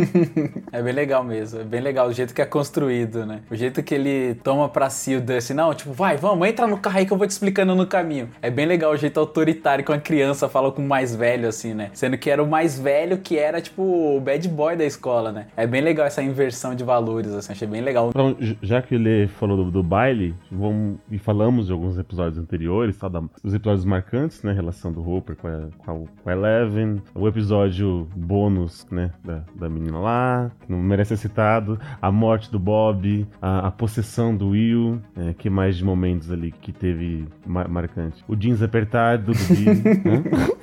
é 0.72 0.82
bem 0.82 0.92
legal 0.92 1.24
mesmo. 1.24 1.60
É 1.60 1.64
bem 1.64 1.80
legal 1.80 2.08
o 2.08 2.12
jeito 2.12 2.34
que 2.34 2.42
é 2.42 2.46
construído, 2.46 3.24
né? 3.26 3.40
O 3.50 3.56
jeito 3.56 3.82
que 3.82 3.94
ele 3.94 4.34
toma 4.42 4.68
pra 4.68 4.90
si 4.90 5.16
o 5.16 5.20
Dustin. 5.20 5.54
Não, 5.54 5.74
tipo, 5.74 5.92
vai, 5.92 6.16
vamos, 6.16 6.46
entra 6.48 6.66
no 6.66 6.78
carro 6.78 6.98
aí 6.98 7.06
que 7.06 7.12
eu 7.12 7.16
vou 7.16 7.26
te 7.26 7.30
explicando 7.30 7.74
no 7.74 7.86
caminho. 7.86 8.28
É 8.40 8.50
bem 8.50 8.66
legal 8.66 8.92
o 8.92 8.96
jeito 8.96 9.18
autoritário 9.18 9.84
que 9.84 9.90
uma 9.90 9.98
criança 9.98 10.48
fala 10.48 10.70
com 10.70 10.82
o 10.82 10.88
mais 10.88 11.14
velho, 11.14 11.48
assim, 11.48 11.74
né? 11.74 11.90
Sendo 11.92 12.16
que 12.18 12.30
era 12.30 12.42
o 12.42 12.46
mais 12.46 12.78
velho 12.78 13.18
que 13.18 13.38
era, 13.38 13.60
tipo, 13.60 13.82
o 13.82 14.20
bad 14.20 14.48
boy 14.48 14.76
da 14.76 14.84
escola, 14.84 15.32
né? 15.32 15.46
É 15.56 15.66
bem 15.66 15.80
legal 15.80 16.06
essa 16.06 16.22
inversão 16.22 16.74
de 16.74 16.84
valores, 16.84 17.32
assim. 17.32 17.52
Achei 17.52 17.68
bem 17.68 17.80
legal. 17.80 18.10
Então, 18.10 18.36
já 18.62 18.82
que 18.82 18.94
ele 18.94 19.28
falou 19.32 19.64
do, 19.64 19.70
do 19.70 19.82
baile, 19.82 20.34
vamos, 20.50 20.98
e 21.10 21.18
falamos 21.18 21.66
de 21.66 21.72
alguns 21.72 21.98
episódios 21.98 22.38
anteriores, 22.38 22.96
tá, 22.96 23.08
da, 23.08 23.20
dos 23.42 23.54
episódios 23.54 23.84
marcantes, 23.84 24.42
né? 24.42 24.52
Relação 24.52 24.92
do 24.92 25.06
Hopper 25.08 25.36
com 25.36 25.48
a, 25.48 25.68
com 25.78 25.90
a, 25.90 26.22
com 26.22 26.30
a 26.30 26.32
Eleven, 26.32 27.02
o 27.14 27.26
episódio 27.26 28.08
bônus, 28.14 28.86
né? 28.90 29.10
Da, 29.24 29.42
da 29.54 29.68
menina 29.68 29.98
lá, 29.98 30.50
que 30.60 30.70
não 30.70 30.78
merece 30.78 31.16
ser 31.16 31.28
citado, 31.28 31.78
a 32.00 32.10
morte 32.10 32.50
do 32.50 32.58
Bob, 32.58 33.26
a, 33.40 33.68
a 33.68 33.70
possessão 33.70 34.36
do 34.36 34.50
Will, 34.50 35.00
é, 35.16 35.34
que 35.34 35.50
mais 35.50 35.76
de 35.76 35.84
momentos 35.84 36.30
ali 36.30 36.52
que 36.52 36.72
teve 36.72 37.26
mar, 37.46 37.68
marcante. 37.68 38.24
O 38.28 38.36
jeans 38.36 38.62
apertado 38.62 39.32
do 39.32 39.32
Billy, 39.32 39.82
né? 40.04 40.24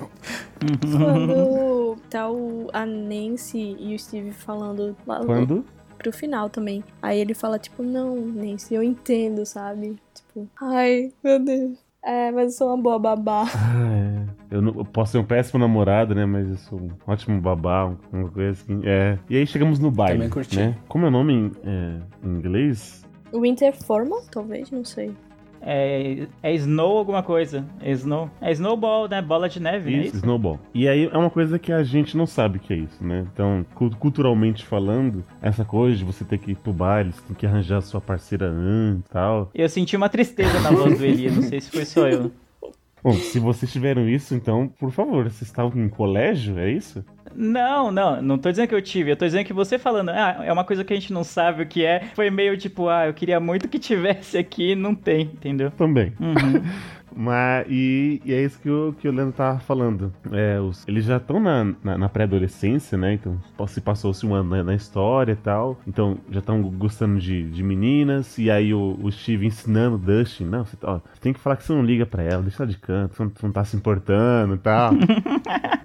Quando 0.80 1.96
tá 2.10 2.30
o, 2.30 2.68
a 2.72 2.84
Nancy 2.84 3.76
e 3.78 3.94
o 3.94 3.98
Steve 3.98 4.32
falando 4.32 4.94
Quando? 5.24 5.64
Pro 6.00 6.12
final 6.12 6.48
também. 6.48 6.82
Aí 7.02 7.18
ele 7.20 7.34
fala, 7.34 7.58
tipo, 7.58 7.82
não, 7.82 8.16
Nancy, 8.16 8.74
eu 8.74 8.82
entendo, 8.82 9.44
sabe? 9.44 9.96
Tipo, 10.14 10.48
ai, 10.60 11.12
meu 11.22 11.38
Deus. 11.38 11.78
É, 12.02 12.30
mas 12.30 12.52
eu 12.52 12.58
sou 12.58 12.68
uma 12.68 12.82
boa 12.82 12.98
babá. 12.98 13.44
Ah, 13.54 14.24
é. 14.50 14.56
Eu, 14.56 14.62
não, 14.62 14.74
eu 14.74 14.84
posso 14.84 15.12
ser 15.12 15.18
um 15.18 15.24
péssimo 15.24 15.60
namorado, 15.60 16.14
né? 16.14 16.24
Mas 16.24 16.48
eu 16.48 16.56
sou 16.56 16.80
um 16.80 16.90
ótimo 17.06 17.40
babá, 17.40 17.94
uma 18.12 18.30
coisa 18.30 18.50
assim. 18.52 18.80
É. 18.84 19.18
E 19.28 19.36
aí 19.36 19.46
chegamos 19.46 19.78
no 19.78 19.90
baile. 19.90 20.14
Também 20.14 20.30
curti. 20.30 20.56
Né? 20.56 20.74
Como 20.88 21.04
é 21.04 21.08
o 21.08 21.10
nome 21.10 21.34
em, 21.34 21.52
é, 21.64 22.00
em 22.24 22.30
inglês? 22.30 23.04
Winter 23.32 23.72
Formal, 23.84 24.22
talvez, 24.30 24.70
não 24.70 24.84
sei. 24.84 25.14
É, 25.62 26.26
é 26.42 26.54
Snow 26.54 26.96
alguma 26.98 27.22
coisa. 27.22 27.64
É 27.80 27.90
Snow. 27.92 28.30
É 28.40 28.50
Snowball, 28.52 29.08
né? 29.08 29.20
Bola 29.20 29.48
de 29.48 29.60
neve, 29.60 29.90
não 29.90 29.98
é 29.98 30.00
Isso, 30.00 30.08
isso? 30.08 30.16
Snowball. 30.24 30.58
E 30.74 30.88
aí 30.88 31.10
é 31.12 31.16
uma 31.18 31.30
coisa 31.30 31.58
que 31.58 31.72
a 31.72 31.82
gente 31.82 32.16
não 32.16 32.26
sabe 32.26 32.58
que 32.58 32.72
é 32.72 32.76
isso, 32.76 33.04
né? 33.04 33.26
Então, 33.32 33.64
cu- 33.74 33.94
culturalmente 33.96 34.64
falando, 34.64 35.24
essa 35.42 35.64
coisa 35.64 35.96
de 35.98 36.04
você 36.04 36.24
ter 36.24 36.38
que 36.38 36.52
ir 36.52 36.56
pro 36.56 36.72
baile, 36.72 37.12
você 37.12 37.22
tem 37.26 37.36
que 37.36 37.46
arranjar 37.46 37.78
a 37.78 37.82
sua 37.82 38.00
parceira 38.00 38.46
antes 38.46 39.06
e 39.06 39.12
tal. 39.12 39.50
Eu 39.54 39.68
senti 39.68 39.96
uma 39.96 40.08
tristeza 40.08 40.58
na 40.60 40.70
voz 40.70 40.98
do 40.98 41.04
Eli, 41.04 41.30
não 41.30 41.42
sei 41.42 41.60
se 41.60 41.70
foi 41.70 41.84
só 41.84 42.08
eu. 42.08 42.30
Bom, 43.02 43.12
se 43.14 43.38
vocês 43.38 43.72
tiveram 43.72 44.06
isso, 44.06 44.34
então, 44.34 44.68
por 44.78 44.90
favor, 44.90 45.24
vocês 45.24 45.42
estavam 45.48 45.82
em 45.82 45.88
colégio, 45.88 46.58
é 46.58 46.70
isso? 46.70 47.02
Não, 47.34 47.90
não, 47.90 48.20
não 48.20 48.38
tô 48.38 48.50
dizendo 48.50 48.68
que 48.68 48.74
eu 48.74 48.82
tive, 48.82 49.12
eu 49.12 49.16
tô 49.16 49.24
dizendo 49.24 49.44
que 49.44 49.52
você 49.52 49.78
falando, 49.78 50.10
ah, 50.10 50.42
é 50.44 50.52
uma 50.52 50.64
coisa 50.64 50.84
que 50.84 50.92
a 50.92 50.96
gente 50.96 51.12
não 51.12 51.24
sabe 51.24 51.62
o 51.62 51.66
que 51.66 51.84
é, 51.84 52.10
foi 52.14 52.30
meio 52.30 52.56
tipo, 52.56 52.88
ah, 52.88 53.06
eu 53.06 53.14
queria 53.14 53.38
muito 53.40 53.68
que 53.68 53.78
tivesse 53.78 54.36
aqui, 54.36 54.74
não 54.74 54.94
tem, 54.94 55.22
entendeu? 55.22 55.70
Também. 55.70 56.12
Uhum. 56.20 56.62
Mas, 57.16 57.66
e, 57.68 58.20
e 58.24 58.32
é 58.32 58.42
isso 58.42 58.58
que 58.60 58.70
o, 58.70 58.94
que 58.98 59.08
o 59.08 59.12
Leandro 59.12 59.34
tava 59.34 59.58
falando. 59.60 60.12
É, 60.32 60.60
os, 60.60 60.86
eles 60.86 61.04
já 61.04 61.16
estão 61.16 61.40
na, 61.40 61.72
na, 61.82 61.98
na 61.98 62.08
pré-adolescência, 62.08 62.96
né? 62.96 63.14
Então, 63.14 63.38
se 63.66 63.80
passou-se 63.80 64.26
um 64.26 64.34
ano 64.34 64.50
na, 64.50 64.64
na 64.64 64.74
história 64.74 65.32
e 65.32 65.36
tal. 65.36 65.78
Então, 65.86 66.18
já 66.30 66.40
estão 66.40 66.62
gostando 66.62 67.18
de, 67.18 67.48
de 67.50 67.62
meninas. 67.62 68.38
E 68.38 68.50
aí, 68.50 68.72
o, 68.74 68.98
o 69.02 69.10
Steve 69.10 69.46
ensinando 69.46 69.96
o 69.96 69.98
Dustin: 69.98 70.44
Não, 70.44 70.64
você, 70.64 70.76
ó, 70.82 70.94
você 70.98 71.20
tem 71.20 71.32
que 71.32 71.40
falar 71.40 71.56
que 71.56 71.64
você 71.64 71.72
não 71.72 71.84
liga 71.84 72.06
pra 72.06 72.22
ela, 72.22 72.42
deixa 72.42 72.62
ela 72.62 72.70
de 72.70 72.78
canto, 72.78 73.16
você 73.16 73.22
não, 73.22 73.30
você 73.30 73.46
não 73.46 73.52
tá 73.52 73.64
se 73.64 73.76
importando 73.76 74.54
e 74.54 74.58
tal. 74.58 74.92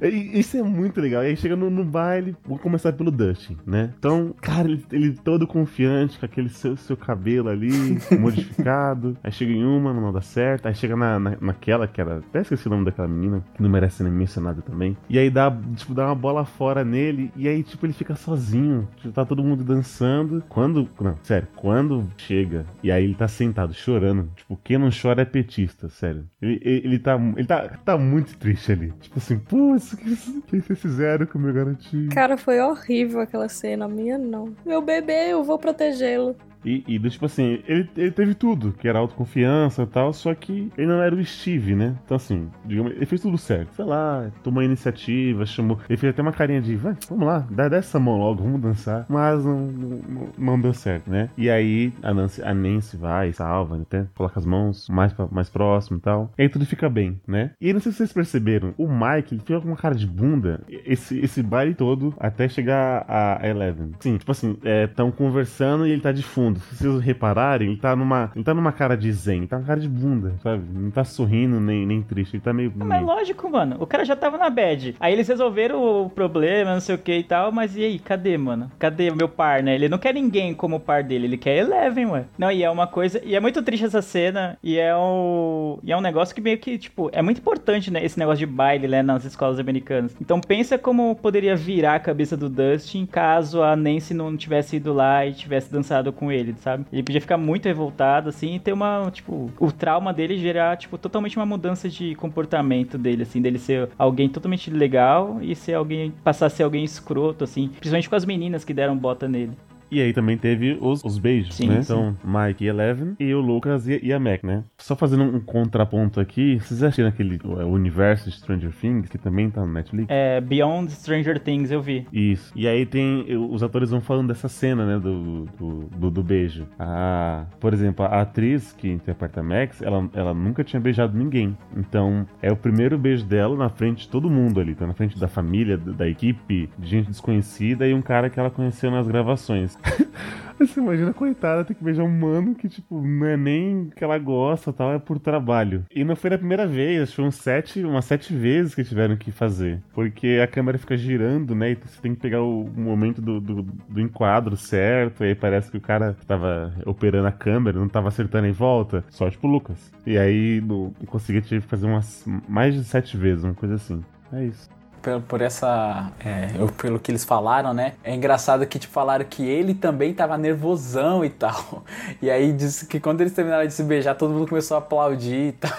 E 0.02 0.40
Isso 0.40 0.58
é 0.58 0.64
muito 0.64 1.00
legal. 1.00 1.24
E 1.24 1.28
aí 1.28 1.38
chega 1.38 1.56
no, 1.56 1.70
no 1.70 1.84
baile, 1.84 2.36
vou 2.46 2.58
começar 2.58 2.94
pelo 2.94 3.12
Dustin, 3.12 3.58
né? 3.66 3.94
Então, 3.98 4.34
cara, 4.42 4.68
ele, 4.68 4.86
ele 4.92 5.12
todo 5.14 5.48
confiante, 5.48 6.20
com 6.20 6.26
aquele 6.26 6.50
seu, 6.50 6.76
seu 6.78 6.98
cabelo 6.98 7.50
ali, 7.50 7.72
modificado. 8.20 9.18
Aí 9.24 9.32
chega 9.32 9.52
em 9.52 9.64
uma, 9.64 9.94
não 9.94 10.12
dá 10.12 10.22
certo. 10.22 10.68
Aí 10.68 10.76
chega 10.76 10.96
na, 10.96 11.15
na- 11.20 11.38
naquela, 11.42 11.88
que 11.88 12.00
era. 12.02 12.18
Até 12.18 12.42
esqueci 12.42 12.68
o 12.68 12.70
nome 12.70 12.86
daquela 12.86 13.08
menina, 13.08 13.44
que 13.54 13.62
não 13.62 13.70
merece 13.70 13.98
ser 13.98 14.04
mencionada 14.06 14.62
também. 14.62 14.96
E 15.10 15.18
aí 15.20 15.30
dá, 15.30 15.56
tipo, 15.76 15.94
dá 15.94 16.06
uma 16.08 16.16
bola 16.16 16.46
fora 16.46 16.84
nele. 16.84 17.32
E 17.36 17.48
aí, 17.48 17.64
tipo, 17.64 17.86
ele 17.86 17.94
fica 17.94 18.16
sozinho. 18.16 18.88
Tipo, 18.98 19.12
tá 19.14 19.26
todo 19.26 19.44
mundo 19.44 19.64
dançando. 19.64 20.44
Quando. 20.50 20.88
Não, 21.00 21.18
sério, 21.24 21.48
quando 21.56 22.08
chega 22.18 22.66
e 22.84 22.92
aí 22.92 23.04
ele 23.04 23.16
tá 23.16 23.28
sentado 23.28 23.74
chorando. 23.74 24.30
Tipo, 24.36 24.60
quem 24.64 24.78
não 24.78 24.90
chora 24.90 25.22
é 25.22 25.26
petista, 25.26 25.90
sério. 25.90 26.26
Ele, 26.42 26.60
ele, 26.64 26.82
ele 26.86 27.00
tá, 27.00 27.16
ele 27.36 27.48
tá, 27.48 27.68
tá 27.84 27.98
muito 27.98 28.38
triste 28.38 28.72
ali. 28.72 28.92
Tipo 29.02 29.18
assim, 29.18 29.38
putz, 29.40 29.94
o 29.94 29.98
que, 29.98 30.04
que 30.06 30.62
vocês 30.62 30.80
fizeram 30.80 31.26
com 31.26 31.38
o 31.38 31.42
meu 31.42 31.54
garotinho? 31.54 32.10
Cara, 32.10 32.38
foi 32.38 32.60
horrível 32.60 33.20
aquela 33.20 33.50
cena. 33.50 33.86
A 33.86 33.88
minha 33.88 34.18
não. 34.18 34.54
Meu 34.66 34.82
bebê, 34.82 35.32
eu 35.32 35.44
vou 35.44 35.58
protegê-lo. 35.60 36.36
E, 36.66 36.84
e 36.88 37.00
tipo 37.10 37.26
assim, 37.26 37.60
ele, 37.68 37.90
ele 37.96 38.12
teve 38.12 38.34
tudo, 38.34 38.74
que 38.74 38.88
era 38.88 39.00
autoconfiança 39.00 39.84
e 39.84 39.88
tal, 39.88 40.12
só 40.14 40.34
que 40.34 40.72
ele 40.78 40.88
não 40.88 41.02
era 41.02 41.16
o 41.16 41.24
Steve, 41.24 41.76
né? 41.76 41.96
Então 42.04 42.18
assim, 42.18 42.50
digamos, 42.66 42.94
ele 42.94 43.06
fez 43.06 43.22
tudo 43.22 43.38
certo. 43.38 43.74
Foi 43.74 43.86
lá, 43.86 44.32
tomou 44.44 44.64
iniciativa, 44.64 45.46
chamou. 45.46 45.80
Ele 45.90 45.98
fez 45.98 46.12
até 46.12 46.22
uma 46.22 46.32
carinha 46.32 46.62
de, 46.62 46.76
vai, 46.76 46.96
vamos 47.10 47.26
lá, 47.26 47.46
dá, 47.50 47.70
dá 47.70 47.78
essa 47.78 48.00
mão 48.00 48.18
logo, 48.18 48.44
vamos 48.44 48.62
dançar. 48.62 49.06
Mas 49.08 49.44
não, 49.46 49.68
não, 49.68 50.30
não 50.38 50.62
deu 50.62 50.74
certo, 50.74 51.10
né? 51.10 51.30
E 51.38 51.50
aí 51.50 51.94
a 52.02 52.14
Nancy, 52.14 52.42
a 52.42 52.54
Nancy 52.54 52.98
vai, 52.98 53.32
salva, 53.34 53.82
até 53.82 54.06
coloca 54.16 54.40
as 54.40 54.46
mãos 54.46 54.90
mais, 54.90 55.14
mais 55.32 55.50
próximo 55.50 55.98
e 55.98 56.02
tal. 56.02 56.32
E 56.38 56.44
aí 56.44 56.50
tudo 56.50 56.66
fica 56.66 56.90
bem, 56.90 57.20
né? 57.28 57.52
E 57.60 57.72
não 57.74 57.80
sei 57.80 57.92
se 57.92 58.00
vocês 58.00 58.14
perceberam, 58.14 58.74
o 58.78 58.88
Mike, 58.88 59.36
ele 59.36 59.42
fica 59.42 59.62
com 59.62 59.68
uma 59.68 59.78
cara 59.78 59.96
de 59.96 60.08
bunda 60.08 60.62
esse, 60.70 61.20
esse 61.20 61.42
baile 61.44 61.74
todo 61.74 62.14
até 62.20 62.48
chegar 62.48 63.06
a, 63.08 63.48
Eleven. 63.48 63.92
Sim, 64.00 64.18
tipo 64.18 64.32
assim, 64.32 64.58
estão 64.64 65.12
conversando 65.12 65.86
e 65.86 65.92
ele 65.92 66.02
tá 66.02 66.12
de 66.12 66.24
fundo. 66.24 66.55
Se 66.60 66.76
vocês 66.76 67.02
repararem, 67.02 67.70
ele 67.70 67.78
tá 67.78 67.96
numa. 67.96 68.32
Ele 68.36 68.44
tá 68.44 68.54
numa 68.54 68.72
cara 68.72 68.96
de 68.96 69.12
zen, 69.12 69.40
ele 69.40 69.48
tá 69.48 69.58
numa 69.58 69.68
cara 69.68 69.80
de 69.80 69.90
bunda, 69.90 70.34
sabe? 70.42 70.64
Não 70.74 70.92
tá 70.92 71.04
sorrindo 71.04 71.60
nem, 71.60 71.86
nem 71.86 72.02
triste, 72.02 72.36
ele 72.36 72.44
tá 72.44 72.54
meio. 72.54 72.72
Não, 72.76 72.86
mas 72.86 73.04
lógico, 73.04 73.50
mano. 73.50 73.78
O 73.80 73.88
cara 73.88 74.06
já 74.06 74.16
tava 74.16 74.38
na 74.38 74.50
bad. 74.50 74.96
Aí 75.00 75.14
eles 75.14 75.28
resolveram 75.28 76.06
o 76.06 76.10
problema, 76.10 76.74
não 76.74 76.80
sei 76.80 76.96
o 76.96 76.98
que 76.98 77.18
e 77.18 77.24
tal, 77.24 77.52
mas 77.52 77.76
e 77.76 77.84
aí, 77.84 78.00
cadê, 78.00 78.38
mano? 78.38 78.72
Cadê 78.80 79.10
o 79.10 79.16
meu 79.16 79.30
par, 79.30 79.64
né? 79.64 79.76
Ele 79.76 79.90
não 79.90 79.98
quer 79.98 80.14
ninguém 80.14 80.54
como 80.54 80.80
par 80.80 81.04
dele, 81.04 81.26
ele 81.26 81.38
quer 81.38 81.58
Eleven, 81.58 82.08
ué. 82.08 82.26
Não, 82.38 82.52
e 82.52 82.64
é 82.64 82.70
uma 82.70 82.88
coisa. 82.88 83.22
E 83.24 83.36
é 83.36 83.40
muito 83.40 83.62
triste 83.62 83.86
essa 83.86 84.02
cena. 84.02 84.58
E 84.62 84.78
é 84.78 84.96
um. 84.96 85.80
E 85.84 85.92
é 85.92 85.98
um 85.98 86.02
negócio 86.02 86.34
que 86.34 86.42
meio 86.42 86.58
que, 86.58 86.78
tipo, 86.78 87.10
é 87.12 87.22
muito 87.22 87.40
importante, 87.40 87.92
né? 87.92 88.04
Esse 88.04 88.20
negócio 88.20 88.40
de 88.40 88.46
baile, 88.46 88.88
né? 88.88 89.02
Nas 89.02 89.26
escolas 89.26 89.60
americanas. 89.60 90.16
Então 90.20 90.40
pensa 90.40 90.78
como 90.78 91.16
poderia 91.16 91.56
virar 91.56 91.96
a 91.96 92.00
cabeça 92.00 92.36
do 92.38 92.50
Dustin 92.50 93.06
caso 93.06 93.62
a 93.62 93.76
Nancy 93.76 94.14
não 94.14 94.36
tivesse 94.36 94.78
ido 94.78 94.94
lá 94.94 95.26
e 95.26 95.34
tivesse 95.34 95.72
dançado 95.72 96.12
com 96.12 96.32
ele, 96.32 96.45
sabe? 96.60 96.86
Ele 96.92 97.04
podia 97.04 97.22
ficar 97.22 97.38
muito 97.38 97.66
revoltado, 97.66 98.30
assim, 98.30 98.56
e 98.56 98.60
ter 98.60 98.74
uma, 98.74 99.10
tipo, 99.12 99.52
o 99.60 99.72
trauma 99.72 100.14
dele 100.14 100.38
gerar, 100.38 100.78
tipo, 100.78 100.98
totalmente 100.98 101.38
uma 101.38 101.46
mudança 101.46 101.90
de 101.90 102.16
comportamento 102.16 102.98
dele, 102.98 103.24
assim, 103.24 103.42
dele 103.42 103.58
ser 103.58 103.90
alguém 103.98 104.30
totalmente 104.30 104.70
legal 104.70 105.40
e 105.42 105.56
ser 105.56 105.74
alguém, 105.74 106.12
passar 106.24 106.48
a 106.48 106.50
ser 106.50 106.64
alguém 106.64 106.84
escroto, 106.84 107.44
assim, 107.44 107.70
principalmente 107.70 108.10
com 108.10 108.16
as 108.16 108.26
meninas 108.26 108.64
que 108.64 108.74
deram 108.74 108.98
bota 108.98 109.28
nele. 109.28 109.54
E 109.96 110.02
aí 110.02 110.12
também 110.12 110.38
teve 110.38 110.78
os, 110.82 111.02
os 111.06 111.18
beijos, 111.18 111.56
Sim, 111.56 111.70
né? 111.70 111.82
sim. 111.82 111.94
Então, 111.94 112.18
Mike 112.22 112.66
e 112.66 112.68
Eleven, 112.68 113.16
e 113.18 113.34
o 113.34 113.40
Lucas 113.40 113.88
e, 113.88 113.98
e 114.04 114.12
a 114.12 114.20
Mac, 114.20 114.44
né? 114.44 114.62
Só 114.78 114.94
fazendo 114.94 115.24
um 115.24 115.40
contraponto 115.40 116.20
aqui, 116.20 116.60
vocês 116.60 116.84
acharam 116.84 117.08
aquele 117.08 117.40
o, 117.46 117.54
o 117.54 117.72
universo 117.72 118.30
de 118.30 118.36
Stranger 118.36 118.74
Things, 118.74 119.08
que 119.08 119.18
também 119.18 119.50
tá 119.50 119.62
no 119.62 119.72
Netflix? 119.72 120.08
É, 120.10 120.42
Beyond 120.42 120.92
Stranger 120.92 121.40
Things, 121.40 121.72
eu 121.72 121.82
vi. 121.82 122.06
Isso. 122.12 122.52
E 122.56 122.68
aí 122.68 122.86
tem. 122.86 123.26
Os 123.50 123.64
atores 123.64 123.90
vão 123.90 124.02
falando 124.02 124.28
dessa 124.28 124.50
cena, 124.50 124.86
né? 124.86 125.00
Do, 125.00 125.46
do, 125.58 125.90
do, 125.98 126.12
do 126.12 126.24
beijo. 126.24 126.68
A, 126.78 127.46
por 127.62 127.74
exemplo, 127.74 128.04
a 128.04 128.20
atriz 128.20 128.74
que 128.74 128.90
interpreta 128.90 129.40
a 129.40 129.44
Max, 129.44 129.82
ela, 129.82 130.10
ela 130.14 130.34
nunca 130.34 130.62
tinha 130.62 130.80
beijado 130.82 131.18
ninguém. 131.18 131.58
Então, 131.78 132.28
é 132.42 132.52
o 132.52 132.58
primeiro 132.58 132.98
beijo 132.98 133.26
dela 133.26 133.56
na 133.56 133.70
frente 133.70 134.02
de 134.02 134.10
todo 134.10 134.30
mundo 134.30 134.60
ali. 134.60 134.76
Tá 134.76 134.86
na 134.86 134.94
frente 134.94 135.18
da 135.18 135.30
família, 135.30 135.78
da 135.78 136.06
equipe, 136.06 136.70
de 136.78 136.90
gente 136.90 137.08
desconhecida 137.08 137.88
e 137.88 137.94
um 137.94 138.02
cara 138.02 138.30
que 138.30 138.38
ela 138.38 138.50
conheceu 138.50 138.92
nas 138.92 139.08
gravações. 139.08 139.78
Você 140.58 140.80
imagina, 140.80 141.14
coitada, 141.14 141.66
ter 141.66 141.74
que 141.74 141.84
beijar 141.84 142.04
um 142.04 142.10
mano 142.10 142.56
que, 142.56 142.70
tipo, 142.70 143.02
não 143.02 143.28
é 143.28 143.36
nem 143.36 143.90
que 143.96 144.04
ela 144.04 144.18
gosta 144.18 144.72
tal, 144.72 144.94
é 144.94 145.00
por 145.00 145.20
trabalho. 145.20 145.86
E 145.94 146.04
não 146.04 146.16
foi 146.16 146.34
a 146.34 146.38
primeira 146.38 146.66
vez, 146.66 147.04
acho 147.04 147.12
que 147.12 147.16
foram 147.18 147.32
sete, 147.32 147.84
umas 147.84 148.06
sete 148.06 148.34
vezes 148.34 148.74
que 148.74 148.84
tiveram 148.84 149.18
que 149.18 149.32
fazer. 149.32 149.82
Porque 149.94 150.40
a 150.42 150.48
câmera 150.48 150.78
fica 150.78 150.96
girando, 150.96 151.54
né? 151.54 151.72
E 151.72 151.76
você 151.76 152.02
tem 152.02 152.16
que 152.16 152.22
pegar 152.22 152.42
o 152.42 152.70
momento 152.76 153.22
do, 153.22 153.42
do, 153.42 153.64
do 153.64 154.00
enquadro 154.00 154.56
certo. 154.56 155.24
E 155.24 155.28
aí 155.28 155.36
parece 155.36 155.70
que 155.70 155.78
o 155.78 155.82
cara 155.82 156.16
que 156.18 156.26
tava 156.26 156.74
operando 156.86 157.28
a 157.28 157.32
câmera 157.32 157.78
não 157.78 157.90
tava 157.90 158.08
acertando 158.08 158.48
em 158.48 158.52
volta. 158.52 159.04
Só, 159.10 159.30
tipo, 159.30 159.48
o 159.48 159.52
Lucas. 159.52 159.92
E 160.06 160.18
aí 160.18 160.62
não 160.62 160.94
não 161.06 161.62
que 161.62 161.68
fazer 161.68 161.86
umas 161.86 162.26
mais 162.48 162.74
de 162.74 162.84
sete 162.84 163.18
vezes, 163.18 163.44
uma 163.44 163.54
coisa 163.54 163.76
assim. 163.76 164.04
É 164.32 164.46
isso. 164.46 164.70
Pelo, 165.06 165.22
por 165.22 165.40
essa. 165.40 166.12
é, 166.26 166.50
eu- 166.60 166.68
pelo 166.70 167.00
que 167.00 167.12
eles 167.12 167.24
falaram, 167.24 167.76
né? 167.76 167.94
É 168.04 168.16
engraçado 168.16 168.66
que, 168.66 168.80
tipo, 168.80 168.92
falaram 168.92 169.24
que 169.24 169.48
ele 169.48 169.76
também 169.76 170.12
tava 170.16 170.36
nervosão 170.36 171.24
e 171.24 171.30
tal. 171.30 171.84
E 172.22 172.30
aí 172.32 172.52
disse 172.52 172.88
que 172.88 173.00
quando 173.00 173.22
eles 173.22 173.32
terminaram 173.34 173.68
de 173.68 173.74
se 173.74 173.84
beijar, 173.84 174.16
todo 174.16 174.34
mundo 174.34 174.48
começou 174.50 174.76
a 174.76 174.80
aplaudir 174.80 175.50
e 175.50 175.52
tal. 175.52 175.72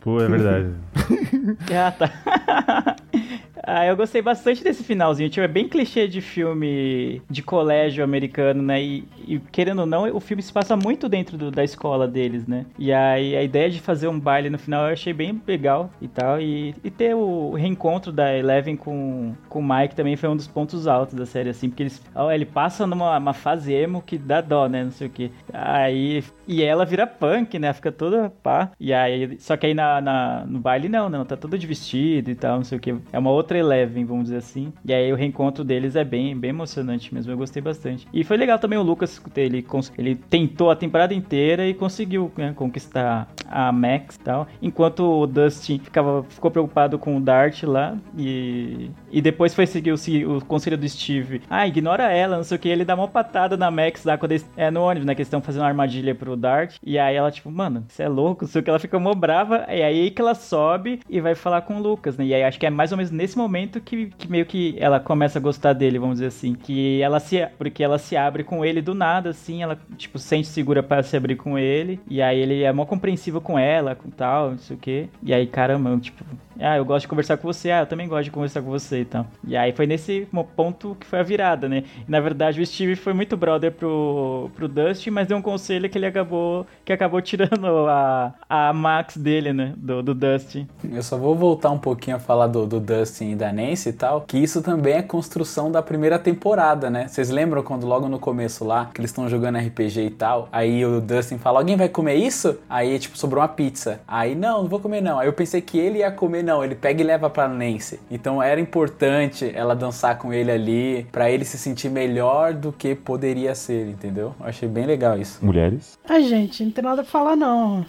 Pô, 0.00 0.20
é 0.20 0.26
verdade. 0.26 0.74
Ah, 1.72 1.92
tá. 1.92 2.96
ah, 3.70 3.86
eu 3.86 3.96
gostei 3.96 4.22
bastante 4.22 4.62
desse 4.64 4.82
finalzinho. 4.82 5.28
Tipo, 5.28 5.44
é 5.44 5.48
bem 5.48 5.68
clichê 5.68 6.08
de 6.08 6.20
filme 6.20 7.22
de 7.28 7.42
colégio 7.42 8.02
americano, 8.02 8.62
né? 8.62 8.82
E, 8.82 9.04
e, 9.26 9.38
querendo 9.52 9.80
ou 9.80 9.86
não, 9.86 10.04
o 10.14 10.20
filme 10.20 10.42
se 10.42 10.52
passa 10.52 10.76
muito 10.76 11.08
dentro 11.08 11.36
do- 11.36 11.50
da 11.50 11.62
escola 11.62 12.08
deles, 12.08 12.46
né? 12.46 12.64
E 12.78 12.92
aí 12.92 13.36
a 13.36 13.42
ideia 13.42 13.68
de 13.70 13.80
fazer 13.80 14.08
um 14.08 14.18
baile 14.18 14.48
no 14.50 14.58
final 14.58 14.86
eu 14.86 14.92
achei 14.92 15.12
bem 15.12 15.40
legal 15.46 15.90
e 16.00 16.08
tal. 16.08 16.40
E, 16.40 16.74
e 16.82 16.90
ter 16.90 17.14
o 17.14 17.52
reencontro 17.54 18.10
da 18.10 18.34
Eleven 18.36 18.76
com, 18.76 19.34
com 19.48 19.58
o 19.60 19.62
Mike 19.68 19.94
também 19.94 20.16
foi 20.16 20.28
um 20.28 20.36
dos 20.36 20.46
pontos 20.48 20.86
altos 20.86 21.14
da 21.14 21.26
série, 21.26 21.50
assim. 21.50 21.68
Porque 21.68 21.82
eles, 21.82 22.02
ó, 22.14 22.30
ele 22.32 22.46
passa 22.46 22.86
numa 22.86 23.18
uma 23.18 23.34
fase 23.34 23.72
emo 23.74 24.00
que 24.02 24.16
dá 24.16 24.40
dó, 24.40 24.66
né? 24.68 24.84
Não 24.84 24.90
sei 24.92 25.06
o 25.08 25.10
que. 25.10 25.30
Aí. 25.52 26.24
E 26.46 26.62
ela 26.62 26.84
vira 26.86 27.06
punk, 27.06 27.58
né? 27.58 27.72
Fica 27.72 27.92
toda 27.92 28.30
pá. 28.42 28.70
E 28.80 28.92
aí. 28.94 29.36
Só 29.40 29.56
que 29.56 29.66
aí 29.66 29.74
na, 29.74 30.00
na- 30.00 30.44
no 30.46 30.58
baile 30.58 30.88
não? 30.88 31.06
Ela 31.12 31.24
tá 31.24 31.36
toda 31.36 31.58
de 31.58 31.66
vestido 31.66 32.30
e 32.30 32.34
tal, 32.34 32.56
não 32.56 32.64
sei 32.64 32.78
o 32.78 32.80
que. 32.80 32.94
É 33.12 33.18
uma 33.18 33.30
outra 33.30 33.57
Eleven, 33.58 34.04
vamos 34.04 34.24
dizer 34.24 34.38
assim. 34.38 34.72
E 34.84 34.92
aí 34.92 35.12
o 35.12 35.16
reencontro 35.16 35.64
deles 35.64 35.96
é 35.96 36.04
bem, 36.04 36.36
bem 36.36 36.50
emocionante 36.50 37.12
mesmo. 37.12 37.32
Eu 37.32 37.36
gostei 37.36 37.62
bastante. 37.62 38.06
E 38.12 38.24
foi 38.24 38.36
legal 38.36 38.58
também 38.58 38.78
o 38.78 38.82
Lucas, 38.82 39.20
ele, 39.36 39.64
ele 39.96 40.14
tentou 40.14 40.70
a 40.70 40.76
temporada 40.76 41.14
inteira 41.14 41.66
e 41.66 41.74
conseguiu 41.74 42.30
né, 42.36 42.52
conquistar 42.54 43.28
a 43.48 43.72
Max 43.72 44.16
e 44.16 44.20
tal. 44.20 44.46
Enquanto 44.60 45.00
o 45.00 45.26
Dustin 45.26 45.78
ficava, 45.78 46.22
ficou 46.24 46.50
preocupado 46.50 46.98
com 46.98 47.16
o 47.16 47.20
Dart 47.20 47.62
lá. 47.64 47.96
E 48.16 48.90
e 49.10 49.20
depois 49.20 49.54
foi 49.54 49.66
seguir 49.66 49.92
o, 49.92 50.36
o 50.36 50.44
conselho 50.44 50.76
do 50.76 50.88
Steve. 50.88 51.42
Ah, 51.48 51.66
ignora 51.66 52.12
ela, 52.12 52.36
não 52.36 52.44
sei 52.44 52.56
o 52.56 52.60
que. 52.60 52.68
Ele 52.68 52.84
dá 52.84 52.94
uma 52.94 53.08
patada 53.08 53.56
na 53.56 53.70
Max 53.70 54.04
lá 54.04 54.18
quando 54.18 54.32
eles, 54.32 54.48
é 54.56 54.70
no 54.70 54.82
ônibus, 54.82 55.06
né? 55.06 55.14
Que 55.14 55.22
eles 55.22 55.28
estão 55.28 55.40
fazendo 55.40 55.62
uma 55.62 55.68
armadilha 55.68 56.14
pro 56.14 56.36
Dart. 56.36 56.76
E 56.82 56.98
aí 56.98 57.16
ela, 57.16 57.30
tipo, 57.30 57.50
mano, 57.50 57.84
você 57.88 58.02
é 58.02 58.08
louco, 58.08 58.44
não 58.44 58.50
sei 58.50 58.60
o 58.60 58.64
que. 58.64 58.70
Ela 58.70 58.78
fica 58.78 58.98
mó 58.98 59.14
brava. 59.14 59.66
E 59.68 59.82
aí 59.82 60.10
que 60.10 60.20
ela 60.20 60.34
sobe 60.34 61.00
e 61.08 61.20
vai 61.20 61.34
falar 61.34 61.62
com 61.62 61.76
o 61.76 61.82
Lucas, 61.82 62.16
né? 62.16 62.26
E 62.26 62.34
aí 62.34 62.42
acho 62.42 62.58
que 62.58 62.66
é 62.66 62.70
mais 62.70 62.92
ou 62.92 62.98
menos 62.98 63.10
nesse 63.10 63.36
momento 63.36 63.47
que, 63.80 64.06
que 64.18 64.30
meio 64.30 64.46
que 64.46 64.76
ela 64.78 65.00
começa 65.00 65.38
a 65.38 65.42
gostar 65.42 65.72
dele, 65.72 65.98
vamos 65.98 66.16
dizer 66.16 66.26
assim. 66.26 66.54
Que 66.54 67.00
ela 67.02 67.20
se. 67.20 67.46
Porque 67.58 67.82
ela 67.82 67.98
se 67.98 68.16
abre 68.16 68.44
com 68.44 68.64
ele 68.64 68.80
do 68.80 68.94
nada, 68.94 69.30
assim. 69.30 69.62
Ela, 69.62 69.78
tipo, 69.96 70.18
sente 70.18 70.48
segura 70.48 70.82
para 70.82 71.02
se 71.02 71.16
abrir 71.16 71.36
com 71.36 71.58
ele. 71.58 72.00
E 72.08 72.20
aí 72.22 72.38
ele 72.38 72.62
é 72.62 72.72
mó 72.72 72.84
compreensivo 72.84 73.40
com 73.40 73.58
ela, 73.58 73.94
com 73.94 74.10
tal, 74.10 74.52
não 74.52 74.58
sei 74.58 74.76
o 74.76 74.78
que. 74.78 75.08
E 75.22 75.32
aí, 75.32 75.46
caramba, 75.46 75.96
tipo, 75.98 76.24
ah, 76.60 76.76
eu 76.76 76.84
gosto 76.84 77.02
de 77.02 77.08
conversar 77.08 77.36
com 77.36 77.46
você, 77.46 77.70
ah, 77.70 77.80
eu 77.80 77.86
também 77.86 78.08
gosto 78.08 78.24
de 78.24 78.30
conversar 78.32 78.62
com 78.62 78.68
você 78.68 78.98
e 78.98 79.00
então. 79.02 79.22
tal. 79.22 79.32
E 79.46 79.56
aí 79.56 79.72
foi 79.72 79.86
nesse 79.86 80.26
ponto 80.56 80.96
que 80.98 81.06
foi 81.06 81.20
a 81.20 81.22
virada, 81.22 81.68
né? 81.68 81.84
E, 82.06 82.10
na 82.10 82.20
verdade, 82.20 82.60
o 82.60 82.66
Steve 82.66 82.96
foi 82.96 83.12
muito 83.12 83.36
brother 83.36 83.70
pro, 83.72 84.50
pro 84.56 84.66
Dusty, 84.66 85.10
mas 85.10 85.28
deu 85.28 85.36
um 85.36 85.42
conselho 85.42 85.88
que 85.88 85.96
ele 85.96 86.06
acabou 86.06 86.66
que 86.84 86.92
acabou 86.92 87.20
tirando 87.22 87.86
a, 87.88 88.34
a 88.48 88.72
Max 88.72 89.16
dele, 89.16 89.52
né? 89.52 89.72
Do, 89.76 90.02
do 90.02 90.14
Dusty. 90.14 90.66
Eu 90.90 91.02
só 91.02 91.16
vou 91.16 91.34
voltar 91.34 91.70
um 91.70 91.78
pouquinho 91.78 92.16
a 92.16 92.20
falar 92.20 92.48
do, 92.48 92.66
do 92.66 92.80
Dustin 92.80 93.27
da 93.36 93.52
Nancy 93.52 93.90
e 93.90 93.92
tal, 93.92 94.22
que 94.22 94.38
isso 94.38 94.62
também 94.62 94.94
é 94.94 95.02
construção 95.02 95.70
da 95.70 95.82
primeira 95.82 96.18
temporada, 96.18 96.90
né? 96.90 97.08
Vocês 97.08 97.30
lembram 97.30 97.62
quando 97.62 97.86
logo 97.86 98.08
no 98.08 98.18
começo 98.18 98.64
lá, 98.64 98.90
que 98.92 99.00
eles 99.00 99.10
estão 99.10 99.28
jogando 99.28 99.58
RPG 99.58 100.00
e 100.00 100.10
tal, 100.10 100.48
aí 100.52 100.84
o 100.84 101.00
Dustin 101.00 101.38
fala, 101.38 101.60
alguém 101.60 101.76
vai 101.76 101.88
comer 101.88 102.14
isso? 102.14 102.58
Aí, 102.68 102.98
tipo, 102.98 103.16
sobrou 103.18 103.42
uma 103.42 103.48
pizza. 103.48 104.00
Aí, 104.06 104.34
não, 104.34 104.62
não 104.62 104.68
vou 104.68 104.80
comer 104.80 105.00
não. 105.00 105.18
Aí 105.18 105.26
eu 105.28 105.32
pensei 105.32 105.60
que 105.60 105.78
ele 105.78 105.98
ia 105.98 106.10
comer 106.10 106.42
não, 106.42 106.64
ele 106.64 106.74
pega 106.74 107.02
e 107.02 107.04
leva 107.04 107.30
pra 107.30 107.48
Nancy. 107.48 108.00
Então 108.10 108.42
era 108.42 108.60
importante 108.60 109.50
ela 109.54 109.74
dançar 109.74 110.18
com 110.18 110.32
ele 110.32 110.50
ali, 110.50 111.06
para 111.10 111.30
ele 111.30 111.44
se 111.44 111.58
sentir 111.58 111.88
melhor 111.90 112.52
do 112.52 112.72
que 112.72 112.94
poderia 112.94 113.54
ser, 113.54 113.88
entendeu? 113.88 114.34
Eu 114.40 114.46
achei 114.46 114.68
bem 114.68 114.86
legal 114.86 115.18
isso. 115.18 115.44
Mulheres? 115.44 115.98
Ai, 116.08 116.22
gente, 116.22 116.64
não 116.64 116.70
tem 116.70 116.84
nada 116.84 117.02
pra 117.02 117.10
falar, 117.10 117.36
não. 117.36 117.84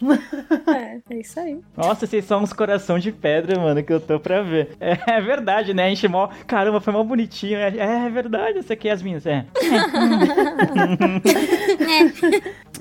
É, 0.67 0.99
é 1.09 1.19
isso 1.19 1.39
aí. 1.39 1.59
Nossa, 1.75 2.05
vocês 2.05 2.25
são 2.25 2.43
uns 2.43 2.53
coração 2.53 2.99
de 2.99 3.11
pedra, 3.11 3.59
mano, 3.59 3.83
que 3.83 3.91
eu 3.91 3.99
tô 3.99 4.19
pra 4.19 4.41
ver. 4.41 4.75
É, 4.79 4.97
é 5.15 5.21
verdade, 5.29 5.73
né? 5.73 5.85
A 5.85 5.89
gente 5.89 6.07
mó. 6.07 6.29
Caramba, 6.47 6.81
foi 6.81 6.93
mó 6.93 7.03
bonitinho. 7.03 7.57
É, 7.57 7.77
é 7.77 8.09
verdade, 8.09 8.59
isso 8.59 8.73
aqui, 8.73 8.89
as 8.89 9.01
minhas. 9.01 9.25
É. 9.25 9.45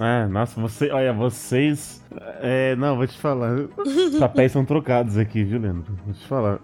É, 0.01 0.29
nossa, 0.29 0.61
você, 0.61 0.93
olha, 0.93 1.13
vocês. 1.13 2.01
É, 2.41 2.77
não, 2.77 2.97
vou 2.97 3.05
te 3.05 3.19
falar. 3.19 3.57
Os 3.77 4.19
papéis 4.21 4.53
são 4.53 4.65
trocados 4.65 5.19
aqui, 5.19 5.43
viu, 5.43 5.59
Leandro? 5.59 5.93
Vou 6.05 6.15
te 6.15 6.25
falar. 6.27 6.61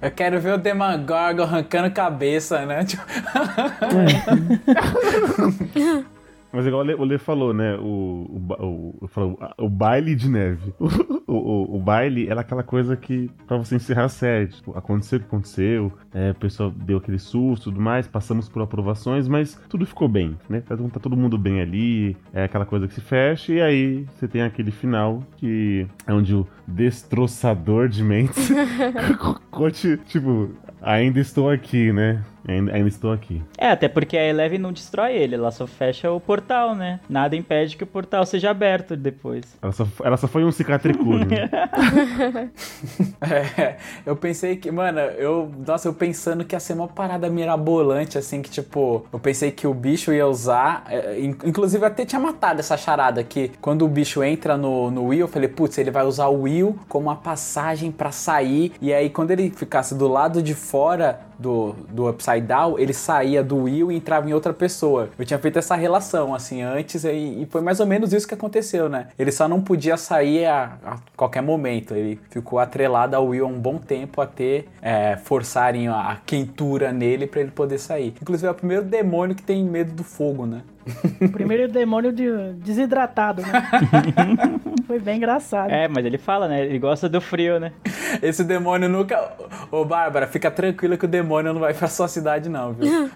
Eu 0.00 0.10
quero 0.12 0.38
ver 0.38 0.54
o 0.54 0.58
Demagorgon 0.58 1.42
arrancando 1.42 1.90
cabeça, 1.90 2.64
né? 2.64 2.84
Tipo... 2.84 3.02
Mas 6.54 6.66
igual 6.66 6.86
o 6.86 7.04
Lê, 7.04 7.18
falou, 7.18 7.52
né? 7.52 7.76
O, 7.76 8.30
o, 8.60 9.08
o, 9.08 9.64
o, 9.64 9.68
baile 9.68 10.14
de 10.14 10.30
neve. 10.30 10.72
O, 11.26 11.76
o, 11.76 11.80
baile 11.80 12.28
era 12.28 12.42
aquela 12.42 12.62
coisa 12.62 12.96
que, 12.96 13.28
pra 13.46 13.56
você 13.56 13.74
encerrar 13.74 14.04
a 14.04 14.08
série, 14.08 14.48
tipo, 14.48 14.76
aconteceu 14.78 15.18
o 15.18 15.20
que 15.20 15.26
aconteceu, 15.26 15.92
é, 16.12 16.30
o 16.30 16.34
pessoal 16.34 16.70
deu 16.70 16.98
aquele 16.98 17.18
susto 17.18 17.64
tudo 17.64 17.80
mais, 17.80 18.06
passamos 18.06 18.48
por 18.48 18.62
aprovações, 18.62 19.26
mas 19.26 19.58
tudo 19.68 19.84
ficou 19.84 20.06
bem, 20.06 20.36
né? 20.48 20.60
Tá, 20.60 20.76
tá 20.76 21.00
todo 21.00 21.16
mundo 21.16 21.36
bem 21.36 21.60
ali, 21.60 22.16
é 22.32 22.44
aquela 22.44 22.64
coisa 22.64 22.86
que 22.86 22.94
se 22.94 23.00
fecha, 23.00 23.52
e 23.52 23.60
aí 23.60 24.06
você 24.14 24.28
tem 24.28 24.42
aquele 24.42 24.70
final 24.70 25.24
que 25.36 25.88
é 26.06 26.12
onde 26.12 26.34
o 26.34 26.46
destroçador 26.68 27.88
de 27.88 28.04
mentes 28.04 28.52
tipo, 30.06 30.50
ainda 30.80 31.18
estou 31.18 31.50
aqui, 31.50 31.92
né? 31.92 32.22
Ainda, 32.46 32.72
ainda, 32.72 32.88
estou 32.88 33.10
aqui. 33.10 33.42
É, 33.56 33.70
até 33.70 33.88
porque 33.88 34.16
a 34.16 34.26
Eleven 34.26 34.58
não 34.58 34.72
destrói 34.72 35.14
ele, 35.14 35.34
ela 35.34 35.50
só 35.50 35.66
fecha 35.66 36.10
o 36.10 36.20
portal, 36.20 36.74
né? 36.74 37.00
Nada 37.08 37.34
impede 37.34 37.76
que 37.76 37.84
o 37.84 37.86
portal 37.86 38.26
seja 38.26 38.50
aberto 38.50 38.96
depois. 38.96 39.44
Ela 39.62 39.72
só, 39.72 39.86
ela 40.02 40.16
só 40.16 40.28
foi 40.28 40.44
um 40.44 40.52
cicatricure. 40.52 41.24
né? 41.24 41.50
é, 43.20 43.76
eu 44.04 44.14
pensei 44.14 44.56
que, 44.56 44.70
mano, 44.70 44.98
eu. 45.00 45.50
Nossa, 45.66 45.88
eu 45.88 45.94
pensando 45.94 46.44
que 46.44 46.54
ia 46.54 46.60
ser 46.60 46.74
uma 46.74 46.88
parada 46.88 47.30
mirabolante, 47.30 48.18
assim, 48.18 48.42
que 48.42 48.50
tipo, 48.50 49.06
eu 49.12 49.18
pensei 49.18 49.50
que 49.50 49.66
o 49.66 49.72
bicho 49.72 50.12
ia 50.12 50.26
usar. 50.26 50.84
É, 50.88 51.18
inclusive, 51.20 51.84
até 51.84 52.04
tinha 52.04 52.20
matado 52.20 52.60
essa 52.60 52.76
charada 52.76 53.24
que 53.24 53.52
quando 53.60 53.84
o 53.86 53.88
bicho 53.88 54.22
entra 54.22 54.56
no, 54.56 54.90
no 54.90 55.06
Will, 55.06 55.20
eu 55.20 55.28
falei, 55.28 55.48
putz, 55.48 55.78
ele 55.78 55.90
vai 55.90 56.04
usar 56.04 56.26
o 56.26 56.42
Will 56.42 56.78
como 56.88 57.06
uma 57.06 57.16
passagem 57.16 57.90
para 57.90 58.12
sair. 58.12 58.72
E 58.82 58.92
aí, 58.92 59.08
quando 59.08 59.30
ele 59.30 59.50
ficasse 59.50 59.94
do 59.94 60.08
lado 60.08 60.42
de 60.42 60.54
fora 60.54 61.20
do, 61.38 61.74
do 61.88 62.08
Upside 62.08 62.42
Down, 62.42 62.78
ele 62.78 62.92
saía 62.92 63.42
do 63.42 63.64
Will 63.64 63.90
e 63.90 63.96
entrava 63.96 64.28
em 64.28 64.32
outra 64.32 64.52
pessoa. 64.52 65.08
Eu 65.18 65.24
tinha 65.24 65.38
feito 65.38 65.58
essa 65.58 65.74
relação, 65.74 66.34
assim, 66.34 66.62
antes, 66.62 67.04
e, 67.04 67.08
e 67.42 67.46
foi 67.50 67.60
mais 67.60 67.80
ou 67.80 67.86
menos 67.86 68.12
isso 68.12 68.26
que 68.26 68.34
aconteceu, 68.34 68.88
né? 68.88 69.08
Ele 69.18 69.32
só 69.32 69.48
não 69.48 69.60
podia 69.60 69.96
sair 69.96 70.46
a, 70.46 70.78
a 70.84 70.96
qualquer 71.16 71.42
momento. 71.42 71.94
Ele 71.94 72.18
ficou 72.30 72.58
atrelado 72.58 73.16
ao 73.16 73.26
Will 73.26 73.44
há 73.44 73.48
um 73.48 73.58
bom 73.58 73.78
tempo 73.78 74.20
até 74.20 74.64
é, 74.80 75.16
forçarem 75.16 75.88
a, 75.88 76.12
a 76.12 76.16
quentura 76.16 76.92
nele 76.92 77.26
para 77.26 77.40
ele 77.40 77.50
poder 77.50 77.78
sair. 77.78 78.14
Inclusive, 78.20 78.46
é 78.46 78.50
o 78.50 78.54
primeiro 78.54 78.84
demônio 78.84 79.34
que 79.34 79.42
tem 79.42 79.64
medo 79.64 79.92
do 79.92 80.04
fogo, 80.04 80.46
né? 80.46 80.62
O 81.20 81.28
primeiro 81.30 81.70
demônio 81.70 82.12
de, 82.12 82.26
desidratado, 82.54 83.42
né? 83.42 83.68
Foi 84.86 84.98
bem 84.98 85.16
engraçado. 85.16 85.70
É, 85.70 85.88
mas 85.88 86.04
ele 86.04 86.18
fala, 86.18 86.46
né? 86.46 86.64
Ele 86.64 86.78
gosta 86.78 87.08
do 87.08 87.20
frio, 87.20 87.58
né? 87.58 87.72
Esse 88.22 88.44
demônio 88.44 88.88
nunca. 88.88 89.32
Ô, 89.70 89.84
Bárbara, 89.84 90.26
fica 90.26 90.50
tranquila 90.50 90.96
que 90.96 91.04
o 91.04 91.08
demônio 91.08 91.52
não 91.52 91.60
vai 91.60 91.72
pra 91.72 91.88
sua 91.88 92.06
cidade, 92.06 92.48
não, 92.48 92.74
viu? 92.74 93.10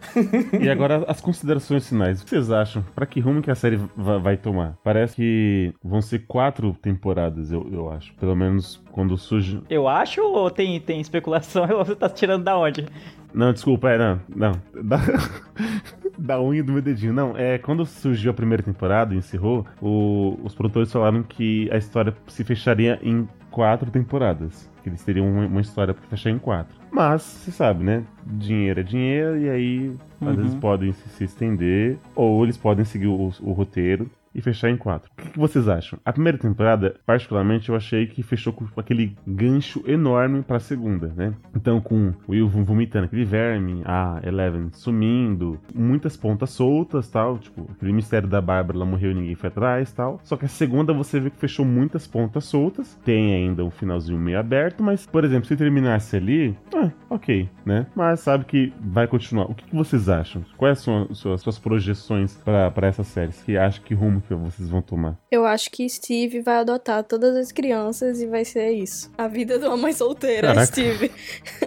e 0.60 0.68
agora 0.68 1.04
as 1.06 1.20
considerações 1.20 1.88
finais. 1.88 2.20
O 2.20 2.24
que 2.24 2.30
vocês 2.30 2.50
acham? 2.50 2.84
Pra 2.94 3.06
que 3.06 3.20
rumo 3.20 3.42
que 3.42 3.50
a 3.50 3.54
série 3.54 3.78
vai 3.96 4.36
tomar? 4.36 4.76
Parece 4.82 5.16
que 5.16 5.74
vão 5.84 6.00
ser 6.00 6.20
quatro 6.26 6.76
temporadas, 6.80 7.52
eu, 7.52 7.68
eu 7.70 7.90
acho. 7.90 8.14
Pelo 8.14 8.34
menos 8.34 8.82
quando 8.90 9.16
surge. 9.16 9.62
Eu 9.68 9.86
acho 9.86 10.22
ou 10.22 10.50
tem, 10.50 10.80
tem 10.80 11.00
especulação? 11.00 11.68
Ou 11.70 11.84
você 11.84 11.94
tá 11.94 12.08
tirando 12.08 12.44
da 12.44 12.56
onde? 12.56 12.86
Não, 13.32 13.52
desculpa, 13.52 13.90
é, 13.90 13.98
não, 13.98 14.20
não. 14.34 14.52
Da, 16.18 16.40
unha 16.40 16.62
do 16.62 16.72
meu 16.72 16.82
dedinho. 16.82 17.12
Não, 17.12 17.36
é, 17.36 17.58
quando 17.58 17.86
surgiu 17.86 18.30
a 18.30 18.34
primeira 18.34 18.62
temporada 18.62 19.14
encerrou, 19.14 19.64
o, 19.80 20.38
os 20.42 20.54
produtores 20.54 20.92
falaram 20.92 21.22
que 21.22 21.70
a 21.72 21.78
história 21.78 22.14
se 22.26 22.42
fecharia 22.42 22.98
em 23.02 23.28
quatro 23.50 23.90
temporadas. 23.90 24.68
Que 24.82 24.88
eles 24.88 25.02
teriam 25.04 25.30
uma, 25.30 25.46
uma 25.46 25.60
história 25.60 25.94
pra 25.94 26.06
fechar 26.08 26.30
em 26.30 26.38
quatro. 26.38 26.76
Mas, 26.90 27.22
você 27.22 27.50
sabe, 27.50 27.84
né? 27.84 28.04
Dinheiro 28.26 28.80
é 28.80 28.82
dinheiro, 28.82 29.38
e 29.38 29.48
aí 29.48 29.92
às 30.20 30.36
vezes 30.36 30.54
uhum. 30.54 30.60
podem 30.60 30.92
se, 30.92 31.08
se, 31.10 31.24
estender, 31.24 31.98
ou 32.14 32.42
eles 32.42 32.56
podem 32.56 32.84
seguir 32.84 33.06
o, 33.06 33.32
o 33.40 33.52
roteiro 33.52 34.10
e 34.34 34.40
fechar 34.40 34.70
em 34.70 34.76
quatro. 34.76 35.10
O 35.18 35.30
que 35.30 35.38
vocês 35.38 35.68
acham? 35.68 35.98
A 36.04 36.12
primeira 36.12 36.38
temporada, 36.38 36.96
particularmente, 37.04 37.68
eu 37.68 37.76
achei 37.76 38.06
que 38.06 38.22
fechou 38.22 38.52
com 38.52 38.66
aquele 38.76 39.16
gancho 39.26 39.82
enorme 39.86 40.42
pra 40.42 40.60
segunda, 40.60 41.12
né? 41.16 41.34
Então, 41.54 41.80
com 41.80 42.08
o 42.26 42.32
Will 42.32 42.48
vomitando 42.48 43.06
aquele 43.06 43.24
verme, 43.24 43.82
a 43.84 44.20
Eleven 44.22 44.68
sumindo, 44.72 45.58
muitas 45.74 46.16
pontas 46.16 46.50
soltas, 46.50 47.08
tal, 47.08 47.38
tipo, 47.38 47.68
aquele 47.72 47.92
mistério 47.92 48.28
da 48.28 48.40
Bárbara, 48.40 48.78
ela 48.78 48.86
morreu 48.86 49.10
e 49.10 49.14
ninguém 49.14 49.34
foi 49.34 49.48
atrás, 49.48 49.92
tal. 49.92 50.20
Só 50.22 50.36
que 50.36 50.44
a 50.44 50.48
segunda 50.48 50.92
você 50.92 51.20
vê 51.20 51.30
que 51.30 51.38
fechou 51.38 51.64
muitas 51.64 52.06
pontas 52.06 52.44
soltas, 52.44 52.98
tem 53.04 53.34
ainda 53.34 53.64
um 53.64 53.70
finalzinho 53.70 54.18
meio 54.18 54.38
aberto, 54.38 54.82
mas, 54.82 55.06
por 55.06 55.24
exemplo, 55.24 55.46
se 55.46 55.56
terminasse 55.56 56.16
ali, 56.16 56.56
ah, 56.74 56.90
ok, 57.10 57.48
né? 57.64 57.86
Mas 57.94 58.20
sabe 58.20 58.44
que 58.44 58.72
vai 58.80 59.06
continuar. 59.06 59.50
O 59.50 59.54
que, 59.54 59.74
vocês 59.74 60.08
acham? 60.08 60.44
Quais 60.56 60.78
são 60.78 61.06
as 61.10 61.18
suas, 61.18 61.40
suas 61.40 61.58
projeções 61.58 62.36
para 62.44 62.86
essa 62.86 63.04
série? 63.04 63.32
Que 63.32 63.56
acha 63.56 63.80
que 63.80 63.94
rumo 63.94 64.17
que 64.20 64.34
vocês 64.34 64.68
vão 64.68 64.82
tomar? 64.82 65.16
Eu 65.30 65.44
acho 65.44 65.70
que 65.70 65.88
Steve 65.88 66.40
vai 66.40 66.56
adotar 66.56 67.04
todas 67.04 67.36
as 67.36 67.52
crianças 67.52 68.20
e 68.20 68.26
vai 68.26 68.44
ser 68.44 68.70
isso. 68.70 69.10
A 69.16 69.28
vida 69.28 69.58
de 69.58 69.66
uma 69.66 69.76
mãe 69.76 69.92
solteira, 69.92 70.48
Caraca. 70.48 70.66
Steve. 70.66 71.12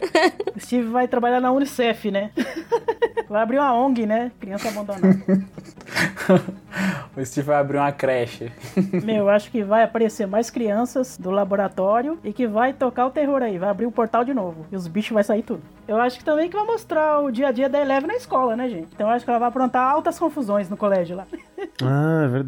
Steve 0.60 0.88
vai 0.88 1.08
trabalhar 1.08 1.40
na 1.40 1.52
Unicef, 1.52 2.12
né? 2.12 2.32
Vai 3.32 3.44
abrir 3.44 3.60
uma 3.60 3.74
ONG, 3.74 4.06
né? 4.06 4.30
Criança 4.42 4.68
abandonada. 4.68 5.08
o 7.16 7.26
Steve 7.26 7.48
vai 7.48 7.56
abrir 7.56 7.78
uma 7.78 7.90
creche. 7.90 8.52
Meu, 9.06 9.16
eu 9.16 9.30
acho 9.30 9.50
que 9.50 9.64
vai 9.64 9.84
aparecer 9.84 10.28
mais 10.28 10.50
crianças 10.50 11.18
do 11.18 11.32
laboratório 11.32 12.20
e 12.26 12.34
que 12.34 12.46
vai 12.46 12.74
tocar 12.74 13.06
o 13.06 13.10
terror 13.10 13.42
aí. 13.42 13.58
Vai 13.58 13.70
abrir 13.70 13.86
o 13.86 13.92
portal 13.92 14.26
de 14.26 14.34
novo. 14.34 14.66
E 14.70 14.76
os 14.76 14.86
bichos 14.86 15.14
vai 15.14 15.24
sair 15.24 15.44
tudo. 15.44 15.62
Eu 15.88 15.96
acho 15.96 16.20
que 16.20 16.26
também 16.26 16.50
que 16.50 16.58
vai 16.58 16.66
mostrar 16.66 17.22
o 17.22 17.32
dia 17.32 17.48
a 17.48 17.52
dia 17.54 17.70
da 17.70 17.80
Eleven 17.80 18.08
na 18.08 18.16
escola, 18.16 18.58
né, 18.58 18.68
gente? 18.68 18.90
Então 18.94 19.08
eu 19.08 19.14
acho 19.14 19.24
que 19.24 19.32
ela 19.32 19.40
vai 19.40 19.48
aprontar 19.48 19.90
altas 19.90 20.20
confusões 20.20 20.70
no 20.70 20.76
colégio 20.76 21.16
lá. 21.16 21.26
Ah, 21.84 22.24
é 22.26 22.28
verdade. 22.28 22.41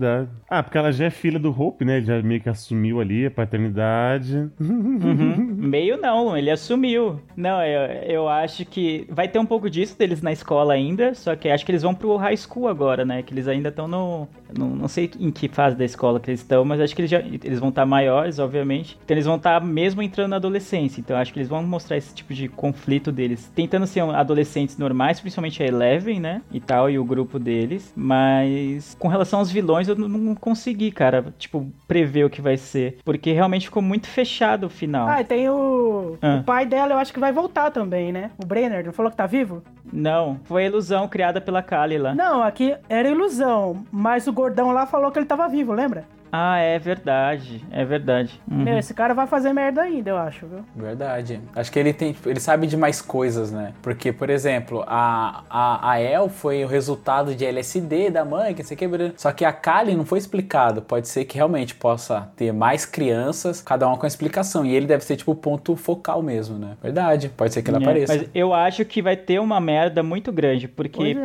Ah, 0.49 0.61
porque 0.61 0.78
ela 0.78 0.91
já 0.91 1.06
é 1.06 1.10
filha 1.10 1.40
do 1.40 1.49
Hope, 1.49 1.86
né? 1.86 1.98
Ele 1.98 2.06
já 2.06 2.22
meio 2.22 2.41
que 2.41 2.49
assumiu 2.49 2.99
ali 2.99 3.26
a 3.26 3.32
paternidade. 3.32 4.49
Uhum. 4.60 5.56
Meio 5.64 5.98
não, 5.98 6.38
ele 6.38 6.52
assumiu. 6.52 7.20
Não, 7.36 7.64
eu, 7.64 7.82
eu 8.03 8.28
acho 8.28 8.65
que 8.65 9.07
vai 9.10 9.28
ter 9.28 9.40
um 9.40 9.45
pouco 9.45 9.70
disso 9.70 9.98
deles 9.98 10.22
na 10.22 10.32
escola 10.32 10.74
ainda, 10.74 11.14
só 11.14 11.36
que 11.36 11.49
acho 11.49 11.65
que 11.65 11.72
eles 11.72 11.82
vão 11.82 11.95
pro 11.95 12.15
high 12.18 12.38
school 12.38 12.68
agora, 12.68 13.06
né? 13.06 13.24
Que 13.24 13.34
eles 13.34 13.48
ainda 13.48 13.70
estão 13.70 13.88
no, 13.88 14.28
Não, 14.57 14.69
não 14.69 14.88
sei 14.88 15.09
em 15.19 15.31
que 15.31 15.47
fase 15.47 15.75
da 15.75 15.85
escola 15.85 16.19
que 16.19 16.30
eles 16.30 16.41
estão, 16.41 16.63
mas 16.65 16.80
acho 16.80 16.95
que 16.95 17.01
eles, 17.01 17.11
já, 17.11 17.19
eles 17.19 17.59
vão 17.59 17.69
estar 17.69 17.85
maiores, 17.85 18.39
obviamente. 18.39 18.97
Então 19.03 19.15
eles 19.15 19.25
vão 19.25 19.35
estar 19.35 19.63
mesmo 19.63 20.01
entrando 20.01 20.30
na 20.30 20.35
adolescência. 20.38 20.99
Então 20.99 21.17
acho 21.17 21.34
que 21.34 21.39
eles 21.39 21.49
vão 21.49 21.63
mostrar 21.63 21.97
esse 21.97 22.13
tipo 22.13 22.34
de 22.34 22.47
conflito 22.47 23.11
deles. 23.11 23.51
Tentando 23.55 23.88
ser 23.88 24.01
adolescentes 24.01 24.77
normais, 24.77 25.19
principalmente 25.19 25.61
a 25.61 25.65
Eleven, 25.65 26.19
né? 26.19 26.41
E 26.51 26.59
tal, 26.59 26.89
e 26.89 26.99
o 26.99 27.05
grupo 27.05 27.39
deles. 27.39 27.93
Mas 27.95 28.95
com 28.99 29.07
relação 29.07 29.39
aos 29.39 29.51
vilões, 29.51 29.88
eu 29.88 29.95
não 29.95 30.35
consegui, 30.35 30.91
cara, 30.91 31.34
tipo, 31.38 31.71
prever 31.88 32.25
o 32.25 32.30
que 32.30 32.41
vai 32.41 32.57
ser. 32.57 32.97
Porque 33.03 33.31
realmente 33.31 33.65
ficou 33.67 33.81
muito 33.81 34.07
fechado 34.07 34.67
o 34.67 34.69
final. 34.69 35.07
Ah, 35.07 35.21
e 35.21 35.23
tem 35.23 35.49
o. 35.49 36.17
Ah. 36.21 36.38
O 36.41 36.43
pai 36.43 36.65
dela, 36.65 36.93
eu 36.93 36.97
acho 36.97 37.13
que 37.13 37.19
vai 37.19 37.31
voltar 37.31 37.71
também, 37.71 38.11
né? 38.11 38.31
O 38.41 38.45
Brenner, 38.45 38.85
não 38.85 38.93
falou 38.93 39.11
que 39.11 39.17
tá 39.17 39.25
vivo? 39.25 39.61
Não, 39.91 40.39
foi 40.45 40.63
a 40.63 40.67
ilusão 40.67 41.07
criada 41.07 41.39
pela 41.39 41.61
Kali 41.61 41.97
lá. 41.97 42.15
Não, 42.15 42.41
aqui 42.41 42.75
era 42.89 43.09
ilusão, 43.09 43.85
mas 43.91 44.27
o 44.27 44.31
gordão 44.44 44.72
lá 44.72 44.86
falou 44.86 45.10
que 45.11 45.20
ele 45.20 45.26
tava 45.26 45.48
vivo, 45.48 45.72
lembra? 45.72 46.06
Ah, 46.36 46.57
é 46.57 46.80
verdade. 46.80 47.64
É 47.72 47.86
verdade. 47.86 48.41
Uhum. 48.49 48.64
Meu, 48.64 48.80
esse 48.80 48.91
cara 48.91 49.14
vai 49.14 49.28
fazer 49.28 49.53
merda 49.53 49.84
ainda, 49.84 50.10
eu 50.10 50.18
acho, 50.18 50.48
viu? 50.48 50.65
Verdade. 50.76 51.40
Acho 51.56 51.72
que 51.72 51.78
ele 51.78 51.94
tem. 51.94 52.15
Ele 52.26 52.40
sabe 52.40 52.65
de 52.65 52.76
mais 52.76 53.03
coisas, 53.03 53.52
né? 53.52 53.74
Porque, 53.84 54.11
por 54.11 54.32
exemplo, 54.32 54.84
a, 54.88 55.44
a, 55.48 55.91
a 55.91 56.02
El 56.02 56.30
foi 56.30 56.65
o 56.65 56.68
resultado 56.68 57.36
de 57.36 57.45
LSD 57.45 58.10
da 58.10 58.26
mãe, 58.26 58.56
que 58.56 58.64
sei 58.64 58.76
que. 58.76 58.90
Só 59.15 59.32
que 59.32 59.45
a 59.45 59.53
Kali 59.53 59.95
não 59.95 60.06
foi 60.06 60.18
explicado. 60.18 60.82
Pode 60.82 61.07
ser 61.07 61.26
que 61.26 61.36
realmente 61.36 61.76
possa 61.76 62.32
ter 62.36 62.52
mais 62.52 62.84
crianças, 62.84 63.61
cada 63.61 63.88
uma 63.88 63.95
com 63.95 64.07
explicação. 64.07 64.65
E 64.65 64.74
ele 64.74 64.88
deve 64.88 65.03
ser, 65.03 65.15
tipo, 65.15 65.34
o 65.34 65.36
ponto 65.36 65.76
focal 65.76 66.24
mesmo, 66.24 66.57
né? 66.57 66.76
Verdade. 66.82 67.30
Pode 67.30 67.53
ser 67.53 67.61
que 67.61 67.70
ele 67.70 67.78
é, 67.78 67.82
apareça. 67.82 68.15
Mas 68.15 68.30
eu 68.34 68.56
acho 68.56 68.84
que 68.86 69.03
vai 69.03 69.15
ter 69.15 69.40
uma 69.40 69.61
merda 69.61 70.02
muito 70.02 70.32
grande, 70.32 70.68
porque 70.68 71.15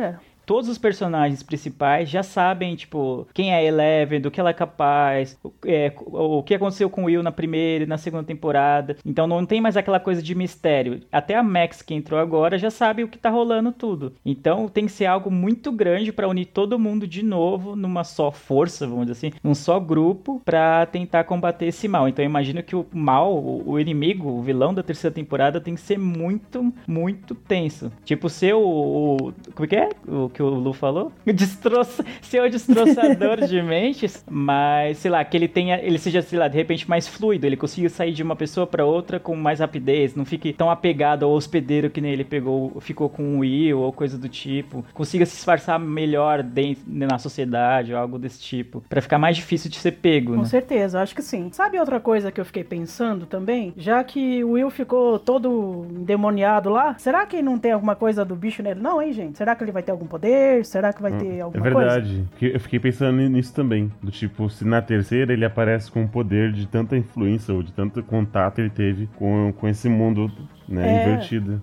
todos 0.49 0.67
os 0.67 0.79
personagens 0.79 1.43
principais 1.43 2.09
já 2.09 2.23
sabem, 2.23 2.75
tipo, 2.75 3.27
quem 3.35 3.53
é 3.53 3.63
Eleven, 3.63 4.19
do 4.19 4.31
que 4.31 4.39
ela 4.39 4.49
é 4.49 4.53
capaz, 4.53 5.37
é, 5.63 5.93
o 6.07 6.41
que 6.41 6.55
aconteceu 6.55 6.89
com 6.89 7.03
Will 7.03 7.21
na 7.21 7.31
primeira 7.31 7.83
e 7.83 7.87
na 7.87 7.99
segunda 7.99 8.23
temporada. 8.23 8.97
Então 9.05 9.27
não 9.27 9.45
tem 9.45 9.61
mais 9.61 9.77
aquela 9.77 9.99
coisa 9.99 10.23
de 10.23 10.33
mistério. 10.33 11.01
Até 11.11 11.35
a 11.35 11.43
Max 11.43 11.83
que 11.83 11.93
entrou 11.93 12.19
agora 12.19 12.57
já 12.57 12.71
sabe 12.71 13.03
o 13.03 13.07
que 13.07 13.19
tá 13.19 13.29
rolando 13.29 13.71
tudo. 13.71 14.13
Então 14.25 14.67
tem 14.67 14.87
que 14.87 14.91
ser 14.91 15.05
algo 15.05 15.29
muito 15.29 15.71
grande 15.71 16.11
para 16.11 16.27
unir 16.27 16.45
todo 16.45 16.79
mundo 16.79 17.05
de 17.05 17.21
novo 17.23 17.75
numa 17.75 18.03
só 18.03 18.31
força, 18.31 18.87
vamos 18.87 19.05
dizer 19.05 19.27
assim, 19.27 19.37
num 19.43 19.53
só 19.53 19.79
grupo 19.79 20.41
para 20.43 20.87
tentar 20.87 21.25
combater 21.25 21.67
esse 21.67 21.87
mal. 21.87 22.09
Então 22.09 22.25
eu 22.25 22.29
imagino 22.29 22.63
que 22.63 22.75
o 22.75 22.87
mal, 22.91 23.37
o, 23.37 23.73
o 23.73 23.79
inimigo, 23.79 24.27
o 24.27 24.41
vilão 24.41 24.73
da 24.73 24.81
terceira 24.81 25.13
temporada 25.13 25.61
tem 25.61 25.75
que 25.75 25.81
ser 25.81 25.99
muito, 25.99 26.73
muito 26.87 27.35
tenso. 27.35 27.91
Tipo, 28.03 28.27
ser 28.29 28.55
o, 28.55 28.63
o 28.63 29.33
como 29.53 29.65
é 29.65 29.67
que 29.67 29.75
é? 29.75 29.89
O 30.07 30.38
que 30.39 30.43
o 30.43 30.47
Lu 30.47 30.71
falou. 30.71 31.11
Destroça, 31.25 32.05
ser 32.21 32.41
o 32.41 32.49
destroçador 32.49 33.45
de 33.45 33.59
mentes, 33.61 34.23
mas 34.29 34.97
sei 34.99 35.11
lá, 35.11 35.23
que 35.25 35.35
ele 35.35 35.49
tenha, 35.49 35.77
ele 35.81 35.97
seja, 35.97 36.21
sei 36.21 36.39
lá, 36.39 36.47
de 36.47 36.55
repente 36.55 36.89
mais 36.89 37.09
fluido, 37.09 37.45
ele 37.45 37.57
consiga 37.57 37.89
sair 37.89 38.13
de 38.13 38.23
uma 38.23 38.37
pessoa 38.37 38.65
para 38.65 38.85
outra 38.85 39.19
com 39.19 39.35
mais 39.35 39.59
rapidez, 39.59 40.15
não 40.15 40.23
fique 40.23 40.53
tão 40.53 40.69
apegado 40.71 41.25
ao 41.25 41.31
hospedeiro 41.31 41.89
que 41.89 41.99
nem 41.99 42.13
ele 42.13 42.23
pegou, 42.23 42.79
ficou 42.79 43.09
com 43.09 43.35
o 43.35 43.39
Will 43.39 43.79
ou 43.79 43.91
coisa 43.91 44.17
do 44.17 44.29
tipo, 44.29 44.85
consiga 44.93 45.25
se 45.25 45.35
disfarçar 45.35 45.77
melhor 45.77 46.41
dentro, 46.41 46.83
na 46.87 47.17
sociedade 47.17 47.93
ou 47.93 47.99
algo 47.99 48.17
desse 48.17 48.39
tipo, 48.39 48.81
para 48.87 49.01
ficar 49.01 49.17
mais 49.17 49.35
difícil 49.35 49.69
de 49.69 49.75
ser 49.75 49.91
pego, 49.91 50.35
Com 50.35 50.41
né? 50.41 50.45
certeza, 50.45 51.01
acho 51.01 51.13
que 51.13 51.21
sim. 51.21 51.49
Sabe 51.51 51.77
outra 51.77 51.99
coisa 51.99 52.31
que 52.31 52.39
eu 52.39 52.45
fiquei 52.45 52.63
pensando 52.63 53.25
também? 53.25 53.73
Já 53.75 54.01
que 54.05 54.41
o 54.43 54.51
Will 54.51 54.69
ficou 54.69 55.19
todo 55.19 55.85
endemoniado 55.91 56.69
lá, 56.69 56.95
será 56.97 57.25
que 57.25 57.41
não 57.41 57.59
tem 57.59 57.73
alguma 57.73 57.95
coisa 57.95 58.23
do 58.23 58.35
bicho 58.35 58.63
nele? 58.63 58.79
Não, 58.79 59.01
hein, 59.01 59.11
gente? 59.11 59.37
Será 59.37 59.53
que 59.53 59.63
ele 59.63 59.71
vai 59.73 59.83
ter 59.83 59.91
algum 59.91 60.07
poder? 60.07 60.28
Será 60.63 60.93
que 60.93 61.01
vai 61.01 61.11
ter 61.17 61.37
é 61.37 61.41
alguma 61.41 61.63
coisa? 61.63 61.77
É 61.77 61.83
verdade. 61.83 62.27
Coisa? 62.39 62.55
Eu 62.55 62.59
fiquei 62.59 62.79
pensando 62.79 63.17
nisso 63.17 63.53
também. 63.53 63.91
Do 64.01 64.11
tipo, 64.11 64.49
se 64.49 64.65
na 64.65 64.81
terceira 64.81 65.33
ele 65.33 65.45
aparece 65.45 65.91
com 65.91 66.03
o 66.03 66.07
poder 66.07 66.51
de 66.51 66.67
tanta 66.67 66.97
influência 66.97 67.53
ou 67.53 67.63
de 67.63 67.71
tanto 67.71 68.01
contato 68.03 68.59
ele 68.59 68.69
teve 68.69 69.07
com, 69.15 69.53
com 69.57 69.67
esse 69.67 69.87
mundo 69.89 70.31
né, 70.67 70.87
é. 70.87 71.03
invertido 71.03 71.61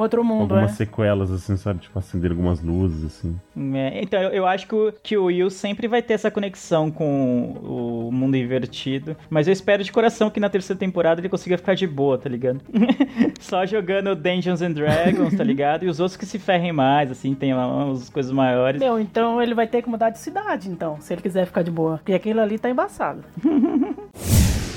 outro 0.00 0.24
mundo, 0.24 0.54
Algumas 0.54 0.72
é. 0.72 0.74
sequelas, 0.74 1.30
assim, 1.30 1.56
sabe? 1.56 1.80
Tipo, 1.80 1.98
acender 1.98 2.30
algumas 2.30 2.62
luzes, 2.62 3.04
assim. 3.04 3.36
É, 3.74 4.02
então, 4.02 4.20
eu, 4.20 4.30
eu 4.30 4.46
acho 4.46 4.66
que 4.66 4.74
o, 4.74 4.92
que 5.02 5.16
o 5.16 5.24
Will 5.24 5.50
sempre 5.50 5.88
vai 5.88 6.02
ter 6.02 6.14
essa 6.14 6.30
conexão 6.30 6.90
com 6.90 7.52
o 7.62 8.12
mundo 8.12 8.36
invertido. 8.36 9.16
Mas 9.30 9.46
eu 9.46 9.52
espero 9.52 9.82
de 9.82 9.92
coração 9.92 10.30
que 10.30 10.40
na 10.40 10.48
terceira 10.48 10.78
temporada 10.78 11.20
ele 11.20 11.28
consiga 11.28 11.56
ficar 11.56 11.74
de 11.74 11.86
boa, 11.86 12.18
tá 12.18 12.28
ligado? 12.28 12.60
Só 13.40 13.64
jogando 13.66 14.14
Dungeons 14.14 14.62
and 14.62 14.72
Dragons, 14.72 15.36
tá 15.36 15.44
ligado? 15.44 15.84
E 15.84 15.88
os 15.88 16.00
outros 16.00 16.16
que 16.16 16.26
se 16.26 16.38
ferrem 16.38 16.72
mais, 16.72 17.10
assim, 17.10 17.34
tem 17.34 17.54
umas 17.54 18.10
coisas 18.10 18.32
maiores. 18.32 18.80
Meu, 18.80 18.98
então 18.98 19.42
ele 19.42 19.54
vai 19.54 19.66
ter 19.66 19.82
que 19.82 19.88
mudar 19.88 20.10
de 20.10 20.18
cidade, 20.18 20.68
então, 20.68 21.00
se 21.00 21.12
ele 21.12 21.22
quiser 21.22 21.46
ficar 21.46 21.62
de 21.62 21.70
boa. 21.70 21.98
Porque 21.98 22.12
aquilo 22.12 22.40
ali 22.40 22.58
tá 22.58 22.70
embaçado. 22.70 23.24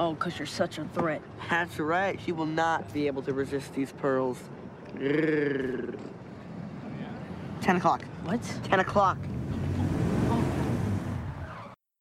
Oh, 0.00 0.14
because 0.14 0.38
you're 0.38 0.46
such 0.46 0.78
a 0.78 0.84
threat. 0.84 1.20
That's 1.50 1.80
right. 1.80 2.20
She 2.24 2.30
will 2.30 2.46
not 2.46 2.92
be 2.92 3.08
able 3.08 3.20
to 3.22 3.32
resist 3.32 3.74
these 3.74 3.90
pearls. 3.90 4.38
Ten 7.60 7.76
o'clock. 7.76 8.04
What? 8.22 8.40
Ten 8.62 8.78
o'clock. 8.78 9.18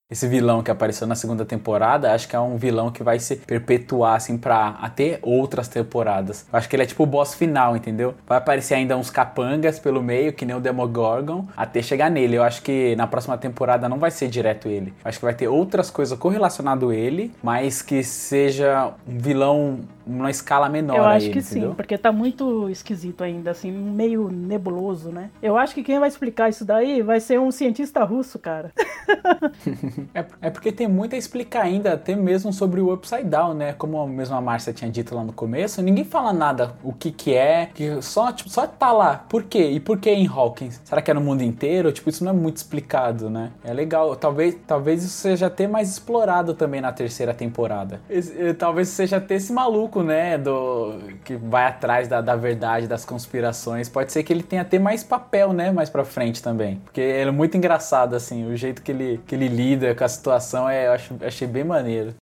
Esse 0.10 0.26
vilão 0.26 0.64
que 0.64 0.72
apareceu 0.72 1.06
na 1.06 1.16
segunda 1.16 1.44
temporada, 1.44 2.14
acho 2.14 2.30
que 2.30 2.36
é 2.36 2.40
um 2.40 2.56
vilão 2.56 2.90
que 2.90 3.04
vai 3.04 3.20
se 3.20 3.36
perpetuar, 3.36 4.16
assim, 4.16 4.38
pra 4.38 4.78
até 4.82 5.20
outras 5.22 5.68
temporadas. 5.68 6.48
Eu 6.50 6.58
acho 6.58 6.70
que 6.70 6.78
ele 6.78 6.84
é 6.84 6.86
tipo 6.86 7.04
o 7.04 7.06
boss 7.06 7.34
final, 7.34 7.76
entendeu? 7.76 8.16
Vai 8.26 8.38
aparecer 8.38 8.76
ainda 8.76 8.96
uns 8.96 9.10
capangas 9.10 9.80
pelo 9.80 10.02
meio, 10.02 10.32
que 10.32 10.46
nem 10.46 10.56
o 10.56 10.62
Demogorgon, 10.62 11.46
até 11.58 11.82
chegar 11.82 12.10
nele. 12.10 12.38
Eu 12.38 12.44
acho 12.44 12.62
que 12.62 12.96
na 12.96 13.06
próxima 13.06 13.38
temporada 13.38 13.90
não 13.90 14.00
vai 14.00 14.10
ser 14.10 14.30
direto 14.30 14.70
ele. 14.70 14.94
Eu 15.04 15.10
acho 15.10 15.20
que 15.20 15.26
vai 15.26 15.34
ter 15.34 15.50
outras 15.50 15.90
coisas 15.90 16.18
correlacionado 16.18 16.88
a 16.88 16.96
ele, 16.96 17.34
mas 17.44 17.82
que 17.82 18.02
seja 18.02 18.94
um 19.06 19.18
vilão 19.18 19.82
numa 20.06 20.32
escala 20.32 20.70
menor. 20.70 20.96
Eu 20.96 21.04
acho 21.04 21.26
ele, 21.26 21.34
que 21.34 21.40
entendeu? 21.40 21.70
sim, 21.72 21.76
porque 21.76 21.98
tá 21.98 22.14
muito 22.14 22.70
esquisito 22.70 23.26
ainda, 23.26 23.52
assim, 23.52 23.72
meio 23.72 24.30
nebuloso, 24.30 25.12
né? 25.12 25.30
Eu 25.44 25.58
acho 25.58 25.76
que 25.76 25.84
quem 25.84 26.00
vai 26.00 26.08
explicar 26.08 26.48
isso 26.48 26.64
daí 26.64 27.02
vai 27.02 27.20
ser 27.20 27.42
um 27.42 27.52
cientista 27.52 28.06
russo, 28.06 28.40
cara. 28.40 28.72
é, 30.14 30.26
é, 30.42 30.50
porque 30.50 30.72
tem 30.72 30.88
muito 30.88 31.16
a 31.16 31.18
explicar 31.18 31.64
ainda, 31.64 31.94
até 31.94 32.16
mesmo 32.16 32.52
sobre 32.52 32.82
o 32.82 32.94
Upside 32.94 33.24
Down, 33.24 33.54
né? 33.54 33.74
Como 33.74 34.06
mesmo 34.08 34.36
a 34.36 34.42
Márcia 34.42 34.74
tinha 34.74 34.90
dito 34.90 35.16
lá 35.16 35.24
no 35.24 35.34
começo, 35.34 35.82
ninguém 35.82 36.04
fala 36.04 36.34
nada 36.34 36.74
o 36.84 36.94
que 36.94 37.12
que 37.12 37.34
é, 37.34 37.70
que 37.74 38.02
só, 38.02 38.32
tipo, 38.32 38.50
só 38.50 38.68
tá 38.68 38.92
lá. 38.92 39.26
Por 39.30 39.44
quê? 39.44 39.70
E 39.72 39.80
por 39.80 40.00
que 40.00 40.10
em 40.10 40.28
Hawkins? 40.28 40.82
Será 40.84 41.02
que 41.02 41.12
é 41.12 41.14
no 41.14 41.22
mundo 41.22 41.42
inteiro? 41.42 41.92
Tipo, 41.92 42.10
isso 42.10 42.24
não 42.24 42.32
é 42.32 42.36
muito 42.36 42.58
explicado, 42.58 43.30
né? 43.30 43.52
É 43.64 43.74
legal. 43.74 44.16
Talvez, 44.16 44.56
talvez 44.66 45.04
isso 45.04 45.18
seja 45.18 45.48
até 45.48 45.68
mais 45.68 45.90
explorado 45.90 46.54
também 46.54 46.82
na 46.82 46.92
terceira 46.92 47.34
temporada. 47.34 48.02
Esse, 48.10 48.54
talvez 48.54 48.90
seja 48.90 49.18
até 49.18 49.36
esse 49.36 49.52
maluco, 49.52 50.04
né? 50.04 50.38
Do, 50.38 51.00
que 51.24 51.36
vai 51.36 51.66
atrás 51.66 52.08
da, 52.08 52.22
da 52.22 52.36
verdade, 52.36 52.88
das 52.88 53.06
conspirações. 53.06 53.90
Pode 53.90 54.12
ser 54.12 54.24
que 54.24 54.32
ele 54.32 54.44
tenha 54.44 54.62
até 54.62 54.80
mais 54.80 55.04
papel, 55.04 55.54
né? 55.54 55.72
Mais 55.72 55.90
pra 55.90 56.06
frente 56.06 56.42
também. 56.42 56.82
Porque 56.84 57.02
ele 57.02 57.30
é 57.30 57.32
muito 57.32 57.58
engraçado, 57.58 58.16
assim, 58.16 58.46
o 58.46 58.56
jeito 58.56 58.82
que 58.82 58.92
ele, 58.92 59.20
que 59.26 59.36
ele 59.36 59.48
lida 59.48 59.87
com 59.96 60.04
a 60.04 60.10
situação, 60.10 60.70
é, 60.70 60.88
eu 60.88 60.92
acho, 60.94 61.16
achei 61.22 61.48
bem 61.48 61.64
maneiro. 61.64 62.16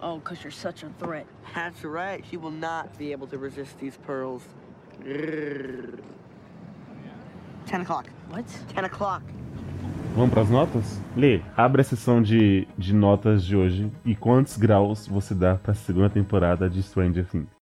Oh, 0.00 0.18
because 0.18 0.42
you're 0.44 0.52
such 0.52 0.84
a 0.84 0.90
threat. 0.98 1.26
That's 1.54 1.82
right. 1.84 2.24
She 2.30 2.36
will 2.36 2.52
not 2.52 2.96
be 2.96 3.12
able 3.12 3.26
to 3.28 3.38
resist 3.38 3.78
these 3.78 3.98
pearls. 4.06 4.42
Grrr. 5.02 5.98
Ten 7.66 7.80
o'clock. 7.80 8.08
What? 8.30 8.46
Ten 8.72 8.84
o'clock. 8.84 9.22
Vamos 10.14 10.30
para 10.30 10.42
as 10.42 10.50
notas? 10.50 11.00
Lê, 11.16 11.42
abre 11.56 11.80
a 11.80 11.84
sessão 11.84 12.22
de, 12.22 12.66
de 12.78 12.94
notas 12.94 13.44
de 13.44 13.56
hoje 13.56 13.92
e 14.04 14.14
quantos 14.14 14.56
graus 14.56 15.06
você 15.06 15.34
dá 15.34 15.56
para 15.56 15.72
a 15.72 15.74
segunda 15.74 16.08
temporada 16.08 16.70
de 16.70 16.82
Stranger 16.82 17.26
Things? 17.26 17.55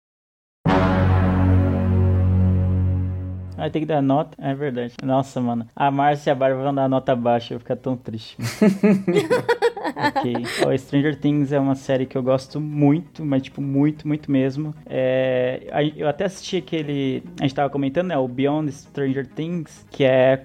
Ah, 3.64 3.70
tem 3.70 3.82
que 3.82 3.88
dar 3.88 4.02
nota? 4.02 4.36
É 4.38 4.54
verdade. 4.54 4.94
Nossa, 5.02 5.40
mano. 5.40 5.66
A 5.74 5.90
Márcia 5.90 6.32
e 6.32 6.34
a 6.34 6.36
Bárbara 6.36 6.66
vão 6.66 6.76
dar 6.76 6.90
nota 6.90 7.16
baixa, 7.16 7.54
eu 7.54 7.58
vou 7.58 7.62
ficar 7.62 7.78
tão 7.78 7.96
triste. 7.96 8.36
ok. 9.96 10.34
Oh, 10.68 10.78
Stranger 10.78 11.18
Things 11.18 11.54
é 11.54 11.60
uma 11.60 11.76
série 11.76 12.06
que 12.06 12.18
eu 12.18 12.22
gosto 12.22 12.60
muito, 12.60 13.24
mas 13.24 13.42
tipo, 13.44 13.62
muito, 13.62 14.06
muito 14.06 14.30
mesmo. 14.30 14.76
É, 14.86 15.62
eu 15.96 16.10
até 16.10 16.26
assisti 16.26 16.58
aquele. 16.58 17.24
A 17.40 17.44
gente 17.44 17.56
tava 17.56 17.70
comentando, 17.70 18.08
né? 18.08 18.18
O 18.18 18.28
Beyond 18.28 18.70
Stranger 18.70 19.26
Things, 19.28 19.86
que 19.90 20.04
é 20.04 20.44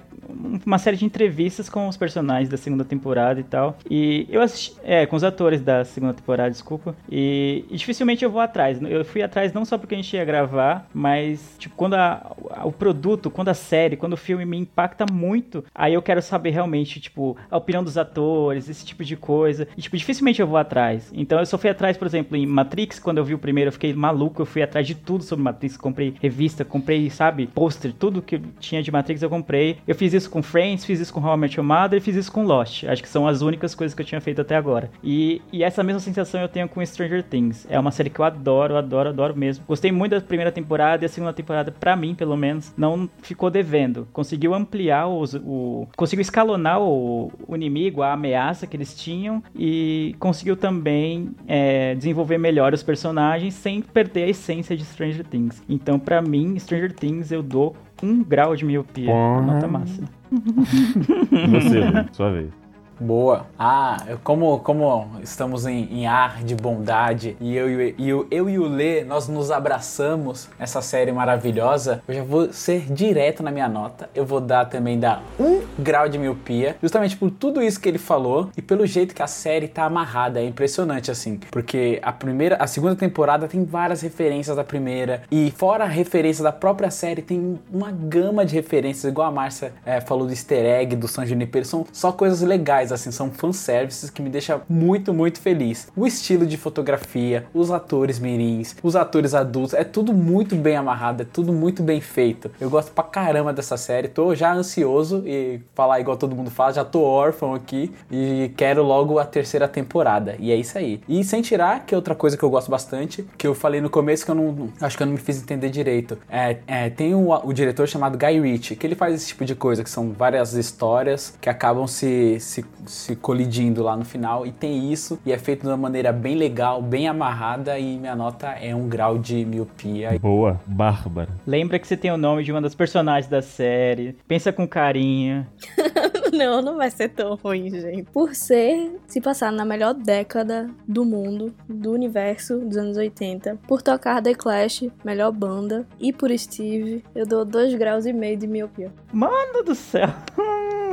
uma 0.66 0.78
série 0.78 0.96
de 0.96 1.05
entrevistas 1.05 1.68
com 1.68 1.88
os 1.88 1.96
personagens 1.96 2.48
da 2.48 2.56
segunda 2.56 2.84
temporada 2.84 3.40
e 3.40 3.44
tal. 3.44 3.78
E 3.88 4.26
eu 4.30 4.40
assisti. 4.40 4.76
É, 4.84 5.06
com 5.06 5.16
os 5.16 5.24
atores 5.24 5.60
da 5.60 5.84
segunda 5.84 6.14
temporada, 6.14 6.50
desculpa. 6.50 6.94
E, 7.10 7.64
e 7.70 7.76
dificilmente 7.76 8.24
eu 8.24 8.30
vou 8.30 8.40
atrás. 8.40 8.80
Eu 8.82 9.05
fui 9.05 9.22
atrás 9.22 9.52
não 9.52 9.64
só 9.64 9.78
porque 9.78 9.94
a 9.94 9.98
gente 9.98 10.14
ia 10.14 10.24
gravar, 10.24 10.88
mas, 10.92 11.56
tipo, 11.59 11.74
quando 11.74 11.94
a, 11.94 12.34
o 12.64 12.72
produto, 12.72 13.30
quando 13.30 13.48
a 13.48 13.55
série, 13.55 13.96
quando 13.96 14.12
o 14.12 14.16
filme 14.16 14.44
me 14.44 14.56
impacta 14.56 15.05
muito, 15.10 15.64
aí 15.74 15.94
eu 15.94 16.02
quero 16.02 16.22
saber 16.22 16.50
realmente, 16.50 17.00
tipo, 17.00 17.36
a 17.50 17.56
opinião 17.56 17.82
dos 17.82 17.96
atores, 17.96 18.68
esse 18.68 18.84
tipo 18.84 19.05
de 19.05 19.16
coisa. 19.16 19.66
E, 19.76 19.82
tipo, 19.82 19.96
dificilmente 19.96 20.40
eu 20.40 20.46
vou 20.46 20.59
atrás. 20.59 21.10
Então 21.14 21.38
eu 21.38 21.46
só 21.46 21.59
fui 21.59 21.70
atrás, 21.70 21.96
por 21.96 22.06
exemplo, 22.06 22.36
em 22.36 22.46
Matrix, 22.46 22.98
quando 22.98 23.18
eu 23.18 23.24
vi 23.24 23.34
o 23.34 23.38
primeiro, 23.38 23.68
eu 23.68 23.72
fiquei 23.72 23.94
maluco. 23.94 24.42
Eu 24.42 24.46
fui 24.46 24.62
atrás 24.62 24.86
de 24.86 24.94
tudo 24.94 25.24
sobre 25.24 25.42
Matrix. 25.44 25.76
Comprei 25.76 26.14
revista, 26.20 26.64
comprei, 26.64 27.09
sabe, 27.10 27.46
pôster, 27.46 27.92
tudo 27.92 28.22
que 28.22 28.38
tinha 28.60 28.82
de 28.82 28.90
Matrix 28.90 29.22
eu 29.22 29.30
comprei. 29.30 29.78
Eu 29.86 29.94
fiz 29.94 30.18
isso 30.19 30.31
com 30.31 30.43
Friends, 30.43 30.85
fiz 30.85 31.01
isso 31.01 31.12
com 31.12 31.20
How 31.20 31.35
I 31.35 31.39
Met 31.39 31.59
Your 31.59 31.66
Mother 31.66 31.99
e 31.99 32.01
fiz 32.01 32.16
isso 32.16 32.31
com 32.31 32.45
Lost. 32.45 32.85
Acho 32.85 33.03
que 33.03 33.09
são 33.09 33.27
as 33.27 33.43
únicas 33.43 33.74
coisas 33.74 33.95
que 33.95 34.03
eu 34.03 34.07
tinha 34.07 34.20
feito 34.20 34.40
até 34.40 34.57
agora. 34.57 34.90
E, 35.03 35.40
e 35.53 35.65
essa 35.65 35.82
mesma 35.82 36.01
sensação 36.01 36.40
eu 36.40 36.49
tenho 36.49 36.69
com 36.69 36.85
Stranger 36.85 37.23
Things. 37.23 37.66
É 37.70 37.78
uma 37.78 37.90
série 37.90 38.11
que 38.11 38.20
eu 38.20 38.24
adoro, 38.24 38.77
adoro, 38.77 39.09
adoro 39.09 39.36
mesmo. 39.36 39.65
Gostei 39.66 39.90
muito 39.90 40.12
da 40.12 40.20
primeira 40.20 40.53
temporada 40.53 41.05
e 41.05 41.07
a 41.07 41.09
segunda 41.09 41.32
temporada, 41.32 41.73
pra 41.73 41.97
mim, 41.97 42.15
pelo 42.15 42.36
menos, 42.36 42.73
não 42.77 43.09
ficou 43.23 43.51
devendo. 43.51 44.07
Conseguiu 44.12 44.55
ampliar 44.55 45.07
os, 45.09 45.35
o. 45.35 45.86
Conseguiu 45.97 46.23
escalonar 46.23 46.81
o, 46.81 47.32
o 47.47 47.55
inimigo, 47.55 48.03
a 48.03 48.12
ameaça 48.12 48.66
que 48.66 48.77
eles 48.77 48.95
tinham 48.95 49.43
e 49.57 50.15
conseguiu 50.19 50.57
também 50.57 51.31
é, 51.47 51.95
desenvolver 51.95 52.39
melhor 52.39 52.74
os 52.74 52.82
personagens 52.82 53.55
sem 53.55 53.81
perder 53.81 54.24
a 54.24 54.28
essência 54.28 54.77
de 54.77 54.85
Stranger 54.85 55.24
Things. 55.24 55.62
Então, 55.69 55.99
pra 55.99 56.20
mim, 56.20 56.59
Stranger 56.59 56.93
Things 56.93 57.31
eu 57.31 57.43
dou 57.43 57.77
um 58.02 58.22
grau 58.22 58.54
de 58.56 58.64
miopia. 58.64 59.06
Porra. 59.10 59.42
Nota 59.42 59.68
máxima. 59.68 60.08
Você, 60.30 61.80
sua 62.12 62.30
vez. 62.32 62.68
Boa. 63.00 63.46
Ah, 63.58 63.96
como, 64.24 64.58
como 64.60 65.06
estamos 65.22 65.66
em, 65.66 65.84
em 66.00 66.06
ar 66.06 66.42
de 66.42 66.54
bondade 66.54 67.36
e 67.40 67.54
eu, 67.56 67.68
e 67.96 68.12
o- 68.14 68.26
eu 68.30 68.50
e 68.50 68.58
o 68.58 68.66
Lê, 68.66 69.04
nós 69.04 69.28
nos 69.28 69.50
abraçamos 69.50 70.48
nessa 70.58 70.82
série 70.82 71.12
maravilhosa, 71.12 72.02
eu 72.08 72.14
já 72.14 72.22
vou 72.24 72.52
ser 72.52 72.92
direto 72.92 73.42
na 73.42 73.50
minha 73.50 73.68
nota. 73.68 74.08
Eu 74.14 74.24
vou 74.26 74.40
dar 74.40 74.64
também 74.66 74.98
dar 74.98 75.22
um 75.38 75.62
grau 75.78 76.08
de 76.08 76.18
miopia, 76.18 76.76
justamente 76.82 77.16
por 77.16 77.30
tudo 77.30 77.62
isso 77.62 77.80
que 77.80 77.88
ele 77.88 77.98
falou 77.98 78.50
e 78.56 78.62
pelo 78.62 78.84
jeito 78.86 79.14
que 79.14 79.22
a 79.22 79.26
série 79.26 79.68
tá 79.68 79.84
amarrada. 79.84 80.40
É 80.40 80.44
impressionante, 80.44 81.10
assim. 81.10 81.38
Porque 81.50 81.98
a 82.02 82.12
primeira, 82.12 82.56
a 82.56 82.66
segunda 82.66 82.96
temporada 82.96 83.46
tem 83.46 83.64
várias 83.64 84.00
referências 84.02 84.56
da 84.56 84.64
primeira 84.64 85.22
e 85.30 85.50
fora 85.56 85.84
a 85.84 85.88
referência 85.88 86.42
da 86.42 86.52
própria 86.52 86.90
série, 86.90 87.22
tem 87.22 87.58
uma 87.72 87.90
gama 87.92 88.44
de 88.44 88.54
referências, 88.54 89.04
igual 89.10 89.28
a 89.28 89.30
Márcia 89.32 89.72
eh, 89.86 90.00
falou 90.00 90.26
do 90.26 90.32
easter 90.32 90.64
egg, 90.64 90.96
do 90.96 91.06
San 91.08 91.24
Junipero, 91.24 91.64
são 91.64 91.86
só 91.92 92.10
coisas 92.12 92.40
legais, 92.42 92.88
assim, 92.93 93.10
são 93.10 93.31
fanservices 93.31 94.10
que 94.10 94.23
me 94.23 94.31
deixa 94.31 94.60
muito, 94.69 95.12
muito 95.12 95.40
feliz. 95.40 95.89
O 95.97 96.06
estilo 96.06 96.47
de 96.47 96.56
fotografia, 96.56 97.47
os 97.52 97.70
atores 97.70 98.19
mirins, 98.19 98.77
os 98.82 98.97
atores 98.97 99.35
adultos, 99.35 99.74
é 99.74 99.85
tudo 99.85 100.12
muito 100.12 100.56
bem 100.56 100.77
amarrado, 100.77 101.23
é 101.23 101.27
tudo 101.27 101.52
muito 101.52 101.82
bem 101.82 102.01
feito. 102.01 102.51
Eu 102.60 102.70
gosto 102.70 102.93
pra 102.93 103.05
caramba 103.05 103.52
dessa 103.52 103.77
série, 103.77 104.09
tô 104.09 104.35
já 104.35 104.52
ansioso 104.52 105.23
e 105.27 105.60
falar 105.74 106.01
igual 106.01 106.16
todo 106.16 106.35
mundo 106.35 106.51
fala, 106.51 106.73
já 106.73 106.85
tô 106.85 107.02
órfão 107.02 107.55
aqui 107.55 107.93
e 108.10 108.51
quero 108.56 108.82
logo 108.82 109.19
a 109.19 109.24
terceira 109.24 109.69
temporada. 109.69 110.36
E 110.39 110.51
é 110.51 110.56
isso 110.56 110.77
aí. 110.78 111.01
E 111.09 111.23
sem 111.24 111.43
tirar, 111.43 111.85
que 111.85 111.94
é 111.94 111.97
outra 111.97 112.15
coisa 112.15 112.36
que 112.36 112.43
eu 112.43 112.51
gosto 112.51 112.70
bastante, 112.70 113.27
que 113.36 113.47
eu 113.47 113.55
falei 113.55 113.81
no 113.81 113.90
começo 113.90 114.24
que 114.24 114.31
eu 114.31 114.35
não. 114.35 114.70
Acho 114.81 114.97
que 114.97 115.02
eu 115.02 115.06
não 115.06 115.15
me 115.15 115.20
fiz 115.20 115.40
entender 115.43 115.70
direito. 115.70 116.19
É, 116.28 116.59
é, 116.66 116.90
tem 116.90 117.15
o, 117.15 117.31
o 117.31 117.52
diretor 117.52 117.86
chamado 117.86 118.19
Guy 118.19 118.40
Ritchie, 118.40 118.77
que 118.77 118.86
ele 118.86 118.94
faz 118.94 119.15
esse 119.15 119.28
tipo 119.28 119.44
de 119.44 119.55
coisa, 119.55 119.82
que 119.82 119.90
são 119.90 120.12
várias 120.12 120.55
histórias 120.55 121.36
que 121.40 121.48
acabam 121.48 121.86
se, 121.86 122.39
se, 122.40 122.65
se 122.86 123.16
colidindo 123.16 123.82
lá 123.82 123.96
no 123.96 124.05
final. 124.05 124.46
E 124.46 124.52
tem 124.52 124.92
isso, 124.92 125.18
e 125.24 125.32
é 125.32 125.38
feito 125.38 125.62
de 125.62 125.68
uma 125.68 125.76
maneira 125.76 126.12
bem 126.12 126.36
legal, 126.36 126.80
bem 126.80 127.09
amarrada, 127.09 127.78
e 127.78 127.98
minha 127.98 128.16
nota 128.16 128.48
é 128.48 128.74
um 128.74 128.88
grau 128.88 129.18
de 129.18 129.44
miopia. 129.44 130.18
Boa, 130.20 130.60
Bárbara. 130.66 131.28
Lembra 131.46 131.78
que 131.78 131.86
você 131.86 131.96
tem 131.96 132.10
o 132.10 132.16
nome 132.16 132.42
de 132.42 132.52
uma 132.52 132.60
das 132.60 132.74
personagens 132.74 133.30
da 133.30 133.42
série. 133.42 134.16
Pensa 134.26 134.52
com 134.52 134.66
carinho. 134.66 135.46
Não, 136.32 136.60
não 136.60 136.76
vai 136.76 136.90
ser 136.90 137.09
tão 137.09 137.36
ruim, 137.36 137.70
gente. 137.70 138.02
Por 138.12 138.34
ser 138.34 139.00
se 139.06 139.20
passar 139.20 139.50
na 139.50 139.64
melhor 139.64 139.94
década 139.94 140.68
do 140.86 141.05
mundo, 141.05 141.55
do 141.68 141.92
universo 141.92 142.59
dos 142.59 142.76
anos 142.76 142.96
80, 142.96 143.59
por 143.66 143.80
tocar 143.80 144.22
The 144.22 144.34
Clash, 144.34 144.84
melhor 145.05 145.32
banda, 145.32 145.86
e 145.98 146.12
por 146.12 146.30
Steve, 146.38 147.02
eu 147.14 147.26
dou 147.26 147.44
2 147.44 147.74
graus 147.74 148.06
e 148.06 148.12
meio 148.12 148.36
de 148.36 148.46
miopia. 148.46 148.92
Mano 149.12 149.62
do 149.64 149.74
céu. 149.74 150.09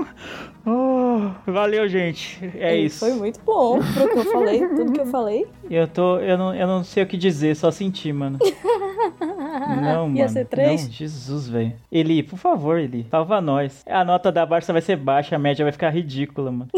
Oh, 0.66 1.30
valeu, 1.52 1.88
gente. 1.88 2.40
É 2.58 2.76
E 2.76 2.86
isso. 2.86 3.00
Foi 3.00 3.14
muito 3.14 3.40
bom 3.46 3.80
pro 3.80 4.10
que 4.10 4.18
eu 4.20 4.26
falei, 4.32 4.68
tudo 4.68 4.92
que 4.94 5.00
eu 5.02 5.06
falei. 5.06 5.46
Eu 5.70 5.88
tô. 5.88 6.18
Eu 6.20 6.38
não, 6.38 6.56
eu 6.56 6.66
não 6.68 6.84
sei 6.84 7.04
o 7.04 7.08
que 7.08 7.16
dizer, 7.18 7.56
só 7.56 7.70
senti, 7.70 8.12
mano. 8.12 8.40
Não, 9.82 10.10
Ia 10.16 10.24
mano. 10.24 10.30
ser 10.30 10.46
três? 10.46 10.86
Não, 10.86 10.92
Jesus, 10.92 11.48
velho. 11.48 11.74
Eli, 11.92 12.24
por 12.24 12.38
favor, 12.40 12.80
Eli, 12.80 13.06
salva 13.12 13.40
nós. 13.40 13.84
A 13.88 14.04
nota 14.04 14.32
da 14.32 14.46
Barça 14.46 14.74
vai 14.74 14.82
ser 14.82 14.96
baixa, 14.98 15.36
a 15.36 15.40
média 15.40 15.64
vai 15.64 15.72
ficar 15.72 15.90
ridícula, 15.92 16.52
mano. 16.52 16.70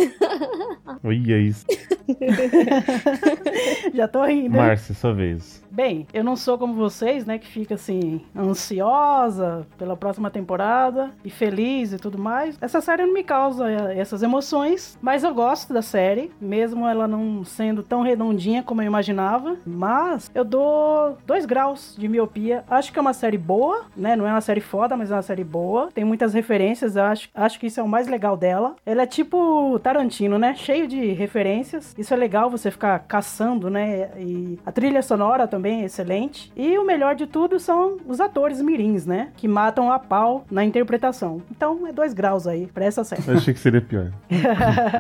Olha 1.04 1.38
isso. 1.38 1.66
Já 3.94 4.08
tô 4.08 4.24
rindo. 4.26 4.56
hein? 4.56 4.62
Márcia, 4.62 4.94
sua 4.96 5.14
vez. 5.14 5.64
Bem, 5.78 6.08
eu 6.12 6.24
não 6.24 6.36
sou 6.36 6.58
como 6.58 6.74
vocês, 6.74 7.24
né, 7.24 7.38
que 7.38 7.46
fica 7.46 7.76
assim, 7.76 8.20
ansiosa 8.36 9.68
pela 9.78 9.96
próxima 9.96 10.32
temporada 10.32 11.12
e 11.24 11.30
feliz 11.30 11.94
e 11.94 12.00
tudo 12.00 12.18
mais. 12.18 12.58
Essa 12.60 12.82
série 12.82 13.06
não 13.06 13.14
me 13.14 13.24
causa 13.24 13.70
eh, 13.70 14.00
essas 14.00 14.24
emoções, 14.24 14.98
mas 15.00 15.24
eu 15.24 15.32
gosto 15.36 15.72
da 15.72 15.84
série, 15.84 16.32
mesmo 16.42 16.88
ela 16.88 17.08
não 17.08 17.46
sendo 17.46 17.84
tão 17.84 18.02
redondinha 18.02 18.64
como 18.64 18.82
eu 18.82 18.88
imaginava. 18.88 19.56
Mas 19.68 20.32
eu 20.34 20.44
dou 20.44 21.16
dois 21.28 21.46
graus 21.46 21.96
de 21.96 22.08
miopia. 22.08 22.64
Acho 22.68 22.92
que 22.92 22.98
é 22.98 23.02
uma 23.04 23.14
série 23.14 23.38
boa, 23.38 23.86
né? 23.96 24.16
Não 24.16 24.26
é 24.26 24.32
uma 24.32 24.42
série 24.42 24.62
foda, 24.62 24.98
mas 24.98 25.12
é 25.12 25.14
uma 25.14 25.22
série 25.22 25.44
boa. 25.44 25.92
Tem 25.94 26.04
muitas 26.04 26.34
referências, 26.34 26.98
acho, 26.98 27.30
acho 27.36 27.60
que 27.60 27.68
isso 27.68 27.80
é 27.80 27.84
o 27.84 27.88
mais 27.88 28.08
legal 28.08 28.36
dela. 28.36 28.76
Ela 28.84 29.04
é 29.04 29.06
tipo 29.06 29.78
Tarantino, 29.84 30.40
né? 30.40 30.56
Cheio 30.56 30.88
de 30.88 31.12
referências. 31.12 31.94
Isso 31.96 32.16
é 32.16 32.18
legal 32.18 32.50
você 32.50 32.72
ficar 32.72 32.98
caçando, 33.02 33.70
né? 33.70 34.10
E 34.18 34.58
a 34.66 34.72
trilha 34.72 35.04
sonora 35.04 35.48
também 35.48 35.67
é 35.72 35.86
excelente. 35.86 36.52
E 36.56 36.78
o 36.78 36.86
melhor 36.86 37.16
de 37.16 37.28
tudo 37.28 37.60
são 37.60 37.98
os 38.08 38.20
atores 38.20 38.62
mirins, 38.62 39.06
né? 39.06 39.30
Que 39.38 39.48
matam 39.48 39.92
a 39.92 40.00
pau 40.00 40.46
na 40.50 40.64
interpretação. 40.64 41.42
Então 41.52 41.86
é 41.88 41.92
dois 41.92 42.14
graus 42.14 42.48
aí 42.48 42.68
pra 42.68 42.86
essa 42.86 43.04
série. 43.04 43.24
Eu 43.28 43.36
achei 43.38 43.54
que 43.54 43.60
seria 43.60 43.82
pior. 43.82 44.12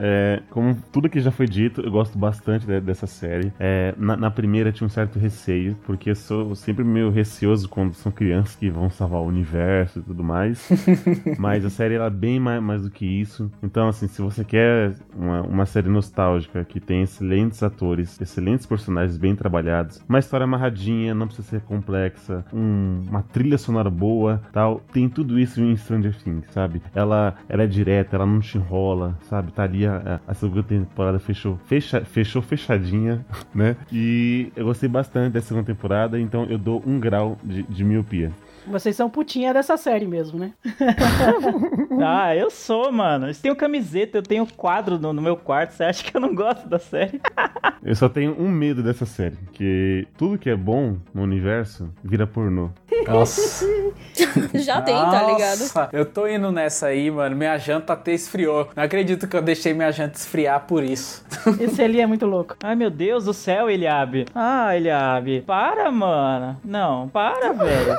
É, 0.02 0.42
como 0.50 0.76
tudo 0.92 1.10
que 1.10 1.20
já 1.20 1.32
foi 1.32 1.46
dito, 1.48 1.82
eu 1.82 1.92
gosto 1.92 2.18
bastante 2.18 2.66
de- 2.66 2.82
dessa 2.82 3.08
série. 3.08 3.52
É, 3.60 3.94
na, 3.98 4.16
na 4.16 4.32
primeira 4.32 4.72
tinha 4.72 4.86
um 4.86 4.90
certo 4.90 5.18
receio, 5.20 5.76
porque 5.86 6.10
eu 6.12 6.16
sou 6.16 6.56
sempre 6.56 6.84
meio 6.84 7.10
receoso 7.10 7.68
quando 7.70 7.94
são 7.94 8.12
crianças 8.12 8.56
que 8.56 8.70
vão 8.70 8.90
salvar 8.90 9.22
o 9.22 9.26
universo 9.26 10.00
e 10.00 10.02
tudo 10.02 10.24
mais. 10.24 10.68
Mas 11.38 11.66
a 11.66 11.70
série 11.70 11.96
ela 11.96 12.08
é 12.08 12.10
bem 12.10 12.40
mais, 12.40 12.62
mais 12.62 12.82
do 12.84 12.90
que 12.92 13.06
isso. 13.06 13.52
Então, 13.64 13.88
assim, 13.88 14.08
se 14.08 14.22
você 14.22 14.44
quer 14.44 14.94
uma, 15.16 15.42
uma 15.42 15.66
série 15.66 15.90
nostálgica 15.90 16.64
que 16.66 16.80
tem 16.80 17.02
excelentes 17.04 17.62
atores, 17.64 18.20
excelentes 18.22 18.66
personagens 18.66 19.18
bem 19.18 19.36
trabalhados, 19.36 20.02
uma 20.08 20.20
história 20.20 20.48
amarradinha, 20.58 21.14
não 21.14 21.28
precisa 21.28 21.48
ser 21.48 21.62
complexa, 21.62 22.44
um- 22.54 23.04
uma 23.08 23.22
trilha 23.22 23.58
sonora 23.58 23.90
boa, 23.90 24.42
tal, 24.52 24.82
tem 24.92 25.08
tudo 25.08 25.40
isso 25.40 25.62
em 25.62 25.76
Stranger 25.78 26.16
Things, 26.16 26.46
sabe? 26.52 26.82
Ela, 26.94 27.36
ela 27.48 27.64
é 27.64 27.68
direta, 27.68 28.16
ela 28.16 28.26
não 28.26 28.40
te 28.40 28.58
enrola, 28.58 29.18
sabe? 29.24 29.52
Tá 29.52 29.64
ali 29.64 29.86
a, 29.86 30.20
a 30.28 30.34
segunda 30.34 30.64
temporada 30.64 31.20
fechou, 31.20 31.58
fecha, 31.66 32.02
fechou 32.04 32.42
fechadinha, 32.42 33.26
né? 33.54 33.76
E 33.92 34.52
eu 34.56 34.66
gostei 34.66 34.90
bastante 34.90 35.34
da 35.34 35.42
segunda 35.42 35.66
temporada, 35.66 36.20
então 36.20 36.46
eu 36.46 36.58
dou 36.58 36.84
um 36.86 37.00
grau 37.00 37.38
de, 37.44 37.64
de 37.64 37.84
miopia. 37.84 38.32
Vocês 38.70 38.96
são 38.96 39.10
putinha 39.10 39.54
dessa 39.54 39.78
série 39.78 40.06
mesmo, 40.06 40.40
né? 40.40 40.52
Ah, 42.00 42.36
eu 42.36 42.52
sou, 42.52 42.92
mano. 42.92 43.28
Eu 43.28 43.34
tenho 43.34 43.56
camiseta, 43.56 44.20
eu 44.20 44.22
tenho 44.22 44.46
quadro 44.56 45.00
no, 45.00 45.12
no 45.12 45.22
meu 45.22 45.36
quarto. 45.36 45.72
Você 45.72 45.84
acha 45.84 46.04
que 46.04 46.16
eu 46.16 46.22
não 46.22 46.34
gosto 46.36 46.68
da 46.70 46.78
série? 46.78 47.20
Eu 47.84 47.96
só 47.96 48.10
tenho 48.10 48.36
um 48.38 48.50
medo 48.50 48.84
dessa 48.84 49.06
série, 49.06 49.38
que 49.54 50.06
tudo 50.18 50.38
que 50.38 50.50
é 50.50 50.56
bom 50.56 50.98
no 51.14 51.22
universo 51.22 51.90
vira 52.04 52.28
pornô. 52.28 52.70
Nossa. 53.08 53.66
Já 54.56 54.82
tem, 54.82 54.96
tá 54.96 55.24
ligado? 55.24 55.60
Nossa, 55.60 55.90
Eu 55.94 56.06
tô 56.06 56.28
indo 56.28 56.52
nessa 56.52 56.88
aí, 56.88 57.10
mano. 57.10 57.36
Minha 57.36 57.58
janta 57.58 57.94
até 57.94 58.12
esfriou. 58.14 58.68
Não 58.76 58.84
acredito 58.84 59.28
que 59.28 59.38
eu 59.38 59.42
deixei 59.42 59.74
minha 59.74 59.92
janta 59.92 60.18
esfriar 60.18 60.66
por 60.66 60.84
isso. 60.84 61.24
Esse 61.62 61.82
ali 61.82 62.02
é 62.02 62.06
muito 62.06 62.26
louco. 62.26 62.56
Ai, 62.62 62.76
meu 62.76 62.90
Deus 62.90 63.24
do 63.26 63.34
céu, 63.34 63.70
Eliabe. 63.70 64.26
Ah, 64.36 64.76
Eliabe. 64.76 65.42
Para, 65.42 65.90
mano. 65.90 66.60
Não, 66.66 67.08
para, 67.08 67.54
velho. 67.54 67.98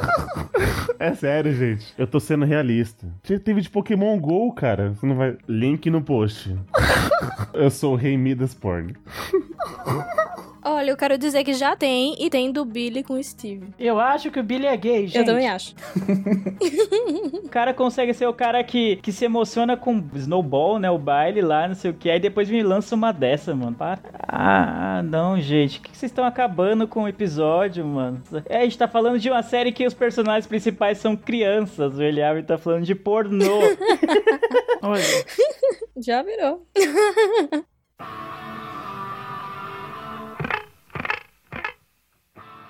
É 0.98 1.14
sério, 1.14 1.54
gente. 1.54 1.94
Eu 1.96 2.06
tô 2.06 2.18
sendo 2.18 2.44
realista. 2.44 3.06
Já 3.22 3.38
teve 3.38 3.60
de 3.60 3.70
Pokémon 3.70 4.18
GO, 4.18 4.52
cara. 4.52 4.90
Você 4.90 5.06
não 5.06 5.14
vai. 5.14 5.36
Link 5.48 5.88
no 5.90 6.02
post. 6.02 6.56
Eu 7.54 7.70
sou 7.70 7.92
o 7.92 7.96
Rei 7.96 8.16
Midas 8.16 8.54
Porn. 8.54 8.94
Olha, 10.62 10.90
eu 10.90 10.96
quero 10.96 11.16
dizer 11.16 11.44
que 11.44 11.54
já 11.54 11.76
tem 11.76 12.16
e 12.18 12.28
tem 12.28 12.50
do 12.50 12.64
Billy 12.64 13.02
com 13.02 13.14
o 13.14 13.22
Steve. 13.22 13.68
Eu 13.78 13.98
acho 13.98 14.30
que 14.30 14.40
o 14.40 14.42
Billy 14.42 14.66
é 14.66 14.76
gay, 14.76 15.06
gente. 15.06 15.18
Eu 15.18 15.24
também 15.24 15.48
acho. 15.48 15.74
O 17.44 17.50
cara 17.50 17.72
consegue 17.72 18.12
ser 18.12 18.26
o 18.26 18.32
cara 18.34 18.62
que, 18.62 18.96
que 18.96 19.10
se 19.10 19.24
emociona 19.24 19.74
com 19.74 20.04
snowball, 20.14 20.78
né? 20.78 20.90
O 20.90 20.98
baile 20.98 21.40
lá, 21.40 21.66
não 21.66 21.74
sei 21.74 21.90
o 21.90 21.94
que. 21.94 22.10
Aí 22.10 22.20
depois 22.20 22.50
me 22.50 22.62
lança 22.62 22.94
uma 22.94 23.10
dessa, 23.10 23.54
mano. 23.54 23.74
Para. 23.74 23.98
Ah, 24.28 25.02
não, 25.02 25.40
gente. 25.40 25.78
O 25.78 25.82
que 25.82 25.90
que 25.90 25.96
vocês 25.96 26.12
estão 26.12 26.24
acabando 26.24 26.86
com 26.86 27.04
o 27.04 27.08
episódio, 27.08 27.84
mano? 27.86 28.22
É, 28.46 28.58
a 28.58 28.64
gente 28.64 28.76
tá 28.76 28.86
falando 28.86 29.18
de 29.18 29.30
uma 29.30 29.42
série 29.42 29.72
que 29.72 29.86
os 29.86 29.94
personagens 29.94 30.46
principais 30.46 30.98
são 30.98 31.16
crianças. 31.16 31.96
O 31.96 32.02
Eliabe 32.02 32.42
tá 32.42 32.58
falando 32.58 32.84
de 32.84 32.94
pornô. 32.94 33.60
Olha, 34.82 35.02
Já 35.96 36.22
virou. 36.22 36.66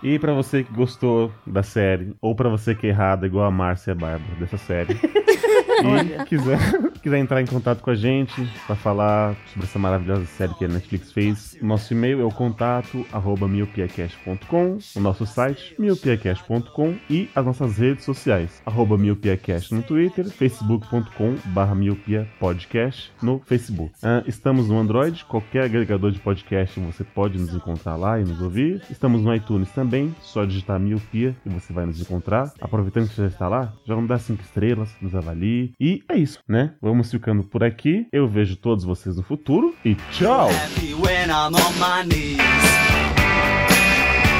E 0.03 0.19
pra 0.19 0.33
você 0.33 0.63
que 0.63 0.73
gostou 0.73 1.33
da 1.47 1.63
série, 1.63 2.15
ou 2.21 2.35
pra 2.35 2.49
você 2.49 2.75
que 2.75 2.87
é 2.87 2.91
errado, 2.91 3.27
igual 3.27 3.47
a 3.47 3.51
Márcia 3.51 3.91
e 3.91 3.93
a 3.93 3.95
Bárbara 3.95 4.35
dessa 4.39 4.57
série, 4.57 4.95
E 5.79 6.25
quiser, 6.25 6.59
quiser 7.03 7.19
entrar 7.19 7.41
em 7.41 7.47
contato 7.47 7.83
com 7.83 7.91
a 7.91 7.95
gente 7.95 8.35
para 8.67 8.77
falar 8.77 9.37
sobre 9.53 9.67
essa 9.67 9.79
maravilhosa 9.79 10.27
série 10.27 10.55
que 10.55 10.65
a 10.65 10.69
Netflix 10.69 11.13
fez, 11.13 11.57
nosso 11.63 11.93
e-mail 11.93 12.21
é 12.21 12.25
o 12.25 12.31
contato 12.31 13.07
arroba 13.13 13.47
miopiacast.com, 13.47 14.79
o 14.97 15.01
nosso 15.01 15.27
site 15.27 15.75
miopiacast.com 15.79 16.97
e 17.09 17.29
as 17.35 17.45
nossas 17.45 17.79
redes 17.79 18.05
sociais, 18.05 18.63
arroba 18.67 18.97
miopiacast 18.97 19.73
no 19.75 19.83
Twitter, 19.83 20.27
facebook.com 20.27 21.37
barra 21.47 21.75
miopiapodcast 21.75 23.13
no 23.23 23.41
Facebook. 23.45 23.93
Ah, 24.03 24.23
estamos 24.27 24.69
no 24.69 24.79
Android, 24.79 25.25
qualquer 25.25 25.65
agregador 25.65 26.11
de 26.11 26.19
podcast 26.19 26.79
você 26.81 27.05
pode 27.05 27.39
nos 27.39 27.55
encontrar 27.55 27.97
lá 27.97 28.21
e 28.21 28.25
nos 28.25 28.41
ouvir. 28.41 28.83
Estamos 28.91 29.23
no 29.23 29.35
iTunes 29.35 29.71
também, 29.73 30.15
só 30.21 30.45
digitar 30.45 30.79
miopia 30.81 31.37
e 31.45 31.49
você 31.49 31.73
vai 31.73 31.87
nos 31.87 32.01
encontrar. 32.01 32.53
Aproveitando 32.61 33.09
que 33.09 33.15
você 33.15 33.23
já 33.23 33.29
está 33.29 33.49
lá, 33.49 33.73
já 33.87 33.95
vamos 33.95 34.09
dar 34.09 34.19
cinco 34.19 34.43
estrelas, 34.43 34.95
nos 35.01 35.15
avalie. 35.15 35.68
E 35.81 36.03
é 36.09 36.17
isso, 36.17 36.39
né? 36.49 36.75
Vamos 36.81 37.11
ficando 37.11 37.43
por 37.45 37.63
aqui. 37.63 38.07
Eu 38.13 38.29
vejo 38.29 38.57
todos 38.57 38.85
vocês 38.85 39.17
no 39.17 39.23
futuro 39.23 39.75
e 39.85 39.95
tchau! 40.13 40.51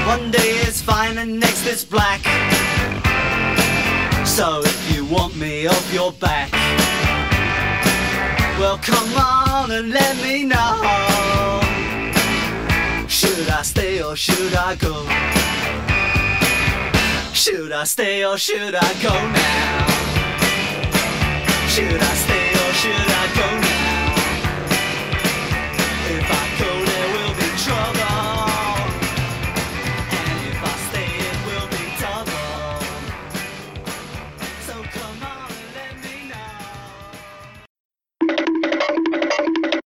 One 0.09 0.31
day 0.31 0.61
it's 0.63 0.81
fine 0.81 1.19
and 1.19 1.39
next 1.39 1.67
it's 1.67 1.85
black. 1.85 2.23
So 4.25 4.63
if 4.65 4.97
you 4.97 5.05
want 5.05 5.37
me 5.37 5.67
off 5.67 5.93
your 5.93 6.13
back, 6.13 6.51
well 8.59 8.79
come 8.79 9.15
on 9.15 9.71
and 9.71 9.91
let 9.91 10.17
me 10.23 10.45
know. 10.45 11.61
Should 13.07 13.51
I 13.51 13.63
stay 13.63 14.03
or 14.03 14.17
should 14.17 14.55
I 14.55 14.77
go? 14.77 15.05
Should 17.35 17.73
I 17.73 17.85
stay 17.85 18.25
or 18.25 18.39
should 18.39 18.75
I 18.75 18.93
go 19.03 19.13
now? 19.13 19.98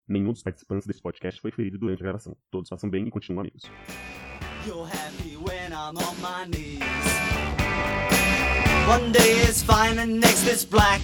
Nenhum 0.09 0.33
dos 0.33 0.41
participantes 0.41 0.87
desse 0.87 1.01
podcast 1.01 1.39
foi 1.39 1.51
ferido 1.51 1.77
durante 1.77 1.99
a 1.99 2.03
gravação. 2.03 2.35
Todos 2.49 2.67
façam 2.67 2.89
bem 2.89 3.07
e 3.07 3.11
continuem 3.11 3.41
amigos. 3.41 3.69
You're 4.65 4.89
happy 4.89 5.37
when 5.37 5.71
I'm 5.71 5.95
on 5.97 6.15
my 6.19 6.45
knees. 6.47 6.79
One 8.87 9.11
day 9.11 9.39
it's 9.47 9.61
fine 9.61 9.99
and 9.99 10.19
next 10.19 10.47
it's 10.47 10.65
black. 10.65 11.03